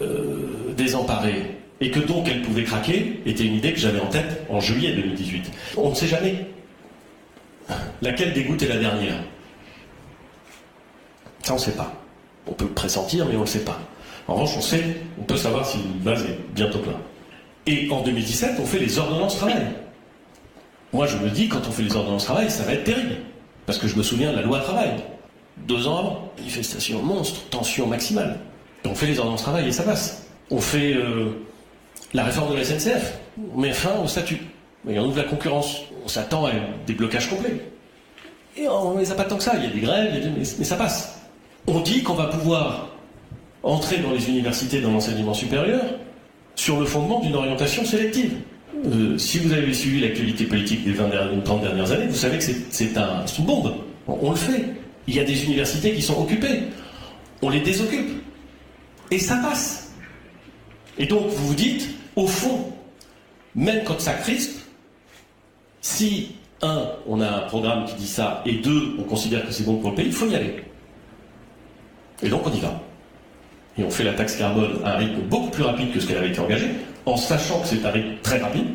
euh, 0.03 0.75
désemparée, 0.77 1.57
et 1.81 1.91
que 1.91 2.01
donc 2.01 2.29
elle 2.29 2.43
pouvait 2.43 2.65
craquer, 2.65 3.21
était 3.25 3.45
une 3.45 3.55
idée 3.55 3.73
que 3.73 3.79
j'avais 3.79 4.01
en 4.01 4.09
tête 4.09 4.45
en 4.49 4.61
juillet 4.61 4.95
2018. 4.95 5.51
On 5.77 5.91
ne 5.91 5.95
sait 5.95 6.09
jamais. 6.09 6.47
Laquelle 8.03 8.33
dégoûte 8.33 8.63
est 8.63 8.69
la 8.69 8.79
dernière 8.79 9.23
Ça, 11.43 11.53
on 11.53 11.57
ne 11.57 11.61
sait 11.61 11.73
pas. 11.73 11.93
On 12.47 12.53
peut 12.53 12.65
le 12.65 12.73
pressentir, 12.73 13.27
mais 13.27 13.35
on 13.35 13.41
ne 13.41 13.43
le 13.43 13.47
sait 13.47 13.65
pas. 13.65 13.79
En 14.27 14.35
revanche, 14.35 14.57
on 14.57 14.61
sait, 14.61 14.83
on 15.21 15.25
peut 15.25 15.37
savoir 15.37 15.67
si 15.67 15.79
le 15.79 16.05
vase 16.05 16.25
est 16.25 16.39
bientôt 16.55 16.81
plein. 16.81 16.99
Et 17.69 17.87
en 17.91 18.01
2017, 18.01 18.53
on 18.61 18.65
fait 18.65 18.79
les 18.79 18.99
ordonnances 18.99 19.37
travail. 19.37 19.67
Moi, 20.95 21.07
je 21.07 21.19
me 21.19 21.29
dis, 21.29 21.49
quand 21.49 21.61
on 21.69 21.71
fait 21.71 21.83
les 21.83 21.95
ordonnances 21.95 22.25
travail, 22.25 22.51
ça 22.51 22.63
va 22.65 22.73
être 22.73 22.85
terrible. 22.85 23.17
Parce 23.67 23.79
que 23.79 23.87
je 23.87 23.95
me 23.95 24.03
souviens 24.03 24.31
de 24.31 24.37
la 24.37 24.43
loi 24.43 24.61
travail. 24.61 24.93
Deux 25.67 25.87
ans 25.87 25.99
avant. 25.99 26.33
Manifestation 26.39 27.03
monstre, 27.03 27.43
tension 27.51 27.87
maximale. 27.87 28.39
On 28.87 28.95
fait 28.95 29.05
les 29.05 29.19
ordonnances 29.19 29.43
travail 29.43 29.69
et 29.69 29.73
ça 29.73 29.83
passe. 29.83 30.27
On 30.51 30.63
fait 30.63 30.95
euh, 30.95 31.45
la 32.15 32.25
réforme 32.25 32.53
de 32.53 32.57
la 32.57 32.65
SNCF. 32.65 33.19
On 33.55 33.61
met 33.61 33.75
fin 33.75 34.01
au 34.03 34.09
statut. 34.09 34.41
Et 34.89 34.99
on 34.99 35.05
ouvre 35.05 35.19
la 35.19 35.25
concurrence. 35.25 35.83
On 36.03 36.09
s'attend 36.09 36.47
à 36.47 36.53
des 36.87 36.95
blocages 36.95 37.29
complets. 37.29 37.61
Et 38.57 38.67
on 38.67 38.95
ne 38.95 39.01
les 39.01 39.13
a 39.13 39.15
pas 39.15 39.25
tant 39.25 39.37
que 39.37 39.43
ça. 39.43 39.53
Il 39.57 39.65
y 39.65 39.67
a 39.67 39.71
des 39.71 39.81
grèves, 39.81 40.33
mais 40.37 40.65
ça 40.65 40.77
passe. 40.77 41.21
On 41.67 41.81
dit 41.81 42.03
qu'on 42.03 42.15
va 42.15 42.29
pouvoir 42.29 42.89
entrer 43.63 43.99
dans 43.99 44.13
les 44.13 44.27
universités, 44.31 44.81
dans 44.81 44.91
l'enseignement 44.91 45.35
supérieur, 45.35 45.83
sur 46.59 46.81
le 46.81 46.87
fondement 46.87 47.21
d'une 47.21 47.37
orientation 47.37 47.85
sélective. 47.85 48.33
Euh, 48.85 49.17
si 49.17 49.39
vous 49.39 49.53
avez 49.53 49.73
suivi 49.73 50.01
l'actualité 50.01 50.45
politique 50.45 50.85
des 50.85 50.93
20 50.93 51.09
dernières, 51.09 51.45
30 51.45 51.63
dernières 51.63 51.93
années, 51.93 52.07
vous 52.09 52.17
savez 52.17 52.39
que 52.39 52.45
c'est 52.45 52.99
un, 52.99 53.25
c'est 53.27 53.39
une 53.39 53.47
bombe. 53.47 53.75
On, 54.09 54.19
on 54.21 54.31
le 54.31 54.37
fait. 54.37 54.65
Il 55.07 55.15
y 55.15 55.21
a 55.21 55.25
des 55.25 55.45
universités 55.45 55.93
qui 55.93 56.03
sont 56.03 56.21
occupées. 56.21 56.65
On 57.43 57.49
les 57.49 57.61
désoccupe. 57.61 58.11
Et 59.13 59.21
ça 59.21 59.37
passe. 59.37 59.93
Et 60.99 61.07
donc, 61.07 61.29
vous 61.29 61.47
vous 61.47 61.55
dites, 61.55 61.91
au 62.17 62.27
fond, 62.27 62.73
même 63.55 63.85
quand 63.85 64.01
ça 64.01 64.15
crispe, 64.15 64.59
si, 65.81 66.33
un, 66.61 66.91
on 67.07 67.21
a 67.21 67.29
un 67.29 67.41
programme 67.43 67.85
qui 67.85 67.95
dit 67.95 68.09
ça, 68.09 68.43
et 68.45 68.55
deux, 68.55 68.97
on 68.99 69.05
considère 69.05 69.47
que 69.47 69.53
c'est 69.53 69.65
bon 69.65 69.77
pour 69.77 69.91
le 69.91 69.97
pays, 69.97 70.07
il 70.07 70.13
faut 70.13 70.27
y 70.27 70.35
aller. 70.35 70.57
Et 72.21 72.29
donc, 72.29 72.45
on 72.45 72.53
y 72.53 72.59
va. 72.59 72.83
Et 73.79 73.85
on 73.85 73.91
fait 73.91 74.05
la 74.05 74.13
taxe 74.13 74.37
carbone 74.37 74.81
à 74.85 74.95
un 74.95 74.97
rythme 74.97 75.21
beaucoup 75.29 75.51
plus 75.51 75.63
rapide 75.63 75.93
que 75.93 76.01
ce 76.01 76.07
qu'elle 76.07 76.19
avait 76.19 76.31
été 76.31 76.41
engagée, 76.41 76.71
en 77.07 77.17
sachant 77.17 77.61
que 77.61 77.69
c'est 77.69 77.85
un 77.85 77.91
rythme 77.91 78.15
très 78.23 78.39
rapide. 78.39 78.67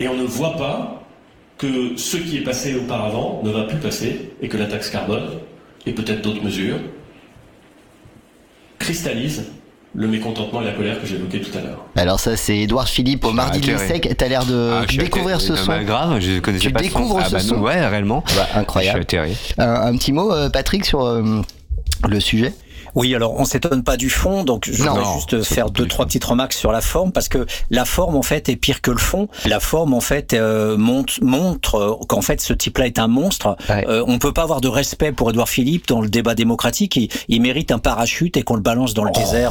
Et 0.00 0.08
on 0.08 0.14
ne 0.16 0.24
voit 0.24 0.56
pas 0.56 1.02
que 1.56 1.96
ce 1.96 2.16
qui 2.18 2.36
est 2.36 2.42
passé 2.42 2.76
auparavant 2.76 3.40
ne 3.44 3.50
va 3.50 3.64
plus 3.64 3.78
passer, 3.78 4.32
et 4.42 4.48
que 4.48 4.56
la 4.56 4.66
taxe 4.66 4.90
carbone, 4.90 5.24
et 5.86 5.92
peut-être 5.92 6.22
d'autres 6.22 6.42
mesures, 6.44 6.76
cristallisent 8.78 9.44
le 9.94 10.06
mécontentement 10.06 10.60
et 10.60 10.66
la 10.66 10.72
colère 10.72 11.00
que 11.00 11.06
j'évoquais 11.06 11.40
tout 11.40 11.56
à 11.56 11.62
l'heure. 11.62 11.84
Alors 11.96 12.20
ça 12.20 12.36
c'est 12.36 12.58
Édouard 12.58 12.88
Philippe 12.88 13.24
au 13.24 13.32
mardi 13.32 13.58
de 13.60 13.72
atterré. 13.72 13.88
l'ESSEC. 13.98 14.16
T'as 14.16 14.28
l'air 14.28 14.44
de 14.44 14.70
Ah, 14.82 14.86
découvrir 14.86 15.40
ce 15.40 15.56
son. 15.56 15.72
mais 15.72 15.84
grave, 15.84 16.20
je 16.20 16.38
connaissais 16.40 16.66
tu 16.66 16.72
pas 16.72 16.80
ce 16.82 16.90
son. 16.90 16.98
découvres 17.00 17.20
Ah 17.22 17.28
ce 17.28 17.32
bah 17.32 17.40
son 17.40 17.56
non, 17.56 17.62
ouais, 17.62 17.86
réellement. 17.86 18.22
Bah, 18.36 18.46
incroyable. 18.54 19.04
Je 19.10 19.16
suis 19.16 19.18
atterré. 19.18 19.36
Un, 19.56 19.86
un 19.92 19.96
petit 19.96 20.12
mot, 20.12 20.30
euh, 20.32 20.50
Patrick, 20.50 20.84
sur 20.84 21.04
euh, 21.04 21.40
le 22.06 22.20
sujet. 22.20 22.52
Oui, 22.98 23.14
alors 23.14 23.34
on 23.38 23.44
s'étonne 23.44 23.84
pas 23.84 23.96
du 23.96 24.10
fond, 24.10 24.42
donc 24.42 24.68
je 24.70 24.82
Non, 24.82 24.94
voudrais 24.94 25.14
juste 25.14 25.42
faire 25.44 25.70
deux 25.70 25.86
trois 25.86 26.04
petites 26.06 26.24
remarques 26.24 26.52
sur 26.52 26.72
la 26.72 26.80
forme 26.80 27.12
parce 27.12 27.28
que 27.28 27.46
la 27.70 27.84
forme 27.84 28.16
en 28.16 28.22
fait 28.22 28.48
est 28.48 28.56
pire 28.56 28.80
que 28.82 28.90
le 28.90 28.98
fond. 28.98 29.28
La 29.44 29.60
forme 29.60 29.94
en 29.94 30.00
fait 30.00 30.34
euh, 30.34 30.76
montre, 30.76 31.14
montre 31.22 31.74
euh, 31.76 31.94
qu'en 32.08 32.22
fait 32.22 32.40
ce 32.40 32.52
type-là 32.52 32.86
est 32.86 32.98
un 32.98 33.06
monstre. 33.06 33.56
Euh, 33.70 34.02
on 34.08 34.18
peut 34.18 34.32
pas 34.32 34.42
avoir 34.42 34.60
de 34.60 34.66
respect 34.68 35.12
pour 35.12 35.30
Édouard 35.30 35.48
Philippe 35.48 35.86
dans 35.86 36.00
le 36.00 36.08
débat 36.08 36.34
démocratique. 36.34 36.96
Il, 36.96 37.08
il 37.28 37.40
mérite 37.40 37.70
un 37.70 37.78
parachute 37.78 38.36
et 38.36 38.42
qu'on 38.42 38.56
le 38.56 38.62
balance 38.62 38.94
dans 38.94 39.04
le 39.04 39.12
désert. 39.12 39.50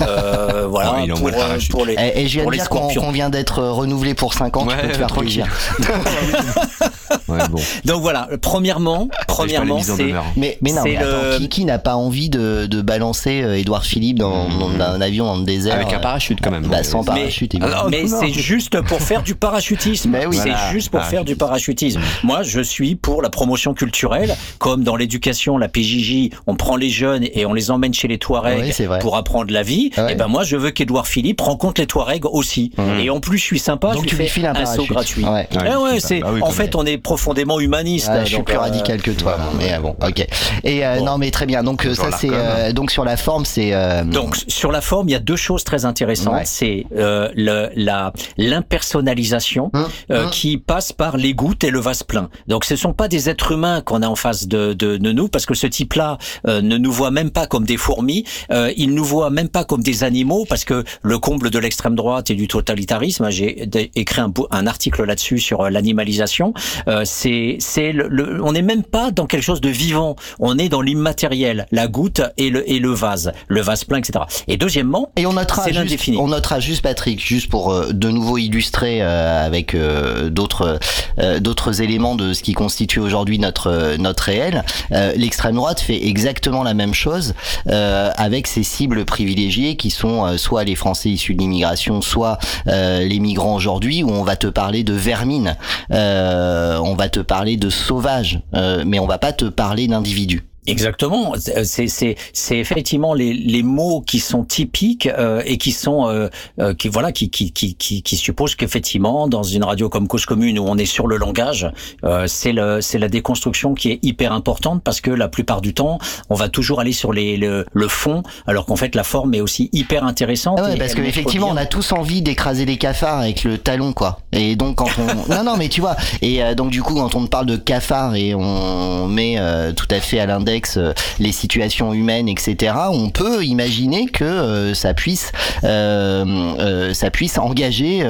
euh, 0.00 0.02
euh, 0.02 0.66
voilà 0.68 0.96
Oh, 1.08 1.14
pour, 1.14 1.28
le 1.28 1.34
euh, 1.36 1.58
pour 1.70 1.86
les 1.86 1.94
Et, 1.94 2.22
et 2.22 2.28
je 2.28 2.40
viens 2.40 2.46
de 2.46 2.50
dire 2.52 2.68
qu'on 2.68 3.10
vient 3.12 3.30
d'être 3.30 3.62
renouvelé 3.62 4.14
pour 4.14 4.34
5 4.34 4.56
ans, 4.56 4.66
tu 4.66 4.68
Ouais, 4.74 4.82
peux 4.82 4.88
te 4.88 4.96
faire 4.98 5.06
tranquille. 5.06 5.46
plaisir. 7.34 7.54
Ouais, 7.54 7.60
bon. 7.60 7.62
Donc 7.92 8.02
voilà, 8.02 8.28
premièrement, 8.40 9.08
premièrement 9.28 9.80
c'est. 9.82 10.12
Mais, 10.36 10.58
mais 10.60 10.72
non, 10.72 10.82
C'est 10.82 10.90
mais 10.90 10.96
attends, 10.96 11.06
le- 11.32 11.38
qui, 11.38 11.48
qui 11.48 11.64
n'a 11.64 11.78
pas 11.78 11.96
envie 11.96 12.28
de, 12.30 12.66
de, 12.66 12.82
balancer 12.82 13.30
Edouard 13.58 13.84
Philippe 13.84 14.18
dans, 14.18 14.48
dans 14.48 14.70
un 14.80 15.00
avion 15.00 15.24
dans 15.24 15.36
le 15.36 15.44
désert. 15.44 15.74
Avec 15.74 15.92
un 15.92 15.98
parachute 16.00 16.38
quand 16.42 16.50
même. 16.50 16.66
Bah, 16.66 16.82
sans 16.82 17.04
parachute, 17.04 17.54
évidemment. 17.54 17.88
Mais 17.90 18.06
c'est 18.06 18.32
juste 18.32 18.80
pour 18.82 19.00
faire 19.00 19.22
du 19.22 19.34
parachutisme. 19.34 20.10
Mais 20.10 20.26
oui. 20.26 20.36
C'est 20.36 20.50
Voilà. 20.50 20.72
juste 20.72 20.90
pour 20.90 21.02
faire 21.04 21.24
du 21.24 21.36
parachutisme. 21.36 22.00
Moi, 22.24 22.42
je 22.42 22.60
suis 22.60 22.94
pour 22.96 23.22
la 23.22 23.30
promotion 23.30 23.74
culturelle, 23.74 24.34
comme 24.58 24.82
dans 24.84 24.96
l'éducation, 24.96 25.56
la 25.58 25.68
PJJ, 25.68 26.30
on 26.46 26.56
prend 26.56 26.76
les 26.76 26.88
jeunes 26.90 27.24
et 27.32 27.46
on 27.46 27.52
les 27.52 27.70
emmène 27.70 27.94
chez 27.94 28.08
les 28.08 28.18
Touaregs 28.18 28.74
Oui, 28.78 28.86
pour 29.00 29.16
apprendre 29.16 29.52
la 29.52 29.62
vie. 29.62 29.90
Et 30.08 30.14
ben 30.14 30.26
moi, 30.28 30.44
je 30.44 30.56
veux 30.56 30.70
qu'Edouard 30.70 31.06
Philippe 31.06 31.40
rencontre 31.40 31.80
les 31.80 31.86
Touaregs 31.86 32.24
aussi. 32.26 32.72
Et 33.00 33.10
en 33.10 33.20
plus, 33.20 33.38
je 33.38 33.44
suis 33.44 33.58
sympa, 33.58 33.92
Donc 33.94 34.04
je 34.04 34.08
tu 34.08 34.16
lui 34.16 34.26
fais 34.28 34.46
un 34.46 34.54
un 34.54 34.66
saut 34.66 34.84
gratuit. 34.86 35.24
Ouais. 35.24 35.48
Eh 35.52 35.58
Ouais, 35.58 35.76
ouais, 35.76 36.00
c'est 36.00 36.20
bah 36.20 36.30
oui, 36.32 36.40
en 36.42 36.50
fait, 36.50 36.74
on 36.76 36.84
est 36.84 36.98
profondément 37.22 37.60
humaniste. 37.60 38.10
Je 38.24 38.34
suis 38.34 38.42
plus 38.42 38.56
euh, 38.56 38.60
radical 38.60 39.00
que 39.00 39.12
toi, 39.12 39.38
mais 39.56 39.78
bon, 39.78 39.94
ok. 40.02 40.26
Et 40.64 40.84
euh, 40.84 41.00
non, 41.00 41.18
mais 41.18 41.30
très 41.30 41.46
bien. 41.46 41.62
Donc 41.62 41.86
euh, 41.86 41.94
ça, 41.94 42.10
c'est 42.10 42.72
donc 42.72 42.90
sur 42.90 43.04
la 43.04 43.16
forme, 43.16 43.44
c'est 43.44 43.72
Donc 44.06 44.36
sur 44.48 44.72
la 44.72 44.80
forme, 44.80 45.08
il 45.08 45.12
y 45.12 45.14
a 45.14 45.20
deux 45.20 45.36
choses 45.36 45.62
très 45.62 45.84
intéressantes. 45.84 46.34
Ouais. 46.34 46.42
C'est 46.44 46.84
euh, 46.96 47.28
le, 47.36 47.70
la 47.76 48.12
l'impersonnalisation 48.36 49.70
Hum, 49.74 49.86
euh, 50.10 50.28
qui 50.30 50.56
passe 50.58 50.92
par 50.92 51.16
les 51.16 51.34
gouttes 51.34 51.62
et 51.64 51.70
le 51.70 51.78
vase 51.78 52.02
plein. 52.02 52.28
Donc 52.48 52.64
ce 52.64 52.74
sont 52.74 52.92
pas 52.92 53.06
des 53.08 53.28
êtres 53.28 53.52
humains 53.52 53.80
qu'on 53.80 54.02
a 54.02 54.08
en 54.08 54.16
face 54.16 54.48
de, 54.48 54.72
de, 54.72 54.96
de 54.96 55.12
nous 55.12 55.28
parce 55.28 55.46
que 55.46 55.54
ce 55.54 55.66
type-là 55.66 56.18
euh, 56.48 56.60
ne 56.60 56.76
nous 56.78 56.90
voit 56.90 57.10
même 57.10 57.30
pas 57.30 57.46
comme 57.46 57.64
des 57.64 57.76
fourmis. 57.76 58.24
Euh, 58.50 58.72
il 58.76 58.94
nous 58.94 59.04
voit 59.04 59.30
même 59.30 59.48
pas 59.48 59.64
comme 59.64 59.82
des 59.82 60.02
animaux 60.04 60.44
parce 60.48 60.64
que 60.64 60.84
le 61.02 61.18
comble 61.18 61.50
de 61.50 61.58
l'extrême 61.58 61.94
droite 61.94 62.30
et 62.30 62.34
du 62.34 62.48
totalitarisme, 62.48 63.30
j'ai 63.30 63.68
écrit 63.94 64.20
un, 64.20 64.32
un 64.50 64.66
article 64.66 65.04
là-dessus 65.04 65.38
sur 65.38 65.70
l'animalisation. 65.70 66.52
Euh, 66.88 67.04
c'est 67.12 67.56
c'est 67.60 67.92
le, 67.92 68.08
le- 68.08 68.42
on 68.42 68.52
n'est 68.52 68.62
même 68.62 68.82
pas 68.82 69.10
dans 69.10 69.26
quelque 69.26 69.42
chose 69.42 69.60
de 69.60 69.68
vivant. 69.68 70.16
On 70.40 70.58
est 70.58 70.68
dans 70.68 70.80
l'immatériel, 70.80 71.66
la 71.70 71.86
goutte 71.86 72.22
et 72.38 72.48
le 72.50 72.68
et 72.70 72.78
le 72.78 72.90
vase, 72.90 73.32
le 73.48 73.60
vase 73.60 73.84
plein, 73.84 73.98
etc. 73.98 74.24
Et 74.48 74.56
deuxièmement, 74.56 75.10
Et 75.16 75.26
on 75.26 75.34
notera, 75.34 75.64
c'est 75.64 75.74
juste, 75.74 76.10
on 76.18 76.28
notera 76.28 76.58
juste 76.60 76.82
Patrick, 76.82 77.20
juste 77.24 77.50
pour 77.50 77.70
euh, 77.72 77.92
de 77.92 78.08
nouveau 78.08 78.38
illustrer 78.38 79.02
euh, 79.02 79.44
avec 79.46 79.74
euh, 79.74 80.30
d'autres 80.30 80.78
euh, 81.18 81.38
d'autres 81.40 81.82
éléments 81.82 82.14
de 82.16 82.32
ce 82.32 82.42
qui 82.42 82.54
constitue 82.54 83.00
aujourd'hui 83.00 83.38
notre 83.38 83.66
euh, 83.70 83.96
notre 83.98 84.24
réel. 84.24 84.64
Euh, 84.92 85.12
L'extrême 85.16 85.56
droite 85.56 85.80
fait 85.80 86.06
exactement 86.06 86.62
la 86.62 86.74
même 86.74 86.94
chose 86.94 87.34
euh, 87.68 88.10
avec 88.16 88.46
ses 88.46 88.62
cibles 88.62 89.04
privilégiées 89.04 89.76
qui 89.76 89.90
sont 89.90 90.24
euh, 90.26 90.36
soit 90.38 90.64
les 90.64 90.74
Français 90.74 91.10
issus 91.10 91.34
de 91.34 91.40
l'immigration, 91.40 92.00
soit 92.00 92.38
euh, 92.68 93.00
les 93.04 93.18
migrants 93.18 93.54
aujourd'hui, 93.54 94.02
où 94.02 94.10
on 94.10 94.22
va 94.24 94.36
te 94.36 94.46
parler 94.46 94.82
de 94.84 94.94
vermine, 94.94 95.56
euh, 95.92 96.78
on 96.78 96.94
va 96.94 97.01
te 97.08 97.20
parler 97.20 97.56
de 97.56 97.70
sauvage, 97.70 98.40
euh, 98.54 98.84
mais 98.86 98.98
on 98.98 99.06
va 99.06 99.18
pas 99.18 99.32
te 99.32 99.44
parler 99.44 99.86
d'individus. 99.86 100.42
Exactement. 100.66 101.34
C'est 101.64 101.88
c'est 101.88 102.58
effectivement 102.58 103.14
les 103.14 103.32
les 103.32 103.62
mots 103.62 104.00
qui 104.00 104.20
sont 104.20 104.44
typiques 104.44 105.06
euh, 105.06 105.42
et 105.44 105.58
qui 105.58 105.72
sont 105.72 106.08
euh, 106.08 106.28
euh, 106.60 106.74
qui 106.74 106.88
voilà 106.88 107.12
qui 107.12 107.30
qui 107.30 107.52
qui 107.52 107.74
qui, 107.74 108.02
qui 108.02 108.16
supposent 108.16 108.54
qu'effectivement 108.54 109.26
dans 109.26 109.42
une 109.42 109.64
radio 109.64 109.88
comme 109.88 110.06
Cause 110.06 110.26
Commune 110.26 110.58
où 110.58 110.64
on 110.66 110.78
est 110.78 110.86
sur 110.86 111.06
le 111.06 111.16
langage, 111.16 111.70
euh, 112.04 112.26
c'est 112.26 112.52
le 112.52 112.80
c'est 112.80 112.98
la 112.98 113.08
déconstruction 113.08 113.74
qui 113.74 113.90
est 113.90 113.98
hyper 114.02 114.32
importante 114.32 114.82
parce 114.82 115.00
que 115.00 115.10
la 115.10 115.28
plupart 115.28 115.60
du 115.60 115.74
temps 115.74 115.98
on 116.30 116.34
va 116.34 116.48
toujours 116.48 116.80
aller 116.80 116.92
sur 116.92 117.12
les 117.12 117.36
le, 117.36 117.66
le 117.72 117.88
fond 117.88 118.22
alors 118.46 118.66
qu'en 118.66 118.76
fait 118.76 118.94
la 118.94 119.04
forme 119.04 119.34
est 119.34 119.40
aussi 119.40 119.68
hyper 119.72 120.04
intéressante. 120.04 120.58
Ah 120.60 120.64
ouais, 120.64 120.76
parce 120.76 120.92
elle 120.92 120.98
montre 120.98 121.14
qu'effectivement, 121.14 121.48
on 121.50 121.56
a 121.56 121.66
tous 121.66 121.92
envie 121.92 122.22
d'écraser 122.22 122.64
les 122.64 122.76
cafards 122.76 123.20
avec 123.20 123.44
le 123.44 123.58
talon, 123.58 123.92
quoi. 123.92 124.20
Et 124.32 124.56
donc, 124.56 124.76
quand 124.76 124.88
on. 124.98 125.32
non, 125.34 125.44
non, 125.44 125.56
mais 125.56 125.68
tu 125.68 125.80
vois. 125.80 125.96
Et 126.20 126.42
euh, 126.42 126.54
donc, 126.54 126.70
du 126.70 126.82
coup, 126.82 126.94
quand 126.94 127.14
on 127.14 127.26
parle 127.26 127.46
de 127.46 127.56
cafards 127.56 128.14
et 128.14 128.34
on 128.34 129.08
met 129.08 129.34
euh, 129.38 129.72
tout 129.72 129.88
à 129.90 130.00
fait 130.00 130.20
à 130.20 130.26
l'index 130.26 130.51
euh, 130.76 130.92
les 131.18 131.32
situations 131.32 131.92
humaines, 131.92 132.28
etc., 132.28 132.74
on 132.90 133.10
peut 133.10 133.44
imaginer 133.44 134.06
que 134.06 134.24
euh, 134.24 134.74
ça 134.74 134.94
puisse, 134.94 135.32
euh, 135.64 136.94
ça 136.94 137.10
puisse 137.10 137.38
engager, 137.38 138.06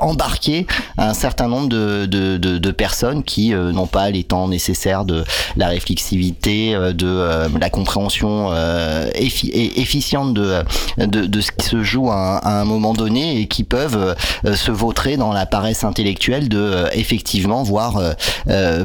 embarquer 0.00 0.66
un 0.98 1.14
certain 1.14 1.48
nombre 1.48 1.68
de, 1.68 2.70
personnes 2.72 3.22
qui 3.22 3.50
n'ont 3.50 3.86
pas 3.86 4.10
les 4.10 4.24
temps 4.24 4.48
nécessaires 4.48 5.04
de 5.04 5.24
la 5.56 5.68
réflexivité, 5.68 6.72
de 6.72 7.58
la 7.58 7.70
compréhension 7.70 8.50
efficiente 9.14 10.34
de, 10.34 11.40
ce 11.40 11.50
qui 11.52 11.66
se 11.66 11.82
joue 11.82 12.10
à 12.10 12.60
un, 12.60 12.64
moment 12.64 12.94
donné 12.94 13.40
et 13.40 13.46
qui 13.46 13.64
peuvent 13.64 14.14
se 14.44 14.70
vautrer 14.70 15.16
dans 15.16 15.32
la 15.32 15.46
paresse 15.46 15.84
intellectuelle 15.84 16.48
de 16.48 16.84
effectivement 16.92 17.62
voir 17.62 18.00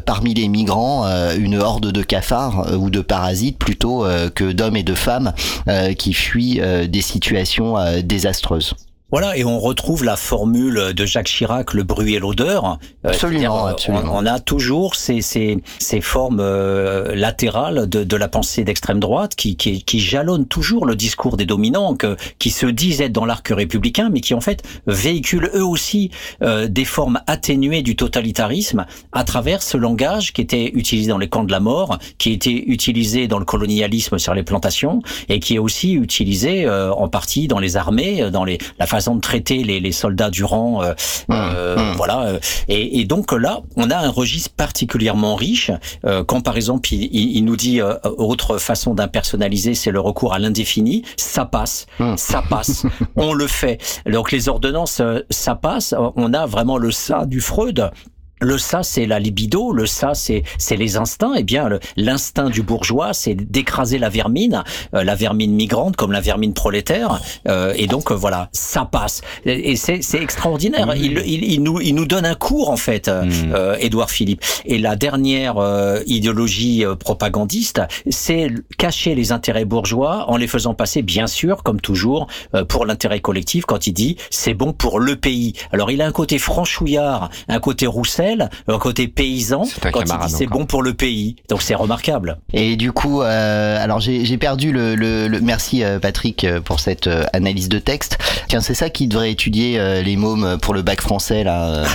parmi 0.06 0.34
les 0.34 0.48
migrants 0.48 1.06
une 1.38 1.56
horde 1.56 1.92
de 1.92 2.02
cafards 2.04 2.57
euh, 2.60 2.76
ou 2.76 2.90
de 2.90 3.02
parasites 3.02 3.58
plutôt 3.58 4.06
euh, 4.06 4.30
que 4.30 4.52
d'hommes 4.52 4.78
et 4.78 4.84
de 4.84 4.94
femmes 4.94 5.34
euh, 5.68 5.94
qui 5.94 6.14
fuient 6.14 6.62
des 6.88 7.02
situations 7.02 7.76
désastreuses. 8.04 8.74
Voilà, 9.10 9.38
et 9.38 9.46
on 9.46 9.58
retrouve 9.58 10.04
la 10.04 10.18
formule 10.18 10.94
de 10.94 11.06
Jacques 11.06 11.28
Chirac, 11.28 11.74
le 11.74 11.84
bruit 11.84 12.16
et 12.16 12.20
l'odeur. 12.20 12.78
Euh, 13.06 13.10
Absolument, 13.10 13.66
euh, 13.66 13.72
absolument. 13.72 14.04
On, 14.14 14.24
on 14.24 14.26
a 14.26 14.42
toujours 14.42 14.96
ces, 14.96 15.22
ces, 15.22 15.60
ces 15.80 16.02
formes 16.02 16.42
euh, 16.42 17.16
latérales 17.16 17.88
de, 17.88 18.04
de 18.04 18.16
la 18.18 18.28
pensée 18.28 18.66
d'extrême 18.66 19.00
droite 19.00 19.36
qui, 19.36 19.56
qui, 19.56 19.82
qui 19.84 20.02
jalonnent 20.02 20.46
toujours 20.46 20.86
le 20.86 20.98
discours 20.98 21.38
des 21.38 21.46
dominants, 21.46 21.96
que, 21.96 22.18
qui 22.38 22.50
se 22.50 22.66
disent 22.66 23.00
être 23.00 23.14
dans 23.14 23.24
l'arc 23.26 23.48
républicain, 23.48 24.10
mais 24.12 24.20
qui 24.20 24.34
en 24.34 24.42
fait 24.42 24.62
véhiculent 24.88 25.52
eux 25.56 25.66
aussi 25.66 26.12
euh, 26.42 26.68
des 26.68 26.84
formes 26.84 27.22
atténuées 27.28 27.84
du 27.84 27.96
totalitarisme 27.96 28.86
à 29.14 29.24
travers 29.24 29.64
ce 29.64 29.78
langage 29.78 30.34
qui 30.34 30.42
était 30.42 30.70
utilisé 30.74 31.12
dans 31.12 31.18
les 31.18 31.30
camps 31.30 31.46
de 31.46 31.52
la 31.52 31.62
mort, 31.62 31.98
qui 32.18 32.34
était 32.34 32.62
utilisé 32.68 33.30
dans 33.30 33.40
le 33.40 33.46
colonialisme 33.46 34.18
sur 34.18 34.34
les 34.34 34.44
plantations, 34.44 35.02
et 35.30 35.40
qui 35.40 35.56
est 35.56 35.60
aussi 35.60 35.94
utilisé 35.94 36.66
euh, 36.66 36.92
en 36.92 37.08
partie 37.08 37.48
dans 37.48 37.60
les 37.60 37.78
armées, 37.78 38.22
euh, 38.22 38.32
dans 38.32 38.44
les, 38.44 38.58
la 38.80 38.86
façon 38.86 38.97
de 39.16 39.22
traiter 39.22 39.64
les, 39.64 39.80
les 39.80 39.92
soldats 39.92 40.30
du 40.30 40.44
rang, 40.44 40.84
euh, 40.84 40.94
euh, 41.32 41.94
voilà. 41.96 42.22
euh, 42.24 42.40
Et, 42.68 43.00
et 43.00 43.06
donc 43.06 43.32
là, 43.32 43.62
on 43.76 43.90
a 43.92 43.98
un 43.98 44.10
registre 44.10 44.52
particulièrement 44.56 45.36
riche. 45.36 45.72
euh, 46.06 46.24
quand 46.24 46.42
par 46.42 46.56
exemple, 46.58 46.94
il, 46.94 47.04
il- 47.12 47.38
il 47.38 47.46
nous 47.46 47.56
dit 47.56 47.82
euh, 47.82 47.96
autre 48.18 48.58
façon 48.58 48.94
d'impersonnaliser, 48.94 49.74
c'est 49.76 49.92
le 49.92 50.00
recours 50.00 50.34
à 50.34 50.40
l'indéfini. 50.40 51.04
Ça 51.18 51.46
passe, 51.46 51.86
ça 52.16 52.44
passe, 52.50 52.86
on 53.16 53.34
le 53.34 53.48
fait. 53.48 53.78
Donc 54.10 54.32
les 54.32 54.50
ordonnances, 54.50 55.00
euh, 55.02 55.20
ça 55.30 55.56
passe. 55.56 55.94
On 56.16 56.34
a 56.34 56.46
vraiment 56.46 56.78
le 56.78 56.92
ça 56.92 57.26
du 57.26 57.42
Freud. 57.42 57.92
Le 58.40 58.58
ça, 58.58 58.84
c'est 58.84 59.06
la 59.06 59.20
libido. 59.20 59.74
Le 59.74 59.86
ça, 59.86 60.14
c'est 60.14 60.44
les 60.76 60.98
instincts. 60.98 61.34
Eh 61.38 61.44
bien, 61.44 61.70
l'instinct 61.96 62.50
du 62.50 62.62
bourgeois, 62.62 63.14
c'est 63.14 63.36
d'écraser 63.36 63.98
la 63.98 64.10
vermine, 64.10 64.64
euh, 64.94 65.04
la 65.04 65.16
vermine 65.16 65.54
migrante 65.54 65.96
comme 65.96 66.12
la 66.12 66.22
vermine 66.22 66.54
prolétaire. 66.54 67.20
Euh, 67.48 67.74
et 67.76 67.88
donc 67.88 68.12
euh, 68.12 68.16
voilà, 68.16 68.50
ça 68.52 68.86
passe. 68.86 69.22
Et 69.46 69.72
et 69.72 69.76
c'est 69.76 70.22
extraordinaire. 70.22 70.94
Il, 70.96 71.22
il, 71.26 71.44
il 71.44 71.64
nous 71.64 71.82
il 71.82 71.96
nous 71.96 72.06
donne 72.06 72.26
un 72.26 72.36
cours 72.36 72.70
en 72.70 72.78
fait, 72.78 73.08
euh, 73.08 73.26
euh, 73.54 73.76
Édouard 73.80 74.12
Philippe. 74.12 74.44
Et 74.66 74.78
la 74.78 74.96
dernière 74.96 75.58
euh, 75.58 76.02
idéologie 76.06 76.86
euh, 76.86 76.96
propagandiste, 76.96 77.82
c'est 78.10 78.52
cacher 78.78 79.16
les 79.16 79.32
intérêts 79.32 79.66
bourgeois 79.66 80.26
en 80.30 80.38
les 80.38 80.48
faisant 80.48 80.74
passer, 80.74 81.02
bien 81.02 81.28
sûr, 81.28 81.64
comme 81.64 81.82
toujours, 81.82 82.28
euh, 82.54 82.64
pour 82.66 82.86
l'intérêt 82.86 83.20
collectif. 83.20 83.66
Quand 83.66 83.88
il 83.88 83.94
dit 83.94 84.18
c'est 84.30 84.54
bon 84.54 84.74
pour 84.74 85.00
le 85.00 85.16
pays. 85.16 85.54
Alors 85.72 85.90
il 85.92 86.02
a 86.02 86.06
un 86.06 86.12
côté 86.12 86.38
franchouillard, 86.38 87.30
un 87.48 87.60
côté 87.60 87.88
Roussel, 87.88 88.27
un 88.68 88.78
côté 88.80 89.08
paysan. 89.08 89.64
un 89.84 89.92
Quand 89.92 90.02
il 90.02 90.28
dit 90.28 90.34
c'est 90.34 90.46
bon 90.48 90.66
pour 90.66 90.84
le 90.84 90.94
pays. 90.94 91.36
Donc 91.50 91.62
c'est 91.62 91.76
remarquable. 91.76 92.38
Et 92.54 92.76
du 92.76 92.92
coup, 92.92 93.22
euh, 93.22 93.84
alors 93.84 94.00
j'ai 94.00 94.38
perdu 94.38 94.72
le, 94.72 94.96
le, 94.96 95.28
le- 95.28 95.42
merci 95.42 95.84
euh, 95.84 96.00
Patrick 96.00 96.44
euh, 96.44 96.60
pour 96.62 96.80
cette 96.80 97.10
analyse 97.34 97.70
de 97.70 97.80
texte. 97.80 98.18
Tiens, 98.48 98.62
c'est 98.62 98.74
ça 98.74 98.90
qui 98.90 99.08
devrait 99.08 99.32
étudier 99.32 99.80
les 100.04 100.16
mômes 100.18 100.58
pour 100.62 100.74
le 100.74 100.82
bac 100.82 101.02
français 101.02 101.44
là. 101.44 101.84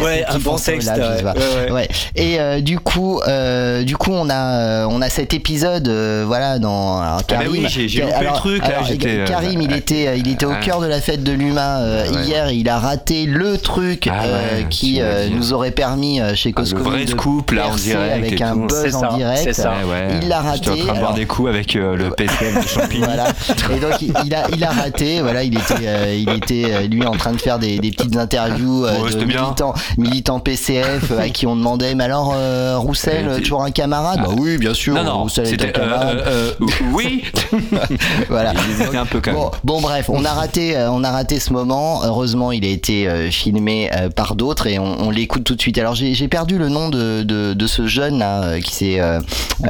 Ouais, 0.00 0.24
un 0.28 0.38
bon 0.38 0.56
texte, 0.56 0.90
ouais, 0.96 1.22
ouais. 1.24 1.72
Ouais. 1.72 1.88
Et 2.14 2.38
euh, 2.38 2.60
du 2.60 2.78
coup, 2.78 3.20
euh, 3.26 3.82
du 3.84 3.96
coup, 3.96 4.12
on 4.12 4.28
a 4.30 4.86
on 4.86 5.00
a 5.02 5.08
cet 5.10 5.34
épisode, 5.34 5.88
euh, 5.88 6.24
voilà, 6.26 6.58
dans 6.58 7.00
alors, 7.00 7.14
Ah 7.18 7.24
bah 7.28 7.36
Karim. 7.36 7.50
oui, 7.52 7.66
j'ai- 7.68 7.86
le 8.02 8.34
truc, 8.36 8.62
là, 8.62 8.68
alors, 8.76 8.84
j'étais, 8.84 9.20
euh, 9.20 9.26
Karim, 9.26 9.60
il 9.60 9.72
était 9.72 10.18
il 10.18 10.28
était 10.28 10.44
au 10.46 10.50
ouais. 10.50 10.60
cœur 10.60 10.80
de 10.80 10.86
la 10.86 11.00
fête 11.00 11.22
de 11.24 11.32
l'humain 11.32 11.78
euh, 11.80 12.08
Ouais. 12.12 12.22
hier. 12.24 12.50
Il 12.52 12.68
a 12.68 12.78
raté 12.78 13.24
le 13.26 13.58
truc 13.58 14.07
Ah 14.12 14.22
ouais, 14.22 14.28
euh, 14.28 14.62
qui 14.64 14.94
tu 14.94 15.00
m'as 15.00 15.06
euh, 15.06 15.26
dit. 15.28 15.34
nous 15.34 15.52
aurait 15.52 15.70
permis 15.70 16.20
euh, 16.20 16.34
chez 16.34 16.48
Ah, 16.56 16.60
le 16.60 16.64
Cosco 16.64 16.82
vrai 16.82 17.04
de 17.04 17.10
scoop, 17.10 17.50
là, 17.52 17.68
en 17.68 17.74
direct 17.76 18.12
avec 18.12 18.40
un 18.40 18.52
tout. 18.54 18.66
buzz 18.66 18.82
C'est 18.82 18.94
en 18.94 19.00
ça, 19.00 19.08
direct. 19.16 19.52
ça. 19.52 19.70
Ouais, 19.70 19.90
ouais. 19.90 20.18
Il 20.22 20.28
l'a 20.28 20.42
J'étais 20.54 20.68
en 20.68 20.70
raté, 20.70 20.70
train 20.70 20.74
de 20.76 20.82
boire 20.84 20.96
alors- 20.98 21.14
des 21.14 21.26
coups 21.26 21.48
avec 21.48 21.76
euh, 21.76 21.96
le 21.96 22.10
PCM 22.10 22.62
de 22.62 22.66
Champigny. 22.66 23.04
Voilà. 23.04 23.28
Et 23.74 23.80
donc 23.80 24.00
il, 24.02 24.34
a 24.34 24.46
il 24.54 24.64
a 24.64 24.70
raté. 24.70 25.20
Voilà, 25.22 25.42
il 25.42 25.54
était 25.56 25.74
euh, 25.86 26.14
il 26.14 26.28
était 26.30 26.86
lui 26.88 27.04
en 27.06 27.12
train 27.12 27.32
de 27.32 27.40
faire 27.40 27.58
des, 27.58 27.78
des 27.78 27.90
petites 27.90 28.16
interviews 28.16 28.84
euh, 28.84 28.98
Ouais, 29.00 29.06
de 29.06 29.12
c'était 29.12 29.24
bien. 29.24 29.42
militants 29.42 29.74
militants 29.96 30.40
PCF 30.40 31.12
à 31.18 31.28
qui 31.28 31.46
on 31.46 31.56
demandait 31.56 31.94
mais 31.94 32.04
alors 32.04 32.34
euh, 32.36 32.76
Roussel 32.78 33.28
euh, 33.28 33.38
toujours 33.38 33.62
un 33.62 33.70
camarade 33.70 34.20
Bah 34.20 34.28
oui, 34.38 34.58
bien 34.58 34.74
sûr. 34.74 34.94
Non, 34.94 35.04
non, 35.04 35.22
Roussel 35.22 35.44
est 35.46 35.48
un 35.48 35.50
c'était. 35.50 35.66
euh, 35.68 35.70
camarade. 35.72 36.22
euh, 36.26 36.50
euh, 36.60 36.66
oui 36.92 37.24
voilà. 38.28 38.52
Il 38.78 38.82
était 38.86 38.96
un 38.96 39.06
peu 39.06 39.20
quand 39.20 39.32
même. 39.32 39.40
Bon, 39.40 39.50
bon, 39.64 39.80
bref, 39.80 40.06
on 40.08 40.24
a 40.24 40.30
raté, 40.32 40.76
on 40.90 41.04
a 41.04 41.10
raté 41.10 41.38
ce 41.40 41.52
moment. 41.52 42.00
Heureusement, 42.04 42.52
il 42.52 42.64
a 42.64 42.68
été 42.68 43.08
euh, 43.08 43.30
filmé 43.30 43.90
euh, 44.00 44.08
par 44.10 44.34
d'autres 44.34 44.66
et 44.66 44.78
on, 44.78 45.00
on 45.06 45.10
l'écoute 45.10 45.44
tout 45.44 45.54
de 45.54 45.60
suite. 45.60 45.78
Alors 45.78 45.94
j'ai 45.94 46.28
perdu 46.28 46.58
le 46.58 46.68
nom 46.68 46.88
de, 46.88 47.22
de, 47.22 47.54
de 47.54 47.66
ce 47.66 47.86
jeune 47.86 48.18
là 48.18 48.42
euh, 48.44 48.60
qui 48.60 48.74
s'est 48.74 49.00
euh, 49.00 49.20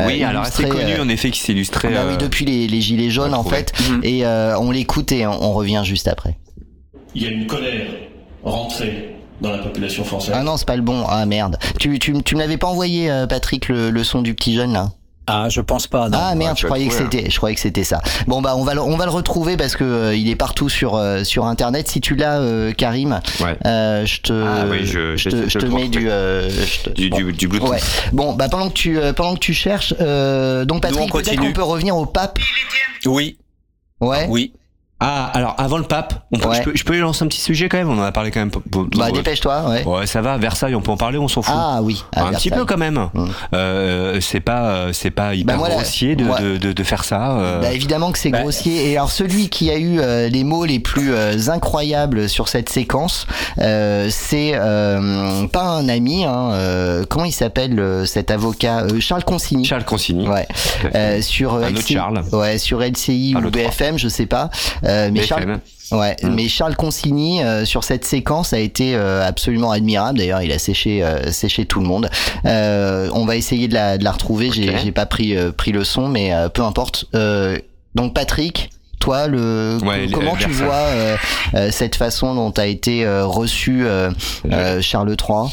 Oui, 0.07 0.23
euh, 0.23 0.29
alors 0.29 0.43
assez 0.43 0.65
connu 0.69 0.93
euh, 0.93 1.03
en 1.03 1.09
effet 1.09 1.31
qui 1.31 1.41
s'est 1.41 1.53
illustré. 1.53 1.89
bah 1.89 2.05
oui, 2.09 2.17
depuis 2.19 2.45
les, 2.45 2.67
les 2.69 2.81
gilets 2.81 3.11
jaunes 3.11 3.35
en 3.35 3.45
fait 3.45 3.73
Mhm. 3.91 4.01
et 4.05 4.25
euh, 4.27 4.59
on 4.59 4.71
l'écoute 4.71 5.13
et 5.13 5.27
on, 5.27 5.43
on 5.43 5.53
revient 5.53 5.83
juste 5.85 6.09
après. 6.09 6.37
Il 7.15 7.23
y 7.23 7.27
a 7.27 7.31
une 7.31 7.47
colère 7.47 7.87
rentrée 8.45 9.15
dans 9.41 9.51
la 9.53 9.59
population 9.59 10.05
française. 10.05 10.35
Ah 10.37 10.43
non 10.43 10.57
c'est 10.57 10.67
pas 10.67 10.77
le 10.77 10.83
bon 10.83 11.05
ah 11.09 11.25
merde 11.27 11.59
tu 11.79 11.99
tu, 11.99 12.13
tu 12.23 12.35
me 12.35 12.41
l'avais 12.41 12.57
pas 12.57 12.67
envoyé 12.67 13.11
Patrick 13.29 13.69
le, 13.69 13.91
le 13.91 14.05
son 14.05 14.23
du 14.23 14.35
petit 14.35 14.55
jeune 14.55 14.73
là? 14.73 14.91
Ah, 15.31 15.49
je 15.49 15.61
pense 15.61 15.87
pas. 15.87 16.09
Non. 16.09 16.19
Ah 16.21 16.35
merde, 16.35 16.57
je 16.59 16.67
croyais 16.67 16.87
que 16.89 16.95
c'était, 17.11 17.31
je 17.31 17.37
croyais 17.37 17.55
que 17.55 17.61
c'était 17.61 17.85
ça. 17.85 18.01
Bon 18.27 18.41
bah 18.41 18.55
on 18.57 18.65
va 18.65 18.75
le, 18.75 18.81
on 18.81 18.97
va 18.97 19.05
le 19.05 19.11
retrouver 19.11 19.57
parce 19.57 19.77
que 19.77 19.85
euh, 19.85 20.15
il 20.17 20.29
est 20.29 20.37
partout 20.37 20.69
sur 20.69 20.97
euh, 20.97 21.23
sur 21.25 21.45
internet. 21.47 21.87
Si 21.89 22.01
tu 22.01 22.15
l'as, 22.17 22.39
euh, 22.41 22.73
Karim, 22.73 23.21
euh, 23.67 24.07
je 24.07 24.21
te, 24.23 24.33
Ah 24.33 24.65
oui, 24.71 24.87
je- 24.87 25.17
je 25.17 25.29
te, 25.31 25.49
je 25.49 25.59
te 25.59 25.67
mets 25.67 25.89
du, 25.89 26.09
euh, 26.11 26.49
je 26.51 26.83
te- 26.85 26.91
Du, 26.95 27.11
du, 27.11 27.33
du 27.33 27.49
Bluetooth. 27.49 27.69
Ouais. 27.71 27.81
Bon 28.13 28.33
bah 28.33 28.49
pendant 28.49 28.69
que 28.69 28.75
tu 28.75 28.99
euh, 28.99 29.13
pendant 29.13 29.35
que 29.35 29.41
tu 29.41 29.53
cherches, 29.55 29.95
euh, 30.01 30.65
donc 30.65 30.83
Patrick, 30.83 31.01
peut-être 31.19 31.37
qu'on 31.41 31.53
peut 31.53 31.63
revenir 31.63 31.97
au 31.97 32.07
pape. 32.07 32.39
Oui. 33.07 33.37
Ouais. 34.01 34.27
Oui. 34.29 34.53
Ah, 35.01 35.31
alors 35.33 35.55
avant 35.59 35.79
le 35.79 35.85
pape, 35.85 36.25
on 36.33 36.39
peut- 36.39 36.49
Ouais. 36.49 36.57
je, 36.57 36.63
peux, 36.63 36.73
je 36.75 36.83
peux 36.85 36.93
lui 36.95 37.01
lancer 37.01 37.23
un 37.25 37.29
petit 37.29 37.41
sujet 37.41 37.69
quand 37.69 37.77
même? 37.79 37.89
On 37.89 37.99
en 38.01 38.03
a 38.03 38.11
parlé 38.11 38.31
quand 38.33 38.41
même. 38.41 38.51
Bah 38.97 39.13
dépêche-toi. 39.13 39.69
Ouais. 39.71 39.85
Ouais, 39.85 40.07
ça 40.07 40.21
va. 40.23 40.37
Versailles, 40.39 40.75
on 40.75 40.81
peut 40.81 40.91
en 40.91 40.97
parler, 40.97 41.19
on 41.19 41.29
s'en 41.29 41.43
fout. 41.43 41.55
Ah 41.57 41.79
oui. 41.83 42.03
un 42.17 42.33
petit 42.33 42.51
peu 42.51 42.65
quand 42.65 42.77
même. 42.79 43.09
Mm. 43.15 43.25
Euh, 43.55 44.21
c'est 44.21 44.41
pas, 44.41 44.71
euh, 44.71 44.93
c'est 44.93 45.11
pas 45.13 45.35
hyper 45.35 45.55
Bah, 45.55 45.59
moi, 45.59 45.69
là, 45.69 45.77
grossier 45.77 46.17
de, 46.17 46.25
moi- 46.25 46.41
de, 46.41 46.57
de, 46.57 46.73
de 46.73 46.83
faire 46.83 47.05
ça. 47.05 47.39
euh. 47.39 47.61
Bah 47.61 47.73
évidemment 47.73 48.11
que 48.11 48.19
c'est 48.19 48.31
Bah, 48.31 48.41
grossier. 48.43 48.91
Et 48.91 48.97
alors 48.97 49.11
celui 49.11 49.49
qui 49.51 49.71
a 49.71 49.77
eu 49.79 50.01
euh, 50.01 50.29
les 50.29 50.43
mots 50.43 50.65
les 50.65 50.81
plus 50.81 51.15
incroyables 51.49 52.29
sur 52.29 52.49
cette 52.49 52.69
séquence, 52.69 53.27
euh, 53.61 54.09
c'est 54.11 54.53
euh, 54.55 55.47
pas 55.47 55.63
un 55.65 55.89
ami. 55.89 56.25
Hein, 56.25 56.51
euh, 56.53 57.05
comment 57.09 57.25
il 57.25 57.33
s'appelle 57.33 58.03
cet 58.07 58.31
avocat 58.33 58.81
Euh, 58.83 58.99
Charles 59.01 59.25
Consigny. 59.25 59.65
Charles 59.65 59.85
Consigny. 59.85 60.27
Ouais. 60.29 60.49
Sur 61.23 61.55
Un 61.55 61.69
autre 61.69 61.79
LCI 61.83 61.95
Charles. 61.95 62.23
Ouais, 62.33 62.59
sur 62.59 62.81
LCI 62.83 63.35
ou. 63.37 63.49
BFM, 63.51 63.97
je 63.99 64.09
sais 64.09 64.27
pas. 64.27 64.51
Euh, 64.89 65.11
mais. 65.13 65.23
Charles. 65.23 65.61
Ouais, 65.91 66.17
Mm. 66.23 66.35
mais 66.35 66.49
Charles 66.49 66.77
Consigny 66.77 67.43
euh, 67.43 67.65
sur 67.65 67.83
cette 67.83 68.05
séquence 68.05 68.53
a 68.53 68.59
été 68.59 68.95
euh, 68.95 69.27
absolument 69.27 69.71
admirable. 69.71 70.19
D'ailleurs, 70.19 70.43
il 70.43 70.53
a 70.53 70.59
séché 70.59 71.03
euh, 71.03 71.31
séché 71.33 71.65
tout 71.65 71.81
le 71.81 71.87
monde. 71.87 72.11
Euh, 72.45 73.09
on 73.15 73.25
va 73.25 73.37
essayer 73.37 73.69
de 73.69 73.75
la, 73.75 73.97
de 73.97 74.05
la 74.05 74.13
retrouver. 74.13 74.51
J'ai 74.53 74.69
Ok. 74.69 74.77
j'ai 74.85 74.93
pas 74.93 75.07
pris 75.07 75.35
euh, 75.35 75.51
pris 75.51 75.73
le 75.73 75.85
son, 75.85 76.09
mais 76.09 76.35
euh, 76.35 76.51
peu 76.51 76.61
importe. 76.63 77.07
Euh, 77.15 77.59
donc 77.95 78.13
Patrick, 78.15 78.69
toi, 79.01 79.29
le 79.29 79.79
Ouais, 79.83 80.09
comment 80.13 80.37
tu 80.37 80.51
vois 80.51 80.75
euh, 80.75 81.17
euh, 81.55 81.71
cette 81.71 81.97
façon 81.97 82.35
dont 82.35 82.51
a 82.51 82.67
été 82.67 83.07
euh, 83.07 83.25
reçu 83.25 83.87
euh, 83.87 84.11
euh, 84.53 84.83
Charles 84.83 85.09
III 85.19 85.49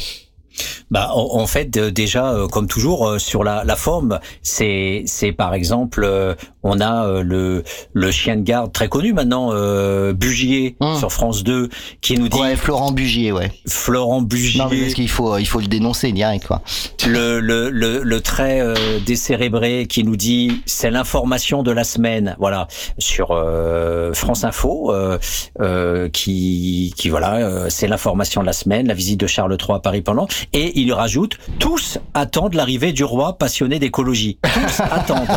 Bah, 0.91 1.11
en, 1.13 1.39
en 1.41 1.47
fait, 1.47 1.69
déjà, 1.69 2.31
euh, 2.31 2.47
comme 2.47 2.67
toujours, 2.67 3.07
euh, 3.07 3.19
sur 3.19 3.43
la, 3.43 3.63
la 3.65 3.75
forme, 3.75 4.19
c'est, 4.41 5.03
c'est 5.05 5.31
par 5.33 5.53
exemple, 5.53 6.03
euh, 6.05 6.33
on 6.67 6.81
a 6.81 7.05
euh, 7.05 7.23
le, 7.23 7.63
le 7.93 8.11
chien 8.11 8.35
de 8.35 8.41
garde 8.41 8.73
très 8.73 8.89
connu 8.89 9.13
maintenant, 9.13 9.51
euh, 9.53 10.11
Bugier 10.13 10.75
Hum. 10.81 10.97
sur 10.97 11.11
France 11.11 11.43
2, 11.43 11.69
qui 12.01 12.17
nous 12.19 12.27
dit 12.27 12.39
Ouais, 12.39 12.55
Florent 12.55 12.91
Bugier, 12.91 13.31
ouais. 13.31 13.51
Florent 13.67 14.21
Bugier, 14.21 14.59
Non, 14.59 14.67
mais 14.69 14.81
parce 14.81 14.93
qu'il 14.95 15.09
faut 15.09 15.37
il 15.37 15.45
faut 15.45 15.59
le 15.59 15.67
dénoncer 15.67 16.11
direct 16.11 16.45
quoi. 16.47 16.61
le, 17.07 17.39
le, 17.39 17.69
le, 17.69 18.01
le 18.03 18.21
trait 18.21 18.59
euh, 18.61 18.73
décérébré 19.05 19.85
qui 19.87 20.03
nous 20.03 20.15
dit 20.15 20.61
c'est 20.65 20.89
l'information 20.91 21.61
de 21.63 21.71
la 21.71 21.83
semaine, 21.83 22.35
voilà, 22.39 22.67
sur 22.97 23.29
euh, 23.31 24.13
France 24.13 24.43
Info, 24.43 24.91
euh, 24.91 25.17
euh, 25.61 26.09
qui, 26.09 26.93
qui 26.97 27.09
voilà, 27.09 27.35
euh, 27.35 27.67
c'est 27.69 27.87
l'information 27.87 28.41
de 28.41 28.45
la 28.47 28.53
semaine, 28.53 28.87
la 28.87 28.93
visite 28.95 29.19
de 29.19 29.27
Charles 29.27 29.55
III 29.59 29.75
à 29.77 29.79
Paris 29.79 30.01
pendant, 30.01 30.27
et 30.51 30.79
il 30.79 30.91
rajoute 30.93 31.37
tous 31.59 31.99
attendent 32.13 32.55
l'arrivée 32.55 32.91
du 32.91 33.03
roi 33.03 33.37
passionné 33.37 33.77
d'écologie, 33.79 34.39
tous 34.41 34.79
attendent. 34.91 35.27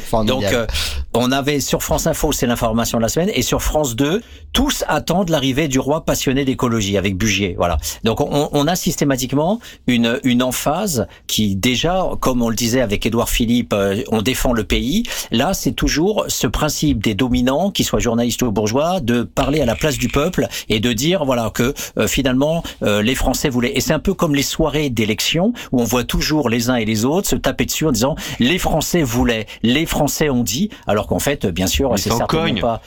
Formidable. 0.00 0.42
Donc, 0.42 0.52
euh, 0.52 0.66
on 1.14 1.32
avait 1.32 1.60
sur 1.60 1.82
France 1.82 2.06
Info, 2.06 2.32
c'est 2.32 2.46
l'information 2.46 2.98
de 2.98 3.02
la 3.02 3.08
semaine, 3.08 3.30
et 3.34 3.42
sur 3.42 3.62
France 3.62 3.96
2, 3.96 4.22
tous 4.52 4.84
attendent 4.88 5.30
l'arrivée 5.30 5.68
du 5.68 5.78
roi 5.78 6.04
passionné 6.04 6.44
d'écologie 6.44 6.96
avec 6.96 7.16
Bugier. 7.16 7.54
Voilà. 7.56 7.78
Donc, 8.04 8.20
on, 8.20 8.48
on 8.52 8.66
a 8.66 8.76
systématiquement 8.76 9.60
une, 9.86 10.20
une 10.24 10.42
emphase 10.42 11.06
qui, 11.26 11.56
déjà, 11.56 12.10
comme 12.20 12.42
on 12.42 12.48
le 12.48 12.56
disait 12.56 12.80
avec 12.80 13.04
Édouard 13.06 13.28
Philippe, 13.28 13.72
euh, 13.72 14.02
on 14.10 14.22
défend 14.22 14.52
le 14.52 14.64
pays. 14.64 15.04
Là, 15.30 15.54
c'est 15.54 15.72
toujours 15.72 16.24
ce 16.28 16.46
principe 16.46 17.02
des 17.02 17.14
dominants, 17.14 17.70
qu'ils 17.70 17.84
soient 17.84 18.00
journalistes 18.00 18.42
ou 18.42 18.50
bourgeois, 18.50 19.00
de 19.00 19.22
parler 19.22 19.60
à 19.60 19.66
la 19.66 19.74
place 19.74 19.98
du 19.98 20.08
peuple 20.08 20.46
et 20.68 20.80
de 20.80 20.92
dire, 20.92 21.24
voilà, 21.24 21.50
que 21.50 21.74
euh, 21.98 22.06
finalement, 22.06 22.62
euh, 22.82 23.02
les 23.02 23.14
Français 23.14 23.48
voulaient. 23.48 23.72
Et 23.74 23.80
c'est 23.80 23.92
un 23.92 23.98
peu 23.98 24.14
comme 24.14 24.34
les 24.34 24.42
soirées 24.42 24.90
d'élection 24.90 25.52
où 25.72 25.80
on 25.80 25.84
voit 25.84 26.04
toujours 26.04 26.48
les 26.48 26.70
uns 26.70 26.76
et 26.76 26.84
les 26.84 27.04
autres 27.04 27.28
se 27.28 27.36
taper 27.36 27.66
dessus 27.66 27.86
en 27.86 27.92
disant, 27.92 28.16
les 28.38 28.58
Français 28.58 29.02
voulaient, 29.02 29.46
les 29.62 29.86
Français 29.86 30.30
ont 30.30 30.42
dit, 30.42 30.70
alors 30.86 31.01
qu'en 31.06 31.18
fait, 31.18 31.46
bien 31.46 31.66
sûr, 31.66 31.90
Ils 31.94 31.98
c'est 31.98 32.10
s'en 32.10 32.18
certainement 32.18 32.44
cognent. 32.46 32.60
pas. 32.60 32.82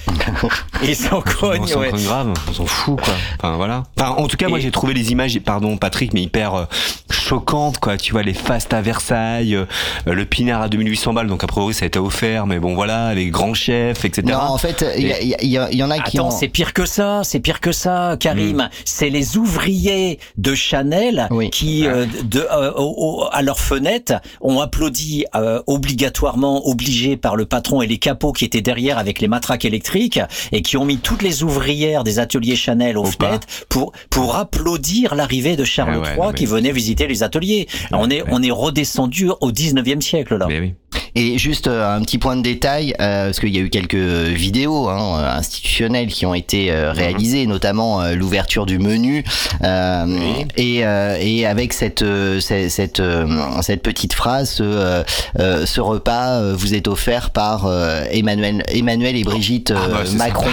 Ils 0.84 0.96
s'en 0.96 1.18
On 1.18 1.22
cognent, 1.22 1.68
s'en 1.68 1.80
ouais. 1.80 1.90
cogne 1.92 2.04
grave, 2.04 2.34
on 2.50 2.54
s'en 2.54 2.66
fout 2.66 3.00
quoi. 3.02 3.14
Enfin 3.40 3.56
voilà. 3.58 3.84
Enfin 4.00 4.12
en 4.12 4.28
tout 4.28 4.38
cas 4.38 4.48
moi 4.48 4.60
Et- 4.60 4.62
j'ai 4.62 4.72
trouvé 4.72 4.94
les 4.94 5.12
images, 5.12 5.38
pardon 5.40 5.78
Patrick, 5.78 6.14
mais 6.14 6.22
hyper 6.24 6.54
euh, 6.56 6.66
choquantes 7.12 7.78
quoi. 7.80 7.98
Tu 7.98 8.12
vois 8.12 8.24
les 8.24 8.34
fastes 8.34 8.74
à 8.74 8.82
Versailles, 8.82 9.56
euh, 9.56 9.66
le 10.06 10.26
pinard 10.26 10.62
à 10.62 10.70
2800 10.70 11.14
balles, 11.14 11.28
donc 11.28 11.44
a 11.44 11.48
priori 11.48 11.74
ça 11.74 11.84
a 11.86 11.88
été 11.88 12.00
offert, 12.00 12.46
mais 12.48 12.60
bon 12.60 12.76
voilà, 12.76 13.14
les 13.14 13.30
grands 13.30 13.54
chefs, 13.54 14.06
etc. 14.06 14.24
Non, 14.28 14.38
en 14.40 14.58
fait, 14.58 14.86
il 14.98 15.08
y, 15.42 15.84
en 15.84 15.92
a 15.92 16.00
qui 16.00 16.18
Attends, 16.18 16.28
ont... 16.28 16.32
c'est 16.32 16.48
pire 16.48 16.74
que 16.74 16.86
ça, 16.86 17.22
c'est 17.24 17.40
pire 17.40 17.60
que 17.60 17.72
ça, 17.72 18.16
Karim. 18.20 18.58
Hmm. 18.58 18.70
C'est 18.86 19.10
les 19.10 19.38
ouvriers 19.38 20.20
de 20.38 20.56
Chanel 20.56 21.28
Oui. 21.32 21.50
qui, 21.50 21.88
euh, 21.88 22.06
de, 22.24 22.40
euh, 22.52 22.72
au- 22.76 23.24
au- 23.24 23.28
à 23.32 23.42
leur 23.42 23.60
fenêtre, 23.60 24.14
ont 24.42 24.60
applaudi 24.60 25.26
euh, 25.36 25.62
obligatoirement, 25.68 26.68
obligés 26.68 27.18
par 27.18 27.36
le 27.36 27.46
patron 27.46 27.82
et 27.82 27.88
les 27.88 27.98
capots 28.06 28.32
qui 28.34 28.46
étaient 28.46 28.62
derrière 28.62 28.98
avec 29.00 29.20
les 29.20 29.28
matraques 29.28 29.66
électriques 29.66 30.20
et 30.52 30.62
qui 30.62 30.78
ont 30.78 30.86
mis 30.86 30.98
toutes 31.00 31.24
les 31.24 31.42
ouvrières 31.44 32.04
des 32.04 32.20
ateliers 32.20 32.56
Chanel 32.56 32.98
aux 32.98 33.06
fenêtres 33.06 33.48
pour 33.68 33.92
pour 34.10 34.36
applaudir 34.36 35.16
l'arrivée 35.16 35.56
de 35.56 35.64
Charles 35.64 36.02
Ah 36.04 36.10
ouais, 36.12 36.16
III 36.18 36.28
mais- 36.28 36.34
qui 36.36 36.46
venait 36.46 36.72
visiter 36.72 37.08
les 37.08 37.24
ateliers. 37.24 37.68
on 37.92 38.10
est 38.12 38.24
on 38.30 38.44
est 38.44 38.52
redescendu 38.52 39.30
au 39.42 39.52
19e 39.52 40.02
siècle 40.02 40.38
là. 40.38 40.46
Mais 40.48 40.60
oui. 40.60 40.74
Et 41.16 41.38
juste 41.38 41.68
euh, 41.68 41.96
un 41.96 42.02
petit 42.02 42.18
point 42.18 42.36
de 42.36 42.42
détail, 42.42 42.94
euh, 43.00 43.28
parce 43.28 43.40
qu'il 43.40 43.56
y 43.56 43.58
a 43.58 43.62
eu 43.62 43.70
quelques 43.70 43.96
vidéos 43.96 44.90
hein, 44.90 45.20
euh, 45.20 45.38
institutionnelles 45.38 46.08
qui 46.08 46.26
ont 46.26 46.34
été 46.34 46.72
euh, 46.72 46.92
réalisées, 46.92 47.46
notamment 47.48 48.02
euh, 48.02 48.16
l'ouverture 48.16 48.66
du 48.66 48.80
menu, 48.80 49.24
euh, 49.64 50.06
et, 50.58 50.86
euh, 50.86 51.18
et 51.20 51.46
avec 51.46 51.72
cette 51.72 52.02
euh, 52.02 52.40
cette 52.42 52.70
cette, 52.70 53.00
euh, 53.00 53.26
cette 53.62 53.82
petite 53.82 54.14
phrase, 54.14 54.50
ce, 54.50 54.64
euh, 54.64 55.04
euh, 55.40 55.66
ce 55.66 55.80
repas 55.80 56.40
euh, 56.42 56.54
vous 56.58 56.74
est 56.74 56.88
offert 56.88 57.30
par 57.30 57.66
euh, 57.66 58.04
Emmanuel 58.12 58.64
Emmanuel 58.68 59.16
et 59.16 59.24
Brigitte 59.24 59.74
Ah 59.76 59.88
bah, 59.90 60.02
euh, 60.06 60.12
Macron. 60.18 60.48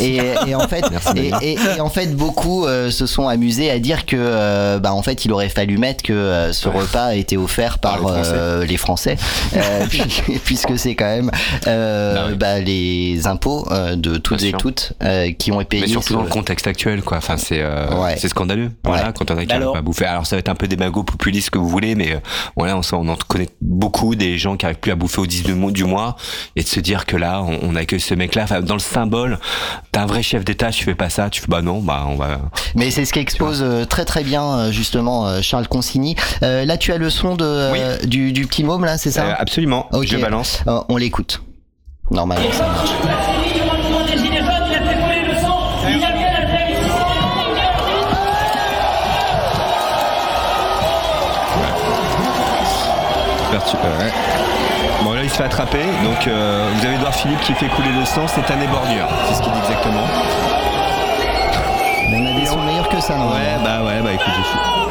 Et, 0.00 0.18
et 0.48 0.54
en 0.56 0.66
fait, 0.68 0.84
Merci, 0.90 1.08
et, 1.16 1.30
Manu. 1.30 1.44
et- 1.46 1.58
et 1.76 1.80
en 1.80 1.90
fait, 1.90 2.16
beaucoup 2.16 2.66
euh, 2.66 2.90
se 2.90 3.06
sont 3.06 3.28
amusés 3.28 3.70
à 3.70 3.78
dire 3.78 4.04
que, 4.04 4.16
euh, 4.18 4.78
bah, 4.80 4.92
en 4.94 5.02
fait, 5.02 5.24
il 5.24 5.32
aurait 5.32 5.48
fallu 5.48 5.78
mettre 5.78 6.02
que 6.02 6.12
euh, 6.12 6.52
ce 6.52 6.68
repas 6.68 7.04
a 7.06 7.14
été 7.14 7.36
offert 7.36 7.78
par, 7.78 8.00
Par 8.00 8.16
les 8.16 8.22
Français. 8.24 8.32
euh, 8.34 8.64
les 8.66 8.76
Français, 8.76 9.16
euh, 9.56 9.86
puis- 9.88 10.02
puisque 10.44 10.78
c'est 10.78 10.94
quand 10.94 11.06
même 11.06 11.30
euh, 11.66 12.14
Bah 12.14 12.24
oui. 12.30 12.36
bah, 12.36 12.60
les 12.60 13.26
impôts 13.26 13.66
euh, 13.70 13.96
de 13.96 14.16
toutes 14.16 14.38
Bien 14.38 14.46
et 14.46 14.50
sûr. 14.50 14.58
toutes 14.58 14.92
euh, 15.02 15.32
qui 15.32 15.52
ont 15.52 15.60
été 15.60 15.68
payés. 15.68 15.82
Mais 15.82 15.88
surtout 15.88 16.06
sur 16.08 16.16
dans 16.18 16.22
le- 16.24 16.28
contexte 16.30 16.66
actuel, 16.66 17.02
quoi. 17.02 17.18
Enfin, 17.18 17.36
c'est 17.36 17.60
euh, 17.62 17.88
Ouais. 18.00 18.16
c'est 18.18 18.28
scandaleux. 18.28 18.70
Voilà, 18.84 19.06
Ouais. 19.08 19.12
quand 19.16 19.30
on 19.30 19.36
a 19.38 19.44
qui 19.46 19.52
Alors- 19.52 19.72
pas 19.72 19.78
à 19.80 19.82
bouffer. 19.82 20.06
Alors, 20.06 20.26
ça 20.26 20.36
va 20.36 20.40
être 20.40 20.48
un 20.48 20.54
peu 20.54 20.68
démago 20.68 21.02
populiste 21.02 21.50
que 21.50 21.58
vous 21.58 21.68
voulez, 21.68 21.94
mais 21.94 22.12
euh, 22.12 22.18
voilà, 22.56 22.76
on, 22.76 22.82
s'en- 22.82 23.00
on 23.04 23.08
en 23.08 23.16
connaît 23.16 23.48
beaucoup 23.60 24.14
des 24.14 24.38
gens 24.38 24.56
qui 24.56 24.64
arrivent 24.66 24.78
plus 24.78 24.92
à 24.92 24.96
bouffer 24.96 25.20
au 25.20 25.26
10 25.26 25.42
du 25.42 25.54
mois- 25.54 25.70
du 25.72 25.84
mois 25.84 26.16
et 26.56 26.62
de 26.62 26.68
se 26.68 26.80
dire 26.80 27.06
que 27.06 27.16
là, 27.16 27.42
on, 27.42 27.58
on 27.62 27.76
accueille 27.76 28.00
ce 28.00 28.14
mec-là. 28.14 28.44
Enfin, 28.44 28.60
dans 28.60 28.74
le 28.74 28.80
symbole, 28.80 29.38
t'es 29.92 29.98
un 29.98 30.06
vrai 30.06 30.22
chef 30.22 30.44
d'État, 30.44 30.70
tu 30.70 30.84
fais 30.84 30.94
pas 30.94 31.10
ça, 31.10 31.30
tu 31.30 31.40
fais 31.40 31.46
bah 31.48 31.62
non, 31.62 31.80
bah 31.80 32.04
on 32.08 32.16
va. 32.16 32.40
Mais 32.74 32.90
c'est 32.90 33.04
ce 33.04 33.12
qui 33.12 33.18
expose 33.18 33.62
euh, 33.62 33.84
très 33.84 34.04
très 34.04 34.22
bien 34.24 34.42
euh, 34.58 34.70
justement 34.72 35.40
Charles 35.42 35.68
Consigny. 35.68 36.16
Euh, 36.42 36.64
là, 36.64 36.76
tu 36.76 36.92
as 36.92 36.98
le 36.98 37.10
son 37.10 37.34
de 37.36 37.44
euh, 37.44 37.98
du, 38.04 38.32
du 38.32 38.46
petit 38.46 38.64
môme 38.64 38.84
là, 38.84 38.98
c'est 38.98 39.10
ça? 39.10 39.24
Euh, 39.24 39.32
absolument. 39.38 39.88
Ok. 39.98 40.06
Je 40.06 40.16
balance. 40.16 40.62
Euh, 40.68 40.80
on 40.88 40.96
l'écoute. 40.96 41.42
Normalement, 42.10 42.52
ça 42.52 42.66
marche. 42.68 42.90
Ouais. 53.74 54.12
Bon 55.02 55.12
là 55.14 55.22
il 55.24 55.30
se 55.30 55.36
fait 55.36 55.44
attraper, 55.44 55.84
donc 56.04 56.26
euh, 56.26 56.70
vous 56.74 56.86
avez 56.86 56.94
Edouard 56.94 57.14
Philippe 57.14 57.40
qui 57.40 57.52
fait 57.54 57.66
couler 57.68 57.90
le 57.98 58.04
sang, 58.04 58.26
c'est 58.26 58.50
un 58.52 58.60
ébordure, 58.60 59.08
c'est 59.28 59.34
ce 59.34 59.42
qu'il 59.42 59.52
dit 59.52 59.58
exactement. 59.58 60.06
Mais 62.10 62.18
on 62.18 62.36
a 62.36 62.40
des 62.40 62.46
sons 62.46 62.62
meilleurs 62.62 62.88
que 62.88 63.00
ça, 63.00 63.16
non 63.16 63.30
Ouais 63.30 63.58
bah 63.64 63.82
ouais 63.84 64.00
bah 64.02 64.12
écoute 64.12 64.32
je 64.38 64.42
suis. 64.42 64.87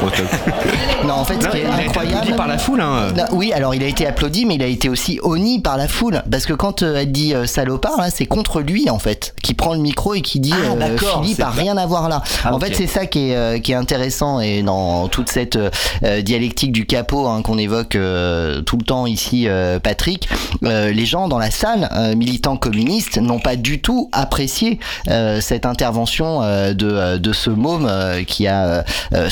Non, 1.06 1.14
en 1.14 1.24
fait, 1.24 1.42
ce 1.42 1.48
qui 1.48 1.56
est 1.56 1.60
il 1.62 1.66
a 1.66 1.70
été 1.80 1.84
incroyable. 1.88 2.16
applaudi 2.18 2.36
par 2.36 2.46
la 2.48 2.58
foule. 2.58 2.80
Hein. 2.80 3.08
Non, 3.16 3.24
oui, 3.32 3.52
alors 3.52 3.74
il 3.74 3.82
a 3.82 3.86
été 3.86 4.06
applaudi, 4.06 4.44
mais 4.44 4.56
il 4.56 4.62
a 4.62 4.66
été 4.66 4.88
aussi 4.88 5.18
honni 5.22 5.60
par 5.60 5.76
la 5.76 5.88
foule. 5.88 6.22
Parce 6.30 6.44
que 6.46 6.52
quand 6.52 6.82
euh, 6.82 6.96
elle 7.00 7.12
dit 7.12 7.34
euh, 7.34 7.46
salopard, 7.46 7.96
là, 7.98 8.10
c'est 8.10 8.26
contre 8.26 8.60
lui, 8.60 8.90
en 8.90 8.98
fait, 8.98 9.34
qui 9.42 9.54
prend 9.54 9.72
le 9.74 9.80
micro 9.80 10.14
et 10.14 10.20
qui 10.20 10.40
dit 10.40 10.52
Ah, 10.54 10.74
euh, 10.84 10.96
Philippe 10.98 11.40
a 11.40 11.44
pas- 11.46 11.50
rien 11.50 11.76
à 11.76 11.86
voir 11.86 12.08
là. 12.08 12.22
Ah, 12.44 12.54
en 12.54 12.60
fait, 12.60 12.74
c'est 12.74 12.86
ça 12.86 13.06
qui 13.06 13.30
est, 13.30 13.36
euh, 13.36 13.58
qui 13.58 13.72
est 13.72 13.76
intéressant 13.76 14.40
et 14.40 14.62
dans 14.62 15.08
toute 15.08 15.30
cette 15.30 15.56
euh, 15.56 15.70
euh, 16.04 16.20
dialectique 16.22 16.72
du 16.72 16.86
capot 16.86 17.26
hein, 17.26 17.42
qu'on 17.42 17.58
évoque 17.58 17.96
euh, 17.96 18.60
tout 18.62 18.76
le 18.76 18.84
temps 18.84 19.06
ici, 19.06 19.48
euh, 19.48 19.78
Patrick, 19.78 20.28
euh, 20.64 20.92
les 20.92 21.06
gens 21.06 21.28
dans 21.28 21.38
la 21.38 21.50
salle, 21.50 21.88
euh, 21.96 22.14
militants 22.14 22.56
communistes, 22.56 23.18
n'ont 23.18 23.40
pas 23.40 23.56
du 23.56 23.80
tout 23.80 24.08
apprécié 24.12 24.78
euh, 25.08 25.40
cette 25.40 25.66
intervention 25.66 26.42
euh, 26.42 26.74
de, 26.74 27.16
de 27.18 27.32
ce 27.32 27.50
môme 27.50 27.86
euh, 27.88 28.22
qui 28.24 28.46
a 28.46 28.84
euh, 29.14 29.28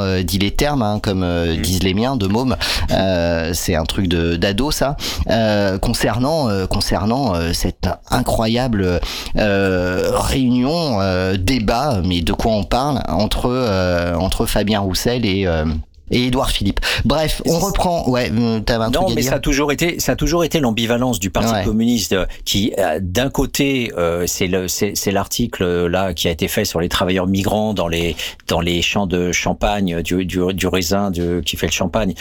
euh, 0.00 0.14
euh, 0.14 0.22
dit 0.22 0.38
les 0.38 0.50
termes, 0.50 0.82
hein, 0.82 1.00
comme 1.02 1.22
euh, 1.22 1.56
disent 1.56 1.82
les 1.82 1.94
miens, 1.94 2.16
de 2.16 2.26
môme. 2.26 2.56
Euh, 2.90 3.50
c'est 3.54 3.74
un 3.74 3.84
truc 3.84 4.08
de 4.08 4.36
d'ado 4.36 4.70
ça. 4.70 4.96
Euh, 5.30 5.78
concernant 5.78 6.48
euh, 6.48 6.66
concernant 6.66 7.34
euh, 7.34 7.52
cette 7.52 7.88
incroyable 8.10 9.00
euh, 9.36 10.10
réunion, 10.12 11.00
euh, 11.00 11.36
débat, 11.36 12.00
mais 12.04 12.20
de 12.20 12.32
quoi 12.32 12.52
on 12.52 12.64
parle 12.64 13.02
entre 13.08 13.46
euh, 13.46 14.14
entre 14.14 14.46
Fabien 14.46 14.80
Roussel 14.80 15.24
et 15.24 15.46
euh, 15.46 15.64
et 16.10 16.26
Édouard 16.26 16.50
Philippe. 16.50 16.80
Bref, 17.04 17.40
on 17.46 17.58
reprend. 17.58 18.08
Ouais, 18.08 18.30
euh, 18.30 18.60
t'avais 18.60 18.84
un 18.84 18.90
Non, 18.90 19.00
truc 19.02 19.12
à 19.12 19.14
mais 19.14 19.20
dire. 19.22 19.30
ça 19.30 19.36
a 19.36 19.40
toujours 19.40 19.72
été, 19.72 19.98
ça 20.00 20.12
a 20.12 20.16
toujours 20.16 20.44
été 20.44 20.60
l'ambivalence 20.60 21.18
du 21.18 21.30
Parti 21.30 21.52
Ouais. 21.52 21.64
communiste 21.64 22.12
euh, 22.12 22.26
qui, 22.44 22.72
euh, 22.78 22.98
d'un 23.00 23.30
côté, 23.30 23.90
euh, 23.96 24.24
c'est 24.26 24.46
le, 24.46 24.68
c'est 24.68 25.10
l'article 25.10 25.62
euh, 25.62 25.88
là 25.88 26.12
qui 26.14 26.28
a 26.28 26.30
été 26.30 26.48
fait 26.48 26.64
sur 26.64 26.80
les 26.80 26.88
travailleurs 26.88 27.26
migrants 27.26 27.74
dans 27.74 27.88
les 27.88 28.16
dans 28.48 28.60
les 28.60 28.82
champs 28.82 29.06
de 29.06 29.32
champagne 29.32 30.02
du 30.02 30.24
du, 30.26 30.40
du 30.52 30.66
raisin 30.66 31.10
du, 31.10 31.40
qui 31.44 31.56
fait 31.56 31.66
le 31.66 31.72
champagne 31.72 32.14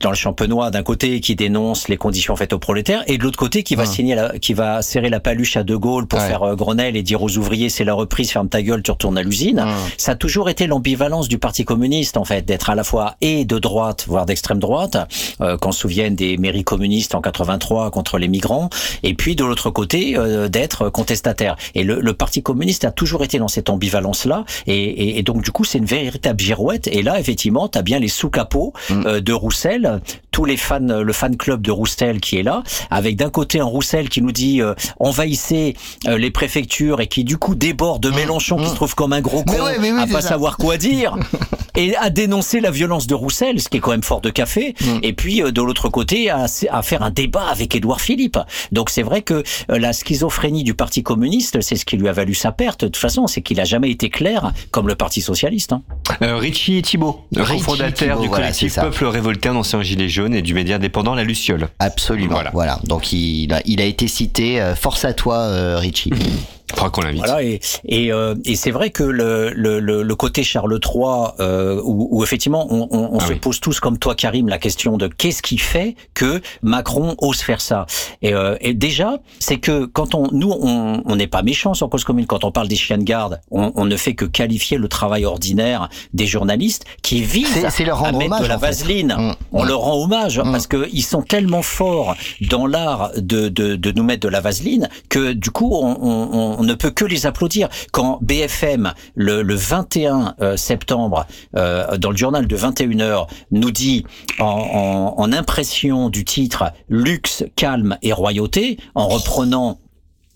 dans 0.00 0.10
le 0.10 0.16
champenois 0.16 0.70
d'un 0.70 0.82
côté 0.82 1.20
qui 1.20 1.34
dénonce 1.34 1.88
les 1.88 1.96
conditions 1.96 2.36
faites 2.36 2.52
aux 2.52 2.58
prolétaires 2.58 3.02
et 3.06 3.18
de 3.18 3.22
l'autre 3.24 3.38
côté 3.38 3.62
qui 3.62 3.74
va 3.74 3.82
Ouais. 3.82 3.88
signer 3.88 4.14
la, 4.14 4.38
qui 4.38 4.54
va 4.54 4.82
serrer 4.82 5.10
la 5.10 5.20
paluche 5.20 5.56
à 5.56 5.62
De 5.64 5.74
Gaulle 5.76 6.06
pour 6.06 6.18
Ouais. 6.20 6.26
faire 6.28 6.42
euh, 6.42 6.54
Grenelle 6.54 6.96
et 6.96 7.02
dire 7.02 7.22
aux 7.22 7.36
ouvriers 7.38 7.68
c'est 7.68 7.84
la 7.84 7.94
reprise 7.94 8.30
ferme 8.30 8.48
ta 8.48 8.62
gueule 8.62 8.82
tu 8.82 8.90
retournes 8.90 9.18
à 9.18 9.22
l'usine 9.22 9.64
ça 9.98 10.12
a 10.12 10.14
toujours 10.14 10.48
été 10.48 10.66
l'ambivalence 10.66 11.28
du 11.28 11.38
Parti 11.38 11.64
communiste 11.64 12.16
en 12.16 12.24
fait 12.24 12.42
d'être 12.44 12.70
à 12.70 12.74
la 12.74 12.84
fois 12.84 13.15
et 13.20 13.44
de 13.44 13.58
droite 13.58 14.04
voire 14.08 14.26
d'extrême 14.26 14.58
droite 14.58 14.96
euh, 15.40 15.56
qu'on 15.56 15.72
se 15.72 15.80
souvienne 15.80 16.14
des 16.14 16.36
mairies 16.36 16.64
communistes 16.64 17.14
en 17.14 17.20
83 17.20 17.90
contre 17.90 18.18
les 18.18 18.28
migrants 18.28 18.70
et 19.02 19.14
puis 19.14 19.36
de 19.36 19.44
l'autre 19.44 19.70
côté 19.70 20.16
euh, 20.16 20.48
d'être 20.48 20.88
contestataire 20.90 21.56
et 21.74 21.84
le, 21.84 22.00
le 22.00 22.12
Parti 22.14 22.42
communiste 22.42 22.84
a 22.84 22.90
toujours 22.90 23.22
été 23.24 23.38
dans 23.38 23.48
cette 23.48 23.70
ambivalence 23.70 24.24
là 24.24 24.44
et, 24.66 24.74
et, 24.76 25.18
et 25.18 25.22
donc 25.22 25.42
du 25.42 25.50
coup 25.50 25.64
c'est 25.64 25.78
une 25.78 25.84
véritable 25.84 26.40
girouette. 26.40 26.86
Et 26.88 27.02
là 27.02 27.18
effectivement 27.20 27.68
tu 27.68 27.78
as 27.78 27.82
bien 27.82 27.98
les 27.98 28.08
sous-capots 28.08 28.72
euh, 28.90 29.20
de 29.20 29.32
Roussel 29.32 30.00
tous 30.30 30.44
les 30.44 30.56
fans 30.56 30.80
le 30.80 31.12
fan 31.12 31.36
club 31.36 31.62
de 31.62 31.70
Roussel 31.70 32.20
qui 32.20 32.36
est 32.38 32.42
là 32.42 32.62
avec 32.90 33.16
d'un 33.16 33.30
côté 33.30 33.60
un 33.60 33.64
Roussel 33.64 34.08
qui 34.08 34.20
nous 34.22 34.32
dit 34.32 34.60
euh, 34.60 34.74
envahissez 35.00 35.74
euh, 36.06 36.18
les 36.18 36.30
préfectures 36.30 37.00
et 37.00 37.06
qui 37.06 37.24
du 37.24 37.38
coup 37.38 37.54
déborde 37.54 38.02
de 38.02 38.10
Mélenchon 38.10 38.56
qui 38.56 38.68
se 38.68 38.74
trouve 38.74 38.94
comme 38.94 39.12
un 39.12 39.20
gros 39.20 39.42
con 39.44 39.52
ouais, 39.64 39.76
oui, 39.80 39.90
à 39.98 40.06
pas 40.06 40.20
ça. 40.20 40.30
savoir 40.30 40.56
quoi 40.56 40.76
dire 40.76 41.16
et 41.76 41.96
à 41.96 42.10
dénoncer 42.10 42.60
la 42.60 42.70
violence 42.70 43.05
de 43.06 43.14
Roussel, 43.14 43.60
ce 43.60 43.68
qui 43.68 43.76
est 43.78 43.80
quand 43.80 43.90
même 43.92 44.02
fort 44.02 44.20
de 44.20 44.30
café, 44.30 44.74
et 45.02 45.12
puis 45.12 45.42
euh, 45.42 45.50
de 45.50 45.62
l'autre 45.62 45.88
côté 45.88 46.30
à, 46.30 46.46
à 46.70 46.82
faire 46.82 47.02
un 47.02 47.10
débat 47.10 47.46
avec 47.50 47.74
Édouard 47.74 48.00
Philippe. 48.00 48.38
Donc 48.72 48.90
c'est 48.90 49.02
vrai 49.02 49.22
que 49.22 49.42
euh, 49.70 49.78
la 49.78 49.92
schizophrénie 49.92 50.64
du 50.64 50.74
Parti 50.74 51.02
communiste, 51.02 51.60
c'est 51.60 51.76
ce 51.76 51.84
qui 51.84 51.96
lui 51.96 52.08
a 52.08 52.12
valu 52.12 52.34
sa 52.34 52.52
perte. 52.52 52.82
De 52.82 52.86
toute 52.88 52.96
façon, 52.96 53.26
c'est 53.26 53.42
qu'il 53.42 53.60
a 53.60 53.64
jamais 53.64 53.90
été 53.90 54.10
clair 54.10 54.52
comme 54.70 54.88
le 54.88 54.94
Parti 54.94 55.20
socialiste. 55.20 55.72
Hein. 55.72 55.82
Euh, 56.22 56.36
Richie 56.36 56.82
Thibault, 56.82 57.24
cofondateur 57.34 58.20
du 58.20 58.28
collectif. 58.28 58.76
Peuple 58.76 59.06
Révolté, 59.06 59.48
un 59.48 59.56
ancien 59.56 59.82
gilet 59.82 60.08
jaune 60.08 60.34
et 60.34 60.42
du 60.42 60.54
média 60.54 60.76
indépendant 60.76 61.14
La 61.14 61.24
Luciole. 61.24 61.68
Absolument. 61.78 62.40
Voilà. 62.52 62.80
Donc 62.84 63.12
il 63.12 63.52
a, 63.52 63.60
il 63.64 63.80
a 63.80 63.84
été 63.84 64.08
cité. 64.08 64.60
euh, 64.60 64.74
force 64.74 65.04
à 65.04 65.12
toi, 65.12 65.36
euh, 65.38 65.78
Richie. 65.78 66.10
Faudra 66.70 66.90
qu'on 66.90 67.00
l'invite. 67.02 67.18
Voilà, 67.24 67.42
et, 67.42 67.60
et, 67.84 68.12
euh, 68.12 68.34
et 68.44 68.56
c'est 68.56 68.70
vrai 68.70 68.90
que 68.90 69.02
le, 69.04 69.50
le, 69.50 69.78
le, 69.80 70.02
le 70.02 70.14
côté 70.16 70.42
Charles 70.42 70.78
III, 70.84 71.02
euh, 71.40 71.80
où, 71.84 72.08
où 72.10 72.22
effectivement 72.24 72.66
on, 72.70 72.88
on, 72.90 73.10
on 73.12 73.20
se 73.20 73.32
pose 73.34 73.60
tous 73.60 73.78
comme 73.80 73.98
toi 73.98 74.14
Karim 74.14 74.48
la 74.48 74.58
question 74.58 74.96
de 74.98 75.06
qu'est-ce 75.06 75.42
qui 75.42 75.58
fait 75.58 75.94
que 76.14 76.40
Macron 76.62 77.14
ose 77.18 77.40
faire 77.40 77.60
ça? 77.60 77.86
Et, 78.22 78.34
euh, 78.34 78.56
et 78.60 78.74
déjà, 78.74 79.18
c'est 79.38 79.58
que 79.58 79.84
quand 79.84 80.14
on, 80.14 80.28
nous, 80.32 80.50
on 80.50 81.02
on 81.06 81.16
n'est 81.16 81.26
pas 81.26 81.42
méchants 81.42 81.74
sur 81.74 81.88
cause 81.88 82.04
commune. 82.04 82.26
Quand 82.26 82.42
on 82.44 82.50
parle 82.50 82.68
des 82.68 82.76
chiens 82.76 82.98
de 82.98 83.04
garde, 83.04 83.40
on, 83.50 83.72
on 83.76 83.84
ne 83.84 83.96
fait 83.96 84.14
que 84.14 84.24
qualifier 84.24 84.76
le 84.78 84.88
travail 84.88 85.24
ordinaire 85.24 85.88
des 86.14 86.26
journalistes 86.26 86.84
qui 87.02 87.22
visent 87.22 87.46
C'est- 87.52 87.70
c'est 87.70 87.84
leur 87.84 88.02
à 88.04 88.10
mettre 88.12 88.24
hommage, 88.26 88.42
de 88.42 88.46
la 88.46 88.56
en 88.56 88.58
fait. 88.58 88.66
vaseline. 88.66 89.14
Mm. 89.18 89.34
On 89.52 89.64
Mm. 89.64 89.68
leur 89.68 89.80
rend 89.80 90.02
hommage 90.02 90.40
parce 90.42 90.66
que 90.66 90.88
ils 90.92 91.02
sont 91.02 91.22
tellement 91.22 91.62
forts 91.62 92.14
dans 92.50 92.66
l'art 92.66 93.10
de, 93.16 93.48
de, 93.48 93.76
de 93.76 93.92
nous 93.92 94.02
mettre 94.02 94.20
de 94.22 94.28
la 94.28 94.40
vaseline 94.40 94.88
que 95.08 95.32
du 95.32 95.50
coup 95.50 95.70
on, 95.74 95.96
on, 96.00 96.55
on 96.58 96.64
ne 96.64 96.74
peut 96.74 96.90
que 96.90 97.04
les 97.04 97.26
applaudir. 97.26 97.68
Quand 97.92 98.18
BFM 98.22 98.92
le, 99.14 99.42
le 99.42 99.54
21 99.54 100.34
euh, 100.40 100.56
septembre 100.56 101.26
euh, 101.56 101.96
dans 101.96 102.10
le 102.10 102.16
journal 102.16 102.46
de 102.46 102.56
21h 102.56 103.26
nous 103.50 103.70
dit 103.70 104.04
en, 104.38 104.44
en, 104.44 105.14
en 105.20 105.32
impression 105.32 106.08
du 106.08 106.24
titre 106.24 106.64
luxe, 106.88 107.44
calme 107.56 107.98
et 108.02 108.12
royauté 108.12 108.78
en 108.94 109.08
reprenant 109.08 109.78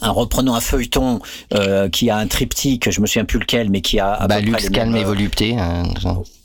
en 0.03 0.13
reprenant 0.13 0.55
un 0.55 0.61
feuilleton 0.61 1.21
euh, 1.55 1.89
qui 1.89 2.11
a 2.11 2.17
un 2.17 2.27
triptyque, 2.27 2.91
je 2.91 3.01
me 3.01 3.07
souviens 3.07 3.25
plus 3.25 3.39
lequel, 3.39 3.71
mais 3.71 3.81
qui 3.81 3.99
a 4.01 4.13
à 4.13 4.27
Bah, 4.29 4.37
peu 4.41 4.47
luxe, 4.47 4.69
calme 4.71 4.93
mêmes, 4.93 5.03
et 5.03 5.05
euh, 5.05 5.09
volupté. 5.09 5.57
hein, 5.59 5.85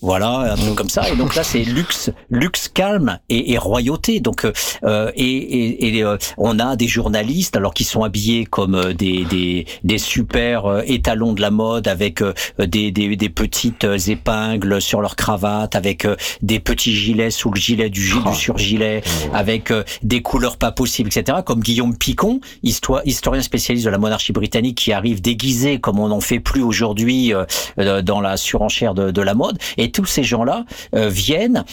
voilà, 0.01 0.53
un 0.53 0.55
truc 0.55 0.75
comme 0.75 0.89
ça. 0.89 1.09
Et 1.09 1.15
donc 1.15 1.35
là, 1.35 1.43
c'est 1.43 1.63
luxe, 1.63 2.11
luxe 2.29 2.67
calme 2.67 3.19
et, 3.29 3.53
et 3.53 3.57
royauté. 3.57 4.19
Donc 4.19 4.45
euh, 4.83 5.11
et, 5.15 5.25
et, 5.25 5.97
et, 5.97 6.03
euh, 6.03 6.17
on 6.37 6.59
a 6.59 6.75
des 6.75 6.87
journalistes 6.87 7.55
alors 7.57 7.73
qui 7.73 7.83
sont 7.85 8.03
habillés 8.03 8.45
comme 8.45 8.75
euh, 8.75 8.93
des 8.93 9.25
des, 9.25 9.65
des 9.83 9.97
super 9.97 10.65
euh, 10.65 10.81
étalons 10.85 11.33
de 11.33 11.41
la 11.41 11.49
mode 11.49 11.87
avec 11.87 12.21
euh, 12.21 12.33
des, 12.59 12.91
des 12.91 13.15
des 13.15 13.29
petites 13.29 13.83
euh, 13.85 13.97
épingles 13.97 14.79
sur 14.81 15.01
leur 15.01 15.15
cravate, 15.15 15.75
avec 15.75 16.05
euh, 16.05 16.15
des 16.43 16.59
petits 16.59 16.93
gilets 16.95 17.31
sous 17.31 17.49
le 17.49 17.59
gilet 17.59 17.89
du, 17.89 18.01
gi- 18.01 18.23
du 18.29 18.35
surgilet, 18.35 19.01
avec 19.33 19.71
euh, 19.71 19.83
des 20.03 20.21
couleurs 20.21 20.57
pas 20.57 20.71
possibles, 20.71 21.09
etc. 21.15 21.39
Comme 21.43 21.61
Guillaume 21.61 21.97
Picon, 21.97 22.41
histoire, 22.61 23.01
historien 23.05 23.41
spécialiste 23.45 23.85
de 23.85 23.91
la 23.91 23.97
monarchie 23.97 24.33
britannique, 24.33 24.77
qui 24.77 24.91
arrive 24.91 25.21
déguisé 25.21 25.79
comme 25.79 25.99
on 25.99 26.09
n'en 26.09 26.21
fait 26.21 26.39
plus 26.39 26.61
aujourd'hui 26.61 27.33
euh, 27.33 27.45
euh, 27.79 28.01
dans 28.01 28.21
la 28.21 28.37
surenchère 28.37 28.93
de, 28.93 29.11
de 29.11 29.21
la 29.21 29.33
mode. 29.33 29.57
Et 29.77 29.91
tous 29.91 30.05
ces 30.05 30.23
gens-là 30.23 30.65
euh, 30.95 31.09
viennent 31.09 31.63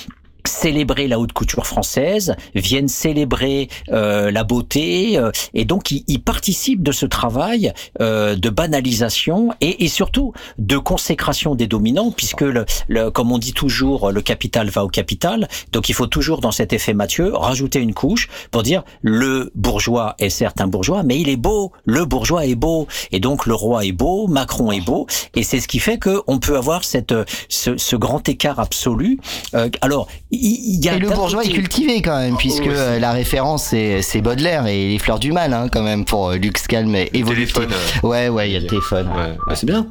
célébrer 0.47 1.09
la 1.09 1.19
haute 1.19 1.32
couture 1.32 1.66
française, 1.66 2.35
viennent 2.55 2.89
célébrer 2.89 3.69
euh, 3.90 4.31
la 4.31 4.44
beauté, 4.44 5.19
euh, 5.19 5.31
et 5.55 5.64
donc 5.64 5.90
ils, 5.90 6.05
ils 6.09 6.23
participent 6.23 6.82
de 6.82 6.93
ce 6.93 7.06
travail 7.06 7.73
euh, 8.01 8.35
de 8.36 8.51
banalisation 8.51 9.51
et, 9.60 9.85
et 9.85 9.89
surtout 9.89 10.32
de 10.59 10.78
consécration 10.78 11.55
des 11.55 11.66
dominants, 11.66 12.10
puisque 12.10 12.43
le, 12.43 12.64
le- 12.89 13.10
comme 13.10 13.32
on 13.32 13.39
dit 13.39 13.52
toujours, 13.52 14.10
le 14.10 14.20
capital 14.20 14.69
va 14.70 14.85
au 14.85 14.89
capital, 14.89 15.48
donc 15.73 15.89
il 15.89 15.94
faut 15.94 16.06
toujours 16.06 16.40
dans 16.40 16.52
cet 16.52 16.73
effet 16.73 16.94
Mathieu 16.94 17.35
rajouter 17.35 17.78
une 17.81 17.94
couche 17.94 18.28
pour 18.51 18.62
dire 18.62 18.82
le 19.02 19.51
bourgeois 19.55 20.14
est 20.19 20.31
certes 20.31 20.60
un 20.60 20.66
bourgeois, 20.66 21.02
mais 21.02 21.20
il 21.20 21.28
est 21.28 21.36
beau, 21.36 21.73
le 21.85 22.05
bourgeois 22.05 22.47
est 22.47 22.55
beau, 22.55 22.86
et 23.12 23.20
donc 23.20 23.47
le 23.47 23.55
roi 23.55 23.85
est 23.85 23.93
beau, 23.93 24.27
Macron 24.27 24.73
est 24.73 24.81
beau, 24.85 25.06
et 25.36 25.43
c'est 25.43 25.60
ce 25.60 25.69
qui 25.69 25.78
fait 25.78 25.98
que 25.98 26.20
on 26.27 26.39
peut 26.39 26.56
avoir 26.56 26.85
cette 26.85 27.14
ce, 27.48 27.77
ce 27.77 27.97
grand 27.97 28.28
écart 28.28 28.59
absolu. 28.60 29.19
Euh, 29.55 29.69
alors 29.81 30.09
il 30.32 30.74
il 30.74 30.84
y 30.84 30.88
a 30.88 30.96
Et 30.96 30.98
le 30.98 31.10
bourgeois 31.10 31.44
est 31.44 31.50
cultivé 31.50 32.02
quand 32.02 32.18
même, 32.18 32.36
puisque 32.36 32.64
ouais, 32.64 32.74
euh, 32.74 32.98
la 32.98 33.12
référence 33.12 33.64
c'est 33.64 34.02
c'est 34.02 34.20
Baudelaire 34.20 34.66
et 34.66 34.88
les 34.88 34.98
fleurs 34.98 35.18
du 35.18 35.32
mal, 35.32 35.52
hein, 35.52 35.68
quand 35.70 35.82
même, 35.82 36.04
pour 36.04 36.30
euh, 36.30 36.36
Lux 36.36 36.66
Calme 36.66 36.94
et 36.96 37.09
téléphone, 37.10 37.68
euh. 37.70 38.06
Ouais, 38.06 38.28
ouais, 38.28 38.50
il 38.50 38.52
y 38.54 38.56
a 38.56 38.60
le 38.60 38.66
téléphone. 38.66 39.09
Ouais, 39.09 39.54
c'est 39.54 39.66
bien. 39.66 39.86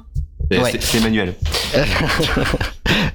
Ouais. 0.59 0.73
c'est- 0.79 0.97
Emmanuel. 0.97 1.33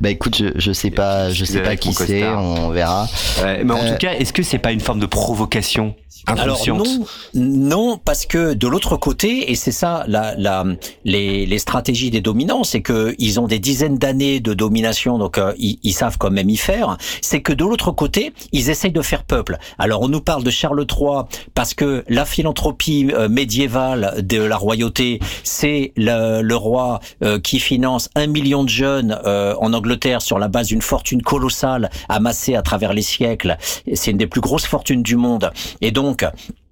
bah 0.00 0.10
écoute, 0.10 0.36
je, 0.36 0.46
je 0.56 0.72
sais 0.72 0.90
pas, 0.90 1.30
je 1.30 1.44
sais 1.44 1.60
pas 1.62 1.76
qui 1.76 1.92
c'est, 1.92 2.24
on 2.24 2.70
verra. 2.70 3.08
Ouais, 3.42 3.62
mais 3.64 3.72
en 3.74 3.78
Euh, 3.78 3.92
tout 3.92 3.98
cas, 3.98 4.12
est-ce 4.14 4.32
que 4.32 4.42
c'est 4.42 4.58
pas 4.58 4.72
une 4.72 4.80
forme 4.80 5.00
de 5.00 5.06
provocation 5.06 5.94
Alors 6.26 6.44
inconsciente 6.56 6.86
non, 6.86 7.06
non, 7.34 8.00
parce 8.02 8.26
que 8.26 8.54
de 8.54 8.66
l'autre 8.66 8.96
côté, 8.96 9.50
et 9.50 9.54
c'est 9.54 9.70
ça 9.72 10.04
la, 10.08 10.34
la, 10.36 10.64
les, 11.04 11.46
les 11.46 11.58
stratégies 11.58 12.10
des 12.10 12.20
dominants, 12.20 12.64
c'est 12.64 12.80
que 12.82 13.14
ils 13.18 13.38
ont 13.38 13.46
des 13.46 13.58
dizaines 13.58 13.98
d'années 13.98 14.40
de 14.40 14.54
domination, 14.54 15.18
donc 15.18 15.38
euh, 15.38 15.52
ils, 15.58 15.78
ils 15.82 15.92
savent 15.92 16.16
quand 16.18 16.30
même 16.30 16.50
y 16.50 16.56
faire. 16.56 16.96
C'est 17.20 17.42
que 17.42 17.52
de 17.52 17.64
l'autre 17.64 17.92
côté, 17.92 18.32
ils 18.52 18.70
essayent 18.70 18.92
de 18.92 19.02
faire 19.02 19.24
peuple. 19.24 19.58
Alors 19.78 20.00
on 20.02 20.08
nous 20.08 20.20
parle 20.20 20.42
de 20.42 20.50
Charles 20.50 20.84
III 20.90 21.22
parce 21.54 21.74
que 21.74 22.04
la 22.08 22.24
philanthropie 22.24 23.10
euh, 23.12 23.28
médiévale 23.28 24.14
de 24.26 24.40
la 24.42 24.56
royauté, 24.56 25.20
c'est 25.44 25.92
le, 25.96 26.40
le 26.42 26.56
roi 26.56 27.00
euh, 27.26 27.40
qui 27.40 27.58
finance 27.58 28.08
un 28.14 28.28
million 28.28 28.62
de 28.62 28.68
jeunes 28.68 29.18
euh, 29.24 29.54
en 29.60 29.72
Angleterre 29.72 30.22
sur 30.22 30.38
la 30.38 30.46
base 30.46 30.68
d'une 30.68 30.82
fortune 30.82 31.22
colossale 31.22 31.90
amassée 32.08 32.54
à 32.54 32.62
travers 32.62 32.92
les 32.92 33.02
siècles. 33.02 33.56
C'est 33.94 34.12
une 34.12 34.16
des 34.16 34.28
plus 34.28 34.40
grosses 34.40 34.66
fortunes 34.66 35.02
du 35.02 35.16
monde. 35.16 35.50
Et 35.80 35.90
donc, 35.90 36.24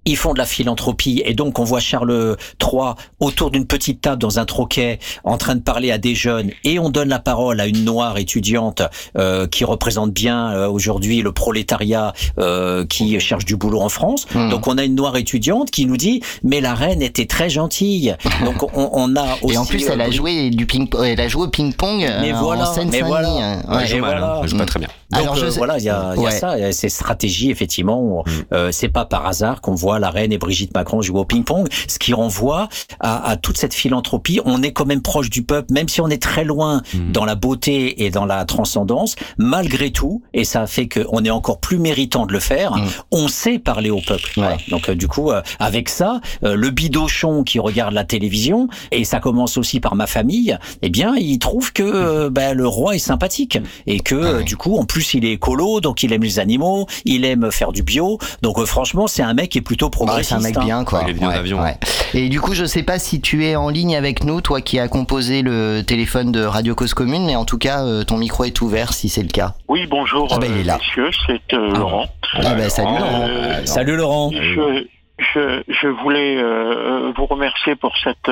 ils 0.05 0.17
font 0.17 0.33
de 0.33 0.37
la 0.37 0.45
philanthropie 0.45 1.21
et 1.25 1.33
donc 1.33 1.59
on 1.59 1.63
voit 1.63 1.79
Charles 1.79 2.37
III 2.61 2.93
autour 3.19 3.51
d'une 3.51 3.65
petite 3.65 4.01
table 4.01 4.21
dans 4.21 4.39
un 4.39 4.45
troquet 4.45 4.99
en 5.23 5.37
train 5.37 5.55
de 5.55 5.61
parler 5.61 5.91
à 5.91 5.97
des 5.97 6.15
jeunes 6.15 6.51
et 6.63 6.79
on 6.79 6.89
donne 6.89 7.09
la 7.09 7.19
parole 7.19 7.59
à 7.59 7.67
une 7.67 7.83
noire 7.83 8.17
étudiante 8.17 8.81
euh, 9.17 9.47
qui 9.47 9.63
représente 9.65 10.11
bien 10.11 10.51
euh, 10.51 10.67
aujourd'hui 10.67 11.21
le 11.21 11.31
prolétariat 11.31 12.13
euh, 12.37 12.85
qui 12.85 13.19
cherche 13.19 13.45
du 13.45 13.55
boulot 13.55 13.81
en 13.81 13.89
France. 13.89 14.25
Hmm. 14.33 14.49
Donc 14.49 14.67
on 14.67 14.77
a 14.77 14.83
une 14.83 14.95
noire 14.95 15.17
étudiante 15.17 15.71
qui 15.71 15.85
nous 15.85 15.97
dit 15.97 16.21
mais 16.43 16.61
la 16.61 16.75
reine 16.75 17.01
était 17.01 17.25
très 17.25 17.49
gentille. 17.49 18.15
Donc 18.45 18.63
on, 18.75 18.89
on 18.93 19.15
a 19.15 19.37
aussi 19.41 19.55
Et 19.55 19.57
en 19.57 19.65
plus, 19.65 19.87
elle 19.87 20.01
a 20.01 20.07
euh, 20.07 20.11
joué 20.11 20.49
du 20.49 20.65
ping, 20.65 20.87
elle 21.03 21.19
a 21.19 21.27
joué 21.27 21.43
au 21.43 21.49
ping-pong 21.49 21.99
mais 22.21 22.33
euh, 22.33 22.37
voilà, 22.37 22.69
en 22.69 22.73
seine 22.73 22.89
mais 22.91 23.01
voilà. 23.01 23.33
Ouais. 23.33 23.81
Elle 23.81 23.87
joue 23.87 23.99
mal. 23.99 24.23
Elle 24.41 24.47
joue 24.47 24.57
pas 24.57 24.65
très 24.65 24.79
bien. 24.79 24.89
Alors, 25.23 25.35
je 25.35 25.45
euh, 25.45 25.49
voilà, 25.49 25.77
il 25.77 25.83
y 25.83 25.89
a, 25.89 26.13
y 26.15 26.19
a 26.19 26.21
Ouais. 26.21 26.31
ça, 26.31 26.57
il 26.57 26.61
y 26.61 26.65
a 26.65 26.71
ces 26.71 26.89
stratégies 26.89 27.51
effectivement. 27.51 28.23
Euh, 28.51 28.71
c'est 28.71 28.89
pas 28.89 29.05
par 29.05 29.25
hasard 29.25 29.61
qu'on 29.61 29.75
voit 29.75 29.99
la 29.99 30.09
reine 30.09 30.31
et 30.31 30.37
Brigitte 30.37 30.73
Macron 30.73 31.01
jouer 31.01 31.19
au 31.19 31.25
ping-pong, 31.25 31.67
ce 31.87 31.99
qui 31.99 32.13
renvoie 32.13 32.67
à, 32.99 33.29
à 33.29 33.37
toute 33.37 33.57
cette 33.57 33.73
philanthropie. 33.73 34.39
On 34.45 34.61
est 34.63 34.71
quand 34.71 34.85
même 34.85 35.01
proche 35.01 35.29
du 35.29 35.43
peuple, 35.43 35.73
même 35.73 35.87
si 35.87 36.01
on 36.01 36.09
est 36.09 36.21
très 36.21 36.43
loin 36.43 36.81
dans 37.11 37.25
la 37.25 37.35
beauté 37.35 38.05
et 38.05 38.09
dans 38.09 38.25
la 38.25 38.45
transcendance. 38.45 39.15
Malgré 39.37 39.91
tout, 39.91 40.21
et 40.33 40.43
ça 40.45 40.67
fait 40.67 40.87
qu'on 40.87 41.23
est 41.23 41.29
encore 41.29 41.59
plus 41.59 41.77
méritant 41.77 42.25
de 42.25 42.33
le 42.33 42.39
faire. 42.39 42.75
On 43.11 43.27
sait 43.27 43.59
parler 43.59 43.89
au 43.89 44.01
peuple. 44.01 44.31
Voilà. 44.35 44.57
Donc 44.69 44.89
euh, 44.89 44.95
du 44.95 45.07
coup, 45.07 45.31
euh, 45.31 45.41
avec 45.59 45.89
ça, 45.89 46.19
euh, 46.43 46.55
le 46.55 46.69
bidochon 46.69 47.43
qui 47.43 47.59
regarde 47.59 47.93
la 47.93 48.03
télévision 48.03 48.67
et 48.91 49.03
ça 49.05 49.19
commence 49.19 49.57
aussi 49.57 49.79
par 49.79 49.95
ma 49.95 50.07
famille, 50.07 50.57
eh 50.81 50.89
bien, 50.89 51.15
il 51.15 51.39
trouve 51.39 51.73
que 51.73 52.29
ben, 52.29 52.53
le 52.55 52.67
roi 52.67 52.95
est 52.95 52.99
sympathique 52.99 53.59
et 53.87 53.99
que 53.99 54.15
euh, 54.15 54.43
du 54.43 54.57
coup, 54.57 54.77
en 54.77 54.85
plus, 54.85 55.04
il 55.13 55.25
est 55.25 55.33
écolo, 55.33 55.79
donc 55.81 56.03
il 56.03 56.11
aime 56.13 56.23
les 56.23 56.39
animaux, 56.39 56.87
il 57.05 57.25
aime 57.25 57.51
faire 57.51 57.71
du 57.71 57.83
bio. 57.83 58.17
Donc 58.41 58.57
euh, 58.59 58.65
franchement, 58.65 59.07
c'est 59.07 59.23
un 59.23 59.33
mec 59.33 59.49
qui 59.49 59.59
est 59.59 59.61
plutôt 59.61 59.85
Ouais, 59.85 59.91
progressiste. 59.91 60.29
c'est 60.29 60.35
un 60.35 60.39
mec 60.39 60.57
hein. 60.57 60.65
bien 60.65 60.83
quoi. 60.83 61.03
Ouais, 61.03 61.53
ouais. 61.53 61.77
Et 62.13 62.29
du 62.29 62.39
coup, 62.41 62.53
je 62.53 62.65
sais 62.65 62.83
pas 62.83 62.97
si 62.99 63.21
tu 63.21 63.45
es 63.45 63.55
en 63.55 63.69
ligne 63.69 63.95
avec 63.95 64.23
nous, 64.23 64.41
toi 64.41 64.61
qui 64.61 64.79
as 64.79 64.87
composé 64.87 65.41
le 65.41 65.81
téléphone 65.85 66.31
de 66.31 66.43
Radio 66.43 66.73
Cause 66.75 66.93
Commune, 66.93 67.25
mais 67.25 67.35
en 67.35 67.45
tout 67.45 67.57
cas, 67.57 67.83
euh, 67.85 68.03
ton 68.03 68.17
micro 68.17 68.43
est 68.45 68.61
ouvert 68.61 68.93
si 68.93 69.09
c'est 69.09 69.21
le 69.23 69.29
cas. 69.29 69.53
Oui, 69.67 69.85
bonjour, 69.87 70.27
Ah 70.31 70.37
bah, 70.39 70.47
il 70.49 70.57
est 70.57 70.63
là. 70.63 70.75
euh, 70.75 70.77
messieurs, 70.77 71.11
c'est 71.27 71.53
euh, 71.53 71.73
Laurent. 71.75 72.07
Ah 72.33 72.53
bah, 72.55 72.69
salut 72.69 72.97
Laurent. 72.97 73.27
Euh, 73.29 73.65
Salut 73.65 73.95
Laurent. 73.97 74.31
Je, 74.31 74.85
je, 75.33 75.63
je 75.67 75.87
voulais 75.87 76.37
euh, 76.37 77.11
vous 77.15 77.25
remercier 77.25 77.75
pour 77.75 77.93
cette, 78.03 78.29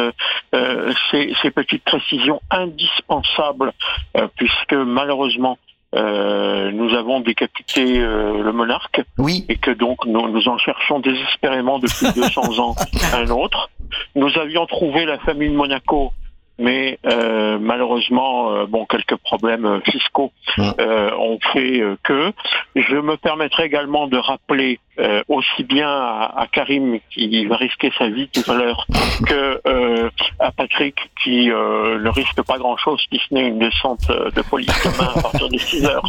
euh, 0.56 0.92
ces, 1.12 1.34
ces 1.42 1.52
petites 1.52 1.84
précisions 1.84 2.42
indispensables, 2.52 3.72
euh, 4.18 4.28
puisque 4.38 4.74
malheureusement, 4.74 5.58
euh, 5.96 6.72
nous 6.72 6.94
avons 6.96 7.20
décapité 7.20 8.00
euh, 8.00 8.42
le 8.42 8.52
monarque 8.52 9.02
oui. 9.18 9.46
et 9.48 9.58
que 9.58 9.72
donc 9.72 10.06
nous, 10.06 10.28
nous 10.30 10.48
en 10.48 10.58
cherchons 10.58 11.00
désespérément 11.00 11.80
depuis 11.80 12.12
200 12.16 12.60
ans 12.60 12.76
un 13.14 13.30
autre. 13.30 13.70
Nous 14.16 14.30
avions 14.40 14.66
trouvé 14.66 15.06
la 15.06 15.20
famille 15.20 15.50
de 15.50 15.56
Monaco, 15.56 16.14
mais 16.60 17.00
euh, 17.06 17.58
malheureusement, 17.60 18.52
euh, 18.52 18.66
bon, 18.66 18.86
quelques 18.86 19.16
problèmes 19.18 19.66
euh, 19.66 19.80
fiscaux 19.82 20.32
euh, 20.60 21.12
ont 21.18 21.40
fait 21.52 21.82
euh, 21.82 21.98
que. 22.04 22.32
Je 22.76 22.96
me 22.96 23.18
permettrai 23.18 23.66
également 23.66 24.08
de 24.08 24.18
rappeler 24.18 24.80
euh, 25.00 25.24
aussi 25.28 25.64
bien 25.64 25.90
à, 25.90 26.34
à 26.38 26.48
Karim 26.48 27.00
qui 27.10 27.46
va 27.46 27.58
risquer 27.58 27.92
sa 27.98 28.10
vie 28.10 28.30
tout 28.30 28.50
à 28.52 28.56
l'heure 28.56 28.86
que 29.26 29.62
euh, 29.68 30.10
à 30.40 30.52
Patrick 30.52 30.96
qui 31.24 31.52
euh, 31.52 32.00
ne 32.00 32.10
risque 32.10 32.42
pas 32.44 32.58
grand-chose 32.58 33.04
si 33.12 33.20
ce 33.28 33.34
n'est 33.34 33.48
une 33.48 33.60
descente 33.60 34.08
de 34.08 34.42
police 34.44 34.70
demain 34.84 35.12
à 35.16 35.22
partir 35.22 35.50
de 35.50 35.58
6 35.58 35.86
heures. 35.86 36.04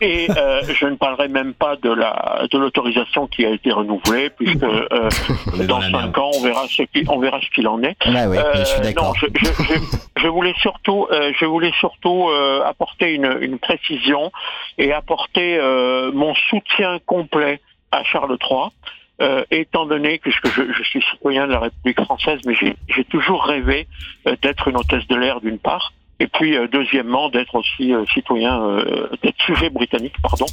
Et 0.00 0.28
euh, 0.36 0.62
je 0.72 0.86
ne 0.86 0.94
parlerai 0.96 1.28
même 1.28 1.54
pas 1.54 1.76
de 1.76 1.90
la 1.90 2.46
de 2.50 2.56
l'autorisation 2.58 3.26
qui 3.26 3.44
a 3.44 3.50
été 3.50 3.72
renouvelée 3.72 4.30
puisque 4.30 4.62
euh, 4.62 5.08
dans 5.66 5.80
cinq 5.80 6.16
ans 6.18 6.30
on 6.34 6.40
verra 6.42 6.66
ce 6.68 6.82
qui 6.82 7.04
on 7.08 7.18
verra 7.18 7.40
ce 7.40 7.48
qu'il 7.50 7.66
en 7.66 7.82
est. 7.82 7.96
Ouais, 8.28 8.38
je 8.54 8.64
suis 8.64 8.80
d'accord. 8.80 9.08
non, 9.08 9.12
je, 9.14 9.26
je- 9.38 9.62
je- 9.74 9.98
je 10.22 10.28
voulais 10.28 10.54
surtout 10.60 11.06
euh, 11.10 11.32
je 11.38 11.44
voulais 11.46 11.72
surtout 11.80 12.28
euh, 12.28 12.62
apporter 12.64 13.14
une, 13.14 13.38
une 13.40 13.58
précision 13.58 14.30
et 14.78 14.92
apporter 14.92 15.58
euh, 15.58 16.10
mon 16.12 16.34
soutien 16.48 16.98
complet 17.06 17.60
à 17.90 18.04
Charles 18.04 18.36
III. 18.40 18.68
euh, 19.20 19.42
étant 19.50 19.84
donné 19.86 20.18
que 20.20 20.30
je, 20.30 20.38
je 20.76 20.82
suis 20.84 21.02
citoyen 21.10 21.46
de 21.48 21.52
la 21.52 21.58
République 21.60 22.00
française, 22.04 22.38
mais 22.46 22.54
j'ai 22.54 22.76
j'ai 22.88 23.02
toujours 23.04 23.42
rêvé 23.44 23.88
euh, 24.28 24.36
d'être 24.42 24.68
une 24.68 24.76
hôtesse 24.76 25.06
de 25.08 25.16
l'air 25.16 25.40
d'une 25.40 25.58
part, 25.58 25.92
et 26.20 26.26
puis 26.26 26.56
euh, 26.56 26.66
deuxièmement 26.66 27.28
d'être 27.28 27.54
aussi 27.54 27.94
euh, 27.94 28.04
citoyen, 28.12 28.60
euh, 28.60 29.08
d'être 29.22 29.40
sujet 29.42 29.70
britannique, 29.70 30.14
pardon. 30.22 30.46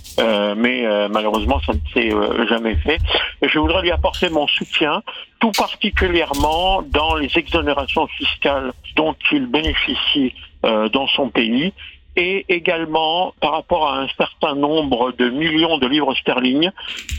Mais 0.57 0.85
malheureusement 1.09 1.59
ça 1.65 1.73
ne 1.73 1.79
s'est 1.93 2.11
jamais 2.47 2.75
fait. 2.75 2.99
Et 3.41 3.49
je 3.49 3.59
voudrais 3.59 3.81
lui 3.81 3.91
apporter 3.91 4.29
mon 4.29 4.47
soutien, 4.47 5.01
tout 5.39 5.51
particulièrement 5.51 6.81
dans 6.81 7.15
les 7.15 7.29
exonérations 7.35 8.07
fiscales 8.07 8.71
dont 8.95 9.15
il 9.31 9.47
bénéficie 9.47 10.33
dans 10.63 11.07
son 11.07 11.29
pays 11.29 11.73
et 12.15 12.45
également 12.49 13.33
par 13.41 13.51
rapport 13.51 13.89
à 13.89 14.01
un 14.01 14.07
certain 14.17 14.55
nombre 14.55 15.11
de 15.13 15.29
millions 15.29 15.77
de 15.77 15.87
livres 15.87 16.15
sterling 16.15 16.69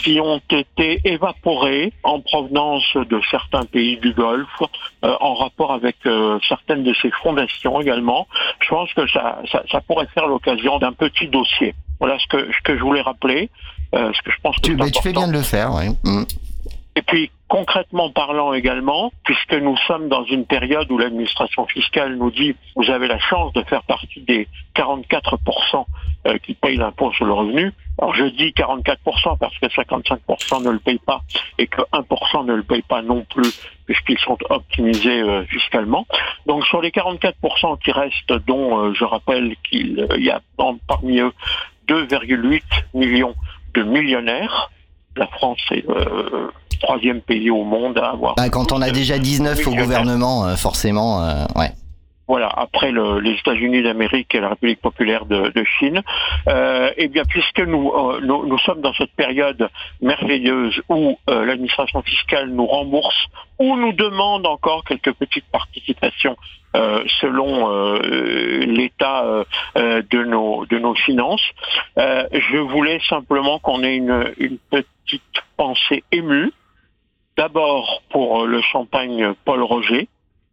qui 0.03 0.21
ont 0.21 0.41
été 0.51 1.01
évaporés 1.05 1.93
en 2.03 2.21
provenance 2.21 2.97
de 2.97 3.21
certains 3.31 3.65
pays 3.65 3.97
du 3.99 4.13
Golfe, 4.13 4.63
euh, 5.05 5.15
en 5.21 5.35
rapport 5.35 5.73
avec 5.73 5.97
euh, 6.07 6.39
certaines 6.49 6.85
de 6.85 6.95
ces 7.03 7.11
fondations 7.23 7.81
également. 7.81 8.27
Je 8.61 8.69
pense 8.69 8.93
que 8.95 9.07
ça, 9.09 9.41
ça, 9.51 9.63
ça 9.71 9.81
pourrait 9.81 10.09
faire 10.15 10.27
l'occasion 10.27 10.79
d'un 10.79 10.93
petit 10.93 11.29
dossier. 11.29 11.75
Voilà 12.01 12.19
ce 12.19 12.27
que, 12.27 12.53
ce 12.53 12.63
que 12.63 12.77
je 12.77 12.83
voulais 12.83 13.01
rappeler, 13.01 13.51
euh, 13.95 14.13
ce 14.13 14.23
que 14.23 14.31
je 14.31 14.41
pense 14.43 14.57
que 14.57 14.63
Tu, 14.63 14.77
tu 14.91 15.03
fais 15.03 15.13
bien 15.13 15.29
de 15.29 15.33
le 15.33 15.43
faire, 15.43 15.75
ouais. 15.75 15.89
Mm. 16.05 16.25
Et 16.97 17.03
puis, 17.03 17.31
concrètement 17.49 18.11
parlant 18.11 18.55
également, 18.55 19.13
puisque 19.25 19.53
nous 19.53 19.77
sommes 19.87 20.09
dans 20.09 20.25
une 20.25 20.47
période 20.47 20.91
où 20.91 20.97
l'administration 20.97 21.67
fiscale 21.67 22.17
nous 22.17 22.31
dit 22.31 22.57
vous 22.75 22.91
avez 22.91 23.07
la 23.07 23.19
chance 23.19 23.53
de 23.53 23.63
faire 23.65 23.83
partie 23.83 24.23
des 24.23 24.49
44% 24.75 25.85
euh, 26.27 26.39
qui 26.39 26.55
payent 26.55 26.79
l'impôt 26.79 27.13
sur 27.13 27.27
le 27.27 27.35
revenu. 27.35 27.73
Alors 27.99 28.15
je 28.15 28.25
dis 28.25 28.49
44% 28.57 29.39
parce 29.39 29.57
que 29.59 29.67
55% 29.67 30.65
ne 30.65 30.71
le 30.71 30.79
payent 30.79 30.99
pas 30.99 31.21
et 31.59 31.67
que 31.67 31.83
1% 31.93 32.47
ne 32.47 32.55
le 32.55 32.63
payent 32.63 32.83
pas 32.83 33.03
non 33.03 33.25
plus 33.29 33.53
puisqu'ils 33.85 34.19
sont 34.19 34.39
optimisés 34.49 35.21
euh, 35.21 35.45
fiscalement. 35.45 36.07
Donc 36.47 36.65
sur 36.65 36.81
les 36.81 36.91
44% 36.91 37.79
qui 37.79 37.93
restent, 37.93 38.33
dont 38.47 38.79
euh, 38.79 38.95
je 38.95 39.05
rappelle 39.05 39.55
qu'il 39.69 40.07
y 40.17 40.31
a 40.31 40.41
parmi 40.89 41.21
eux 41.21 41.33
2,8 41.89 42.63
millions 42.95 43.35
de 43.75 43.83
millionnaires, 43.83 44.71
la 45.15 45.27
France 45.29 45.61
est 45.71 45.85
troisième 46.79 47.21
pays 47.21 47.51
au 47.51 47.65
monde 47.65 47.99
à 47.99 48.11
avoir. 48.11 48.35
Bah, 48.37 48.49
quand 48.51 48.73
on 48.73 48.83
a 48.83 48.91
déjà 48.91 49.19
19 49.19 49.67
au 49.67 49.75
gouvernement, 49.75 50.47
euh, 50.47 50.57
forcément, 50.57 51.23
euh, 51.23 51.45
ouais. 51.57 51.71
Voilà, 52.29 52.49
après 52.49 52.91
le- 52.91 53.21
les 53.21 53.35
États-Unis 53.35 53.85
d'Amérique 53.85 54.35
et 54.35 54.41
la 54.41 54.49
République 54.49 54.81
populaire 54.81 55.27
de, 55.27 55.51
de 55.55 55.65
Chine, 55.79 56.03
euh, 56.49 56.91
eh 56.97 57.07
bien, 57.07 57.23
puisque 57.29 57.61
nous, 57.61 57.93
nous, 58.21 58.47
nous 58.47 58.59
sommes 58.59 58.81
dans 58.81 58.93
cette 58.95 59.13
période 59.13 59.69
merveilleuse 60.03 60.81
où 60.89 61.17
l'administration 61.29 62.03
fiscale 62.03 62.49
nous 62.51 62.67
rembourse 62.67 63.27
ou 63.61 63.77
nous 63.77 63.93
demande 63.93 64.45
encore 64.45 64.83
quelques 64.85 65.13
petites 65.13 65.45
participations 65.53 66.37
euh, 66.75 67.05
selon 67.21 67.71
euh, 67.71 68.01
l'état 68.67 69.23
euh, 69.25 70.03
de 70.11 70.25
nos 70.25 70.67
de 70.67 70.79
nos 70.81 70.95
finances, 70.97 71.45
je 71.97 72.59
voulais 72.59 72.99
simplement 73.09 73.61
qu'on 73.61 73.85
ait 73.85 73.97
une, 73.97 74.33
une 74.39 74.59
petite 74.71 75.23
pensée 75.57 76.03
émue 76.11 76.51
D'abord 77.37 78.03
pour 78.11 78.43
euh, 78.43 78.47
le 78.47 78.61
champagne 78.63 79.35
Paul 79.45 79.63
Roger 79.63 80.09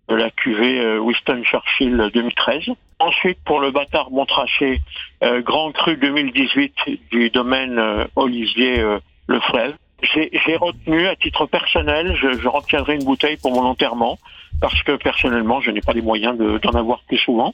de 0.10 0.16
la 0.16 0.30
cuvée 0.32 0.80
euh, 0.80 1.00
Winston 1.00 1.42
Churchill 1.44 2.10
2013. 2.14 2.64
Ensuite 3.00 3.38
pour 3.46 3.60
le 3.60 3.72
bâtard 3.72 4.12
Montrachet 4.12 4.80
euh, 5.24 5.42
Grand 5.42 5.72
Cru 5.72 5.96
2018 5.98 6.74
du 7.12 7.30
domaine 7.30 7.80
euh, 7.80 8.06
Olivier 8.16 8.80
euh, 8.80 9.00
Le 9.28 9.40
Fleuve. 9.42 9.76
J'ai 10.02 10.58
retenu 10.58 11.08
à 11.08 11.16
titre 11.16 11.46
personnel, 11.46 12.14
je, 12.22 12.46
retiendrai 12.50 12.96
une 12.96 13.06
bouteille 13.06 13.38
pour 13.38 13.54
mon 13.54 13.64
enterrement 13.64 14.20
parce 14.60 14.84
que 14.84 14.98
personnellement 14.98 15.62
je 15.62 15.72
n'ai 15.72 15.80
pas 15.80 15.94
les 15.94 16.02
moyens 16.02 16.38
de- 16.38 16.58
d'en 16.58 16.72
avoir 16.72 17.00
plus 17.08 17.18
souvent. 17.20 17.54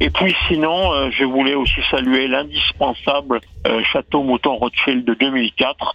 Et 0.00 0.08
puis 0.08 0.34
sinon, 0.48 0.94
euh, 0.94 1.10
je 1.10 1.24
voulais 1.24 1.54
aussi 1.54 1.82
saluer 1.90 2.26
l'indispensable 2.26 3.40
euh, 3.66 3.82
Château 3.92 4.22
Mouton 4.22 4.56
Rothschild 4.56 5.04
de 5.04 5.12
2004. 5.12 5.94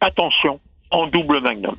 Attention, 0.00 0.58
en 0.90 1.06
double 1.06 1.40
magnum. 1.40 1.76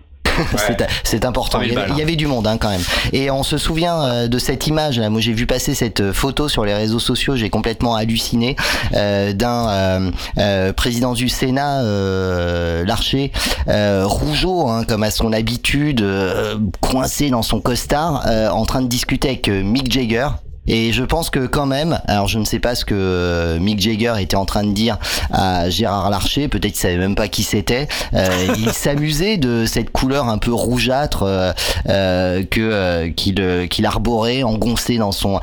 C'est- 0.57 0.87
C'est 1.03 1.25
important. 1.25 1.61
Il 1.61 1.69
y, 1.73 1.77
avait, 1.77 1.89
il 1.91 1.97
y 1.97 2.01
avait 2.01 2.15
du 2.15 2.27
monde 2.27 2.47
hein, 2.47 2.57
quand 2.57 2.69
même. 2.69 2.81
Et 3.13 3.31
on 3.31 3.43
se 3.43 3.57
souvient 3.57 4.01
euh, 4.03 4.27
de 4.27 4.37
cette 4.39 4.67
image. 4.67 4.99
Là. 4.99 5.09
Moi, 5.09 5.21
j'ai 5.21 5.33
vu 5.33 5.45
passer 5.45 5.73
cette 5.75 6.01
euh, 6.01 6.13
photo 6.13 6.47
sur 6.47 6.65
les 6.65 6.73
réseaux 6.73 6.99
sociaux. 6.99 7.35
J'ai 7.35 7.49
complètement 7.49 7.95
halluciné 7.95 8.55
euh, 8.95 9.33
d'un 9.33 10.11
euh, 10.37 10.73
président 10.73 11.13
du 11.13 11.29
Sénat, 11.29 11.81
euh, 11.83 12.85
Larcher, 12.85 13.31
euh, 13.67 14.03
rougeau, 14.05 14.67
hein, 14.67 14.83
comme 14.83 15.03
à 15.03 15.11
son 15.11 15.31
habitude, 15.33 16.01
euh, 16.01 16.57
coincé 16.81 17.29
dans 17.29 17.41
son 17.43 17.61
costard, 17.61 18.23
euh, 18.27 18.49
en 18.49 18.65
train 18.65 18.81
de 18.81 18.87
discuter 18.87 19.29
avec 19.29 19.47
Mick 19.47 19.91
Jagger. 19.91 20.27
Et 20.67 20.91
je 20.91 21.03
pense 21.03 21.29
que 21.29 21.45
quand 21.45 21.65
même, 21.65 21.99
alors 22.07 22.27
je 22.27 22.39
ne 22.39 22.45
sais 22.45 22.59
pas 22.59 22.75
ce 22.75 22.85
que 22.85 22.95
euh, 22.95 23.59
Mick 23.59 23.79
Jagger 23.79 24.13
était 24.19 24.35
en 24.35 24.45
train 24.45 24.63
de 24.63 24.71
dire 24.71 24.97
à 25.31 25.69
Gérard 25.69 26.09
Larcher, 26.09 26.47
peut-être 26.47 26.73
qu'il 26.73 26.81
savait 26.81 26.97
même 26.97 27.15
pas 27.15 27.27
qui 27.27 27.43
c'était. 27.43 27.87
Euh, 28.13 28.47
il 28.57 28.69
s'amusait 28.73 29.37
de 29.37 29.65
cette 29.65 29.91
couleur 29.91 30.27
un 30.27 30.37
peu 30.37 30.53
rougeâtre 30.53 31.23
euh, 31.23 31.53
euh 31.89 32.43
que 32.49 32.61
euh, 32.61 33.09
qu'il 33.11 33.67
qu'il 33.69 33.85
arborait, 33.85 34.43
engoncé 34.43 34.97
dans 34.97 35.11
son 35.11 35.39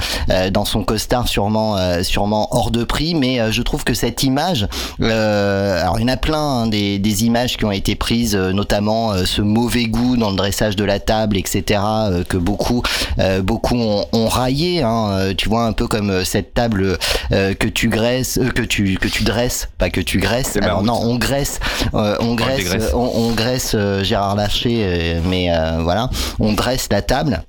dans 0.50 0.64
son 0.64 0.84
costard, 0.84 1.28
sûrement 1.28 1.76
sûrement 2.02 2.48
hors 2.50 2.70
de 2.70 2.84
prix. 2.84 3.14
Mais 3.14 3.52
je 3.52 3.62
trouve 3.62 3.84
que 3.84 3.94
cette 3.94 4.22
image, 4.22 4.66
alors 5.00 5.98
il 5.98 6.02
y 6.02 6.04
en 6.04 6.08
a 6.08 6.16
plein 6.16 6.38
hein, 6.38 6.66
des, 6.66 6.98
des 6.98 7.24
images 7.24 7.56
qui 7.56 7.64
ont 7.64 7.72
été 7.72 7.94
prises, 7.94 8.36
notamment 8.36 9.14
ce 9.24 9.42
mauvais 9.42 9.86
goût 9.86 10.16
dans 10.16 10.30
le 10.30 10.36
dressage 10.36 10.76
de 10.76 10.84
la 10.84 11.00
table, 11.00 11.36
etc. 11.36 11.80
que 12.28 12.36
beaucoup 12.36 12.82
beaucoup 13.42 13.76
ont, 13.76 14.06
ont 14.12 14.28
raillé. 14.28 14.82
Hein, 14.82 15.11
euh, 15.12 15.34
tu 15.36 15.48
vois 15.48 15.64
un 15.64 15.72
peu 15.72 15.86
comme 15.86 16.10
euh, 16.10 16.24
cette 16.24 16.54
table 16.54 16.98
euh, 17.32 17.54
que 17.54 17.68
tu 17.68 17.88
graisses, 17.88 18.40
que 18.54 18.62
tu 18.62 18.96
que 18.96 19.08
tu 19.08 19.24
dresses, 19.24 19.68
pas 19.78 19.90
que 19.90 20.00
tu 20.00 20.18
graisses. 20.18 20.56
Alors 20.56 20.82
non, 20.82 20.98
on 21.02 21.16
graisse, 21.16 21.60
on 21.92 22.34
graisse, 22.34 22.92
on, 22.94 23.10
on 23.14 23.30
graisse 23.32 23.76
Gérard 24.02 24.36
Larcher, 24.36 25.20
mais 25.28 25.50
voilà, 25.80 26.10
on 26.40 26.52
dresse 26.52 26.88
la 26.90 27.02
table. 27.02 27.42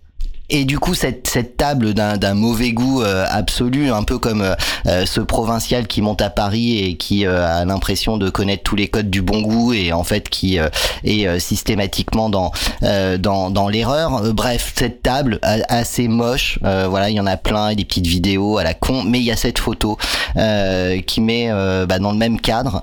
Et 0.55 0.65
du 0.65 0.77
coup, 0.77 0.93
cette, 0.93 1.25
cette 1.27 1.57
table 1.57 1.95
d'un 1.95 2.33
mauvais 2.35 2.73
goût 2.73 3.01
euh, 3.01 3.25
absolu, 3.27 3.91
un 3.91 4.03
peu 4.03 4.19
comme 4.19 4.43
euh, 4.43 4.53
euh, 4.85 5.03
ce 5.07 5.19
provincial 5.19 5.87
qui 5.87 6.03
monte 6.03 6.21
à 6.21 6.29
Paris 6.29 6.77
et 6.77 6.95
qui 6.95 7.25
a 7.25 7.65
l'impression 7.65 8.17
de 8.17 8.29
connaître 8.29 8.61
tous 8.61 8.75
les 8.75 8.87
codes 8.87 9.09
du 9.09 9.23
bon 9.23 9.41
goût 9.41 9.73
et 9.73 9.93
en 9.93 10.03
fait 10.03 10.29
qui 10.29 10.59
est 11.03 11.39
systématiquement 11.39 12.29
dans 12.29 12.51
dans, 12.81 13.49
dans 13.49 13.67
l'erreur. 13.67 14.33
bref, 14.33 14.73
cette 14.77 15.01
table 15.01 15.39
assez 15.41 16.07
moche. 16.07 16.59
voilà, 16.61 17.09
il 17.09 17.15
y 17.15 17.19
en 17.19 17.25
a 17.25 17.37
plein 17.37 17.69
et 17.69 17.75
des 17.75 17.85
petites 17.85 18.05
vidéos 18.05 18.59
à 18.59 18.63
la 18.63 18.75
con, 18.75 19.03
mais 19.03 19.19
il 19.19 19.25
y 19.25 19.31
a 19.31 19.37
cette 19.37 19.57
photo 19.57 19.97
qui 20.35 21.21
met 21.21 21.49
bah, 21.87 21.97
dans 21.97 22.11
le 22.11 22.17
même 22.17 22.39
cadre 22.39 22.81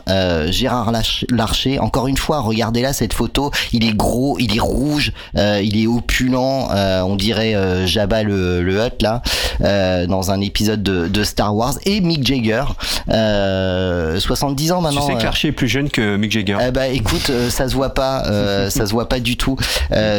Gérard 0.48 0.92
Larcher. 1.30 1.78
Encore 1.78 2.08
une 2.08 2.16
fois, 2.16 2.40
regardez 2.40 2.82
là 2.82 2.92
cette 2.92 3.12
photo. 3.12 3.52
Il 3.72 3.86
est 3.86 3.94
gros, 3.94 4.38
il 4.40 4.56
est 4.56 4.60
rouge, 4.60 5.12
il 5.36 5.80
est 5.80 5.86
opulent. 5.86 6.68
on 6.72 7.16
dirait 7.16 7.54
euh, 7.60 7.86
Jabba 7.86 8.22
le, 8.22 8.62
le 8.62 8.80
Hutt 8.80 9.02
là 9.02 9.22
euh, 9.60 10.06
dans 10.06 10.30
un 10.30 10.40
épisode 10.40 10.82
de, 10.82 11.08
de, 11.08 11.24
Star 11.24 11.54
Wars 11.54 11.74
et 11.84 12.00
Mick 12.00 12.26
Jagger 12.26 12.64
70 13.08 14.70
euh, 14.70 14.74
ans 14.74 14.80
maintenant 14.80 15.00
tu 15.00 15.12
sais 15.12 15.18
que 15.18 15.22
Larcher 15.22 15.48
est 15.48 15.52
plus 15.52 15.68
jeune 15.68 15.90
que 15.90 16.16
Mick 16.16 16.32
Jagger. 16.32 16.58
Bah 16.72 16.88
écoute 16.88 17.30
ça 17.50 17.68
se 17.68 17.74
voit 17.74 17.94
pas 17.94 18.24
ça 18.70 18.86
se 18.86 18.92
voit 18.92 19.08
pas 19.08 19.20
du 19.20 19.36
tout 19.36 19.56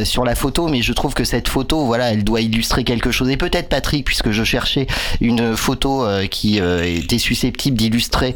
sur 0.03 0.23
la 0.23 0.35
photo 0.35 0.67
mais 0.67 0.81
je 0.81 0.93
trouve 0.93 1.13
que 1.13 1.23
cette 1.23 1.47
photo 1.47 1.85
voilà 1.85 2.11
elle 2.11 2.23
doit 2.23 2.41
illustrer 2.41 2.83
quelque 2.83 3.11
chose. 3.11 3.29
Et 3.29 3.37
peut-être 3.37 3.69
Patrick 3.69 4.05
puisque 4.05 4.31
je 4.31 4.43
cherchais 4.43 4.87
une 5.19 5.55
photo 5.55 6.05
qui 6.29 6.59
était 6.59 7.17
susceptible 7.17 7.77
d'illustrer 7.77 8.35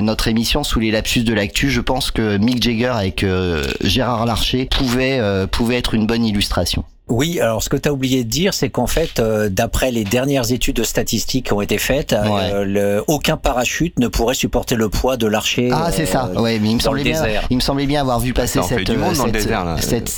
notre 0.00 0.28
émission 0.28 0.64
sous 0.64 0.80
les 0.80 0.90
lapsus 0.90 1.22
de 1.22 1.34
l'actu 1.34 1.70
je 1.70 1.80
pense 1.80 2.10
que 2.10 2.36
Mick 2.38 2.62
Jagger 2.62 2.92
avec 2.94 3.24
Gérard 3.82 4.26
Larcher 4.26 4.66
pouvait 4.66 5.20
pouvait 5.50 5.76
être 5.76 5.94
une 5.94 6.06
bonne 6.06 6.24
illustration 6.24 6.84
oui, 7.10 7.40
alors 7.40 7.62
ce 7.62 7.68
que 7.68 7.76
tu 7.76 7.88
as 7.88 7.92
oublié 7.92 8.24
de 8.24 8.28
dire, 8.28 8.52
c'est 8.52 8.68
qu'en 8.68 8.86
fait, 8.86 9.18
euh, 9.18 9.48
d'après 9.48 9.90
les 9.90 10.04
dernières 10.04 10.52
études 10.52 10.84
statistiques 10.84 11.46
qui 11.46 11.52
ont 11.52 11.62
été 11.62 11.78
faites, 11.78 12.12
euh, 12.12 12.64
le, 12.64 13.04
aucun 13.06 13.36
parachute 13.36 13.98
ne 13.98 14.08
pourrait 14.08 14.34
supporter 14.34 14.74
le 14.74 14.88
poids 14.88 15.16
de 15.16 15.26
l'archer. 15.26 15.70
Ah, 15.72 15.90
c'est 15.90 16.06
ça. 16.06 16.30
Euh, 16.34 16.40
ouais, 16.40 16.58
mais 16.58 16.70
il 16.70 16.74
me 16.74 16.80
semblait 16.80 17.04
bien, 17.04 17.22
il 17.50 17.56
me 17.56 17.62
semblait 17.62 17.86
bien 17.86 18.02
avoir 18.02 18.20
vu 18.20 18.32
passer 18.34 18.60
cette, 18.62 18.88
cette, 19.80 20.08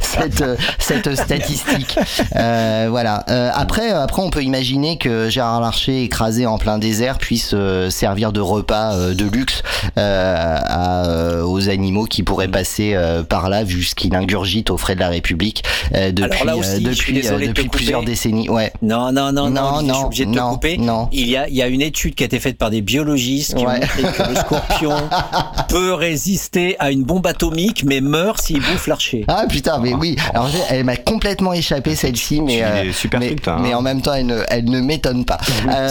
cette, 0.00 0.44
cette, 0.78 1.14
statistique. 1.14 1.96
voilà. 2.32 3.24
après, 3.54 3.90
après, 3.90 4.22
on 4.22 4.30
peut 4.30 4.42
imaginer 4.42 4.98
que 4.98 5.28
Gérard 5.28 5.60
Larcher, 5.60 6.02
écrasé 6.02 6.46
en 6.46 6.58
plein 6.58 6.78
désert, 6.78 7.18
puisse 7.18 7.54
servir 7.90 8.32
de 8.32 8.40
repas 8.40 8.96
de 9.14 9.24
luxe 9.26 9.62
à, 9.96 11.44
aux 11.44 11.68
animaux 11.68 12.06
qui 12.06 12.22
pourraient 12.22 12.48
passer 12.48 12.96
par 13.28 13.48
là, 13.48 13.62
vu 13.62 13.84
ce 13.84 13.94
qu'il 13.94 14.14
ingurgite 14.24 14.70
aux 14.70 14.76
frais 14.76 14.94
de 14.94 15.00
la 15.00 15.08
République 15.08 15.62
euh, 15.94 16.12
depuis, 16.12 16.48
euh, 16.48 16.78
depuis, 16.80 17.26
euh, 17.26 17.46
depuis 17.46 17.68
plusieurs 17.68 18.02
décennies. 18.02 18.48
Ouais. 18.48 18.72
Non, 18.82 19.12
non, 19.12 19.32
non, 19.32 19.50
non, 19.50 19.82
non, 19.82 19.88
je 19.88 19.94
suis 19.94 20.04
obligé 20.04 20.26
de 20.26 20.34
te 20.34 20.40
couper. 20.40 20.78
Non. 20.78 21.08
Il 21.12 21.28
y 21.28 21.36
a, 21.36 21.48
il 21.48 21.54
y 21.54 21.62
a 21.62 21.68
une 21.68 21.82
étude 21.82 22.14
qui 22.14 22.22
a 22.22 22.26
été 22.26 22.40
faite 22.40 22.58
par 22.58 22.70
des 22.70 22.80
biologistes 22.80 23.54
qui 23.54 23.66
ont 23.66 23.70
montré 23.70 24.02
que 24.02 24.30
le 24.30 24.36
scorpion 24.36 24.96
peut 25.68 25.92
résister 25.92 26.76
à 26.78 26.90
une 26.90 27.04
bombe 27.04 27.26
atomique, 27.26 27.84
mais 27.84 28.00
meurt 28.00 28.40
s'il 28.40 28.60
bouffe 28.60 28.86
l'archer. 28.86 29.24
Ah 29.28 29.44
putain, 29.48 29.78
mais 29.78 29.94
oui. 29.94 30.16
Alors 30.32 30.48
elle 30.70 30.84
m'a 30.84 30.96
complètement 30.96 31.52
échappé 31.52 31.94
celle-ci, 31.94 32.40
mais 32.40 32.92
super 32.92 33.20
mais, 33.20 33.36
hein. 33.46 33.58
mais, 33.60 33.74
en 33.74 33.82
même 33.82 34.00
temps, 34.02 34.14
elle 34.14 34.26
ne, 34.26 34.42
elle 34.48 34.64
ne 34.64 34.80
m'étonne 34.80 35.24
pas. 35.24 35.38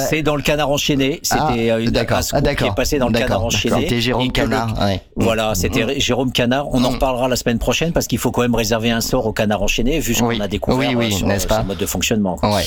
C'est 0.09 0.23
dans 0.23 0.35
le 0.35 0.41
Canard 0.41 0.69
enchaîné. 0.69 1.19
C'était 1.21 1.69
ah, 1.71 1.79
une 1.79 1.95
ah, 1.95 2.55
qui 2.55 2.65
est 2.65 2.75
passée 2.75 2.97
dans 2.97 3.07
le 3.07 3.17
Canard 3.17 3.45
enchaîné. 3.45 3.81
C'était 3.81 4.01
Jérôme 4.01 4.31
Canard. 4.31 4.75
Voilà, 5.15 5.55
c'était 5.55 5.85
mm. 5.85 5.99
Jérôme 5.99 6.31
Canard. 6.31 6.67
On 6.71 6.83
en 6.83 6.91
mm. 6.91 6.95
reparlera 6.95 7.27
la 7.27 7.35
semaine 7.35 7.59
prochaine 7.59 7.91
parce 7.91 8.07
qu'il 8.07 8.19
faut 8.23 8.31
quand 8.31 8.41
même 8.41 8.55
réserver 8.55 8.89
un 8.89 9.01
sort 9.01 9.25
au 9.27 9.33
canard 9.33 9.61
enchaîné, 9.61 9.99
vu 9.99 10.13
ce 10.13 10.21
qu'on 10.21 10.39
a 10.39 10.47
découvert 10.47 10.97
oui, 10.97 11.11
sur, 11.11 11.27
n'est-ce 11.27 11.47
pas 11.47 11.61
mode 11.63 11.77
de 11.77 11.85
fonctionnement. 11.85 12.39
Ouais. 12.41 12.63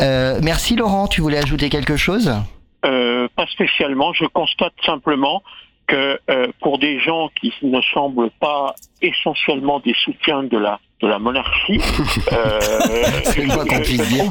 Euh, 0.00 0.40
merci 0.42 0.74
Laurent, 0.74 1.06
tu 1.06 1.20
voulais 1.20 1.38
ajouter 1.38 1.68
quelque 1.68 1.96
chose? 1.96 2.32
Euh, 2.84 3.28
Pas 3.36 3.46
spécialement, 3.46 4.12
je 4.14 4.24
constate 4.26 4.72
simplement 4.84 5.42
que 5.86 6.18
euh, 6.30 6.48
pour 6.60 6.78
des 6.78 6.98
gens 6.98 7.28
qui 7.40 7.52
ne 7.62 7.80
semblent 7.94 8.30
pas 8.40 8.74
essentiellement 9.02 9.80
des 9.80 9.94
soutiens 10.04 10.42
de 10.42 10.58
la 10.58 10.80
de 11.00 11.08
la 11.08 11.18
monarchie. 11.18 11.78
euh, 12.32 12.60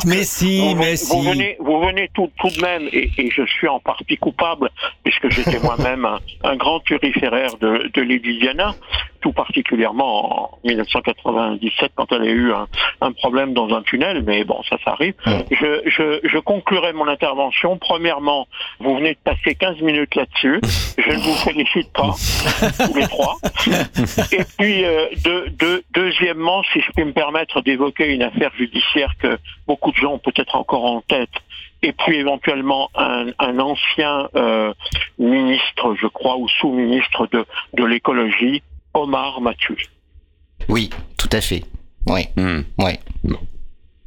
Mais 0.06 0.24
si, 0.24 0.60
vous, 0.60 0.76
mais 0.76 0.96
vous 0.96 1.22
venez, 1.22 1.58
vous 1.60 1.80
venez 1.80 2.10
tout, 2.14 2.30
tout 2.40 2.50
de 2.50 2.62
même, 2.62 2.90
et, 2.92 3.12
et, 3.18 3.30
je 3.30 3.46
suis 3.46 3.68
en 3.68 3.80
partie 3.80 4.18
coupable, 4.18 4.70
puisque 5.04 5.30
j'étais 5.30 5.60
moi-même 5.60 6.06
un, 6.06 6.20
un, 6.44 6.56
grand 6.56 6.80
turiféraire 6.80 7.58
de, 7.58 7.92
de 7.94 8.02
Lady 8.02 8.40
Diana, 8.40 8.74
tout 9.22 9.32
particulièrement 9.32 10.54
en 10.54 10.60
1997 10.64 11.92
quand 11.96 12.12
elle 12.12 12.22
a 12.22 12.26
eu 12.26 12.52
un, 12.52 12.68
un 13.02 13.12
problème 13.12 13.54
dans 13.54 13.70
un 13.74 13.82
tunnel, 13.82 14.24
mais 14.26 14.44
bon, 14.44 14.62
ça, 14.70 14.78
ça 14.84 14.92
arrive. 14.92 15.14
Je, 15.52 15.82
je, 15.86 16.20
je 16.24 16.38
conclurai 16.40 16.94
mon 16.94 17.08
intervention. 17.08 17.78
Premièrement, 17.78 18.48
vous 18.80 18.96
venez 18.96 19.14
de 19.14 19.20
passer 19.24 19.56
15 19.56 19.82
minutes 19.82 20.16
là-dessus. 20.16 20.62
Je 20.98 21.12
ne 21.12 21.18
vous 21.18 21.36
félicite 21.36 21.92
pas, 21.94 22.14
tous 22.86 22.96
les 22.96 23.08
trois. 23.08 23.38
Et 24.32 24.44
puis, 24.58 24.86
euh, 24.86 25.08
de, 25.24 25.50
de, 25.58 25.84
deuxièmement, 25.94 26.55
si 26.64 26.82
je 26.82 26.92
peux 26.96 27.04
me 27.04 27.14
permettre 27.14 27.62
d'évoquer 27.62 28.14
une 28.14 28.24
affaire 28.24 28.52
judiciaire 28.56 29.14
que 29.20 29.38
beaucoup 29.68 29.92
de 29.92 29.98
gens 29.98 30.14
ont 30.14 30.20
peut-être 30.20 30.56
encore 30.56 30.86
en 30.86 31.02
tête, 31.02 31.30
et 31.82 31.94
puis 31.94 32.18
éventuellement 32.18 32.90
un, 32.96 33.28
un 33.40 33.60
ancien 33.60 34.30
euh, 34.36 34.74
ministre, 35.20 35.96
je 36.00 36.08
crois, 36.08 36.38
ou 36.38 36.48
sous-ministre 36.48 37.28
de, 37.32 37.46
de 37.74 37.84
l'écologie, 37.86 38.64
Omar 38.94 39.42
Mathieu. 39.42 39.78
Oui, 40.70 40.90
tout 41.18 41.30
à 41.32 41.42
fait. 41.42 41.64
Oui, 42.08 42.28
mmh. 42.36 42.62
oui. 42.80 42.94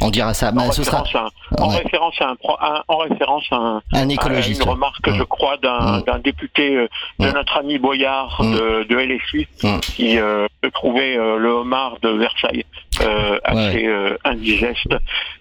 On 0.01 0.11
dira 0.11 0.33
ça. 0.33 0.53
En, 0.57 0.69
référence, 0.69 1.15
à 1.15 1.21
un, 1.21 1.63
en 1.63 1.69
référence 1.69 2.15
à 2.21 2.29
un, 2.31 2.83
en 2.87 2.99
référence 2.99 3.45
à, 3.51 3.57
un, 3.57 3.83
un 3.93 4.09
écologiste, 4.09 4.61
à 4.61 4.65
une 4.65 4.71
remarque, 4.71 5.11
je 5.11 5.23
crois, 5.25 5.57
d'un 5.57 6.01
mmh. 6.01 6.23
député 6.23 6.77
euh, 6.77 6.89
de 7.19 7.27
mmh. 7.27 7.33
notre 7.33 7.57
ami 7.59 7.79
Boyard 7.79 8.41
de, 8.41 8.85
de 8.85 8.97
LFI 8.97 9.49
qui 9.83 10.19
euh, 10.19 10.47
trouvait 10.73 11.17
euh, 11.17 11.37
le 11.39 11.49
homard 11.51 11.99
de 12.03 12.11
Versailles 12.11 12.65
euh, 13.01 13.39
assez 13.45 13.87
euh, 13.87 14.17
indigeste. 14.25 14.95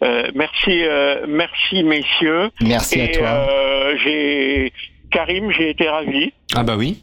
Euh, 0.03 0.29
merci, 0.35 0.81
merci 1.27 1.83
messieurs. 1.83 2.49
Merci 2.61 2.99
Et, 2.99 3.03
à 3.03 3.17
toi. 3.17 3.47
j'ai 4.03 4.73
Karim, 5.11 5.51
j'ai 5.51 5.69
été 5.69 5.87
ravi. 5.87 6.33
Ah 6.55 6.63
bah 6.63 6.75
oui. 6.77 6.99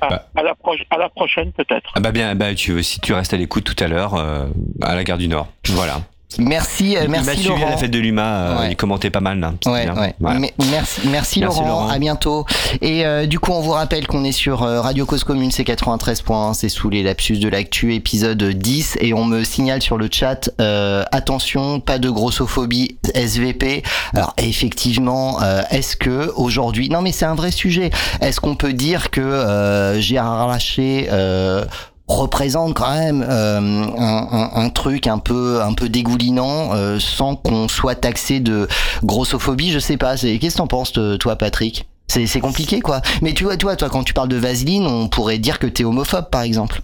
À, 0.00 0.08
bah. 0.08 0.28
à, 0.36 0.42
la, 0.42 0.54
à 0.90 0.98
la, 0.98 1.08
prochaine 1.08 1.52
peut-être. 1.52 1.92
Ah 1.94 2.00
bah 2.00 2.10
bien, 2.10 2.34
bah 2.34 2.54
tu, 2.54 2.82
si 2.82 3.00
tu 3.00 3.12
restes 3.12 3.34
à 3.34 3.36
l'écoute 3.36 3.64
tout 3.64 3.84
à 3.84 3.88
l'heure 3.88 4.14
à 4.14 4.94
la 4.94 5.04
gare 5.04 5.18
du 5.18 5.28
Nord. 5.28 5.48
Voilà. 5.68 6.00
Merci, 6.38 6.96
il, 7.00 7.08
merci 7.08 7.30
il 7.40 7.46
Laurent. 7.48 7.56
suivi 7.58 7.70
la 7.70 7.76
fête 7.76 7.90
de 7.90 7.98
l'UMA, 7.98 8.22
euh, 8.22 8.58
Ouais. 8.60 8.70
il 8.72 8.76
commentait 8.76 9.10
pas 9.10 9.20
mal 9.20 9.38
là. 9.40 9.52
Ouais, 9.66 9.84
bien. 9.84 9.96
ouais. 9.96 10.14
Voilà. 10.20 10.40
Merci, 10.70 11.00
merci, 11.10 11.40
Laurent. 11.40 11.88
À 11.88 11.98
bientôt. 11.98 12.44
Et 12.80 13.04
euh, 13.04 13.26
du 13.26 13.38
coup, 13.38 13.52
on 13.52 13.60
vous 13.60 13.72
rappelle 13.72 14.06
qu'on 14.06 14.24
est 14.24 14.32
sur 14.32 14.62
euh, 14.62 14.80
Radio 14.80 15.06
Cause 15.06 15.24
Commune, 15.24 15.50
c'est 15.50 15.64
93.1, 15.64 16.54
c'est 16.54 16.68
sous 16.68 16.90
les 16.90 17.02
lapsus 17.02 17.38
de 17.38 17.48
l'actu, 17.48 17.94
épisode 17.94 18.42
10. 18.42 18.98
Et 19.00 19.14
on 19.14 19.24
me 19.24 19.44
signale 19.44 19.82
sur 19.82 19.96
le 19.98 20.08
chat, 20.10 20.50
euh, 20.60 21.04
attention, 21.12 21.80
pas 21.80 21.98
de 21.98 22.10
grossophobie 22.10 22.98
SVP. 23.14 23.82
Alors 24.14 24.34
effectivement, 24.38 25.42
euh, 25.42 25.62
est-ce 25.70 25.96
que 25.96 26.30
aujourd'hui, 26.36 26.88
non 26.88 27.02
mais 27.02 27.12
c'est 27.12 27.24
un 27.24 27.34
vrai 27.34 27.50
sujet. 27.50 27.90
Est-ce 28.20 28.40
qu'on 28.40 28.54
peut 28.56 28.72
dire 28.72 29.10
que 29.10 29.20
euh, 29.20 30.00
Gérard 30.00 30.58
euh, 30.78 31.64
représente 32.18 32.74
quand 32.74 32.92
même 32.92 33.24
euh, 33.28 33.58
un, 33.98 34.28
un, 34.32 34.50
un, 34.64 34.70
truc 34.70 35.06
un 35.06 35.18
peu 35.18 35.60
un 35.62 35.72
peu 35.74 35.88
dégoulinant 35.88 36.70
euh, 36.74 36.98
sans 37.00 37.36
qu'on 37.36 37.68
soit 37.68 37.94
taxé 37.94 38.40
de 38.40 38.68
grossophobie 39.04 39.70
je 39.72 39.78
sais 39.78 39.96
pas 39.96 40.16
c'est 40.16 40.38
qu'est-ce 40.38 40.54
que 40.56 40.58
t'en 40.58 40.66
penses 40.66 40.92
toi 41.18 41.36
Patrick? 41.36 41.86
C'est 42.08 42.26
c'est 42.26 42.40
compliqué 42.40 42.80
quoi 42.80 43.00
mais 43.22 43.32
tu 43.32 43.44
vois 43.44 43.56
toi 43.56 43.76
toi 43.76 43.88
quand 43.88 44.02
tu 44.04 44.12
parles 44.12 44.28
de 44.28 44.36
vaseline 44.36 44.86
on 44.86 45.08
pourrait 45.08 45.38
dire 45.38 45.58
que 45.58 45.66
t'es 45.66 45.84
homophobe 45.84 46.28
par 46.30 46.42
exemple 46.42 46.82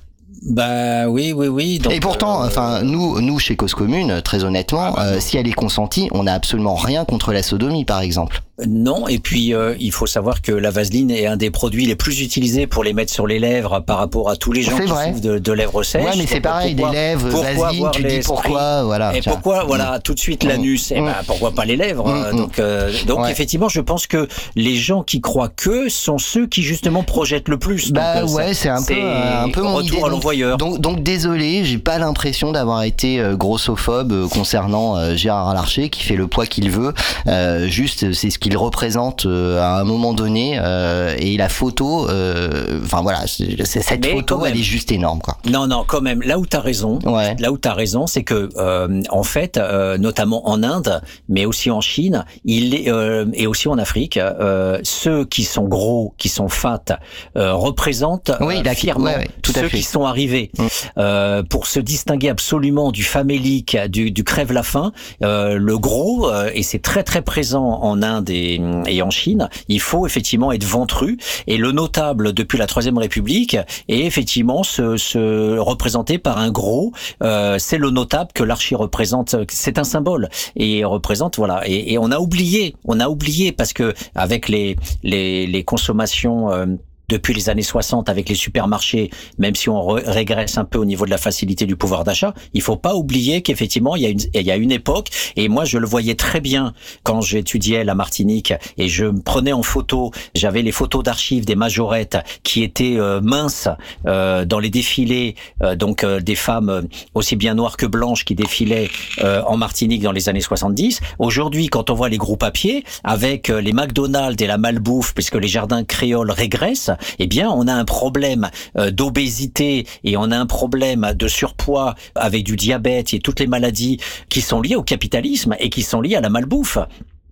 Bah 0.49 1.09
oui, 1.09 1.33
oui, 1.33 1.49
oui. 1.49 1.81
et 1.91 2.01
pourtant, 2.01 2.43
enfin, 2.45 2.83
nous, 2.83 3.21
nous 3.21 3.39
chez 3.41 3.57
Cause 3.57 3.75
Commune, 3.75 4.23
très 4.23 4.45
honnêtement, 4.45 4.95
Ah, 4.97 5.15
bah, 5.15 5.21
si 5.21 5.37
elle 5.37 5.49
est 5.49 5.53
consentie, 5.53 6.09
on 6.13 6.23
n'a 6.23 6.35
absolument 6.35 6.77
rien 6.77 7.05
contre 7.05 7.33
la 7.33 7.43
sodomie, 7.43 7.85
par 7.85 8.01
exemple. 8.01 8.43
Non, 8.67 9.07
et 9.07 9.19
puis 9.21 9.55
euh, 9.55 9.77
il 9.79 9.93
faut 9.93 10.07
savoir 10.07 10.43
que 10.43 10.51
la 10.51 10.71
vaseline 10.71 11.13
est 11.13 11.27
un 11.27 11.37
des 11.37 11.51
produits 11.51 11.87
les 11.87 11.95
plus 11.95 12.21
utilisés 12.23 12.67
pour 12.67 12.83
les 12.83 12.93
mettre 12.93 13.13
sur 13.13 13.27
les 13.27 13.39
lèvres 13.39 13.79
par 13.81 13.99
rapport 13.99 14.29
à 14.31 14.37
tous 14.37 14.51
les 14.53 14.63
gens 14.63 14.77
qui 14.79 14.87
vrai. 14.87 15.11
souffrent 15.11 15.21
de, 15.21 15.39
de 15.39 15.53
lèvres 15.53 15.85
sèches. 15.85 16.05
Ouais, 16.05 16.11
mais 16.19 16.27
c'est 16.27 16.41
pareil, 16.41 16.75
pourquoi- 16.75 16.91
des 16.91 16.97
lèvres, 16.97 17.29
pourquoi 17.29 17.53
vaseline, 17.67 17.89
tu 17.93 18.03
dis 18.03 18.19
pourquoi, 18.25 18.83
voilà, 18.83 19.17
Et 19.17 19.21
tiens. 19.21 19.33
pourquoi, 19.33 19.63
voilà, 19.65 19.99
Mm. 19.99 20.01
tout 20.03 20.15
de 20.15 20.19
suite 20.19 20.43
l'anus 20.43 20.91
Et 20.91 21.01
ben 21.01 21.15
pourquoi 21.27 21.53
pas 21.53 21.65
les 21.65 21.77
lèvres 21.77 22.09
Mm, 22.09 22.33
mm. 22.35 22.37
Donc, 22.37 22.59
euh, 22.59 22.91
donc 23.07 23.21
Ouais. 23.21 23.31
effectivement, 23.31 23.69
je 23.69 23.81
pense 23.81 24.09
que 24.09 24.27
les 24.57 24.75
gens 24.75 25.05
qui 25.05 25.21
croient 25.21 25.51
que 25.55 25.89
sont 25.89 26.19
ceux 26.19 26.47
qui 26.49 26.63
justement 26.63 27.05
projettent 27.05 27.49
le 27.49 27.59
plus. 27.59 27.93
Bah 27.93 28.23
Donc, 28.23 28.31
euh, 28.31 28.35
ouais, 28.35 28.55
c'est 28.55 28.69
un 28.71 28.83
peu, 28.83 28.95
euh, 28.97 29.45
un 29.45 29.51
peu 29.51 29.63
mon 29.63 29.75
retour 29.77 29.99
idée. 29.99 30.05
à 30.05 30.09
l'envoyeur. 30.09 30.57
Donc, 30.57 30.81
donc 30.81 31.05
désolé, 31.05 31.65
j'ai 31.65 31.79
pas 31.79 31.99
l'impression 31.99 32.51
d'avoir 32.51 32.83
été 32.83 33.21
euh, 33.21 33.37
grossophobe 33.37 34.11
euh, 34.13 34.27
concernant 34.29 34.97
euh, 34.97 35.15
Gérard 35.15 35.55
Larcher 35.55 35.91
qui 35.91 36.03
fait 36.03 36.17
le 36.17 36.27
poids 36.27 36.47
qu'il 36.47 36.71
veut. 36.71 36.93
Euh, 37.29 37.69
juste, 37.69 38.13
c'est 38.13 38.31
ce 38.31 38.39
qu'il 38.49 38.57
représente 38.57 39.27
euh, 39.27 39.61
à 39.61 39.79
un 39.81 39.85
moment 39.85 40.15
donné 40.15 40.59
euh, 40.59 41.15
et 41.19 41.37
la 41.37 41.49
photo. 41.49 42.09
euh, 42.09 42.81
Enfin 42.83 43.03
voilà, 43.03 43.27
c'est- 43.27 43.65
cette 43.65 44.05
Mais 44.05 44.13
photo, 44.13 44.45
elle 44.47 44.57
est 44.57 44.63
juste 44.63 44.91
énorme 44.93 45.21
quoi. 45.21 45.37
Non, 45.51 45.67
non, 45.67 45.85
quand 45.87 46.01
même. 46.01 46.23
Là 46.23 46.39
où 46.39 46.47
t'as 46.47 46.61
raison, 46.61 46.99
là 47.05 47.53
où 47.53 47.59
t'as 47.59 47.75
raison, 47.75 48.07
c'est 48.07 48.25
que 48.25 48.49
euh, 48.57 49.03
en 49.11 49.23
fait, 49.23 49.57
euh, 49.59 49.99
notamment 49.99 50.49
en 50.49 50.63
Inde, 50.63 51.03
mais 51.29 51.45
aussi 51.45 51.71
en 51.71 51.81
Chine, 51.81 52.25
il 52.45 52.75
est, 52.75 52.89
euh, 52.91 53.27
et 53.35 53.47
aussi 53.47 53.69
en 53.69 53.77
Afrique, 53.79 54.17
euh, 54.17 54.79
ceux 54.83 55.25
qui 55.25 55.45
sont 55.45 55.65
gros, 55.65 56.15
qui 56.19 56.29
sont 56.29 56.49
fat, 56.49 56.99
euh, 57.37 57.53
représentent 57.55 58.33
Oui, 58.41 58.63
fièrement 58.75 59.07
ouais, 59.07 59.17
ouais, 59.19 59.29
tout 59.43 59.53
à 59.57 59.61
ceux 59.61 59.69
fait. 59.69 59.79
qui 59.79 59.83
sont 59.83 60.05
arrivés 60.05 60.51
euh, 60.97 61.43
pour 61.43 61.67
se 61.67 61.81
distinguer 61.81 62.29
absolument 62.31 62.93
du 62.93 63.03
famélique, 63.05 63.77
du, 63.89 64.11
du 64.11 64.25
crève 64.25 64.53
la 64.53 64.63
faim. 64.63 64.93
Euh, 65.23 65.59
le 65.59 65.79
gros, 65.79 66.31
euh, 66.31 66.51
et 66.55 66.63
c'est 66.63 66.79
très 66.81 67.03
très 67.03 67.23
présent 67.23 67.81
en 67.83 68.03
Inde 68.03 68.31
et, 68.31 68.38
et 68.87 69.03
en 69.03 69.11
Chine, 69.11 69.49
il 69.69 69.81
faut 69.81 70.07
effectivement 70.07 70.53
être 70.53 70.65
ventru. 70.65 71.19
Et 71.47 71.57
le 71.57 71.73
notable 71.73 72.33
depuis 72.33 72.59
la 72.59 72.67
Troisième 72.67 72.99
République 72.99 73.57
est 73.89 74.01
effectivement 74.01 74.63
se, 74.63 74.97
se 74.97 75.59
représenté 75.59 76.19
par 76.19 76.39
un 76.39 76.51
gros. 76.51 76.93
Euh, 77.23 77.57
c'est 77.59 77.79
le 77.79 77.91
notable 77.91 78.31
que 78.35 78.43
l'archi 78.43 78.75
représente. 78.75 79.37
C'est 79.49 79.79
un 79.79 79.85
symbole 79.85 80.29
et 80.57 80.85
représente 80.85 81.37
voilà. 81.37 81.63
Et, 81.67 81.93
et 81.93 81.99
on 81.99 82.11
a 82.11 82.19
oublié, 82.19 82.75
on 82.85 83.01
a 83.01 83.09
oublié 83.09 83.53
parce 83.53 83.73
que 83.73 83.95
avec 84.15 84.49
les 84.49 84.77
les, 85.03 85.47
les 85.47 85.65
consommations 85.65 86.51
euh, 86.53 86.67
depuis 87.09 87.35
les 87.35 87.49
années 87.49 87.63
60 87.63 88.09
avec 88.09 88.29
les 88.29 88.35
supermarchés, 88.35 89.11
même 89.39 89.55
si 89.55 89.69
on 89.69 89.77
re- 89.81 90.03
régresse 90.09 90.59
un 90.59 90.65
peu 90.65 90.79
au 90.79 90.85
niveau 90.85 91.05
de 91.05 91.11
la 91.11 91.19
facilité 91.19 91.67
du 91.67 91.77
pouvoir 91.77 92.05
d'achat, 92.05 92.35
il 92.55 92.63
faut 92.63 92.77
pas 92.77 92.95
oublier 92.95 93.43
qu'effectivement 93.43 93.97
il 93.97 94.03
y 94.03 94.07
a 94.07 94.11
une 94.11 94.21
il 94.35 94.43
y 94.43 94.51
a 94.51 94.57
une 94.57 94.73
époque 94.73 95.09
et 95.37 95.49
moi 95.49 95.65
je 95.65 95.79
le 95.79 95.87
voyais 95.87 96.15
très 96.15 96.41
bien 96.41 96.75
quand 97.03 97.21
j'étudiais 97.21 97.85
la 97.85 97.95
Martinique 97.95 98.53
et 98.77 98.89
je 98.89 99.05
me 99.07 99.21
prenais 99.21 99.53
en 99.53 99.63
photo, 99.63 100.11
j'avais 100.35 100.63
les 100.63 100.73
photos 100.73 101.03
d'archives 101.03 101.45
des 101.45 101.57
majorettes 101.57 102.19
qui 102.43 102.63
étaient 102.63 102.97
euh, 102.99 103.21
minces 103.21 103.69
euh, 104.07 104.45
dans 104.45 104.59
les 104.59 104.71
défilés 104.71 105.35
euh, 105.63 105.77
donc 105.77 106.05
euh, 106.05 106.21
des 106.21 106.35
femmes 106.35 106.69
euh, 106.69 106.83
aussi 107.15 107.37
bien 107.37 107.55
noires 107.55 107.77
que 107.77 107.87
blanches 107.87 108.25
qui 108.25 108.35
défilaient 108.35 108.91
en 109.23 109.57
Martinique 109.57 110.03
dans 110.03 110.13
les 110.13 110.29
années 110.29 110.41
70. 110.41 111.01
Aujourd'hui, 111.19 111.69
quand 111.69 111.91
on 111.91 111.95
voit 111.95 112.09
les 112.09 112.19
gros 112.19 112.37
papiers 112.37 112.85
avec 113.05 113.51
euh, 113.51 113.61
les 113.61 113.73
McDonald's 113.73 114.43
et 114.43 114.47
la 114.47 114.59
malbouffe 114.59 115.15
puisque 115.15 115.35
les 115.37 115.49
jardins 115.49 115.85
créoles 115.85 116.31
régressent, 116.31 116.91
eh 117.19 117.27
bien, 117.27 117.51
on 117.51 117.67
a 117.67 117.75
un 117.75 117.85
problème 117.85 118.51
euh, 118.77 118.91
d'obésité 118.91 119.87
et 120.05 120.17
on 120.17 120.31
a 120.31 120.39
un 120.39 120.47
problème 120.47 121.13
de 121.15 121.29
surpoids 121.29 121.95
avec 122.15 122.45
du 122.45 122.57
diabète 122.57 123.15
et 123.15 123.21
toutes 123.21 123.41
les 123.41 123.47
maladies 123.47 123.99
qui 124.29 124.41
sont 124.41 124.61
liées 124.61 124.77
au 124.77 124.83
capitalisme 124.83 125.55
et 125.59 125.71
qui 125.71 125.83
sont 125.83 126.01
liées 126.01 126.17
à 126.17 126.21
la 126.21 126.31
malbouffe 126.31 126.79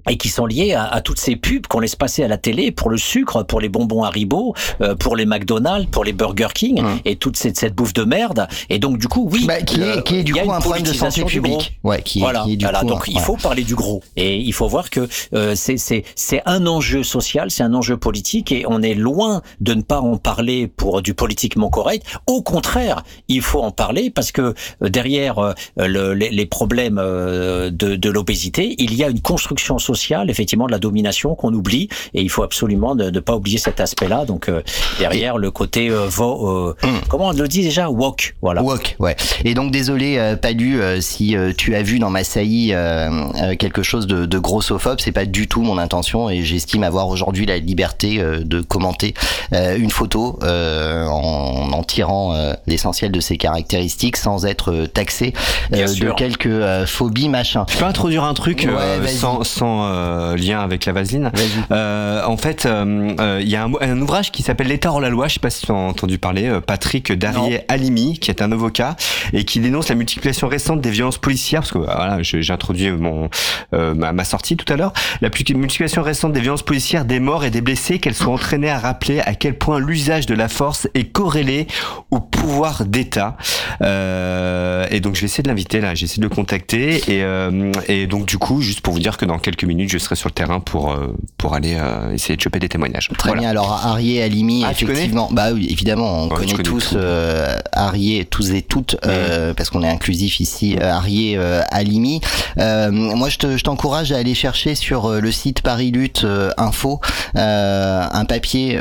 et 0.09 0.17
qui 0.17 0.29
sont 0.29 0.47
liées 0.47 0.73
à, 0.75 0.85
à 0.85 1.01
toutes 1.01 1.19
ces 1.19 1.37
pubs 1.37 1.67
qu'on 1.67 1.81
laisse 1.81 1.97
passer 1.97 2.23
à 2.25 2.29
la 2.29 2.39
télé 2.39 2.71
pour 2.71 2.91
le 2.91 2.97
sucre, 2.97 3.43
pour 3.43 3.61
les 3.61 3.69
bonbons 3.69 4.03
Haribo, 4.05 4.55
euh, 4.81 4.95
pour 4.95 5.17
les 5.17 5.27
McDonald's, 5.27 5.89
pour 5.91 6.05
les 6.05 6.13
Burger 6.13 6.49
King 6.55 6.83
et 7.05 7.17
toute 7.17 7.37
cette, 7.37 7.59
cette 7.59 7.75
bouffe 7.75 7.93
de 7.95 8.05
merde. 8.05 8.47
Et 8.71 8.79
donc 8.79 8.99
du 8.99 9.09
coup, 9.09 9.29
oui, 9.33 9.45
Bah, 9.47 9.61
qui 9.63 9.81
est- 9.81 10.03
qui 10.05 10.17
est 10.17 10.23
du 10.25 10.33
il 10.33 10.37
y 10.37 10.41
a 10.41 10.45
coup 10.45 10.53
un 10.53 10.61
problème 10.61 10.83
de 10.85 10.93
santé 10.93 11.25
publique. 11.25 11.79
Ouais, 11.85 12.03
qui 12.03 12.19
est- 12.19 12.23
voilà, 12.23 12.43
qui 12.45 12.53
est 12.53 12.57
du 12.57 12.65
voilà. 12.65 12.81
coup, 12.81 12.87
donc 12.87 13.05
il 13.09 13.21
faut 13.21 13.37
parler 13.37 13.63
du 13.65 13.75
gros 13.75 14.03
et 14.17 14.37
il 14.39 14.53
faut 14.53 14.69
voir 14.69 14.91
que 14.91 15.09
euh, 15.35 15.55
c'est 15.55 15.77
c'est 15.77 16.05
c'est 16.15 16.43
un 16.47 16.67
enjeu 16.67 17.03
social, 17.03 17.51
c'est 17.51 17.63
un 17.63 17.75
enjeu 17.75 17.97
politique 17.97 18.53
et 18.53 18.65
on 18.69 18.83
est 18.83 18.95
loin 18.95 19.43
de 19.61 19.75
ne 19.75 19.83
pas 19.83 20.01
en 20.01 20.17
parler 20.17 20.67
pour 20.69 21.03
du 21.03 21.15
politiquement 21.15 21.69
correct. 21.71 22.05
Au 22.27 22.43
contraire, 22.43 23.03
il 23.29 23.41
faut 23.43 23.61
en 23.63 23.71
parler 23.71 24.11
parce 24.11 24.33
que 24.33 24.55
euh, 24.83 24.89
derrière 24.89 25.39
euh, 25.39 25.53
le- 25.77 26.15
les, 26.15 26.31
les 26.31 26.47
problèmes 26.47 26.99
euh, 27.01 27.71
de, 27.71 27.97
de 27.97 28.11
l'obésité, 28.11 28.75
il 28.79 28.95
y 28.95 29.03
a 29.05 29.09
une 29.09 29.21
construction 29.21 29.79
sociale, 29.79 29.96
effectivement, 30.31 30.67
de 30.67 30.73
la 30.73 30.79
domination 30.79 31.35
qu'on 31.35 31.53
oublie 31.53 31.89
et 32.15 32.23
il 32.23 32.31
faut 32.31 32.43
absolument 32.43 32.95
ne, 32.95 33.11
ne 33.11 33.21
pas 33.21 33.35
oublier 33.37 33.59
cet 33.59 33.81
aspect-là. 33.81 34.25
Donc 34.25 34.49
euh, 34.49 34.63
derrière 34.99 35.39
le 35.39 35.51
côté 35.51 35.89
euh, 35.91 36.07
vo- 36.09 36.49
euh, 36.49 36.77
comment 37.09 37.29
on 37.29 37.33
le 37.33 37.49
dit 37.49 37.63
déjà? 37.63 37.89
Woke, 37.91 38.35
voilà. 38.43 38.63
Woke, 38.63 38.97
ouais. 38.99 39.17
Et 39.45 39.55
donc 39.55 39.71
désolé, 39.73 40.19
euh, 40.19 40.37
Palu, 40.37 40.81
euh, 40.81 41.01
si 41.01 41.37
euh, 41.37 41.53
tu 41.57 41.75
as 41.75 41.83
vu 41.83 41.99
dans 41.99 42.11
ma 42.11 42.25
saillie 42.25 42.73
euh, 42.73 43.09
euh, 43.43 43.57
quelque 43.57 43.83
chose 43.83 44.07
de, 44.07 44.27
de 44.27 44.39
grossophobe, 44.39 44.99
c'est 45.01 45.13
pas 45.13 45.25
du 45.27 45.49
tout 45.49 45.63
mon 45.63 45.79
intention 45.79 46.29
et 46.31 46.43
j'estime 46.43 46.83
avoir 46.83 47.09
aujourd'hui 47.09 47.47
la 47.47 47.59
liberté 47.59 48.21
euh, 48.21 48.41
de 48.45 48.61
commenter 48.61 49.15
euh, 49.53 49.77
une 49.79 49.91
photo 49.91 50.39
euh, 50.43 51.07
en, 51.07 51.73
en 51.73 51.83
tirant 51.83 52.35
euh, 52.35 52.53
l'essentiel 52.67 53.13
de 53.13 53.21
ses 53.21 53.37
caractéristiques 53.37 54.17
sans 54.17 54.47
être 54.47 54.87
taxé 54.87 55.33
euh, 55.73 55.87
de 55.87 56.11
quelques 56.13 56.47
euh, 56.47 56.87
phobies 56.87 57.29
machin. 57.29 57.65
Je 57.69 57.77
peux 57.79 57.85
introduire 57.85 58.25
un 58.25 58.35
truc 58.35 58.65
Ouais, 58.67 58.75
euh, 58.79 58.99
vas-y. 59.03 59.15
sans, 59.17 59.45
sans 59.45 59.86
euh, 59.87 60.37
lien 60.37 60.61
avec 60.61 60.85
la 60.85 60.93
vaseline. 60.93 61.31
Euh, 61.71 62.25
en 62.25 62.37
fait, 62.37 62.67
euh, 62.67 63.41
il 63.41 63.49
y 63.49 63.57
a 63.57 63.65
un, 63.65 63.73
un 63.81 64.01
ouvrage 64.01 64.33
qui 64.33 64.43
s'appelle 64.43 64.69
L'État 64.69 64.91
hors 64.91 65.01
la 65.01 65.11
loi. 65.11 65.29
Je 65.29 65.35
sais 65.35 65.41
pas 65.41 65.51
si 65.51 65.65
tu 65.65 65.73
as 65.73 65.75
entendu 65.75 66.19
parler. 66.19 66.59
Patrick 66.67 67.13
Darrier 67.13 67.61
Alimi, 67.69 68.19
qui 68.19 68.31
est 68.31 68.43
un 68.43 68.53
avocat 68.53 68.97
et 69.33 69.45
qui 69.45 69.61
dénonce 69.61 69.89
la 69.89 69.95
multiplication 69.95 70.49
récente 70.49 70.81
des 70.81 70.91
violences 70.91 71.19
policières. 71.19 71.61
Parce 71.61 71.73
que 71.73 71.79
euh, 71.79 71.85
voilà, 71.85 72.23
j'ai 72.23 72.53
introduit 72.53 72.91
mon 72.91 73.29
ma, 73.73 74.13
ma 74.13 74.25
sortie 74.25 74.57
tout 74.57 74.71
à 74.73 74.77
l'heure. 74.77 74.93
La 75.21 75.29
multiplication 75.29 76.03
récente 76.03 76.33
des 76.33 76.41
violences 76.41 76.63
policières, 76.63 77.05
des 77.05 77.21
morts 77.21 77.45
et 77.45 77.51
des 77.51 77.61
blessés, 77.61 77.99
qu'elles 77.99 78.15
sont 78.15 78.33
entraînées 78.33 78.71
à 78.71 78.79
rappeler 78.79 79.21
à 79.21 79.35
quel 79.35 79.57
point 79.57 79.79
l'usage 79.79 80.27
de 80.27 80.35
la 80.35 80.49
force 80.49 80.89
est 80.95 81.05
corrélé 81.13 81.67
au 82.11 82.21
pouvoir 82.21 82.85
d'État. 82.85 83.37
Euh, 83.83 84.87
et 84.91 85.01
donc 85.01 85.15
je 85.15 85.21
vais 85.21 85.27
essayer 85.27 85.43
de 85.43 85.49
l'inviter 85.49 85.81
là. 85.81 85.95
J'essaie 85.95 86.19
de 86.19 86.23
le 86.23 86.29
contacter 86.29 86.97
et, 87.09 87.23
euh, 87.23 87.73
et 87.89 88.07
donc 88.07 88.27
du 88.27 88.39
coup, 88.39 88.61
juste 88.61 88.81
pour 88.81 88.95
vous 88.95 89.01
dire 89.01 89.17
que 89.17 89.25
dans 89.25 89.39
quelques 89.39 89.65
minutes, 89.67 89.91
je 89.91 89.99
serai 89.99 90.17
sur 90.17 90.29
le 90.29 90.35
terrain 90.35 90.61
pour 90.61 90.93
euh, 90.93 91.15
pour 91.39 91.55
aller 91.55 91.77
euh, 91.79 92.13
essayer 92.13 92.37
de 92.37 92.41
choper 92.41 92.59
des 92.59 92.69
témoignages. 92.69 93.09
Très 93.19 93.35
bien. 93.35 93.49
Alors 93.49 93.73
Arié 93.73 94.23
Alimi, 94.23 94.65
Ah, 94.67 94.73
effectivement, 94.73 95.29
bah 95.33 95.49
oui, 95.53 95.67
évidemment, 95.71 96.23
on 96.25 96.29
connaît 96.29 96.55
tous 96.63 96.95
euh, 96.97 97.59
Arié, 97.73 98.25
tous 98.25 98.51
et 98.53 98.63
toutes, 98.63 98.97
euh, 99.07 99.55
parce 99.55 99.71
qu'on 99.71 99.83
est 99.83 99.89
inclusif 99.89 100.41
ici. 100.41 100.77
Arié 100.81 101.37
euh, 101.37 101.61
Alimi. 101.71 102.21
Moi, 102.57 103.29
je 103.29 103.39
te- 103.39 103.57
je 103.57 103.63
t'encourage 103.65 104.13
à 104.13 104.17
aller 104.19 104.35
chercher 104.35 104.75
sur 104.75 105.11
le 105.11 105.33
site 105.33 105.61
Paris 105.63 105.91
Lutte 105.91 106.27
Info 106.57 107.01
un 107.35 108.25
papier 108.27 108.79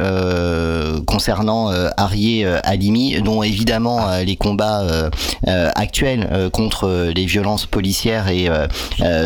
concernant 1.05 1.71
Arié 1.97 2.45
Alimi, 2.63 3.21
dont 3.21 3.43
évidemment 3.43 4.07
euh, 4.09 4.23
les 4.23 4.35
combats 4.35 4.83
actuels 5.75 6.49
contre 6.51 7.11
les 7.15 7.25
violences 7.25 7.65
policières 7.65 8.27
et 8.29 8.49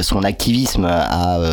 son 0.02 0.24
activisme 0.24 0.86
à 0.86 1.38
euh, 1.40 1.49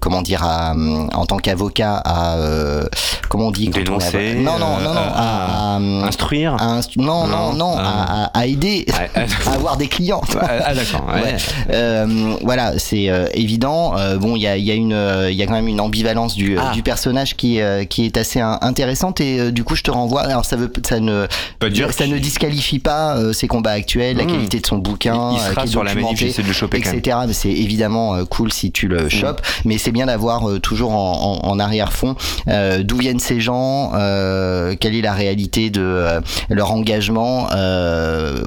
comment 0.00 0.22
dire 0.22 0.42
à, 0.44 0.74
en 1.12 1.26
tant 1.26 1.36
qu'avocat 1.38 1.96
à 2.04 2.36
euh, 2.36 2.84
comment 3.28 3.48
on 3.48 3.50
dit 3.50 3.70
on 3.74 3.78
Dénoncer, 3.78 4.34
Non 4.36 4.58
non 4.58 4.78
non 4.82 4.94
non 4.94 5.00
euh, 5.00 5.12
à, 5.14 5.74
à- 5.76 5.78
instruire? 6.06 6.54
à 6.54 6.78
instru- 6.78 7.00
non 7.02 7.26
non 7.26 7.52
non, 7.52 7.76
à, 7.76 8.24
à- 8.24 8.38
à 8.38 8.46
aider 8.46 8.86
à 9.46 9.52
avoir 9.52 9.76
des 9.76 9.88
clients. 9.88 10.22
Ah 10.40 10.74
d'accord. 10.74 11.06
ouais. 11.14 11.22
Ouais. 11.22 11.36
Euh, 11.72 12.34
voilà, 12.42 12.78
c'est 12.78 13.08
euh, 13.08 13.26
évident. 13.34 13.96
Euh, 13.96 14.16
bon, 14.18 14.34
il 14.36 14.42
y 14.42 14.46
a, 14.46 14.56
il 14.56 14.64
y 14.64 14.70
a 14.70 14.74
une, 14.74 14.92
euh, 14.92 15.30
il 15.30 15.36
y 15.36 15.42
a 15.42 15.46
quand 15.46 15.52
même 15.52 15.68
une 15.68 15.80
ambivalence 15.80 16.34
du, 16.34 16.56
Ah. 16.58 16.72
du 16.74 16.82
personnage 16.82 17.36
qui, 17.36 17.60
euh, 17.60 17.84
qui 17.84 18.04
est 18.04 18.16
assez 18.16 18.40
in- 18.40 18.58
intéressante 18.60 19.20
et 19.20 19.38
euh, 19.40 19.50
du 19.52 19.64
coup, 19.64 19.74
je 19.76 19.82
te 19.82 19.90
renvoie. 19.90 20.22
Alors, 20.22 20.44
ça 20.44 20.56
veut, 20.56 20.72
ça 20.86 21.00
ne, 21.00 21.26
Pas 21.58 21.70
dire 21.70 21.92
ça 21.92 22.06
ne 22.06 22.18
disqualifie 22.18 22.78
pas 22.78 23.16
euh, 23.16 23.32
ses 23.32 23.46
combats 23.48 23.72
actuels, 23.72 24.16
la 24.16 24.24
Mmh. 24.24 24.26
qualité 24.28 24.60
de 24.60 24.66
son 24.66 24.78
bouquin, 24.78 25.30
Il- 25.32 25.36
il 25.36 25.40
euh, 25.40 25.50
sera 25.50 25.62
qui 25.62 25.68
est 25.68 25.70
sur 25.70 25.84
la 25.84 25.92
j'essaie 26.14 26.42
de 26.42 26.46
le 26.48 26.52
choper 26.52 26.78
etc. 26.78 27.16
C'est 27.32 27.48
évidemment 27.50 28.14
euh, 28.14 28.24
cool 28.24 28.52
si 28.52 28.67
tu 28.72 28.88
le 28.88 29.08
chopes, 29.08 29.40
mais 29.64 29.78
c'est 29.78 29.90
bien 29.92 30.06
d'avoir 30.06 30.48
euh, 30.48 30.58
toujours 30.58 30.92
en, 30.92 31.40
en- 31.42 31.48
en 31.48 31.58
arrière-fond 31.58 32.14
euh, 32.48 32.82
d'où 32.82 32.96
viennent 32.98 33.18
ces 33.20 33.40
gens, 33.40 33.92
euh, 33.94 34.74
quelle 34.78 34.94
est 34.94 35.00
la 35.02 35.12
réalité 35.12 35.70
de 35.70 36.20
leur 36.48 36.72
engagement, 36.72 37.46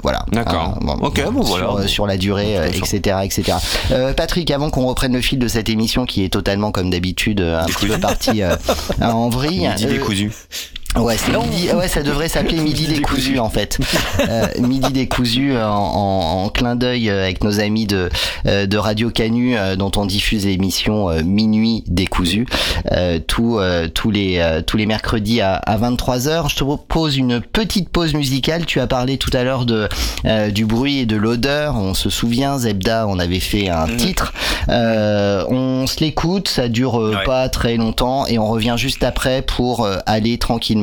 voilà. 0.04 0.26
D'accord. 0.32 0.76
Hein, 0.76 0.80
bon, 0.82 0.94
Ok, 1.02 1.24
bon, 1.32 1.44
sur, 1.44 1.72
voilà. 1.74 1.88
sur 1.88 2.08
la 2.08 2.18
durée, 2.18 2.56
etc., 2.68 3.18
etc. 3.24 3.54
Patrick, 4.16 4.50
avant 4.52 4.70
qu'on 4.70 4.86
reprenne 4.86 5.14
le 5.14 5.22
fil 5.22 5.40
de 5.40 5.48
cette 5.48 5.70
émission 5.70 6.06
qui 6.06 6.24
est 6.24 6.30
totalement 6.30 6.72
comme 6.72 6.90
d'habitude 6.90 7.42
un 7.42 7.66
petit 7.66 7.88
peu 7.88 7.98
parti 8.00 8.42
euh, 8.42 8.56
en 9.02 9.30
vrille. 9.30 9.70
Euh. 10.98 11.00
Ouais, 11.00 11.16
c'est 11.18 11.32
midi, 11.38 11.70
ouais, 11.74 11.88
ça 11.88 12.04
devrait 12.04 12.28
s'appeler 12.28 12.58
Midi 12.62 12.88
décousu 12.88 13.40
en 13.40 13.50
fait. 13.50 13.80
Euh, 14.20 14.48
midi 14.60 14.92
décousu 14.92 15.56
en, 15.56 15.62
en, 15.62 16.44
en 16.44 16.50
clin 16.50 16.76
d'œil 16.76 17.10
avec 17.10 17.44
nos 17.44 17.60
amis 17.60 17.86
de 17.86 18.10
euh, 18.46 18.66
de 18.66 18.78
Radio 18.78 19.10
Canu 19.10 19.58
euh, 19.58 19.76
dont 19.76 19.92
on 19.96 20.06
diffuse 20.06 20.46
l'émission 20.46 21.10
euh, 21.10 21.24
Minuit 21.24 21.84
décousu 21.88 22.46
tous 23.28 23.60
tous 23.94 24.12
les 24.12 24.62
tous 24.66 24.78
les 24.78 24.86
mercredis 24.86 25.42
à, 25.42 25.56
à 25.56 25.78
23h. 25.78 26.50
Je 26.50 26.56
te 26.56 26.64
propose 26.64 27.18
une 27.18 27.42
petite 27.42 27.90
pause 27.90 28.14
musicale. 28.14 28.66
Tu 28.66 28.80
as 28.80 28.88
parlé 28.88 29.18
tout 29.18 29.30
à 29.34 29.44
l'heure 29.44 29.66
de 29.66 29.88
du 30.50 30.66
bruit 30.66 31.00
et 31.00 31.06
de 31.06 31.16
l'odeur. 31.16 31.76
On 31.76 31.94
se 31.94 32.10
souvient, 32.10 32.58
Zebda, 32.58 33.08
on 33.08 33.20
avait 33.20 33.40
fait 33.40 33.70
un 33.70 33.88
mmh. 33.88 33.98
titre. 33.98 34.34
on 34.68 35.86
se 35.88 36.00
l'écoute, 36.00 36.48
ça 36.48 36.68
dure 36.68 36.96
ouais. 36.96 37.24
pas 37.26 37.50
très 37.50 37.78
longtemps 37.78 38.26
et 38.28 38.40
on 38.40 38.48
revient 38.48 38.76
juste 38.78 39.04
après 39.04 39.42
pour 39.42 39.88
aller 40.06 40.38
tranquillement 40.38 40.81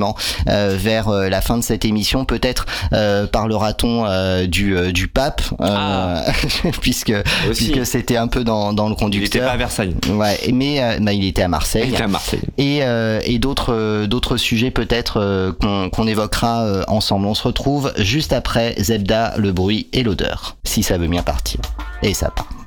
euh, 0.48 0.76
vers 0.78 1.08
euh, 1.08 1.28
la 1.28 1.40
fin 1.40 1.56
de 1.56 1.62
cette 1.62 1.84
émission. 1.84 2.24
Peut-être 2.24 2.66
euh, 2.92 3.26
parlera-t-on 3.26 4.06
du, 4.46 4.92
du 4.92 5.08
pape, 5.08 5.42
ah. 5.60 6.24
puisque, 6.80 7.12
puisque 7.46 7.86
c'était 7.86 8.16
un 8.16 8.28
peu 8.28 8.44
dans, 8.44 8.72
dans 8.72 8.88
le 8.88 8.94
conducteur. 8.94 9.20
Il 9.20 9.26
était 9.26 9.40
pas 9.40 9.52
à 9.52 9.56
Versailles. 9.56 9.94
Ouais, 10.10 10.38
mais 10.52 10.98
bah, 11.00 11.12
il 11.12 11.24
était 11.24 11.42
à 11.42 11.48
Marseille. 11.48 11.84
Il 11.86 11.94
était 11.94 12.02
à 12.02 12.08
Marseille. 12.08 12.40
Et, 12.56 12.80
et 13.24 13.38
d'autres 13.38 14.06
d'autres 14.06 14.36
sujets 14.36 14.70
peut-être 14.70 15.54
qu'on 15.60 15.90
qu'on 15.90 16.06
évoquera 16.06 16.84
ensemble. 16.88 17.26
On 17.26 17.34
se 17.34 17.42
retrouve 17.42 17.92
juste 17.98 18.32
après 18.32 18.74
Zebda, 18.78 19.34
le 19.36 19.52
bruit 19.52 19.88
et 19.92 20.02
l'odeur, 20.02 20.56
si 20.64 20.82
ça 20.82 20.98
veut 20.98 21.08
bien 21.08 21.22
partir. 21.22 21.60
Et 22.02 22.14
ça 22.14 22.30
part. 22.30 22.57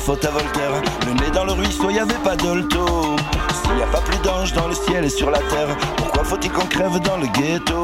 Faute 0.00 0.24
à 0.24 0.30
Voltaire. 0.30 0.82
Le 1.06 1.12
nez 1.12 1.30
dans 1.32 1.44
le 1.44 1.52
ruisseau, 1.52 1.90
y 1.90 1.98
avait 1.98 2.14
pas 2.24 2.34
d'olto. 2.34 3.16
S'il 3.62 3.78
y 3.78 3.82
a 3.82 3.86
pas 3.86 4.00
plus 4.00 4.18
d'anges 4.18 4.52
dans 4.54 4.66
le 4.66 4.74
ciel 4.74 5.04
et 5.04 5.10
sur 5.10 5.30
la 5.30 5.38
terre, 5.38 5.76
pourquoi 5.96 6.24
faut-il 6.24 6.50
qu'on 6.50 6.66
crève 6.66 6.98
dans 7.00 7.18
le 7.18 7.26
ghetto? 7.26 7.82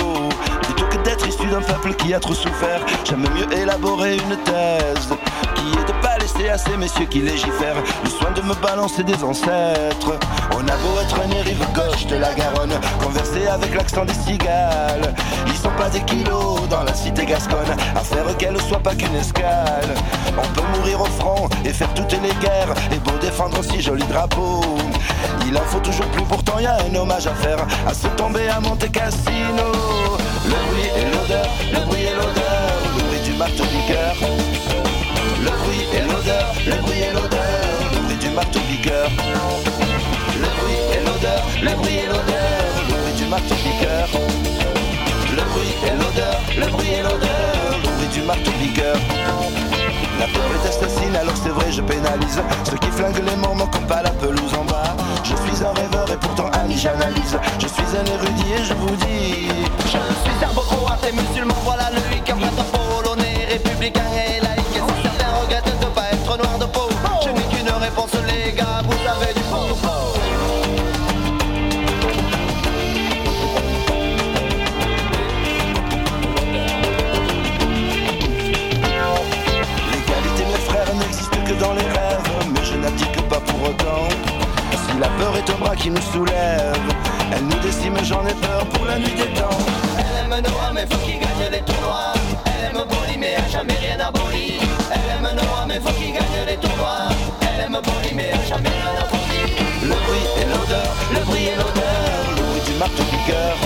Plutôt 0.62 0.86
que 0.86 0.96
d'être 1.04 1.28
issu 1.28 1.46
d'un 1.46 1.60
peuple 1.60 1.94
qui 1.94 2.14
a 2.14 2.20
trop 2.20 2.34
souffert, 2.34 2.80
j'aime 3.04 3.26
mieux 3.34 3.52
élaborer 3.52 4.14
une 4.16 4.36
thèse 4.44 5.14
qui 5.54 5.78
est 5.78 5.84
de 5.84 6.02
pas 6.02 6.15
laisser 6.36 6.50
à 6.50 6.58
ces 6.58 6.76
messieurs 6.76 7.06
qui 7.06 7.20
légifèrent 7.20 7.82
le 8.04 8.10
soin 8.10 8.30
de 8.32 8.42
me 8.42 8.54
balancer 8.54 9.02
des 9.02 9.22
ancêtres. 9.22 10.18
On 10.52 10.60
a 10.60 10.76
beau 10.76 11.00
être 11.00 11.28
né 11.28 11.40
rive 11.42 11.64
gauche 11.74 12.06
de 12.06 12.16
la 12.16 12.32
Garonne, 12.34 12.74
converser 13.02 13.46
avec 13.46 13.74
l'accent 13.74 14.04
des 14.04 14.14
cigales. 14.14 15.14
Ils 15.46 15.56
sont 15.56 15.70
pas 15.76 15.88
des 15.88 16.00
kilos 16.00 16.68
dans 16.68 16.82
la 16.82 16.94
cité 16.94 17.26
gasconne, 17.26 17.76
à 17.94 18.00
faire 18.00 18.36
qu'elle 18.38 18.60
soit 18.62 18.78
pas 18.78 18.94
qu'une 18.94 19.14
escale. 19.14 19.94
On 20.36 20.54
peut 20.54 20.66
mourir 20.78 21.00
au 21.00 21.06
front 21.06 21.48
et 21.64 21.72
faire 21.72 21.92
toutes 21.94 22.12
les 22.12 22.34
guerres, 22.40 22.74
et 22.92 22.98
beau 22.98 23.16
défendre 23.20 23.62
si 23.62 23.80
joli 23.80 24.04
drapeau. 24.04 24.60
Il 25.46 25.56
en 25.56 25.62
faut 25.62 25.80
toujours 25.80 26.06
plus, 26.06 26.24
pourtant 26.24 26.58
y 26.58 26.66
a 26.66 26.76
un 26.90 26.94
hommage 26.94 27.26
à 27.26 27.34
faire, 27.34 27.58
à 27.86 27.94
se 27.94 28.08
tomber 28.08 28.48
à 28.48 28.60
Monte 28.60 28.90
Cassino. 28.90 29.72
Le 30.44 30.50
bruit 30.50 30.90
et 30.96 31.04
l'odeur, 31.14 31.48
le 31.72 31.86
bruit 31.86 32.02
et 32.02 32.14
l'odeur, 32.14 32.72
le 32.96 33.02
bruit 33.04 33.20
du 33.20 33.32
marteau. 33.32 33.62
Le 33.62 33.68
bruit 33.68 34.45
le 36.00 36.82
bruit 36.82 37.00
et 37.00 37.12
l'odeur, 37.12 37.40
le 37.92 38.00
bruit 38.00 38.16
du 38.16 38.28
marteau 38.30 38.60
piqueur. 38.60 39.10
Le 40.34 40.48
bruit 40.58 40.80
et 40.92 41.04
l'odeur, 41.04 41.42
le 41.62 41.74
bruit 41.76 41.96
et 41.96 42.06
l'odeur, 42.06 43.16
du 43.16 43.24
marteau 43.26 43.54
piqueur. 43.54 44.08
Le 45.30 45.42
bruit 45.42 45.74
et 45.86 45.96
l'odeur, 45.96 46.40
le 46.58 46.66
bruit 46.72 46.92
et 46.92 47.02
l'odeur, 47.02 47.80
le 48.00 48.14
du 48.14 48.22
marteau 48.22 48.50
piqueur. 48.60 48.96
La 50.18 50.26
peur 50.26 50.48
est 50.54 50.68
assassine, 50.68 51.16
alors 51.16 51.36
c'est 51.36 51.50
vrai, 51.50 51.70
je 51.70 51.82
pénalise. 51.82 52.40
Ceux 52.64 52.78
qui 52.78 52.90
flinguent 52.90 53.24
les 53.24 53.36
moments 53.36 53.66
comme 53.66 53.86
pas 53.86 54.02
la 54.02 54.10
pelouse 54.10 54.54
en 54.58 54.64
bas. 54.64 54.96
Je 55.24 55.34
suis 55.34 55.64
un 55.64 55.72
rêveur 55.72 56.10
et 56.10 56.16
pourtant 56.16 56.48
ami 56.62 56.76
j'analyse 56.78 57.36
Je 57.58 57.66
suis 57.66 57.82
un 57.98 58.04
érudit 58.04 58.52
et 58.52 58.64
je 58.64 58.74
vous 58.74 58.94
dis 58.96 59.48
Je 59.84 59.88
suis 59.88 60.38
serbo-croate 60.38 61.04
et 61.08 61.12
musulman, 61.12 61.54
voilà 61.64 61.90
le 61.90 61.98
En 62.32 62.64
polonais, 62.64 63.46
républicain 63.50 64.02
peur 85.18 85.36
est 85.36 85.50
un 85.50 85.58
bras 85.58 85.76
qui 85.76 85.90
nous 85.90 86.02
soulève, 86.12 86.76
elle 87.32 87.44
nous 87.44 87.58
décime, 87.60 87.96
j'en 88.04 88.26
ai 88.26 88.34
peur 88.34 88.66
pour 88.72 88.86
la 88.86 88.98
nuit 88.98 89.14
des 89.16 89.32
temps. 89.38 89.58
Elle 89.98 90.24
aime 90.24 90.42
Noah, 90.42 90.72
mais 90.74 90.86
faut 90.90 90.98
qu'il 91.04 91.18
gagne 91.18 91.50
les 91.50 91.60
tournois. 91.60 92.12
Elle 92.46 92.66
aime 92.66 92.84
Boli, 92.88 93.18
mais 93.18 93.34
a 93.36 93.48
jamais 93.48 93.74
rien 93.74 93.98
aboli. 94.00 94.58
Elle 94.90 95.10
aime 95.16 95.34
Noah, 95.36 95.64
mais 95.66 95.80
faut 95.80 95.94
qu'il 95.98 96.12
gagne 96.12 96.40
les 96.46 96.56
tournois. 96.56 97.08
Elle 97.42 97.64
aime 97.64 97.80
Boli, 97.82 98.14
mais 98.14 98.30
a 98.32 98.42
jamais 98.48 98.68
rien 98.68 98.92
aboli. 99.04 99.42
Le 99.82 99.96
bruit 100.04 100.26
et 100.40 100.46
l'odeur, 100.50 100.90
le 101.12 101.20
bruit 101.24 101.44
et 101.46 101.56
l'odeur, 101.56 102.12
le 102.36 102.42
bruit 102.42 102.64
du 102.66 102.74
marteau 102.78 103.04
piqueur. 103.04 103.56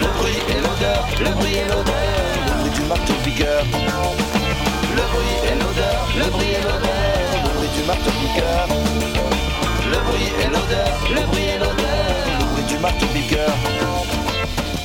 Le 0.00 0.08
bruit 0.18 0.40
et 0.48 0.60
l'odeur, 0.64 1.02
le 1.20 1.30
bruit 1.36 1.54
et 1.54 1.68
l'odeur, 1.68 2.08
le 2.46 2.52
bruit 2.60 2.72
du 2.78 2.82
marteau 2.88 3.14
piqueur. 3.24 3.64
Le 4.96 5.04
bruit 5.12 5.36
et 5.48 5.54
l'odeur, 5.60 6.00
le 6.18 6.26
bruit 6.30 6.52
et 6.58 6.62
l'odeur, 6.62 7.12
le 7.44 7.50
bruit 7.56 7.70
du 7.76 7.82
marteau 7.86 8.10
piqueur. 8.20 9.31
Le 9.92 9.98
bruit 9.98 10.32
et 10.40 10.46
l'odeur, 10.46 10.88
le 11.10 11.20
bruit 11.26 11.48
et 11.54 11.58
l'odeur, 11.58 11.76
le 12.38 12.44
bruit 12.46 12.64
du 12.64 12.78
marteau 12.78 13.04
piqueur. 13.12 13.52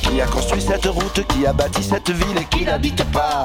Qui 0.02 0.20
a 0.20 0.26
construit 0.26 0.60
cette 0.60 0.84
route, 0.84 1.26
qui 1.28 1.46
a 1.46 1.54
bâti 1.54 1.82
cette 1.82 2.10
ville 2.10 2.36
et 2.38 2.44
qui 2.44 2.66
n'habite 2.66 3.02
pas 3.10 3.42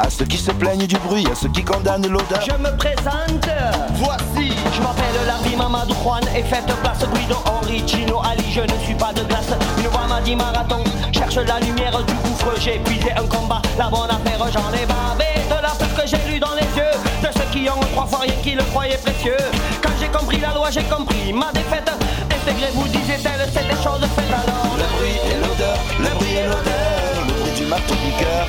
à 0.00 0.10
ceux 0.10 0.24
qui 0.24 0.36
se 0.36 0.50
plaignent 0.50 0.88
du 0.88 0.96
bruit, 0.96 1.24
à 1.30 1.36
ceux 1.36 1.48
qui 1.50 1.62
condamnent 1.62 2.08
l'odeur. 2.08 2.40
Je 2.44 2.56
me 2.56 2.76
présente, 2.76 3.48
voici. 3.94 4.52
Je 4.74 4.82
m'appelle 4.82 5.26
Larry 5.28 5.54
Mamadou 5.54 5.94
Juan 6.02 6.24
et 6.34 6.42
faites 6.42 6.66
place 6.82 7.06
Guido 7.14 7.36
Henri 7.44 7.86
Gino 7.86 8.20
Ali. 8.24 8.50
Je 8.50 8.62
ne 8.62 8.78
suis 8.80 8.94
pas 8.94 9.12
de 9.12 9.22
glace, 9.22 9.52
une 9.78 9.86
voix 9.86 10.08
m'a 10.08 10.20
dit 10.22 10.34
marathon. 10.34 10.82
Cherche 11.12 11.36
la 11.36 11.60
lumière 11.60 12.02
du 12.02 12.14
gouffre, 12.14 12.50
j'ai 12.58 12.76
épuisé 12.76 13.12
un 13.12 13.26
combat. 13.28 13.62
La 13.78 13.88
bonne 13.88 14.10
affaire, 14.10 14.44
j'en 14.52 14.72
ai 14.72 14.86
bavé 14.86 15.30
de 15.48 15.62
la 15.62 15.68
peur 15.68 16.02
que 16.02 16.08
j'ai 16.08 16.32
lu 16.32 16.40
dans 16.40 16.54
les 16.54 16.66
yeux 16.76 17.09
qui 17.50 17.68
ont 17.68 17.80
trois 17.92 18.06
fois 18.06 18.20
rien 18.20 18.34
qui 18.42 18.52
le 18.52 18.62
croyaient 18.64 18.98
précieux. 18.98 19.36
Quand 19.82 19.90
j'ai 20.00 20.08
compris 20.08 20.38
la 20.38 20.54
loi, 20.54 20.70
j'ai 20.70 20.82
compris 20.84 21.32
ma 21.32 21.50
défaite. 21.52 21.90
Intégrez-vous, 22.30 22.86
disait-elle, 22.88 23.48
c'est 23.52 23.66
des 23.66 23.82
choses 23.82 24.06
faites 24.16 24.32
alors. 24.32 24.76
Le 24.76 24.86
bruit 24.96 25.18
et 25.30 25.36
l'odeur, 25.36 25.78
le 25.98 26.10
bruit 26.18 26.36
et 26.36 26.44
l'odeur, 26.44 27.26
le 27.26 27.32
bruit 27.40 27.52
du 27.52 27.66
marteau 27.66 27.94
piqueur. 27.94 28.46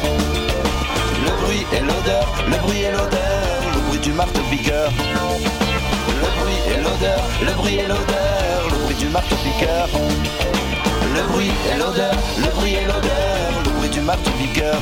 Le 1.25 1.31
bruit 1.43 1.65
et 1.73 1.79
l'odeur, 1.79 2.27
le 2.47 2.57
bruit 2.57 2.81
et 2.81 2.91
l'odeur, 2.91 3.61
le 3.73 3.81
bruit 3.87 3.99
du 3.99 4.11
marteau 4.13 4.41
piqueur. 4.49 4.91
Le 6.07 6.29
bruit 6.39 6.59
et 6.67 6.77
l'odeur, 6.77 7.23
le 7.41 7.53
bruit 7.53 7.75
et 7.75 7.87
l'odeur, 7.87 8.69
le 8.71 8.77
bruit 8.83 8.95
du 8.95 9.07
marteau 9.07 9.35
piqueur. 9.37 9.87
Le 11.15 11.23
bruit 11.31 11.51
et 11.73 11.77
l'odeur, 11.77 12.15
le 12.37 12.49
bruit 12.55 12.75
et 12.75 12.85
l'odeur, 12.85 13.63
le 13.65 13.71
bruit 13.71 13.89
du 13.89 14.01
marteau 14.01 14.31
piqueur. 14.39 14.79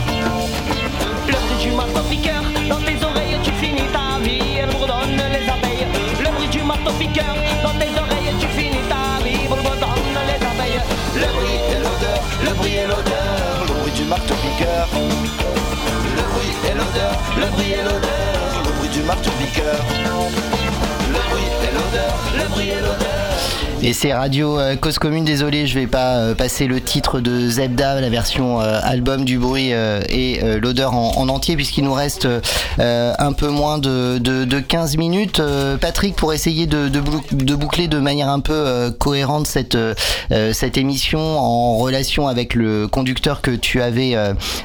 Le 1.27 1.33
bruit 1.33 1.63
du 1.63 1.71
marteau 1.71 2.01
piqueur, 2.09 2.41
dans 2.69 2.81
tes 2.81 3.03
oreilles 3.03 3.28
vie, 4.23 4.57
elle 4.61 4.69
bourdonne 4.69 5.21
les 5.31 5.45
abeilles. 5.49 5.87
Le 6.19 6.29
bruit 6.31 6.47
du 6.47 6.61
marteau 6.63 6.91
piqueur, 6.93 7.35
dans 7.63 7.73
tes 7.79 7.91
oreilles 7.99 8.33
tu 8.39 8.47
finis 8.47 8.83
ta 8.89 9.23
vie, 9.23 9.47
bourdonne 9.47 10.19
les 10.29 10.45
abeilles. 10.45 10.81
Le 11.15 11.27
bruit 11.35 11.59
et 11.71 11.79
l'odeur, 11.83 12.21
le 12.43 12.51
bruit 12.53 12.75
et 12.75 12.87
l'odeur, 12.87 13.65
le 13.67 13.73
bruit 13.79 13.91
du 13.93 14.03
marteau 14.05 14.35
piqueur. 14.35 14.87
Le 16.15 16.23
bruit 16.31 16.53
et 16.69 16.73
l'odeur, 16.73 17.13
le 17.37 17.47
bruit 17.47 17.71
et 17.71 17.83
l'odeur, 17.83 18.63
le 18.65 18.71
bruit 18.77 18.89
du 18.89 19.01
marteau 19.03 19.31
piqueur. 19.39 19.79
Le 21.07 21.19
bruit 21.29 21.49
et 21.65 21.73
l'odeur, 21.73 22.13
le 22.37 22.47
bruit 22.49 22.69
et 22.69 22.81
l'odeur. 22.81 23.08
Et 23.81 23.93
c'est 23.93 24.13
Radio 24.13 24.59
euh, 24.59 24.75
Cause 24.75 24.99
Commune, 24.99 25.23
désolé, 25.23 25.65
je 25.65 25.79
vais 25.79 25.87
pas 25.87 26.17
euh, 26.17 26.35
passer 26.35 26.67
le 26.67 26.81
titre 26.81 27.21
de 27.21 27.47
Zebda, 27.49 28.01
la 28.01 28.09
version 28.09 28.59
euh, 28.59 28.77
album 28.83 29.23
du 29.23 29.39
bruit 29.39 29.71
et 29.71 30.41
l'odeur 30.59 30.93
en, 30.93 31.13
en, 31.15 31.29
entier, 31.29 31.55
puisqu'il 31.55 31.85
nous 31.85 31.93
reste 31.93 32.27
un 32.77 33.33
peu 33.33 33.47
moins 33.47 33.77
de, 33.77 34.17
de, 34.17 34.43
de 34.43 34.59
15 34.59 34.97
minutes. 34.97 35.41
Patrick, 35.79 36.15
pour 36.15 36.33
essayer 36.33 36.67
de, 36.67 36.89
boucler 37.55 37.87
de 37.87 37.99
manière 37.99 38.29
un 38.29 38.39
peu 38.39 38.91
cohérente 38.99 39.47
cette, 39.47 39.77
émission 40.77 41.19
en 41.19 41.77
relation 41.77 42.27
avec 42.27 42.55
le 42.55 42.87
conducteur 42.87 43.41
que 43.41 43.51
tu 43.51 43.81
avais 43.81 44.15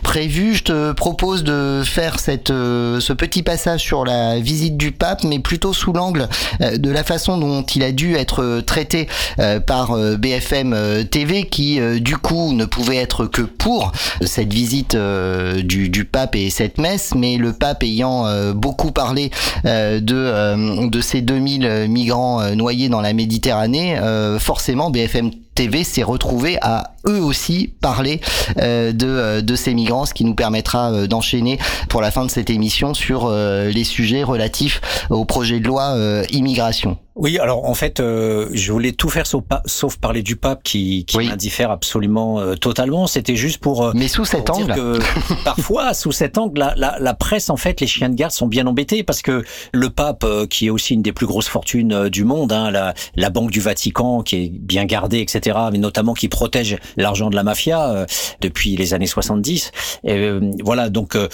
prévu, 0.02 0.54
je 0.54 0.64
te 0.64 0.92
propose 0.92 1.44
de 1.44 1.82
faire 1.84 2.18
ce 2.18 3.12
petit 3.12 3.42
passage 3.42 3.80
sur 3.80 4.04
la 4.04 4.38
visite 4.38 4.76
du 4.76 4.92
pape, 4.92 5.24
mais 5.24 5.38
plutôt 5.38 5.72
sous 5.72 5.92
l'angle 5.92 6.28
de 6.60 6.90
la 6.90 7.04
façon 7.04 7.36
dont 7.36 7.62
il 7.62 7.82
a 7.82 7.92
dû 7.92 8.16
être 8.16 8.60
traité 8.60 9.03
refusée 9.04 9.60
par 9.66 9.96
BFM 10.18 11.04
TV 11.10 11.44
qui 11.44 11.80
du 12.00 12.16
coup 12.16 12.52
ne 12.52 12.64
pouvait 12.64 12.96
être 12.96 13.26
que 13.26 13.42
pour 13.42 13.92
cette 14.20 14.52
visite 14.52 14.96
du, 14.96 16.04
pape 16.04 16.36
et 16.36 16.50
cette 16.50 16.78
messe, 16.78 17.14
mais 17.14 17.36
le 17.36 17.52
pape 17.52 17.82
ayant 17.82 18.52
beaucoup 18.52 18.92
parlé 18.92 19.30
de, 19.64 20.88
de 20.88 21.00
ces 21.00 21.22
2000 21.22 21.86
migrants 21.88 22.54
noyés 22.54 22.88
dans 22.88 23.00
la 23.00 23.12
Méditerranée, 23.12 23.98
forcément 24.38 24.90
BFM 24.90 25.30
TV 25.54 25.84
s'est 25.84 26.02
retrouvé 26.02 26.58
à 26.60 26.94
eux 27.06 27.22
aussi 27.22 27.72
parler 27.80 28.20
euh, 28.58 28.92
de, 28.92 29.06
euh, 29.06 29.56
ces 29.56 29.74
migrants, 29.74 30.04
ce 30.04 30.14
qui 30.14 30.24
nous 30.24 30.34
permettra 30.34 30.92
euh, 30.92 31.06
d'enchaîner 31.06 31.58
pour 31.88 32.00
la 32.00 32.10
fin 32.10 32.24
de 32.24 32.30
cette 32.30 32.50
émission 32.50 32.92
sur 32.92 33.30
les 33.30 33.84
sujets 33.84 34.22
relatifs 34.22 34.80
au 35.10 35.24
projet 35.24 35.60
de 35.60 35.66
loi 35.66 35.96
immigration. 36.30 36.98
Oui, 37.16 37.38
alors 37.38 37.64
en 37.68 37.74
fait, 37.74 38.00
je 38.00 38.72
voulais 38.72 38.92
tout 38.92 39.08
faire 39.08 39.26
sauf, 39.26 39.44
sauf 39.66 39.96
parler 39.96 40.22
du 40.22 40.36
pape 40.36 40.62
qui, 40.62 41.04
qui 41.04 41.18
m'indiffère 41.18 41.70
absolument 41.70 42.56
totalement. 42.56 43.06
C'était 43.06 43.36
juste 43.36 43.58
pour. 43.58 43.92
Mais 43.94 44.08
sous 44.08 44.24
cet 44.24 44.50
angle. 44.50 44.74
Que, 44.74 44.98
parfois, 45.44 45.94
sous 45.94 46.12
cet 46.12 46.38
angle, 46.38 46.58
la, 46.58 46.74
la, 46.76 46.96
la, 46.98 47.14
presse, 47.14 47.50
en 47.50 47.56
fait, 47.56 47.80
les 47.80 47.86
chiens 47.86 48.08
de 48.08 48.14
garde 48.14 48.32
sont 48.32 48.46
bien 48.46 48.66
embêtés 48.66 49.02
parce 49.02 49.22
que 49.22 49.44
le 49.72 49.90
pape, 49.90 50.26
qui 50.50 50.66
est 50.66 50.70
aussi 50.70 50.94
une 50.94 51.02
des 51.02 51.12
plus 51.12 51.26
grosses 51.26 51.48
fortunes 51.48 52.08
du 52.08 52.24
monde, 52.24 52.52
hein, 52.52 52.70
la, 52.70 52.94
la 53.16 53.30
Banque 53.30 53.50
du 53.50 53.60
Vatican, 53.60 54.22
qui 54.22 54.36
est 54.36 54.48
bien 54.48 54.84
gardée, 54.84 55.20
etc., 55.20 55.56
mais 55.72 55.78
notamment 55.78 56.14
qui 56.14 56.28
protège 56.28 56.78
l'argent 56.96 57.30
de 57.30 57.36
la 57.36 57.42
mafia 57.42 57.90
euh, 57.90 58.06
depuis 58.40 58.76
les 58.76 58.94
années 58.94 59.06
70. 59.06 59.70
Et, 60.04 60.12
euh, 60.12 60.40
voilà, 60.62 60.88
donc 60.90 61.16
euh, 61.16 61.28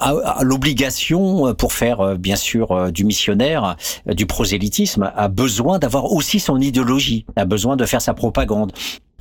à, 0.00 0.38
l'obligation 0.42 1.54
pour 1.54 1.72
faire 1.72 2.16
bien 2.18 2.36
sûr 2.36 2.90
du 2.92 3.04
missionnaire, 3.04 3.76
du 4.06 4.26
prosélytisme, 4.26 5.11
a 5.16 5.28
besoin 5.28 5.78
d'avoir 5.78 6.12
aussi 6.12 6.40
son 6.40 6.60
idéologie, 6.60 7.24
a 7.36 7.44
besoin 7.44 7.76
de 7.76 7.84
faire 7.84 8.00
sa 8.02 8.14
propagande. 8.14 8.72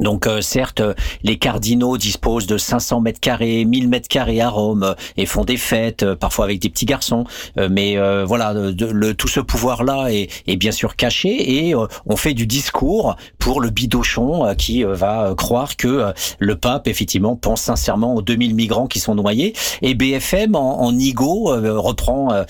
Donc 0.02 0.28
euh, 0.28 0.42
certes, 0.42 0.82
les 1.24 1.38
cardinaux 1.38 1.98
disposent 1.98 2.48
de 2.48 2.58
500 2.58 3.02
mètres 3.02 3.20
carrés, 3.20 3.64
1000 3.66 3.88
mètres 3.88 4.08
carrés 4.08 4.42
à 4.42 4.50
Rome 4.50 4.84
euh, 4.84 4.94
et 5.16 5.26
font 5.26 5.46
des 5.46 5.58
fêtes, 5.58 6.04
euh, 6.04 6.16
parfois 6.16 6.46
avec 6.46 6.60
des 6.60 6.70
petits 6.70 6.86
garçons. 6.86 7.26
mais 7.70 7.98
voilà, 8.26 8.54
le, 8.54 9.14
tout 9.14 9.28
ce 9.28 9.40
pouvoir-là 9.40 10.08
est, 10.10 10.30
est, 10.48 10.56
bien 10.56 10.72
sûr 10.72 10.96
caché 10.96 11.68
et 11.68 11.76
on 11.76 12.16
fait 12.16 12.34
du 12.34 12.48
discours 12.48 13.16
pour 13.38 13.62
le 13.62 13.70
bidochon 13.70 14.54
qui 14.58 14.84
va 14.84 15.34
croire 15.38 15.78
que 15.78 16.14
le 16.40 16.56
pape 16.56 16.88
effectivement 16.88 17.36
pense 17.36 17.62
sincèrement 17.62 18.16
aux 18.16 18.22
2000 18.22 18.56
migrants 18.56 18.88
qui 18.88 19.00
sont 19.00 19.16
noyés. 19.16 19.54
Et 19.82 19.94
BFM 19.94 20.56
en, 20.56 20.82
en 20.82 20.98
Igo 20.98 21.54
reprend 21.80 22.44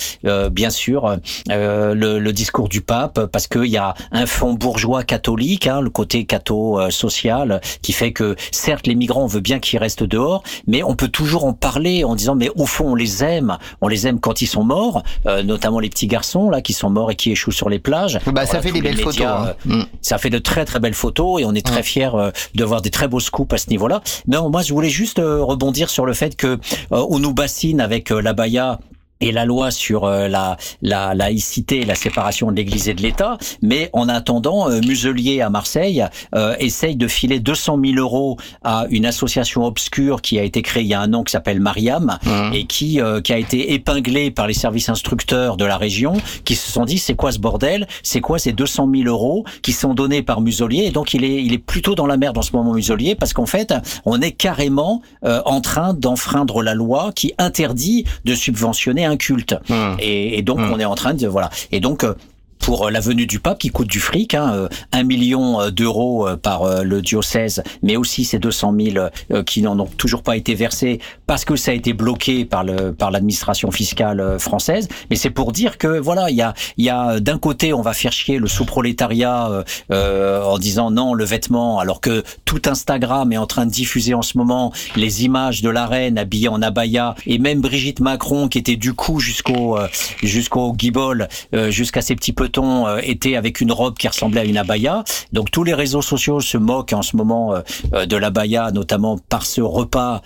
bien 0.51 0.69
sûr 0.69 1.17
le, 1.47 2.19
le, 2.19 2.33
discours 2.33 2.69
du 2.69 2.81
pape 2.81 3.25
parce 3.25 3.47
qu'il 3.47 3.65
y 3.65 3.77
a 3.77 3.93
un 4.11 4.25
fond 4.25 4.53
bourgeois 4.53 5.03
catholique, 5.03 5.67
hein, 5.67 5.81
le 5.81 5.89
côté 5.89 6.25
catho 6.25 6.79
social 6.89 7.40
qui 7.81 7.93
fait 7.93 8.11
que 8.11 8.35
certes 8.51 8.87
les 8.87 8.95
migrants 8.95 9.23
on 9.23 9.27
veut 9.27 9.39
bien 9.39 9.59
qu'ils 9.59 9.79
restent 9.79 10.03
dehors, 10.03 10.43
mais 10.67 10.83
on 10.83 10.95
peut 10.95 11.07
toujours 11.07 11.45
en 11.45 11.53
parler 11.53 12.03
en 12.03 12.15
disant 12.15 12.35
mais 12.35 12.49
au 12.55 12.65
fond 12.65 12.91
on 12.91 12.95
les 12.95 13.23
aime, 13.23 13.57
on 13.81 13.87
les 13.87 14.07
aime 14.07 14.19
quand 14.19 14.41
ils 14.41 14.47
sont 14.47 14.63
morts, 14.63 15.03
euh, 15.25 15.43
notamment 15.43 15.79
les 15.79 15.89
petits 15.89 16.07
garçons 16.07 16.49
là 16.49 16.61
qui 16.61 16.73
sont 16.73 16.89
morts 16.89 17.11
et 17.11 17.15
qui 17.15 17.31
échouent 17.31 17.51
sur 17.51 17.69
les 17.69 17.79
plages. 17.79 18.19
Bah 18.27 18.45
ça 18.45 18.61
fait 18.61 18.71
des 18.71 18.81
belles 18.81 18.97
photos. 18.97 19.25
Hein. 19.25 19.53
Euh. 19.69 19.83
Ça 20.01 20.17
fait 20.17 20.29
de 20.29 20.39
très 20.39 20.65
très 20.65 20.79
belles 20.79 20.93
photos 20.93 21.41
et 21.41 21.45
on 21.45 21.53
est 21.53 21.65
très 21.65 21.83
fiers 21.83 22.15
euh, 22.15 22.31
de 22.55 22.63
voir 22.63 22.81
des 22.81 22.89
très 22.89 23.07
beaux 23.07 23.19
scoops 23.19 23.53
à 23.53 23.57
ce 23.57 23.69
niveau-là. 23.69 24.01
Mais 24.27 24.37
moi 24.37 24.61
je 24.61 24.73
voulais 24.73 24.89
juste 24.89 25.19
rebondir 25.19 25.89
sur 25.89 26.05
le 26.05 26.13
fait 26.13 26.35
que 26.35 26.59
on 26.91 27.19
nous 27.19 27.33
bassine 27.33 27.81
avec 27.81 28.09
la 28.09 28.33
baya 28.33 28.79
et 29.21 29.31
la 29.31 29.45
loi 29.45 29.71
sur 29.71 30.05
euh, 30.05 30.27
la, 30.27 30.57
la 30.81 31.13
laïcité 31.13 31.81
et 31.81 31.85
la 31.85 31.95
séparation 31.95 32.51
de 32.51 32.55
l'Église 32.55 32.89
et 32.89 32.93
de 32.93 33.01
l'État, 33.01 33.37
mais 33.61 33.89
en 33.93 34.09
attendant, 34.09 34.69
euh, 34.69 34.81
Muselier 34.81 35.41
à 35.41 35.49
Marseille 35.49 36.05
euh, 36.35 36.55
essaye 36.59 36.95
de 36.95 37.07
filer 37.07 37.39
200 37.39 37.79
000 37.83 37.97
euros 37.97 38.37
à 38.63 38.85
une 38.89 39.05
association 39.05 39.63
obscure 39.65 40.21
qui 40.21 40.39
a 40.39 40.43
été 40.43 40.61
créée 40.61 40.83
il 40.83 40.87
y 40.87 40.93
a 40.93 41.01
un 41.01 41.13
an 41.13 41.23
qui 41.23 41.31
s'appelle 41.31 41.59
Mariam 41.59 42.17
mmh. 42.25 42.53
et 42.53 42.65
qui 42.65 42.99
qui 43.23 43.33
a 43.33 43.37
été 43.37 43.73
épinglée 43.73 44.31
par 44.31 44.47
les 44.47 44.53
services 44.53 44.89
instructeurs 44.89 45.57
de 45.57 45.65
la 45.65 45.77
région, 45.77 46.13
qui 46.43 46.55
se 46.55 46.71
sont 46.71 46.85
dit 46.85 46.97
c'est 46.97 47.13
quoi 47.13 47.31
ce 47.31 47.39
bordel, 47.39 47.87
c'est 48.01 48.21
quoi 48.21 48.39
ces 48.39 48.51
200 48.51 48.89
000 48.93 49.07
euros 49.07 49.45
qui 49.61 49.73
sont 49.73 49.93
donnés 49.93 50.23
par 50.23 50.41
Muselier? 50.41 50.85
Et 50.85 50.91
donc 50.91 51.13
il 51.13 51.23
est 51.23 51.43
il 51.43 51.53
est 51.53 51.59
plutôt 51.59 51.93
dans 51.93 52.07
la 52.07 52.17
merde 52.17 52.37
en 52.37 52.41
ce 52.41 52.53
moment 52.53 52.73
Muselier 52.73 53.15
parce 53.15 53.33
qu'en 53.33 53.45
fait 53.45 53.73
on 54.05 54.19
est 54.21 54.31
carrément 54.31 55.01
en 55.23 55.61
train 55.61 55.93
d'enfreindre 55.93 56.63
la 56.63 56.73
loi 56.73 57.11
qui 57.13 57.33
interdit 57.37 58.05
de 58.25 58.33
subventionner 58.33 59.05
un 59.05 59.10
culte. 59.17 59.55
Mmh. 59.69 59.73
Et, 59.99 60.37
et, 60.37 60.41
donc 60.41 60.59
mmh. 60.59 60.71
on 60.71 60.79
est 60.79 60.85
en 60.85 60.95
train 60.95 61.13
de 61.13 61.27
voilà. 61.27 61.49
Et 61.71 61.79
donc 61.79 62.03
euh, 62.03 62.13
pour 62.61 62.87
euh, 62.87 62.91
la 62.91 62.99
venue 62.99 63.25
du 63.25 63.39
pape 63.39 63.59
qui 63.59 63.69
coûte 63.69 63.87
du 63.87 63.99
fric, 63.99 64.33
hein, 64.35 64.53
euh, 64.53 64.69
un 64.91 65.03
million 65.03 65.59
euh, 65.59 65.71
d'euros 65.71 66.27
par 66.41 66.83
le 66.83 67.01
diocèse, 67.01 67.63
mais 67.81 67.95
aussi 67.95 68.23
ces 68.23 68.37
200 68.37 68.75
000 68.79 69.43
qui 69.45 69.61
n'en 69.61 69.79
ont 69.79 69.85
toujours 69.85 70.21
pas 70.21 70.37
été 70.37 70.53
versés 70.53 70.99
parce 71.25 71.45
que 71.45 71.55
ça 71.55 71.71
a 71.71 71.73
été 71.73 71.93
bloqué 71.93 72.45
par 72.45 72.63
le 72.63 72.93
par 72.93 73.09
l'administration 73.09 73.71
fiscale 73.71 74.37
française. 74.39 74.87
Mais 75.09 75.15
c'est 75.15 75.29
pour 75.29 75.51
dire 75.51 75.77
que 75.77 75.99
voilà, 75.99 76.29
il 76.29 76.35
y 76.35 76.41
a 76.41 76.53
il 76.77 76.85
y 76.85 76.89
a 76.89 77.19
d'un 77.19 77.37
côté 77.37 77.73
on 77.73 77.81
va 77.81 77.93
faire 77.93 78.11
chier 78.11 78.37
le 78.37 78.47
sous-prolétariat 78.47 79.63
euh, 79.91 80.43
en 80.43 80.57
disant 80.57 80.91
non 80.91 81.13
le 81.13 81.25
vêtement, 81.25 81.79
alors 81.79 82.01
que 82.01 82.23
tout 82.45 82.61
Instagram 82.65 83.31
est 83.31 83.37
en 83.37 83.47
train 83.47 83.65
de 83.65 83.71
diffuser 83.71 84.13
en 84.13 84.21
ce 84.21 84.37
moment 84.37 84.71
les 84.95 85.25
images 85.25 85.61
de 85.61 85.69
la 85.69 85.87
reine 85.87 86.17
habillée 86.17 86.49
en 86.49 86.61
abaya 86.61 87.15
et 87.25 87.39
même 87.39 87.61
Brigitte 87.61 87.99
Macron 87.99 88.47
qui 88.47 88.57
était 88.57 88.75
du 88.75 88.93
coup 88.93 89.19
jusqu'au 89.19 89.77
jusqu'au 90.21 90.73
guibol, 90.73 91.27
jusqu'à 91.69 92.01
ses 92.01 92.15
petits 92.15 92.33
petons 92.33 92.50
euh, 92.59 92.99
était 93.03 93.35
avec 93.35 93.61
une 93.61 93.71
robe 93.71 93.97
qui 93.97 94.07
ressemblait 94.07 94.41
à 94.41 94.45
une 94.45 94.57
abaya. 94.57 95.03
Donc 95.33 95.51
tous 95.51 95.63
les 95.63 95.73
réseaux 95.73 96.01
sociaux 96.01 96.39
se 96.39 96.57
moquent 96.57 96.93
en 96.93 97.01
ce 97.01 97.15
moment 97.15 97.53
euh, 97.53 97.61
euh, 97.93 98.05
de 98.05 98.15
l'abaya, 98.15 98.71
notamment 98.71 99.17
par 99.29 99.45
ce 99.45 99.61
repas 99.61 100.21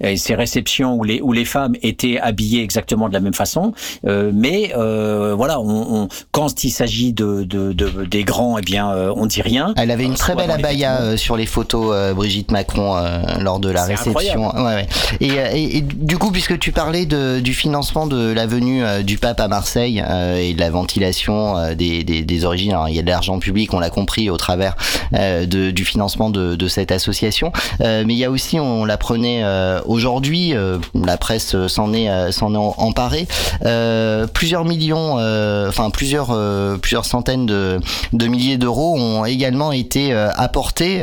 et 0.00 0.16
ces 0.16 0.34
réceptions 0.34 0.94
où 0.96 1.04
les 1.04 1.20
où 1.20 1.32
les 1.32 1.44
femmes 1.44 1.74
étaient 1.82 2.18
habillées 2.18 2.62
exactement 2.62 3.08
de 3.08 3.14
la 3.14 3.20
même 3.20 3.34
façon. 3.34 3.72
mais 4.04 4.72
voilà, 4.74 5.60
on, 5.60 6.08
quand 6.32 6.64
il 6.64 6.70
s'agit 6.70 7.12
de, 7.12 7.44
de, 7.44 7.72
de, 7.72 8.04
des 8.04 8.24
grands, 8.24 8.58
eh 8.58 8.62
bien, 8.62 8.88
on 9.16 9.26
dit 9.26 9.42
rien. 9.42 9.72
Elle 9.76 9.90
avait 9.90 10.04
une 10.04 10.14
très 10.14 10.34
belle 10.34 10.50
abaya 10.50 11.16
sur 11.16 11.36
les 11.36 11.46
photos, 11.46 12.14
Brigitte 12.14 12.50
Macron, 12.50 12.96
lors 13.40 13.58
de 13.58 13.70
la 13.70 13.84
réception. 13.84 14.54
Ouais, 14.56 14.62
ouais. 14.62 14.86
Et, 15.20 15.78
et, 15.78 15.80
du 15.80 16.18
coup, 16.18 16.30
puisque 16.30 16.58
tu 16.58 16.72
parlais 16.72 17.06
de, 17.06 17.40
du 17.40 17.54
financement 17.54 18.06
de 18.06 18.32
la 18.32 18.46
venue 18.46 18.82
du 19.02 19.18
pape 19.18 19.40
à 19.40 19.48
Marseille 19.48 20.02
et 20.38 20.54
de 20.54 20.60
la 20.60 20.70
ventilation 20.70 21.13
euh, 21.28 21.74
des, 21.74 22.44
origines. 22.44 22.76
Il 22.88 22.94
y 22.94 22.98
a 22.98 23.02
de 23.02 23.08
l'argent 23.08 23.38
public, 23.38 23.72
on 23.72 23.78
l'a 23.78 23.90
compris 23.90 24.28
au 24.30 24.36
travers 24.36 24.76
euh, 25.14 25.46
du 25.46 25.84
financement 25.84 26.30
de, 26.30 26.68
cette 26.68 26.92
association, 26.92 27.52
euh, 27.82 28.04
mais 28.06 28.14
il 28.14 28.18
y 28.18 28.24
a 28.24 28.30
aussi, 28.30 28.58
on 28.58 28.84
l'apprenait 28.84 29.44
aujourd'hui, 29.86 30.54
la 30.94 31.16
presse 31.16 31.56
s'en 31.68 31.92
est 31.92 32.08
emparée, 32.40 33.26
plusieurs 34.32 34.64
millions, 34.64 35.14
enfin 35.68 35.90
plusieurs 35.90 36.36
plusieurs 36.80 37.04
centaines 37.04 37.46
de, 37.46 37.80
milliers 38.26 38.56
d'euros 38.56 38.96
ont 38.98 39.24
également 39.24 39.72
été 39.72 40.12
apportés 40.12 41.02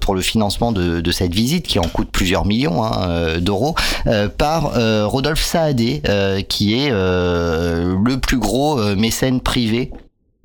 pour 0.00 0.14
le 0.14 0.20
financement 0.20 0.72
de, 0.72 1.00
de, 1.00 1.12
cette 1.12 1.34
visite 1.34 1.66
qui 1.66 1.78
en 1.78 1.88
coûte 1.88 2.08
plusieurs 2.12 2.44
millions 2.44 2.84
hein, 2.84 3.38
d'euros 3.40 3.74
par 4.38 4.72
Rodolphe 5.10 5.44
Saadé 5.44 6.02
qui 6.48 6.74
est 6.74 6.90
le 6.90 8.16
plus 8.16 8.38
gros 8.38 8.76
mécène 8.94 9.31
privé 9.40 9.90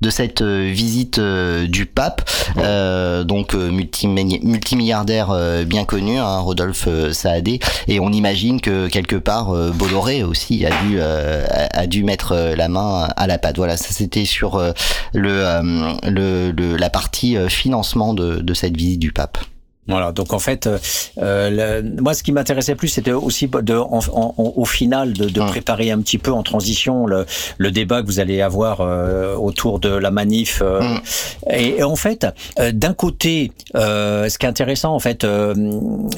de 0.01 0.09
cette 0.09 0.41
euh, 0.41 0.69
visite 0.71 1.17
euh, 1.17 1.67
du 1.67 1.85
pape, 1.85 2.29
euh, 2.57 3.23
donc 3.23 3.55
multimilliardaire 3.55 5.35
bien 5.65 5.85
connu, 5.85 6.17
hein, 6.17 6.39
Rodolphe 6.39 6.87
Saadé, 7.11 7.59
et 7.87 7.99
on 7.99 8.11
imagine 8.11 8.61
que 8.61 8.87
quelque 8.87 9.15
part 9.15 9.51
Bolloré 9.73 10.23
aussi 10.23 10.65
a 10.65 10.69
dû 10.83 10.99
a 11.01 11.87
dû 11.87 12.03
mettre 12.03 12.53
la 12.55 12.67
main 12.67 13.07
à 13.15 13.27
la 13.27 13.37
pâte. 13.37 13.57
Voilà, 13.57 13.77
ça 13.77 13.91
c'était 13.91 14.25
sur 14.25 14.61
le, 15.13 15.91
le, 16.03 16.75
la 16.77 16.89
partie 16.89 17.37
financement 17.49 18.13
de, 18.13 18.37
de 18.37 18.53
cette 18.53 18.75
visite 18.77 18.99
du 18.99 19.11
pape. 19.11 19.37
Voilà, 19.87 20.11
donc 20.11 20.33
en 20.33 20.39
fait, 20.39 20.67
euh, 20.67 20.77
euh 21.17 21.81
moi 22.01 22.13
ce 22.13 22.23
qui 22.23 22.31
m'intéressait 22.31 22.75
plus, 22.75 22.89
c'était 22.89 23.11
aussi 23.11 23.47
de, 23.47 23.73
en, 23.75 23.99
en, 24.11 24.33
au 24.37 24.65
final 24.65 25.13
de, 25.13 25.29
de 25.29 25.41
préparer 25.41 25.91
un 25.91 25.99
petit 25.99 26.17
peu 26.17 26.31
en 26.31 26.43
transition 26.43 27.05
le, 27.05 27.25
le 27.57 27.71
débat 27.71 28.01
que 28.01 28.07
vous 28.07 28.19
allez 28.19 28.41
avoir 28.41 28.81
euh, 28.81 29.35
autour 29.35 29.79
de 29.79 29.89
la 29.89 30.11
manif. 30.11 30.61
Euh, 30.61 30.81
mm. 30.81 30.99
et, 31.51 31.83
en 31.83 31.95
fait, 31.95 32.27
euh, 32.59 32.71
d'un 32.73 32.93
côté, 32.93 33.51
ce 33.73 34.37
qui 34.37 34.45
est 34.45 34.49
intéressant 34.49 34.93
en 34.93 34.99
fait, 34.99 35.25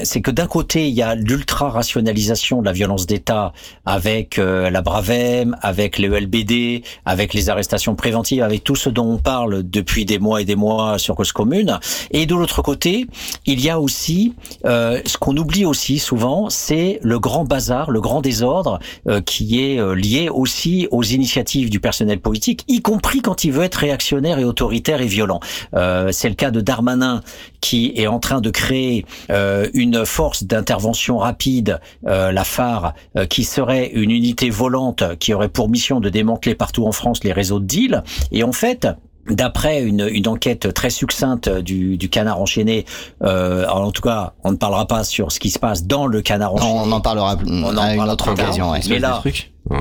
c'est 0.02 0.20
que 0.20 0.30
d'un 0.30 0.46
côté 0.46 0.88
il 0.88 0.94
y 0.94 1.02
a 1.02 1.14
l'ultra 1.14 1.70
rationalisation 1.70 2.60
de 2.60 2.66
la 2.66 2.72
violence 2.72 3.06
d'État 3.06 3.52
avec 3.86 4.38
la 4.38 4.82
Bravem, 4.82 5.56
avec 5.62 5.98
le 5.98 6.18
LBD, 6.18 6.82
avec 7.04 7.34
les 7.34 7.50
arrestations 7.50 7.94
préventives, 7.94 8.42
avec 8.42 8.64
tout 8.64 8.76
ce 8.76 8.88
dont 8.88 9.06
on 9.06 9.18
parle 9.18 9.62
depuis 9.62 10.04
des 10.04 10.18
mois 10.18 10.40
et 10.40 10.44
des 10.44 10.56
mois 10.56 10.98
sur 10.98 11.14
cause 11.14 11.32
commune. 11.32 11.78
Et 12.10 12.26
de 12.26 12.34
l'autre 12.34 12.62
côté, 12.62 13.06
il 13.46 13.59
il 13.60 13.66
y 13.66 13.68
a 13.68 13.78
aussi 13.78 14.32
euh, 14.64 15.02
ce 15.04 15.18
qu'on 15.18 15.36
oublie 15.36 15.66
aussi 15.66 15.98
souvent, 15.98 16.48
c'est 16.48 16.98
le 17.02 17.18
grand 17.18 17.44
bazar, 17.44 17.90
le 17.90 18.00
grand 18.00 18.22
désordre 18.22 18.78
euh, 19.06 19.20
qui 19.20 19.60
est 19.62 19.78
euh, 19.78 19.94
lié 19.94 20.30
aussi 20.30 20.88
aux 20.90 21.02
initiatives 21.02 21.68
du 21.68 21.78
personnel 21.78 22.20
politique, 22.20 22.64
y 22.68 22.80
compris 22.80 23.20
quand 23.20 23.44
il 23.44 23.52
veut 23.52 23.64
être 23.64 23.74
réactionnaire 23.74 24.38
et 24.38 24.44
autoritaire 24.44 25.02
et 25.02 25.06
violent. 25.06 25.40
Euh, 25.74 26.10
c'est 26.10 26.30
le 26.30 26.36
cas 26.36 26.50
de 26.50 26.62
Darmanin 26.62 27.20
qui 27.60 27.92
est 27.96 28.06
en 28.06 28.18
train 28.18 28.40
de 28.40 28.48
créer 28.48 29.04
euh, 29.28 29.68
une 29.74 30.06
force 30.06 30.44
d'intervention 30.44 31.18
rapide, 31.18 31.80
la 32.02 32.44
phare, 32.44 32.94
qui 33.28 33.44
serait 33.44 33.90
une 33.92 34.10
unité 34.10 34.48
volante 34.48 35.18
qui 35.18 35.34
aurait 35.34 35.50
pour 35.50 35.68
mission 35.68 36.00
de 36.00 36.08
démanteler 36.08 36.54
partout 36.54 36.86
en 36.86 36.92
France 36.92 37.22
les 37.24 37.32
réseaux 37.32 37.60
de 37.60 37.66
deal. 37.66 38.02
Et 38.32 38.42
en 38.42 38.52
fait, 38.52 38.88
D'après 39.30 39.82
une, 39.82 40.08
une, 40.10 40.28
enquête 40.28 40.72
très 40.74 40.90
succincte 40.90 41.48
du, 41.48 41.96
du 41.96 42.08
canard 42.08 42.40
enchaîné, 42.40 42.84
euh, 43.22 43.66
en 43.68 43.90
tout 43.90 44.02
cas, 44.02 44.32
on 44.44 44.52
ne 44.52 44.56
parlera 44.56 44.86
pas 44.86 45.04
sur 45.04 45.32
ce 45.32 45.40
qui 45.40 45.50
se 45.50 45.58
passe 45.58 45.84
dans 45.84 46.06
le 46.06 46.20
canard 46.22 46.54
enchaîné. 46.54 46.72
on 46.84 46.92
en 46.92 47.00
parlera 47.00 47.36
on 47.46 47.76
à 47.76 47.94
une 47.94 48.00
autre 48.02 48.32
occasion. 48.32 48.70
Ouais. 48.70 48.80
Mais 48.88 48.98
là, 48.98 49.22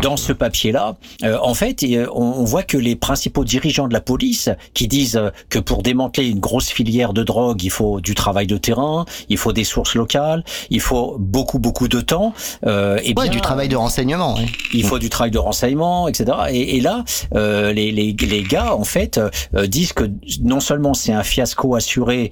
dans 0.01 0.17
ce 0.17 0.33
papier-là, 0.33 0.97
euh, 1.23 1.37
en 1.41 1.53
fait, 1.53 1.85
on, 2.13 2.43
voit 2.43 2.63
que 2.63 2.77
les 2.77 2.95
principaux 2.95 3.43
dirigeants 3.43 3.87
de 3.87 3.93
la 3.93 4.01
police 4.01 4.49
qui 4.73 4.87
disent 4.87 5.17
euh, 5.17 5.29
que 5.49 5.59
pour 5.59 5.83
démanteler 5.83 6.27
une 6.27 6.39
grosse 6.39 6.69
filière 6.69 7.13
de 7.13 7.23
drogue, 7.23 7.63
il 7.63 7.69
faut 7.69 8.01
du 8.01 8.15
travail 8.15 8.47
de 8.47 8.57
terrain, 8.57 9.05
il 9.29 9.37
faut 9.37 9.53
des 9.53 9.63
sources 9.63 9.95
locales, 9.95 10.43
il 10.69 10.81
faut 10.81 11.17
beaucoup 11.19 11.59
beaucoup 11.59 11.87
de 11.87 12.01
temps. 12.01 12.33
Euh, 12.65 12.99
et 13.03 13.13
bien, 13.13 13.27
du 13.27 13.41
travail 13.41 13.69
de 13.69 13.75
renseignement. 13.75 14.37
Il 14.73 14.83
faut 14.83 14.99
du 14.99 15.09
travail 15.09 15.31
de 15.31 15.37
renseignement, 15.37 16.07
etc. 16.07 16.25
Et, 16.49 16.77
et 16.77 16.81
là, 16.81 17.03
euh, 17.35 17.71
les, 17.73 17.91
les, 17.91 18.13
les, 18.13 18.43
gars, 18.43 18.75
en 18.75 18.83
fait, 18.83 19.19
euh, 19.55 19.67
disent 19.67 19.93
que 19.93 20.05
non 20.41 20.59
seulement 20.59 20.93
c'est 20.93 21.13
un 21.13 21.23
fiasco 21.23 21.75
assuré, 21.75 22.31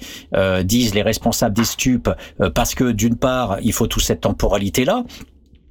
disent 0.63 0.93
les 0.93 1.01
responsables 1.01 1.55
des 1.55 1.63
stupes, 1.63 2.09
parce 2.53 2.75
que 2.75 2.91
d'une 2.91 3.15
part, 3.15 3.57
il 3.61 3.73
faut 3.73 3.87
toute 3.87 4.03
cette 4.03 4.21
temporalité-là, 4.21 5.03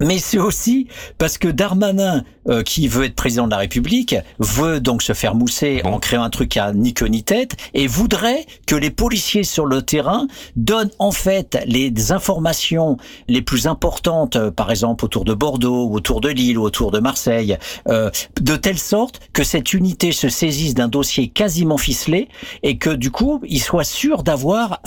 mais 0.01 0.19
c'est 0.19 0.39
aussi 0.39 0.89
parce 1.19 1.39
que 1.39 1.49
Darmanin, 1.49 2.25
euh, 2.49 2.63
qui 2.63 2.87
veut 2.89 3.05
être 3.05 3.15
président 3.15 3.47
de 3.47 3.51
la 3.51 3.59
République, 3.59 4.15
veut 4.39 4.81
donc 4.81 5.03
se 5.03 5.13
faire 5.13 5.35
mousser 5.35 5.81
en 5.85 5.99
créant 5.99 6.23
un 6.23 6.31
truc 6.31 6.57
à 6.57 6.73
ni 6.73 6.95
queue 6.95 7.07
ni 7.07 7.23
tête 7.23 7.57
et 7.75 7.87
voudrait 7.87 8.47
que 8.67 8.75
les 8.75 8.91
policiers 8.91 9.45
sur 9.45 9.67
le 9.67 9.83
terrain 9.83 10.27
donnent 10.55 10.91
en 10.99 11.13
fait 11.13 11.59
les 11.67 12.13
informations 12.13 12.97
les 13.29 13.43
plus 13.43 13.67
importantes, 13.67 14.37
euh, 14.37 14.51
par 14.51 14.71
exemple 14.71 15.05
autour 15.05 15.25
de 15.25 15.35
Bordeaux, 15.35 15.91
autour 15.91 16.21
de 16.21 16.29
Lille, 16.29 16.59
ou 16.59 16.63
autour 16.63 16.91
de 16.91 16.99
Marseille, 16.99 17.57
euh, 17.89 18.11
de 18.41 18.57
telle 18.57 18.79
sorte 18.79 19.21
que 19.33 19.45
cette 19.45 19.73
unité 19.73 20.13
se 20.13 20.29
saisisse 20.29 20.75
d'un 20.75 20.89
dossier 20.89 21.29
quasiment 21.29 21.79
ficelé 21.79 22.29
et 22.63 22.79
que 22.79 22.91
du 22.91 23.11
coup, 23.11 23.41
il 23.49 23.61
soit 23.61 23.85
sûr 23.85 24.23
d'avoir 24.23 24.81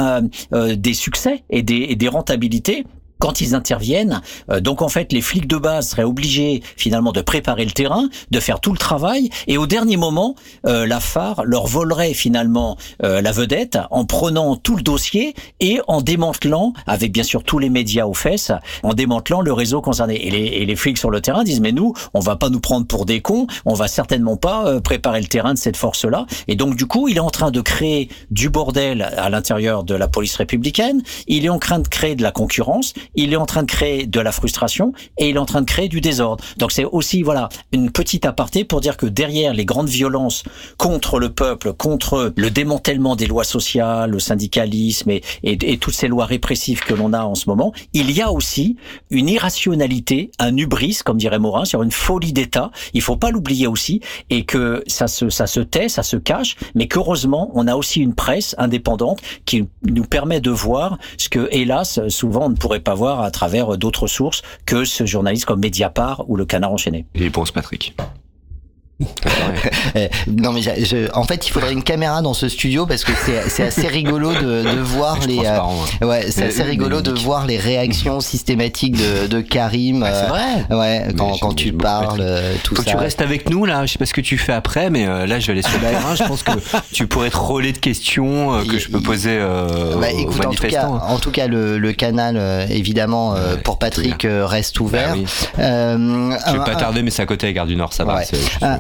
des 0.52 0.94
succès 0.94 1.44
et 1.50 1.62
des, 1.62 1.88
et 1.90 1.96
des 1.96 2.08
rentabilités 2.08 2.86
quand 3.20 3.42
ils 3.42 3.54
interviennent. 3.54 4.22
Euh, 4.50 4.60
donc 4.60 4.82
en 4.82 4.90
fait, 4.90 5.12
les 5.12 5.22
flics 5.22 5.48
de 5.48 5.58
base 5.58 5.90
seraient 5.90 6.04
obligés 6.04 6.64
finalement 6.78 7.12
de 7.12 7.22
préparer 7.22 7.66
le 7.66 7.72
terrain, 7.72 8.10
de 8.32 8.40
faire 8.40 8.60
tout 8.60 8.72
le 8.72 8.78
travail, 8.78 9.30
et 9.48 9.58
au 9.58 9.68
dernier 9.68 9.98
moment, 9.98 10.36
euh, 10.66 10.88
la 10.88 11.00
phare 11.00 11.44
leur 11.46 11.68
volerait 11.68 12.14
finalement 12.14 12.78
euh, 13.04 13.22
la 13.22 13.32
vedette 13.32 13.78
en 13.92 14.06
prenant 14.06 14.56
tout 14.56 14.76
le 14.76 14.82
dossier 14.82 15.36
et 15.60 15.80
en 15.88 16.02
démantelant, 16.02 16.74
avec 16.88 17.12
bien 17.12 17.24
sûr 17.24 17.44
tous 17.44 17.60
les 17.60 17.70
médias 17.70 18.06
aux 18.06 18.14
fesses, 18.14 18.52
en 18.84 18.94
démantelant 18.94 19.42
le 19.42 19.54
réseau 19.54 19.82
concerné. 19.82 20.26
Et 20.26 20.32
les, 20.32 20.46
et 20.46 20.66
les 20.66 20.76
flics 20.76 20.98
sur 20.98 21.12
le 21.12 21.22
terrain 21.22 21.44
disent 21.44 21.62
mais 21.62 21.72
nous, 21.72 21.94
on 22.14 22.20
va 22.20 22.36
pas 22.38 22.50
nous 22.50 22.60
prendre 22.60 22.88
pour 22.88 23.06
des 23.06 23.22
cons, 23.22 23.48
on 23.66 23.74
va 23.74 23.88
certainement 23.88 24.38
pas 24.38 24.80
préparer 24.82 25.20
le 25.20 25.28
terrain 25.28 25.54
de 25.54 25.60
cette 25.60 25.78
force-là. 25.78 26.26
Et 26.48 26.56
donc 26.56 26.76
du 26.76 26.86
coup, 26.86 27.08
il 27.10 27.18
est 27.18 27.22
en 27.22 27.30
train 27.30 27.52
de 27.52 27.62
créer 27.62 28.10
du 28.32 28.50
bordel 28.50 29.02
à 29.02 29.30
l'intérieur 29.30 29.84
de 29.84 29.96
la 29.96 30.08
police 30.08 30.36
républicaine. 30.38 31.02
Il 31.28 31.46
est 31.46 31.50
en 31.50 31.60
train 31.60 31.80
de 31.80 31.88
créer 31.88 32.16
de 32.16 32.24
la 32.24 32.32
concurrence 32.32 32.94
il 33.16 33.34
est 33.34 33.38
en 33.38 33.46
train 33.46 33.64
de 33.64 33.72
créer 33.72 34.06
de 34.06 34.20
la 34.20 34.32
frustration 34.32 34.94
et 35.18 35.30
il 35.30 35.36
est 35.36 35.40
en 35.40 35.46
train 35.46 35.62
de 35.62 35.66
créer 35.66 35.88
du 35.88 36.02
désordre. 36.02 36.44
Donc 36.58 36.72
c'est 36.72 36.86
aussi 36.86 37.24
voilà 37.24 37.50
une 37.72 37.92
petite 37.92 38.26
aparté 38.26 38.64
pour 38.64 38.82
dire 38.82 38.98
que 38.98 39.06
derrière 39.06 39.54
les 39.54 39.66
grandes 39.66 39.90
violences 39.90 40.44
contre 40.78 41.20
le 41.20 41.30
peuple, 41.30 41.74
contre 41.74 42.34
le 42.36 42.52
démantèlement 42.52 43.16
des 43.16 43.28
lois 43.28 43.44
sociales, 43.44 44.12
le 44.12 44.20
syndicalisme 44.20 45.12
et, 45.44 45.78
toutes 45.80 45.94
ces 45.94 46.08
lois 46.08 46.26
répressives 46.26 46.82
que 46.82 46.94
l'on 46.94 47.14
a 47.14 47.24
en 47.24 47.36
ce 47.36 47.50
moment, 47.50 47.74
il 47.94 48.12
y 48.12 48.22
a 48.22 48.32
aussi 48.32 48.78
une 49.10 49.30
irrationalité, 49.30 50.32
un 50.40 50.56
hubris, 50.58 51.00
comme 51.04 51.18
dirait 51.18 51.40
Morin, 51.40 51.66
sur 51.66 51.84
une 51.84 51.92
folie 51.92 52.34
d'État. 52.34 52.72
Il 52.94 53.02
faut 53.02 53.16
pas 53.16 53.32
l'oublier 53.32 53.68
aussi 53.68 54.02
et 54.30 54.46
que 54.46 54.84
ça 54.88 55.08
se 55.08 55.30
ça 55.30 55.48
se 55.48 55.60
tait, 55.60 55.90
ça 55.90 56.04
se 56.04 56.18
cache, 56.18 56.56
mais 56.76 56.88
qu'heureusement 56.88 57.52
on 57.54 57.68
a 57.68 57.76
aussi 57.76 58.02
une 58.02 58.14
presse 58.14 58.56
indépendante 58.58 59.22
qui 59.46 59.68
nous 59.84 60.04
permet 60.04 60.42
de 60.42 60.52
voir 60.52 60.98
ce 61.18 61.30
que 61.30 61.48
hélas 61.52 62.00
souvent 62.10 62.46
on 62.46 62.50
ne 62.50 62.56
pourrait 62.56 62.80
pas 62.80 62.96
à 63.08 63.32
travers 63.32 63.78
d'autres 63.78 64.08
sources 64.08 64.42
que 64.66 64.84
ce 64.84 65.06
journaliste 65.06 65.46
comme 65.46 65.60
Mediapart 65.60 66.30
ou 66.30 66.36
le 66.36 66.46
Canard 66.46 66.74
enchaîné. 66.74 67.06
Et 67.16 67.30
Patrick. 67.30 67.96
Eh, 69.96 70.10
non 70.28 70.52
mais 70.52 70.62
je, 70.62 71.10
en 71.16 71.24
fait 71.24 71.48
il 71.48 71.52
faudrait 71.52 71.72
une 71.72 71.84
caméra 71.84 72.22
dans 72.22 72.34
ce 72.34 72.50
studio 72.50 72.86
parce 72.86 73.04
que 73.06 73.12
c'est 73.48 73.64
assez 73.64 73.88
rigolo 73.88 74.34
de, 74.34 74.64
de 74.64 74.80
voir 74.82 75.18
les 75.26 75.40
euh, 75.46 76.06
ouais 76.06 76.30
c'est 76.32 76.44
assez 76.48 76.64
rigolo 76.64 77.02
de 77.02 77.12
voir 77.12 77.46
les 77.48 77.58
réactions 77.58 78.20
systématiques 78.20 78.98
de, 78.98 79.28
de 79.28 79.40
Karim 79.42 80.06
c'est 80.06 80.28
vrai. 80.28 80.66
euh, 80.72 80.80
ouais 80.80 81.08
quand, 81.18 81.38
quand 81.40 81.54
tu 81.54 81.72
parles 81.72 82.20
euh, 82.22 82.54
tout 82.64 82.76
Faut 82.76 82.82
ça 82.82 82.92
que 82.92 82.98
tu 82.98 83.02
restes 83.02 83.22
avec 83.22 83.50
nous 83.50 83.64
là. 83.66 83.86
Je 83.86 83.94
sais 83.94 84.00
pas 84.00 84.06
ce 84.06 84.14
que 84.14 84.22
tu 84.22 84.38
fais 84.38 84.52
après 84.54 84.90
mais 84.90 85.06
là 85.06 85.40
je 85.40 85.48
vais 85.48 85.54
aller 85.54 85.62
sur 85.62 85.80
la 85.82 85.92
R1 85.92 86.18
je 86.18 86.28
pense 86.28 86.44
que 86.44 86.52
tu 86.92 87.08
pourrais 87.08 87.28
être 87.28 87.42
relais 87.42 87.72
de 87.72 87.78
questions 87.78 88.64
que 88.66 88.78
je 88.78 88.90
peux 88.90 89.02
poser 89.02 89.40
bah, 89.40 90.12
écoute, 90.12 90.46
en 90.46 90.52
tout 90.52 90.68
cas, 90.68 90.88
en 90.88 91.20
tout 91.20 91.32
cas 91.32 91.48
le, 91.48 91.78
le 91.78 91.94
canal 91.94 92.68
évidemment 92.70 93.36
pour 93.64 93.80
Patrick 93.80 94.28
reste 94.30 94.80
ouvert. 94.82 95.14
bah 95.16 95.18
oui. 95.18 95.26
je 95.58 96.52
vais 96.52 96.64
pas 96.66 96.76
tarder 96.76 97.02
mais 97.02 97.12
c'est 97.12 97.22
à 97.22 97.26
côté 97.26 97.48
à 97.48 97.54
Gare 97.54 97.66
du 97.66 97.78
Nord 97.78 97.94
ça 97.94 98.04
va 98.04 98.20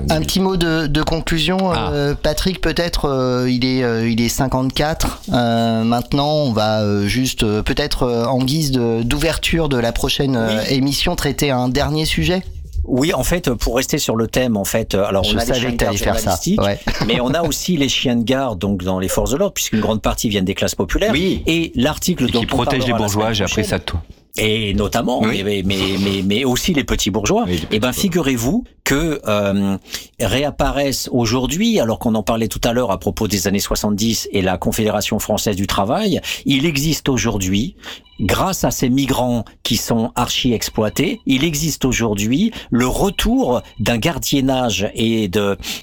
un 0.09 0.21
petit 0.21 0.39
mot 0.39 0.57
de, 0.57 0.87
de 0.87 1.01
conclusion, 1.03 1.71
Ah. 1.71 1.91
euh, 1.93 2.15
Patrick. 2.21 2.61
Peut-être 2.61 3.05
euh, 3.05 3.49
il 3.49 3.65
est 3.65 3.83
euh, 3.83 4.09
il 4.09 4.21
est 4.21 4.29
54. 4.29 5.21
Euh, 5.33 5.83
maintenant, 5.83 6.31
on 6.33 6.51
va 6.51 6.81
euh, 6.81 7.05
juste 7.05 7.43
euh, 7.43 7.61
peut-être 7.63 8.03
euh, 8.03 8.25
en 8.25 8.39
guise 8.39 8.71
d'ouverture 8.71 9.69
de, 9.69 9.77
la 9.77 9.91
prochaine 9.91 10.35
euh, 10.35 10.61
émission 10.69 11.15
traiter 11.15 11.51
un 11.51 11.69
dernier 11.69 12.05
sujet? 12.05 12.43
Oui, 12.85 13.13
en 13.13 13.23
fait, 13.23 13.51
pour 13.53 13.75
rester 13.75 13.99
sur 13.99 14.15
le 14.15 14.27
thème, 14.27 14.57
en 14.57 14.63
fait, 14.65 14.95
alors 14.95 15.23
Je 15.23 15.35
on 15.35 15.37
a 15.37 15.41
les 15.41 15.45
savais 15.45 15.59
chiens 15.59 15.69
que 15.69 15.73
de 15.75 15.77
garde 15.77 15.97
t'allais 15.97 16.17
faire 16.17 16.19
ça, 16.19 16.39
ouais. 16.57 16.79
mais 17.07 17.21
on 17.21 17.33
a 17.35 17.43
aussi 17.43 17.77
les 17.77 17.87
chiens 17.89 18.15
de 18.15 18.23
garde 18.23 18.57
donc 18.57 18.83
dans 18.83 18.97
les 18.97 19.07
forces 19.09 19.31
de 19.31 19.37
l'ordre, 19.37 19.53
puisqu'une 19.53 19.79
grande 19.81 20.01
partie 20.01 20.27
viennent 20.27 20.45
des 20.45 20.55
classes 20.55 20.73
populaires. 20.75 21.11
Oui. 21.11 21.43
Et 21.45 21.71
l'article 21.75 22.31
dont 22.31 22.39
qui 22.39 22.45
on 22.45 22.55
protège 22.55 22.87
les 22.87 22.93
bourgeois 22.93 23.31
j'ai 23.33 23.43
appris 23.43 23.63
ça 23.63 23.77
de 23.77 23.83
toi 23.83 24.01
et 24.39 24.73
notamment, 24.73 25.21
Oui. 25.21 25.43
mais, 25.43 25.63
mais, 25.65 25.77
mais, 26.03 26.23
mais 26.25 26.45
aussi 26.45 26.73
les 26.73 26.83
petits 26.83 27.11
bourgeois. 27.11 27.45
Eh 27.71 27.79
ben, 27.79 27.91
figurez-vous 27.93 28.63
que 28.83 29.21
euh, 29.27 29.77
réapparaissent 30.19 31.09
aujourd'hui, 31.11 31.79
alors 31.79 31.99
qu'on 31.99 32.15
en 32.15 32.23
parlait 32.23 32.47
tout 32.47 32.61
à 32.63 32.73
l'heure 32.73 32.91
à 32.91 32.99
propos 32.99 33.27
des 33.27 33.47
années 33.47 33.59
70 33.59 34.29
et 34.31 34.41
la 34.41 34.57
Confédération 34.57 35.19
française 35.19 35.55
du 35.55 35.67
travail, 35.67 36.21
il 36.45 36.65
existe 36.65 37.09
aujourd'hui, 37.09 37.75
grâce 38.19 38.63
à 38.63 38.71
ces 38.71 38.89
migrants 38.89 39.45
qui 39.63 39.77
sont 39.77 40.11
archi 40.15 40.53
exploités, 40.53 41.21
il 41.25 41.43
existe 41.43 41.85
aujourd'hui 41.85 42.51
le 42.69 42.87
retour 42.87 43.61
d'un 43.79 43.97
gardiennage 43.97 44.89
et 44.93 45.29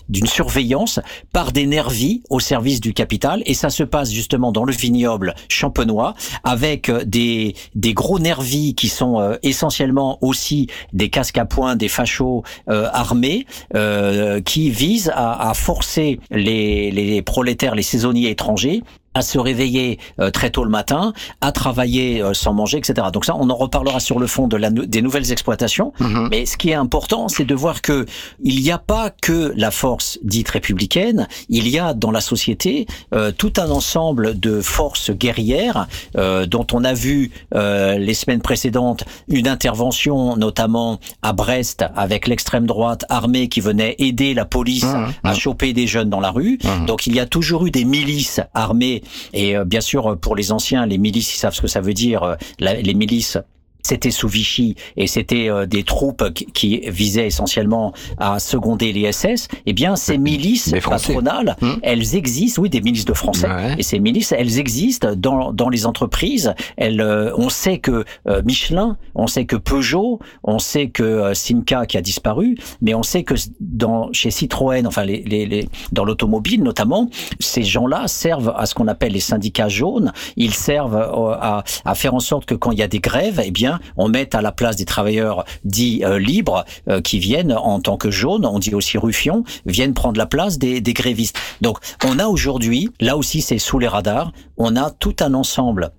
d'une 0.09 0.27
surveillance 0.27 1.01
par 1.33 1.53
des 1.53 1.67
nervis 1.67 2.23
au 2.31 2.41
service 2.41 2.81
du 2.81 2.93
capital, 2.93 3.43
et 3.47 3.55
ça 3.55 3.71
se 3.71 3.83
passe 3.83 4.11
justement 4.11 4.53
dans 4.53 4.65
le 4.65 4.73
vignoble 4.73 5.35
champenois 5.49 6.15
avec 6.45 6.89
euh, 6.89 7.05
des 7.05 7.55
des 7.75 7.95
gros 7.95 8.19
nervis 8.19 8.75
qui 8.75 8.89
sont 8.89 9.21
euh, 9.21 9.37
essentiellement 9.43 10.19
aussi 10.23 10.69
des 10.93 11.09
casques 11.11 11.39
à 11.39 11.45
poing, 11.45 11.77
des 11.77 11.89
fachos 11.89 12.43
euh, 12.69 12.89
armés 12.93 13.47
euh, 13.75 14.41
qui 14.41 14.71
visent 14.71 15.13
à, 15.15 15.51
à 15.51 15.55
forcer 15.55 16.21
les, 16.31 16.91
les 16.91 17.23
prolétaires, 17.23 17.75
les 17.75 17.83
saisonniers 17.83 18.31
étrangers 18.31 18.83
à 19.17 19.23
se 19.23 19.39
réveiller 19.39 19.99
euh, 20.21 20.31
très 20.31 20.51
tôt 20.51 20.63
le 20.63 20.71
matin, 20.71 21.13
à 21.41 21.53
travailler 21.53 22.23
euh, 22.23 22.35
sans 22.35 22.53
manger, 22.53 22.79
etc. 22.79 23.09
Donc 23.13 23.25
ça, 23.25 23.35
on 23.37 23.49
en 23.49 23.57
reparlera 23.57 23.99
sur 23.99 24.19
le 24.19 24.27
fond 24.27 24.47
de 24.47 24.57
la, 24.57 24.71
des 24.71 25.01
nouvelles 25.01 25.33
exploitations. 25.33 25.93
Mais 26.31 26.45
ce 26.47 26.57
qui 26.57 26.71
est 26.71 26.75
important, 26.75 27.29
c'est 27.29 27.45
de 27.45 27.55
voir 27.55 27.81
que 27.83 28.07
il 28.43 28.61
n'y 28.61 28.71
a 28.71 28.79
pas 28.79 29.11
que 29.11 29.53
la 29.57 29.71
force 29.71 30.19
dite 30.23 30.51
républicaine. 30.51 31.29
Il 31.49 31.69
y 31.69 31.79
a 31.79 31.95
dans 31.95 32.11
la 32.11 32.21
société 32.21 32.87
euh, 33.15 33.33
tout 33.37 33.53
un 33.57 33.71
ensemble 33.71 34.39
de 34.39 34.61
forces 34.61 35.11
guerrières 35.11 35.87
euh, 36.17 36.47
dont 36.47 36.67
on 36.73 36.85
a 36.85 36.93
vu 36.93 37.31
euh, 37.55 37.99
les 37.99 38.15
semaines 38.15 38.43
précédentes 38.43 39.05
une 39.29 39.49
intervention, 39.49 40.37
notamment 40.37 41.01
à 41.23 41.33
Brest, 41.33 41.85
avec 41.97 42.27
l'extrême 42.27 42.67
droite 42.67 43.05
armée 43.09 43.49
qui 43.49 43.61
venait 43.61 43.95
aider 43.99 44.35
la 44.35 44.45
police 44.45 44.87
à 45.25 45.35
choper 45.35 45.73
des 45.73 45.87
jeunes 45.87 46.11
dans 46.11 46.21
la 46.21 46.31
rue. 46.31 46.59
Donc 46.87 47.07
il 47.07 47.15
y 47.15 47.21
a 47.21 47.27
toujours 47.27 47.67
eu 47.67 47.71
des 47.71 47.85
milices 47.85 48.41
armées 48.55 49.03
et 49.33 49.57
euh, 49.57 49.65
bien 49.65 49.81
sûr 49.81 50.17
pour 50.21 50.37
les 50.37 50.53
anciens, 50.53 50.87
les 50.87 50.99
milices, 50.99 51.35
ils 51.35 51.39
savent 51.39 51.55
ce 51.55 51.63
que 51.63 51.69
ça 51.69 51.81
veut 51.81 51.95
dire. 51.95 52.23
euh, 52.23 52.35
la- 52.59 52.75
les 52.75 52.95
milices 52.95 53.39
c'était 53.87 54.11
sous 54.11 54.29
Vichy 54.29 54.75
et 54.97 55.07
c'était 55.07 55.49
euh, 55.49 55.67
des 55.67 55.85
troupes 55.85 56.25
qui, 56.35 56.47
qui 56.47 56.81
visaient 56.89 57.27
essentiellement 57.27 57.93
à 58.19 58.39
seconder 58.39 58.93
les 58.93 59.11
SS, 59.13 59.49
eh 59.67 59.73
bien 59.73 59.97
ces 59.97 60.19
milices 60.19 60.75
patronales, 60.85 61.57
Mmh. 61.61 61.73
elles 61.83 62.17
existent, 62.17 62.63
oui, 62.63 62.71
des 62.71 62.81
milices 62.81 63.05
de 63.05 63.13
Français, 63.15 63.49
et 63.79 63.83
ces 63.83 63.99
milices, 63.99 64.33
elles 64.33 64.59
existent 64.59 65.15
dans, 65.17 65.53
dans 65.53 65.69
les 65.69 65.87
entreprises. 65.87 66.55
Elles, 66.77 67.01
euh, 67.01 67.33
on 67.37 67.49
sait 67.49 67.79
que 67.79 68.05
euh, 68.29 68.43
Michelin, 68.45 68.97
on 69.15 69.27
sait 69.27 69.45
que 69.47 69.57
Peugeot, 69.57 70.19
on 70.43 70.59
sait 70.59 70.89
que 70.89 71.03
euh, 71.03 71.35
Simca 71.35 71.87
qui 71.87 71.97
a 71.97 72.03
disparu, 72.03 72.57
mais 72.83 72.95
on 72.95 73.03
sait 73.03 73.23
que 73.23 73.35
dans 73.61 74.13
chez 74.13 74.31
Citroën, 74.31 74.87
enfin 74.87 75.05
les, 75.05 75.23
les, 75.23 75.47
les 75.47 75.69
dans 75.93 76.05
l'automobile 76.05 76.63
notamment, 76.63 77.09
ces 77.41 77.63
gens-là 77.63 78.09
servent 78.09 78.53
à 78.57 78.67
ce 78.67 78.75
qu'on 78.75 78.89
appelle 78.89 79.13
les 79.13 79.21
syndicats 79.21 79.69
jaunes. 79.69 80.13
Ils 80.37 80.55
servent 80.55 80.97
euh, 80.97 81.35
à, 81.41 81.65
à 81.85 81.95
faire 81.95 82.15
en 82.15 82.21
sorte 82.21 82.45
que 82.47 82.55
quand 82.55 82.73
il 82.73 82.79
y 82.79 82.83
a 82.83 82.89
des 82.89 83.01
grèves, 83.01 83.41
eh 83.45 83.51
bien, 83.51 83.76
on 83.97 84.09
mette 84.09 84.35
à 84.35 84.43
la 84.43 84.53
place 84.53 84.77
des 84.77 84.85
travailleurs 84.85 85.45
dits 85.65 86.03
euh, 86.05 86.19
libres 86.19 86.65
euh, 86.89 87.01
qui 87.01 87.19
viennent 87.19 87.53
en 87.53 87.81
tant 87.81 87.97
que 87.97 88.11
jaunes, 88.11 88.47
on 88.47 88.59
dit 88.59 88.75
aussi 88.75 88.99
ruffions, 88.99 89.45
viennent 89.65 89.95
prendre 89.95 90.19
la 90.19 90.27
place 90.27 90.59
des, 90.59 90.81
des 90.81 90.93
grévistes. 90.93 91.39
Donc, 91.61 91.79
on 92.05 92.19
a 92.19 92.27
aujourd'hui, 92.27 92.91
là 93.01 93.17
aussi, 93.17 93.41
c'est 93.41 93.59
sous 93.59 93.79
les 93.79 93.89
radars, 93.89 94.33
on 94.57 94.77
a 94.77 94.91
tout 94.91 95.17
un 95.21 95.35
ensemble 95.35 95.93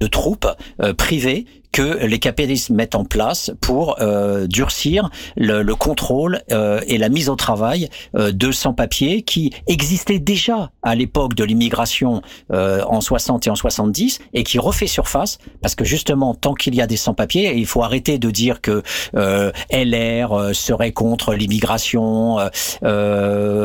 de 0.00 0.06
troupes 0.06 0.48
euh, 0.82 0.94
privées 0.94 1.46
que 1.72 2.04
les 2.06 2.18
capitalistes 2.18 2.70
mettent 2.70 2.94
en 2.94 3.04
place 3.04 3.52
pour 3.60 3.96
euh, 4.00 4.46
durcir 4.46 5.10
le, 5.36 5.62
le 5.62 5.74
contrôle 5.74 6.40
euh, 6.50 6.80
et 6.86 6.98
la 6.98 7.08
mise 7.08 7.28
au 7.28 7.36
travail 7.36 7.88
euh, 8.16 8.32
de 8.32 8.50
sans-papiers 8.52 9.22
qui 9.22 9.52
existaient 9.66 10.18
déjà 10.18 10.70
à 10.82 10.94
l'époque 10.94 11.34
de 11.34 11.44
l'immigration 11.44 12.22
euh, 12.52 12.82
en 12.86 13.00
60 13.00 13.46
et 13.46 13.50
en 13.50 13.54
70 13.54 14.18
et 14.34 14.44
qui 14.44 14.58
refait 14.58 14.86
surface 14.86 15.38
parce 15.62 15.74
que 15.74 15.84
justement 15.84 16.34
tant 16.34 16.54
qu'il 16.54 16.74
y 16.74 16.80
a 16.80 16.86
des 16.86 16.96
sans-papiers 16.96 17.54
il 17.56 17.66
faut 17.66 17.82
arrêter 17.82 18.18
de 18.18 18.30
dire 18.30 18.60
que 18.60 18.82
euh, 19.14 19.52
LR 19.70 20.32
euh, 20.32 20.52
serait 20.52 20.92
contre 20.92 21.34
l'immigration 21.34 22.38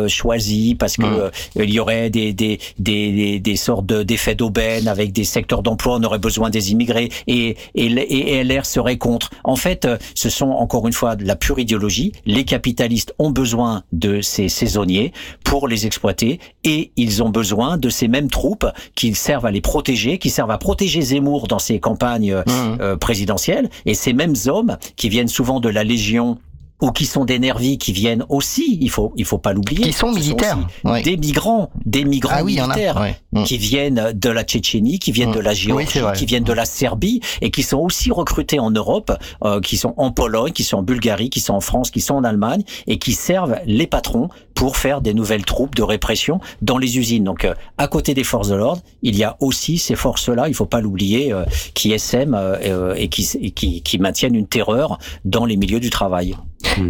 choisie 0.08 0.76
parce 0.76 0.98
que 0.98 1.06
euh, 1.06 1.30
il 1.56 1.70
y 1.70 1.80
aurait 1.80 2.10
des 2.10 2.34
des 2.34 2.60
des, 2.80 3.12
des, 3.12 3.40
des 3.40 3.56
sortes 3.56 3.86
de- 3.86 4.04
d'effets 4.04 4.36
d'aubaine 4.36 4.88
avec 4.88 5.12
des 5.12 5.24
secteurs 5.24 5.64
d'emploi 5.64 5.98
on 6.00 6.04
aurait 6.04 6.20
besoin 6.20 6.50
des 6.50 6.72
immigrés 6.72 7.10
et 7.28 7.56
et, 7.76 7.90
et 7.98 8.44
LR 8.44 8.66
serait 8.66 8.98
contre. 8.98 9.30
En 9.44 9.56
fait, 9.56 9.86
euh, 9.86 9.98
ce 10.16 10.30
sont 10.30 10.50
encore 10.50 10.88
une 10.88 10.94
fois 10.94 11.16
de 11.16 11.26
la 11.26 11.36
pure 11.36 11.60
idéologie. 11.60 12.12
Les 12.26 12.46
capitalistes 12.46 13.14
ont 13.20 13.32
besoin 13.32 13.84
de 13.92 14.22
ces 14.22 14.50
saisonniers 14.50 15.14
pour 15.44 15.68
les 15.68 15.86
exploiter 15.86 16.40
et 16.64 16.92
ils 16.96 17.24
ont 17.24 17.30
besoin 17.30 17.78
de 17.78 17.90
ces 17.90 18.08
mêmes 18.08 18.30
troupes 18.30 18.68
qui 18.96 19.14
servent 19.14 19.46
à 19.46 19.52
les 19.52 19.62
protéger, 19.62 20.18
qui 20.18 20.30
servent 20.30 20.52
à 20.52 20.58
protéger 20.58 21.02
Zemmour 21.02 21.48
dans 21.48 21.60
ses 21.60 21.80
campagnes 21.80 22.34
euh, 22.34 22.44
euh, 22.80 22.98
présidentielles 22.98 23.70
et 23.86 23.94
ces 23.94 24.14
mêmes 24.14 24.36
hommes 24.48 24.78
qui 24.96 25.10
viennent 25.10 25.28
souvent 25.28 25.60
de 25.60 25.70
la 25.70 25.84
Légion 25.84 26.38
ou 26.84 26.92
qui 26.92 27.06
sont 27.06 27.24
des 27.24 27.40
nervis 27.40 27.78
qui 27.78 27.94
viennent 27.94 28.26
aussi, 28.28 28.78
il 28.82 28.90
faut 28.90 29.14
il 29.16 29.24
faut 29.24 29.38
pas 29.38 29.54
l'oublier, 29.54 29.86
Qui 29.86 29.94
sont 29.94 30.12
militaires, 30.12 30.58
des 31.04 31.16
migrants, 31.16 31.70
des 31.86 32.04
migrants 32.04 32.36
Ah 32.36 32.44
oui, 32.44 32.60
a, 32.60 32.68
militaires. 32.68 33.02
Mm. 33.32 33.44
qui 33.44 33.58
viennent 33.58 34.12
de 34.14 34.30
la 34.30 34.44
Tchétchénie, 34.44 35.00
qui 35.00 35.14
viennent 35.14 35.32
de 35.32 35.40
la 35.40 35.54
Géorgie, 35.54 36.02
qui 36.16 36.26
viennent 36.26 36.44
de 36.44 36.52
la 36.52 36.66
Serbie 36.66 37.22
et 37.42 37.52
qui 37.52 37.64
sont 37.64 37.80
aussi 37.80 38.12
recrutés 38.12 38.60
en 38.60 38.70
Europe, 38.70 39.14
euh, 39.46 39.62
qui 39.62 39.78
sont 39.78 39.94
en 39.96 40.12
Pologne, 40.12 40.52
qui 40.52 40.66
sont 40.66 40.80
en 40.80 40.84
Bulgarie, 40.84 41.30
qui 41.30 41.40
sont 41.40 41.54
en 41.54 41.62
France, 41.62 41.90
qui 41.90 42.02
sont 42.02 42.16
en 42.16 42.26
Allemagne 42.26 42.64
et 42.86 43.00
qui 43.00 43.14
servent 43.14 43.56
les 43.66 43.88
patrons 43.88 44.28
pour 44.54 44.78
faire 44.78 45.02
des 45.02 45.14
nouvelles 45.14 45.46
troupes 45.46 45.76
de 45.76 45.84
répression 45.84 46.40
dans 46.62 46.78
les 46.78 46.98
usines. 46.98 47.24
Donc, 47.24 47.46
euh, 47.46 47.54
à 47.78 47.88
côté 47.88 48.14
des 48.14 48.24
forces 48.24 48.50
de 48.50 48.56
l'ordre, 48.56 48.82
il 49.02 49.16
y 49.16 49.24
a 49.24 49.38
aussi 49.40 49.78
ces 49.78 49.96
forces-là, 49.96 50.48
il 50.48 50.54
faut 50.54 50.66
pas 50.66 50.82
l'oublier, 50.82 51.34
euh, 51.34 51.46
qui 51.74 51.92
essaiment 51.92 52.36
euh, 52.36 52.58
euh, 52.64 52.96
et, 52.98 53.08
qui, 53.08 53.30
et 53.42 53.52
qui, 53.52 53.82
qui 53.82 53.98
maintiennent 54.00 54.36
une 54.36 54.48
terreur 54.48 55.00
dans 55.26 55.46
les 55.46 55.58
milieux 55.58 55.80
du 55.80 55.90
travail. 55.90 56.36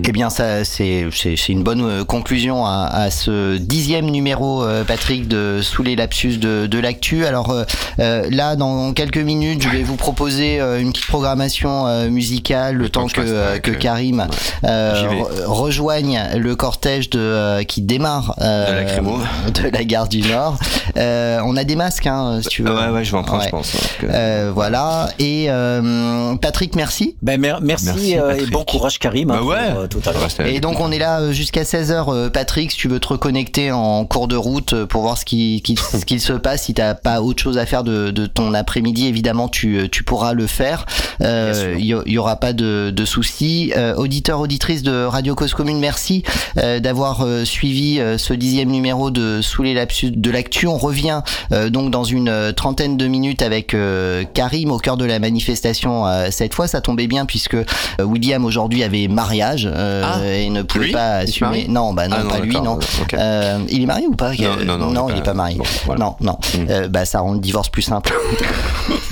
Eh 0.06 0.12
bien, 0.12 0.30
ça, 0.30 0.64
c'est 0.64 1.08
c'est 1.12 1.36
c'est 1.36 1.52
une 1.52 1.64
bonne 1.64 1.82
euh, 1.82 2.04
conclusion 2.06 2.66
à, 2.66 2.88
à 2.92 3.12
ce 3.12 3.58
dixième 3.58 4.06
numéro, 4.10 4.64
euh, 4.64 4.84
Patrick, 4.84 5.28
de 5.28 5.60
sous 5.62 5.84
les 5.84 5.96
lapsus 5.96 6.38
de, 6.38 6.68
de 6.68 6.80
l'actu. 6.80 7.26
Alors 7.26 7.50
euh, 7.50 7.64
euh, 8.00 8.26
là, 8.32 8.56
dans 8.56 8.94
quelques 8.94 9.18
minutes, 9.18 9.62
je 9.64 9.70
vais 9.70 9.84
vous 9.84 9.96
proposer 9.98 10.60
euh, 10.62 10.80
une 10.80 10.92
petite 10.92 11.08
programmation 11.08 11.88
euh, 11.88 12.10
musicale, 12.10 12.76
le, 12.78 12.90
temps 12.90 13.08
que, 13.08 13.22
euh, 13.22 13.60
que 13.60 13.72
Karim 13.72 14.28
euh, 14.64 15.24
rejoigne 15.46 16.22
le 16.38 16.56
cortège 16.56 17.10
de 17.10 17.20
euh, 17.20 17.64
qui 17.64 17.82
démarre 17.82 18.36
euh, 18.42 18.70
De 18.72 18.76
la 18.76 18.84
Crémo. 18.86 19.20
de 19.54 19.70
la 19.70 19.84
gare 19.84 20.08
du 20.08 20.22
Nord. 20.22 20.58
Euh, 20.98 21.40
on 21.46 21.58
a 21.58 21.64
des 21.64 21.76
masques, 21.76 22.08
hein, 22.08 22.40
si 22.42 22.50
tu 22.50 22.64
veux. 22.64 22.74
Ouais, 22.74 22.88
ouais, 22.90 23.04
je 23.04 23.12
vais 23.12 23.18
en 23.18 23.24
prendre, 23.24 23.42
Ouais. 23.42 23.48
je 23.48 23.52
pense. 23.52 23.72
que- 24.00 24.06
Euh, 24.10 24.52
voilà. 24.54 25.10
Et 25.20 25.46
euh, 25.50 26.36
Patrick, 26.36 26.76
merci. 26.76 27.16
Ben, 27.22 27.40
mer- 27.40 27.60
merci, 27.62 27.86
Merci, 27.86 28.18
euh, 28.20 28.36
et 28.38 28.46
bon 28.46 28.64
courage 28.64 29.00
Karim 29.00 29.32
hein, 29.32 29.40
Bah 29.40 29.44
ouais. 29.44 29.63
Euh, 29.64 29.88
tout 29.88 30.02
à 30.06 30.12
l'heure. 30.12 30.28
Et 30.46 30.60
donc 30.60 30.80
on 30.80 30.92
est 30.92 31.00
là 31.00 31.20
euh, 31.22 31.32
jusqu'à 31.32 31.64
16h 31.64 32.06
euh, 32.14 32.30
Patrick, 32.30 32.72
si 32.72 32.78
tu 32.78 32.88
veux 32.88 33.00
te 33.00 33.08
reconnecter 33.08 33.72
en 33.72 34.06
cours 34.06 34.28
de 34.28 34.36
route 34.36 34.74
euh, 34.74 34.86
pour 34.86 35.02
voir 35.02 35.18
ce 35.18 35.26
qui, 35.26 35.62
qui- 35.62 35.76
ce 36.00 36.06
qu'il 36.06 36.20
se 36.22 36.34
passe, 36.34 36.64
si 36.64 36.74
t'as 36.74 36.94
pas 36.96 37.22
autre 37.22 37.42
chose 37.42 37.58
à 37.58 37.66
faire 37.66 37.84
de, 37.84 38.12
de 38.12 38.26
ton 38.26 38.54
après-midi, 38.54 39.08
évidemment 39.08 39.48
tu, 39.48 39.78
euh, 39.78 39.88
tu 39.90 40.04
pourras 40.04 40.34
le 40.34 40.48
faire. 40.48 40.86
Euh, 41.22 41.76
Il 41.78 41.86
y, 41.86 41.96
y 42.12 42.18
aura 42.18 42.36
pas 42.38 42.54
de, 42.54 42.92
de 42.96 43.06
soucis. 43.06 43.74
Euh, 43.78 43.96
auditeurs, 43.96 44.40
auditrices 44.40 44.84
de 44.84 45.04
Radio 45.06 45.36
Cause 45.36 45.54
Commune, 45.54 45.80
merci 45.80 46.24
euh, 46.58 46.80
d'avoir 46.80 47.22
euh, 47.22 47.46
suivi 47.46 48.00
euh, 48.00 48.18
ce 48.18 48.34
dixième 48.34 48.70
numéro 48.70 49.12
de 49.12 49.42
Sous 49.42 49.64
les 49.64 49.74
lapsus 49.74 50.12
de 50.12 50.32
l'actu. 50.32 50.68
On 50.68 50.78
revient 50.78 51.22
euh, 51.52 51.70
donc 51.70 51.92
dans 51.92 52.04
une 52.04 52.30
euh, 52.30 52.52
trentaine 52.52 52.98
de 52.98 53.08
minutes 53.08 53.42
avec 53.42 53.74
euh, 53.74 54.24
Karim 54.34 54.72
au 54.72 54.78
cœur 54.80 54.98
de 54.98 55.06
la 55.06 55.20
manifestation. 55.20 56.06
euh, 56.08 56.28
cette 56.32 56.54
fois, 56.54 56.68
ça 56.68 56.82
tombait 56.82 57.08
bien 57.08 57.26
puisque 57.26 57.54
euh, 57.56 57.64
William 58.02 58.44
aujourd'hui 58.46 58.84
avait 58.84 59.08
mariage 59.08 59.53
euh, 59.66 60.02
Ah, 60.06 60.26
et 60.26 60.50
ne 60.50 60.62
pouvait 60.62 60.92
pas 60.92 61.18
assumer. 61.18 61.66
Non, 61.70 61.94
bah 61.94 62.08
non, 62.08 62.18
Ah 62.20 62.24
non, 62.24 62.30
pas 62.30 62.40
lui, 62.40 62.54
non. 62.62 62.80
Euh, 63.14 63.60
il 63.70 63.84
est 63.84 63.86
marié 63.86 64.08
ou 64.08 64.16
pas 64.16 64.32
Non, 64.34 64.56
non, 64.66 64.78
non, 64.78 64.92
non 64.92 65.08
il 65.10 65.12
est 65.12 65.16
il 65.16 65.20
est 65.20 65.22
pas- 65.22 65.32
pas 65.32 65.34
marié. 65.34 65.58
bon, 65.58 65.64
voilà. 65.86 66.06
Non, 66.06 66.16
non. 66.22 66.38
Euh, 66.70 66.88
bah 66.88 67.06
ça 67.06 67.20
rend 67.20 67.34
le 67.34 67.40
divorce 67.40 67.70
plus 67.70 67.82
simple. 67.82 68.14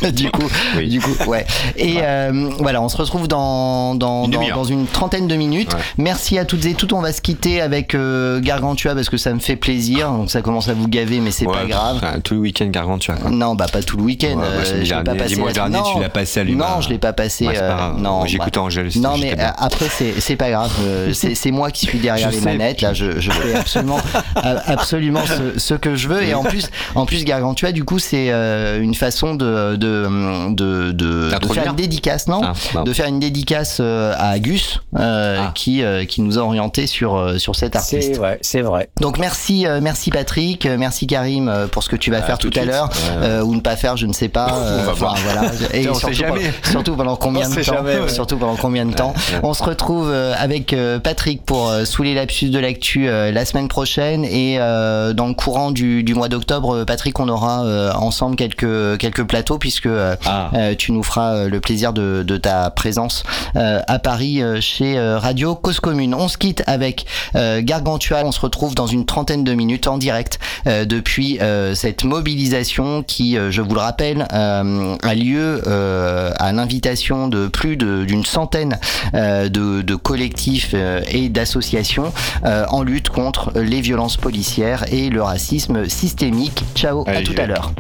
du 0.13 0.29
coup, 0.31 0.47
du 0.83 0.99
coup, 0.99 1.15
ouais. 1.29 1.45
Et 1.77 1.97
euh, 2.01 2.49
voilà, 2.59 2.81
on 2.81 2.89
se 2.89 2.97
retrouve 2.97 3.27
dans 3.27 3.95
dans, 3.95 4.25
Une 4.25 4.31
dans, 4.53 4.63
une 4.63 4.85
trentaine 4.87 5.27
de 5.27 5.35
minutes. 5.35 5.75
Merci 5.97 6.37
à 6.37 6.45
toutes 6.45 6.65
et 6.65 6.73
toutes. 6.73 6.93
On 6.93 7.01
va 7.01 7.13
se 7.13 7.21
quitter 7.21 7.61
avec 7.61 7.95
Gargantua 7.95 8.95
parce 8.95 9.09
que 9.09 9.17
ça 9.17 9.33
me 9.33 9.39
fait 9.39 9.55
plaisir. 9.55 10.11
Donc 10.11 10.29
ça 10.31 10.41
commence 10.41 10.67
à 10.69 10.73
vous 10.73 10.87
gaver, 10.87 11.19
mais 11.19 11.31
c'est 11.31 11.45
Ouais, 11.45 11.53
pas 11.53 11.65
grave. 11.65 11.97
enfin, 11.97 12.19
tout 12.19 12.33
le 12.35 12.39
week-end 12.41 12.67
Gargantua. 12.67 13.15
quoi. 13.15 13.29
Non, 13.29 13.55
bah 13.55 13.67
pas 13.71 13.81
tout 13.81 13.97
le 13.97 14.03
week-end. 14.03 14.37
Ouais, 14.37 14.45
bah, 14.57 14.63
je 14.65 14.73
l'ai 14.93 15.03
pas 15.03 15.15
passé 15.15 15.35
dernier, 15.53 15.79
tu 15.93 15.99
l'as 16.01 16.09
passé 16.09 16.39
à. 16.39 16.43
Non, 16.45 16.81
je 16.81 16.89
l'ai 16.89 16.97
pas 16.97 17.13
passé. 17.13 17.45
Grave. 17.45 17.99
non, 17.99 18.25
j'écoutais 18.25 18.59
bah, 18.59 18.65
Angèle, 18.65 18.89
Non, 18.97 19.17
mais 19.19 19.35
après 19.57 19.87
c'est 19.89 20.30
c'est 20.31 20.37
pas 20.37 20.49
grave. 20.49 20.71
euh, 20.83 21.11
c'est 21.13 21.51
moi 21.51 21.71
qui 21.71 21.85
suis 21.85 21.99
derrière 21.99 22.29
Je 22.31 22.35
les 22.35 22.39
sais. 22.41 22.45
manettes. 22.45 22.81
Là, 22.81 22.93
je, 22.93 23.19
je 23.19 23.31
fais 23.31 23.53
absolument 23.55 23.99
absolument 24.65 25.21
ce, 25.25 25.59
ce 25.59 25.73
que 25.73 25.95
je 25.95 26.07
veux. 26.07 26.23
Et 26.23 26.33
en 26.33 26.43
plus, 26.43 26.69
en 26.95 27.05
plus 27.05 27.23
Gargantua, 27.25 27.71
du 27.71 27.83
coup, 27.83 27.99
c'est 27.99 28.31
euh, 28.31 28.81
une 28.81 28.95
façon 28.95 29.35
de 29.35 29.75
de 29.75 30.51
de, 30.53 30.91
de, 30.91 31.29
faire 31.53 31.67
une 31.67 31.75
dédicace, 31.75 32.27
non 32.27 32.41
Ah. 32.43 32.83
De 32.83 32.93
faire 32.93 33.07
une 33.07 33.19
dédicace 33.19 33.77
euh, 33.81 34.13
à 34.17 34.39
Gus, 34.39 34.79
euh, 34.97 35.45
qui 35.55 35.83
euh, 35.83 36.05
qui 36.05 36.21
nous 36.21 36.37
a 36.39 36.41
orienté 36.41 36.87
sur 36.87 37.39
sur 37.39 37.55
cet 37.55 37.75
artiste. 37.75 38.13
C'est 38.15 38.19
ouais, 38.19 38.37
c'est 38.41 38.61
vrai. 38.61 38.89
Donc 38.99 39.17
merci, 39.19 39.65
euh, 39.67 39.79
merci 39.81 40.09
Patrick, 40.11 40.65
merci 40.65 41.07
Karim 41.07 41.51
pour 41.71 41.83
ce 41.83 41.89
que 41.89 41.95
tu 41.95 42.11
vas 42.11 42.19
Ah, 42.19 42.25
faire 42.25 42.37
tout 42.37 42.51
à 42.55 42.65
l'heure 42.65 42.89
Ouais. 42.89 43.27
euh, 43.27 43.41
ou 43.43 43.55
ne 43.55 43.61
pas 43.61 43.75
faire, 43.75 43.97
je 43.97 44.05
ne 44.05 44.13
sais 44.13 44.29
pas. 44.29 44.47
On 44.81 44.83
va 44.85 44.93
voir. 44.93 45.15
Voilà. 45.17 45.51
Et 45.73 45.87
On 45.91 45.93
sait 45.93 45.99
surtout, 45.99 46.13
jamais. 46.15 46.29
pendant- 46.39 46.71
surtout 46.71 46.95
pendant 46.95 47.15
combien 47.15 47.45
On 47.45 47.49
de 47.49 47.53
sait 47.55 47.61
temps 47.69 47.77
jamais, 47.77 47.99
ouais. 47.99 48.09
Surtout 48.09 48.37
pendant 48.37 48.55
combien 48.55 48.85
de 48.85 48.93
temps 48.93 49.13
On 49.43 49.53
se 49.53 49.63
retrouve 49.63 50.09
avec 50.37 50.73
euh, 50.73 50.99
Patrick 50.99 51.43
pour 51.45 51.69
euh, 51.69 51.85
sous 51.85 52.03
les 52.03 52.13
lapsus 52.13 52.49
de 52.49 52.59
l'actu 52.59 53.07
euh, 53.07 53.31
la 53.31 53.45
semaine 53.45 53.67
prochaine 53.67 54.23
et 54.25 54.57
euh, 54.59 55.13
dans 55.13 55.27
le 55.27 55.33
courant 55.33 55.71
du, 55.71 56.03
du 56.03 56.13
mois 56.13 56.29
d'octobre, 56.29 56.75
euh, 56.77 56.85
Patrick, 56.85 57.19
on 57.19 57.27
aura 57.29 57.63
euh, 57.65 57.91
ensemble 57.93 58.35
quelques 58.35 58.97
quelques 58.97 59.23
plateaux 59.23 59.57
puisque 59.57 59.85
euh, 59.87 60.15
Ah. 60.25 60.49
euh, 60.53 60.75
tu 60.77 60.91
nous 60.91 61.03
feras 61.03 61.33
euh, 61.35 61.49
le 61.49 61.59
plaisir 61.59 61.93
de, 61.93 62.23
de 62.23 62.37
ta 62.37 62.69
présence 62.69 63.23
euh, 63.55 63.79
à 63.87 63.99
Paris 63.99 64.41
euh, 64.41 64.59
chez 64.61 64.97
euh, 64.97 65.17
Radio 65.19 65.55
Cause 65.55 65.79
Commune. 65.79 66.13
On 66.15 66.27
se 66.27 66.37
quitte 66.37 66.63
avec 66.67 67.05
euh, 67.35 67.61
Gargantua. 67.63 68.23
On 68.25 68.31
se 68.31 68.39
retrouve 68.39 68.75
dans 68.75 68.87
une 68.87 69.05
trentaine 69.05 69.43
de 69.43 69.53
minutes 69.53 69.87
en 69.87 69.97
direct 69.97 70.39
euh, 70.67 70.85
depuis 70.85 71.39
euh, 71.41 71.75
cette 71.75 72.03
mobilisation 72.03 73.03
qui, 73.03 73.37
euh, 73.37 73.51
je 73.51 73.61
vous 73.61 73.73
le 73.73 73.79
rappelle, 73.81 74.27
euh, 74.33 74.95
a 75.03 75.15
lieu 75.15 75.61
euh, 75.67 76.31
à 76.37 76.51
l'invitation 76.51 77.27
de 77.27 77.47
plus 77.47 77.77
d'une 77.77 78.25
centaine 78.25 78.79
euh, 79.13 79.49
de, 79.49 79.81
de 79.81 79.95
collectifs 80.03 80.71
euh, 80.73 81.01
et 81.09 81.29
d'associations 81.29 82.13
euh, 82.45 82.65
en 82.69 82.83
lutte 82.83 83.09
contre 83.09 83.51
les 83.55 83.81
violences 83.81 84.17
policières 84.17 84.85
et 84.91 85.09
le 85.09 85.21
racisme 85.21 85.87
systémique. 85.87 86.63
Ciao, 86.75 87.03
à 87.07 87.11
Allez, 87.11 87.23
tout 87.23 87.33
j'y 87.33 87.39
à 87.39 87.47
l'heure. 87.47 87.71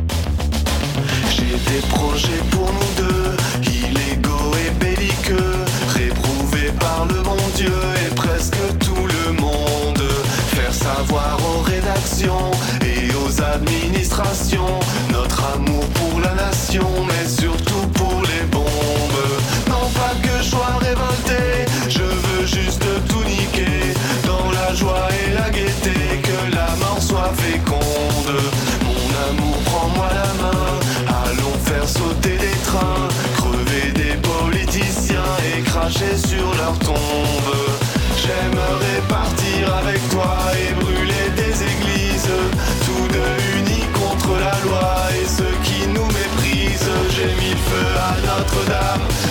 J'ai 1.29 1.43
des 1.43 1.87
projets 1.89 2.41
pour 2.51 2.71
nous 2.73 3.03
deux, 3.03 3.69
illégaux 3.69 4.51
et 4.65 4.71
belliqueux, 4.83 5.65
réprouvés 5.89 6.71
par 6.79 7.05
le 7.05 7.21
bon 7.21 7.37
Dieu 7.55 7.73
et 8.05 8.13
presque 8.15 8.57
tout 8.79 9.07
le 9.07 9.33
monde. 9.33 10.01
Faire 10.55 10.73
savoir 10.73 11.37
aux 11.55 11.61
rédactions 11.61 12.51
et 12.81 13.13
aux 13.15 13.41
administrations 13.41 14.79
notre 15.11 15.43
amour 15.55 15.85
pour 15.95 16.19
la 16.19 16.33
nation, 16.33 16.87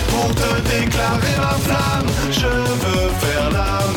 Pour 0.09 0.35
te 0.35 0.61
déclarer 0.61 1.35
ma 1.37 1.55
flamme. 1.65 2.07
Je 2.31 2.47
veux 2.47 3.09
faire 3.19 3.51
l'âme. 3.51 3.90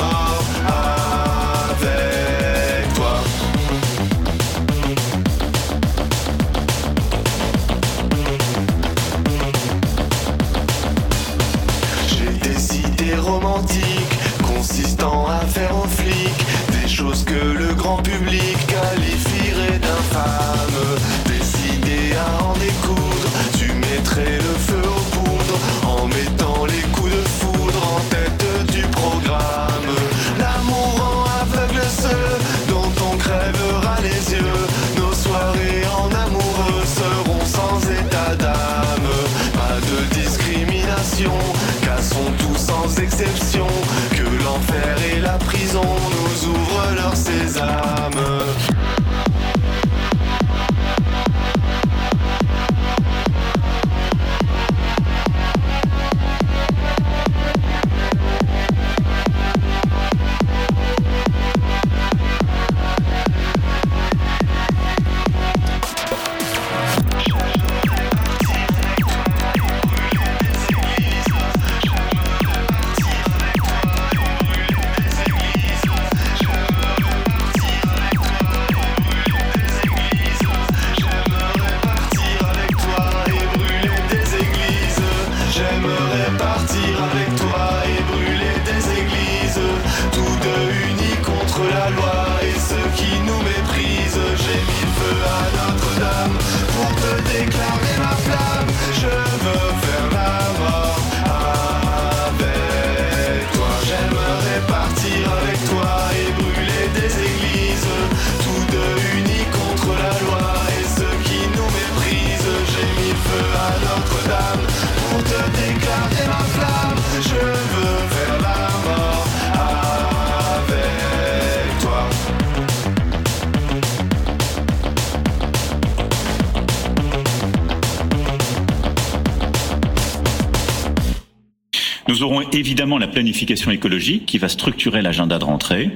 évidemment 132.54 132.98
la 132.98 133.08
planification 133.08 133.70
écologique 133.70 134.26
qui 134.26 134.38
va 134.38 134.48
structurer 134.48 135.02
l'agenda 135.02 135.38
de 135.38 135.44
rentrée. 135.44 135.90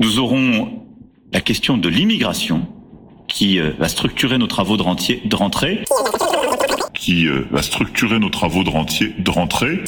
Nous 0.00 0.18
aurons 0.18 0.84
la 1.32 1.40
question 1.40 1.76
de 1.76 1.88
l'immigration 1.88 2.66
qui 3.26 3.60
euh, 3.60 3.72
va 3.78 3.88
structurer 3.88 4.38
nos 4.38 4.46
travaux 4.46 4.76
de, 4.76 4.82
rentier, 4.82 5.22
de 5.24 5.36
rentrée. 5.36 5.84
Qui 6.94 7.28
euh, 7.28 7.46
va 7.50 7.62
structurer 7.62 8.18
nos 8.18 8.30
travaux 8.30 8.64
de, 8.64 8.70
rentier, 8.70 9.14
de 9.18 9.30
rentrée. 9.30 9.84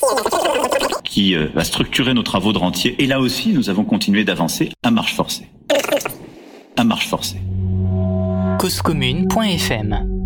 Qui 1.05 1.35
euh, 1.35 1.47
va 1.55 1.65
structurer 1.65 2.15
nos 2.15 2.23
travaux 2.23 2.53
de 2.53 2.59
rentier. 2.59 2.95
Et 3.03 3.07
là 3.07 3.20
aussi, 3.20 3.53
nous 3.53 3.70
avons 3.70 3.85
continué 3.85 4.24
d'avancer 4.24 4.70
à 4.82 4.91
marche 4.91 5.15
forcée. 5.15 5.47
À 6.77 6.85
marche 6.85 7.09
forcée. 7.09 7.41
causecommune.fm 8.59 10.19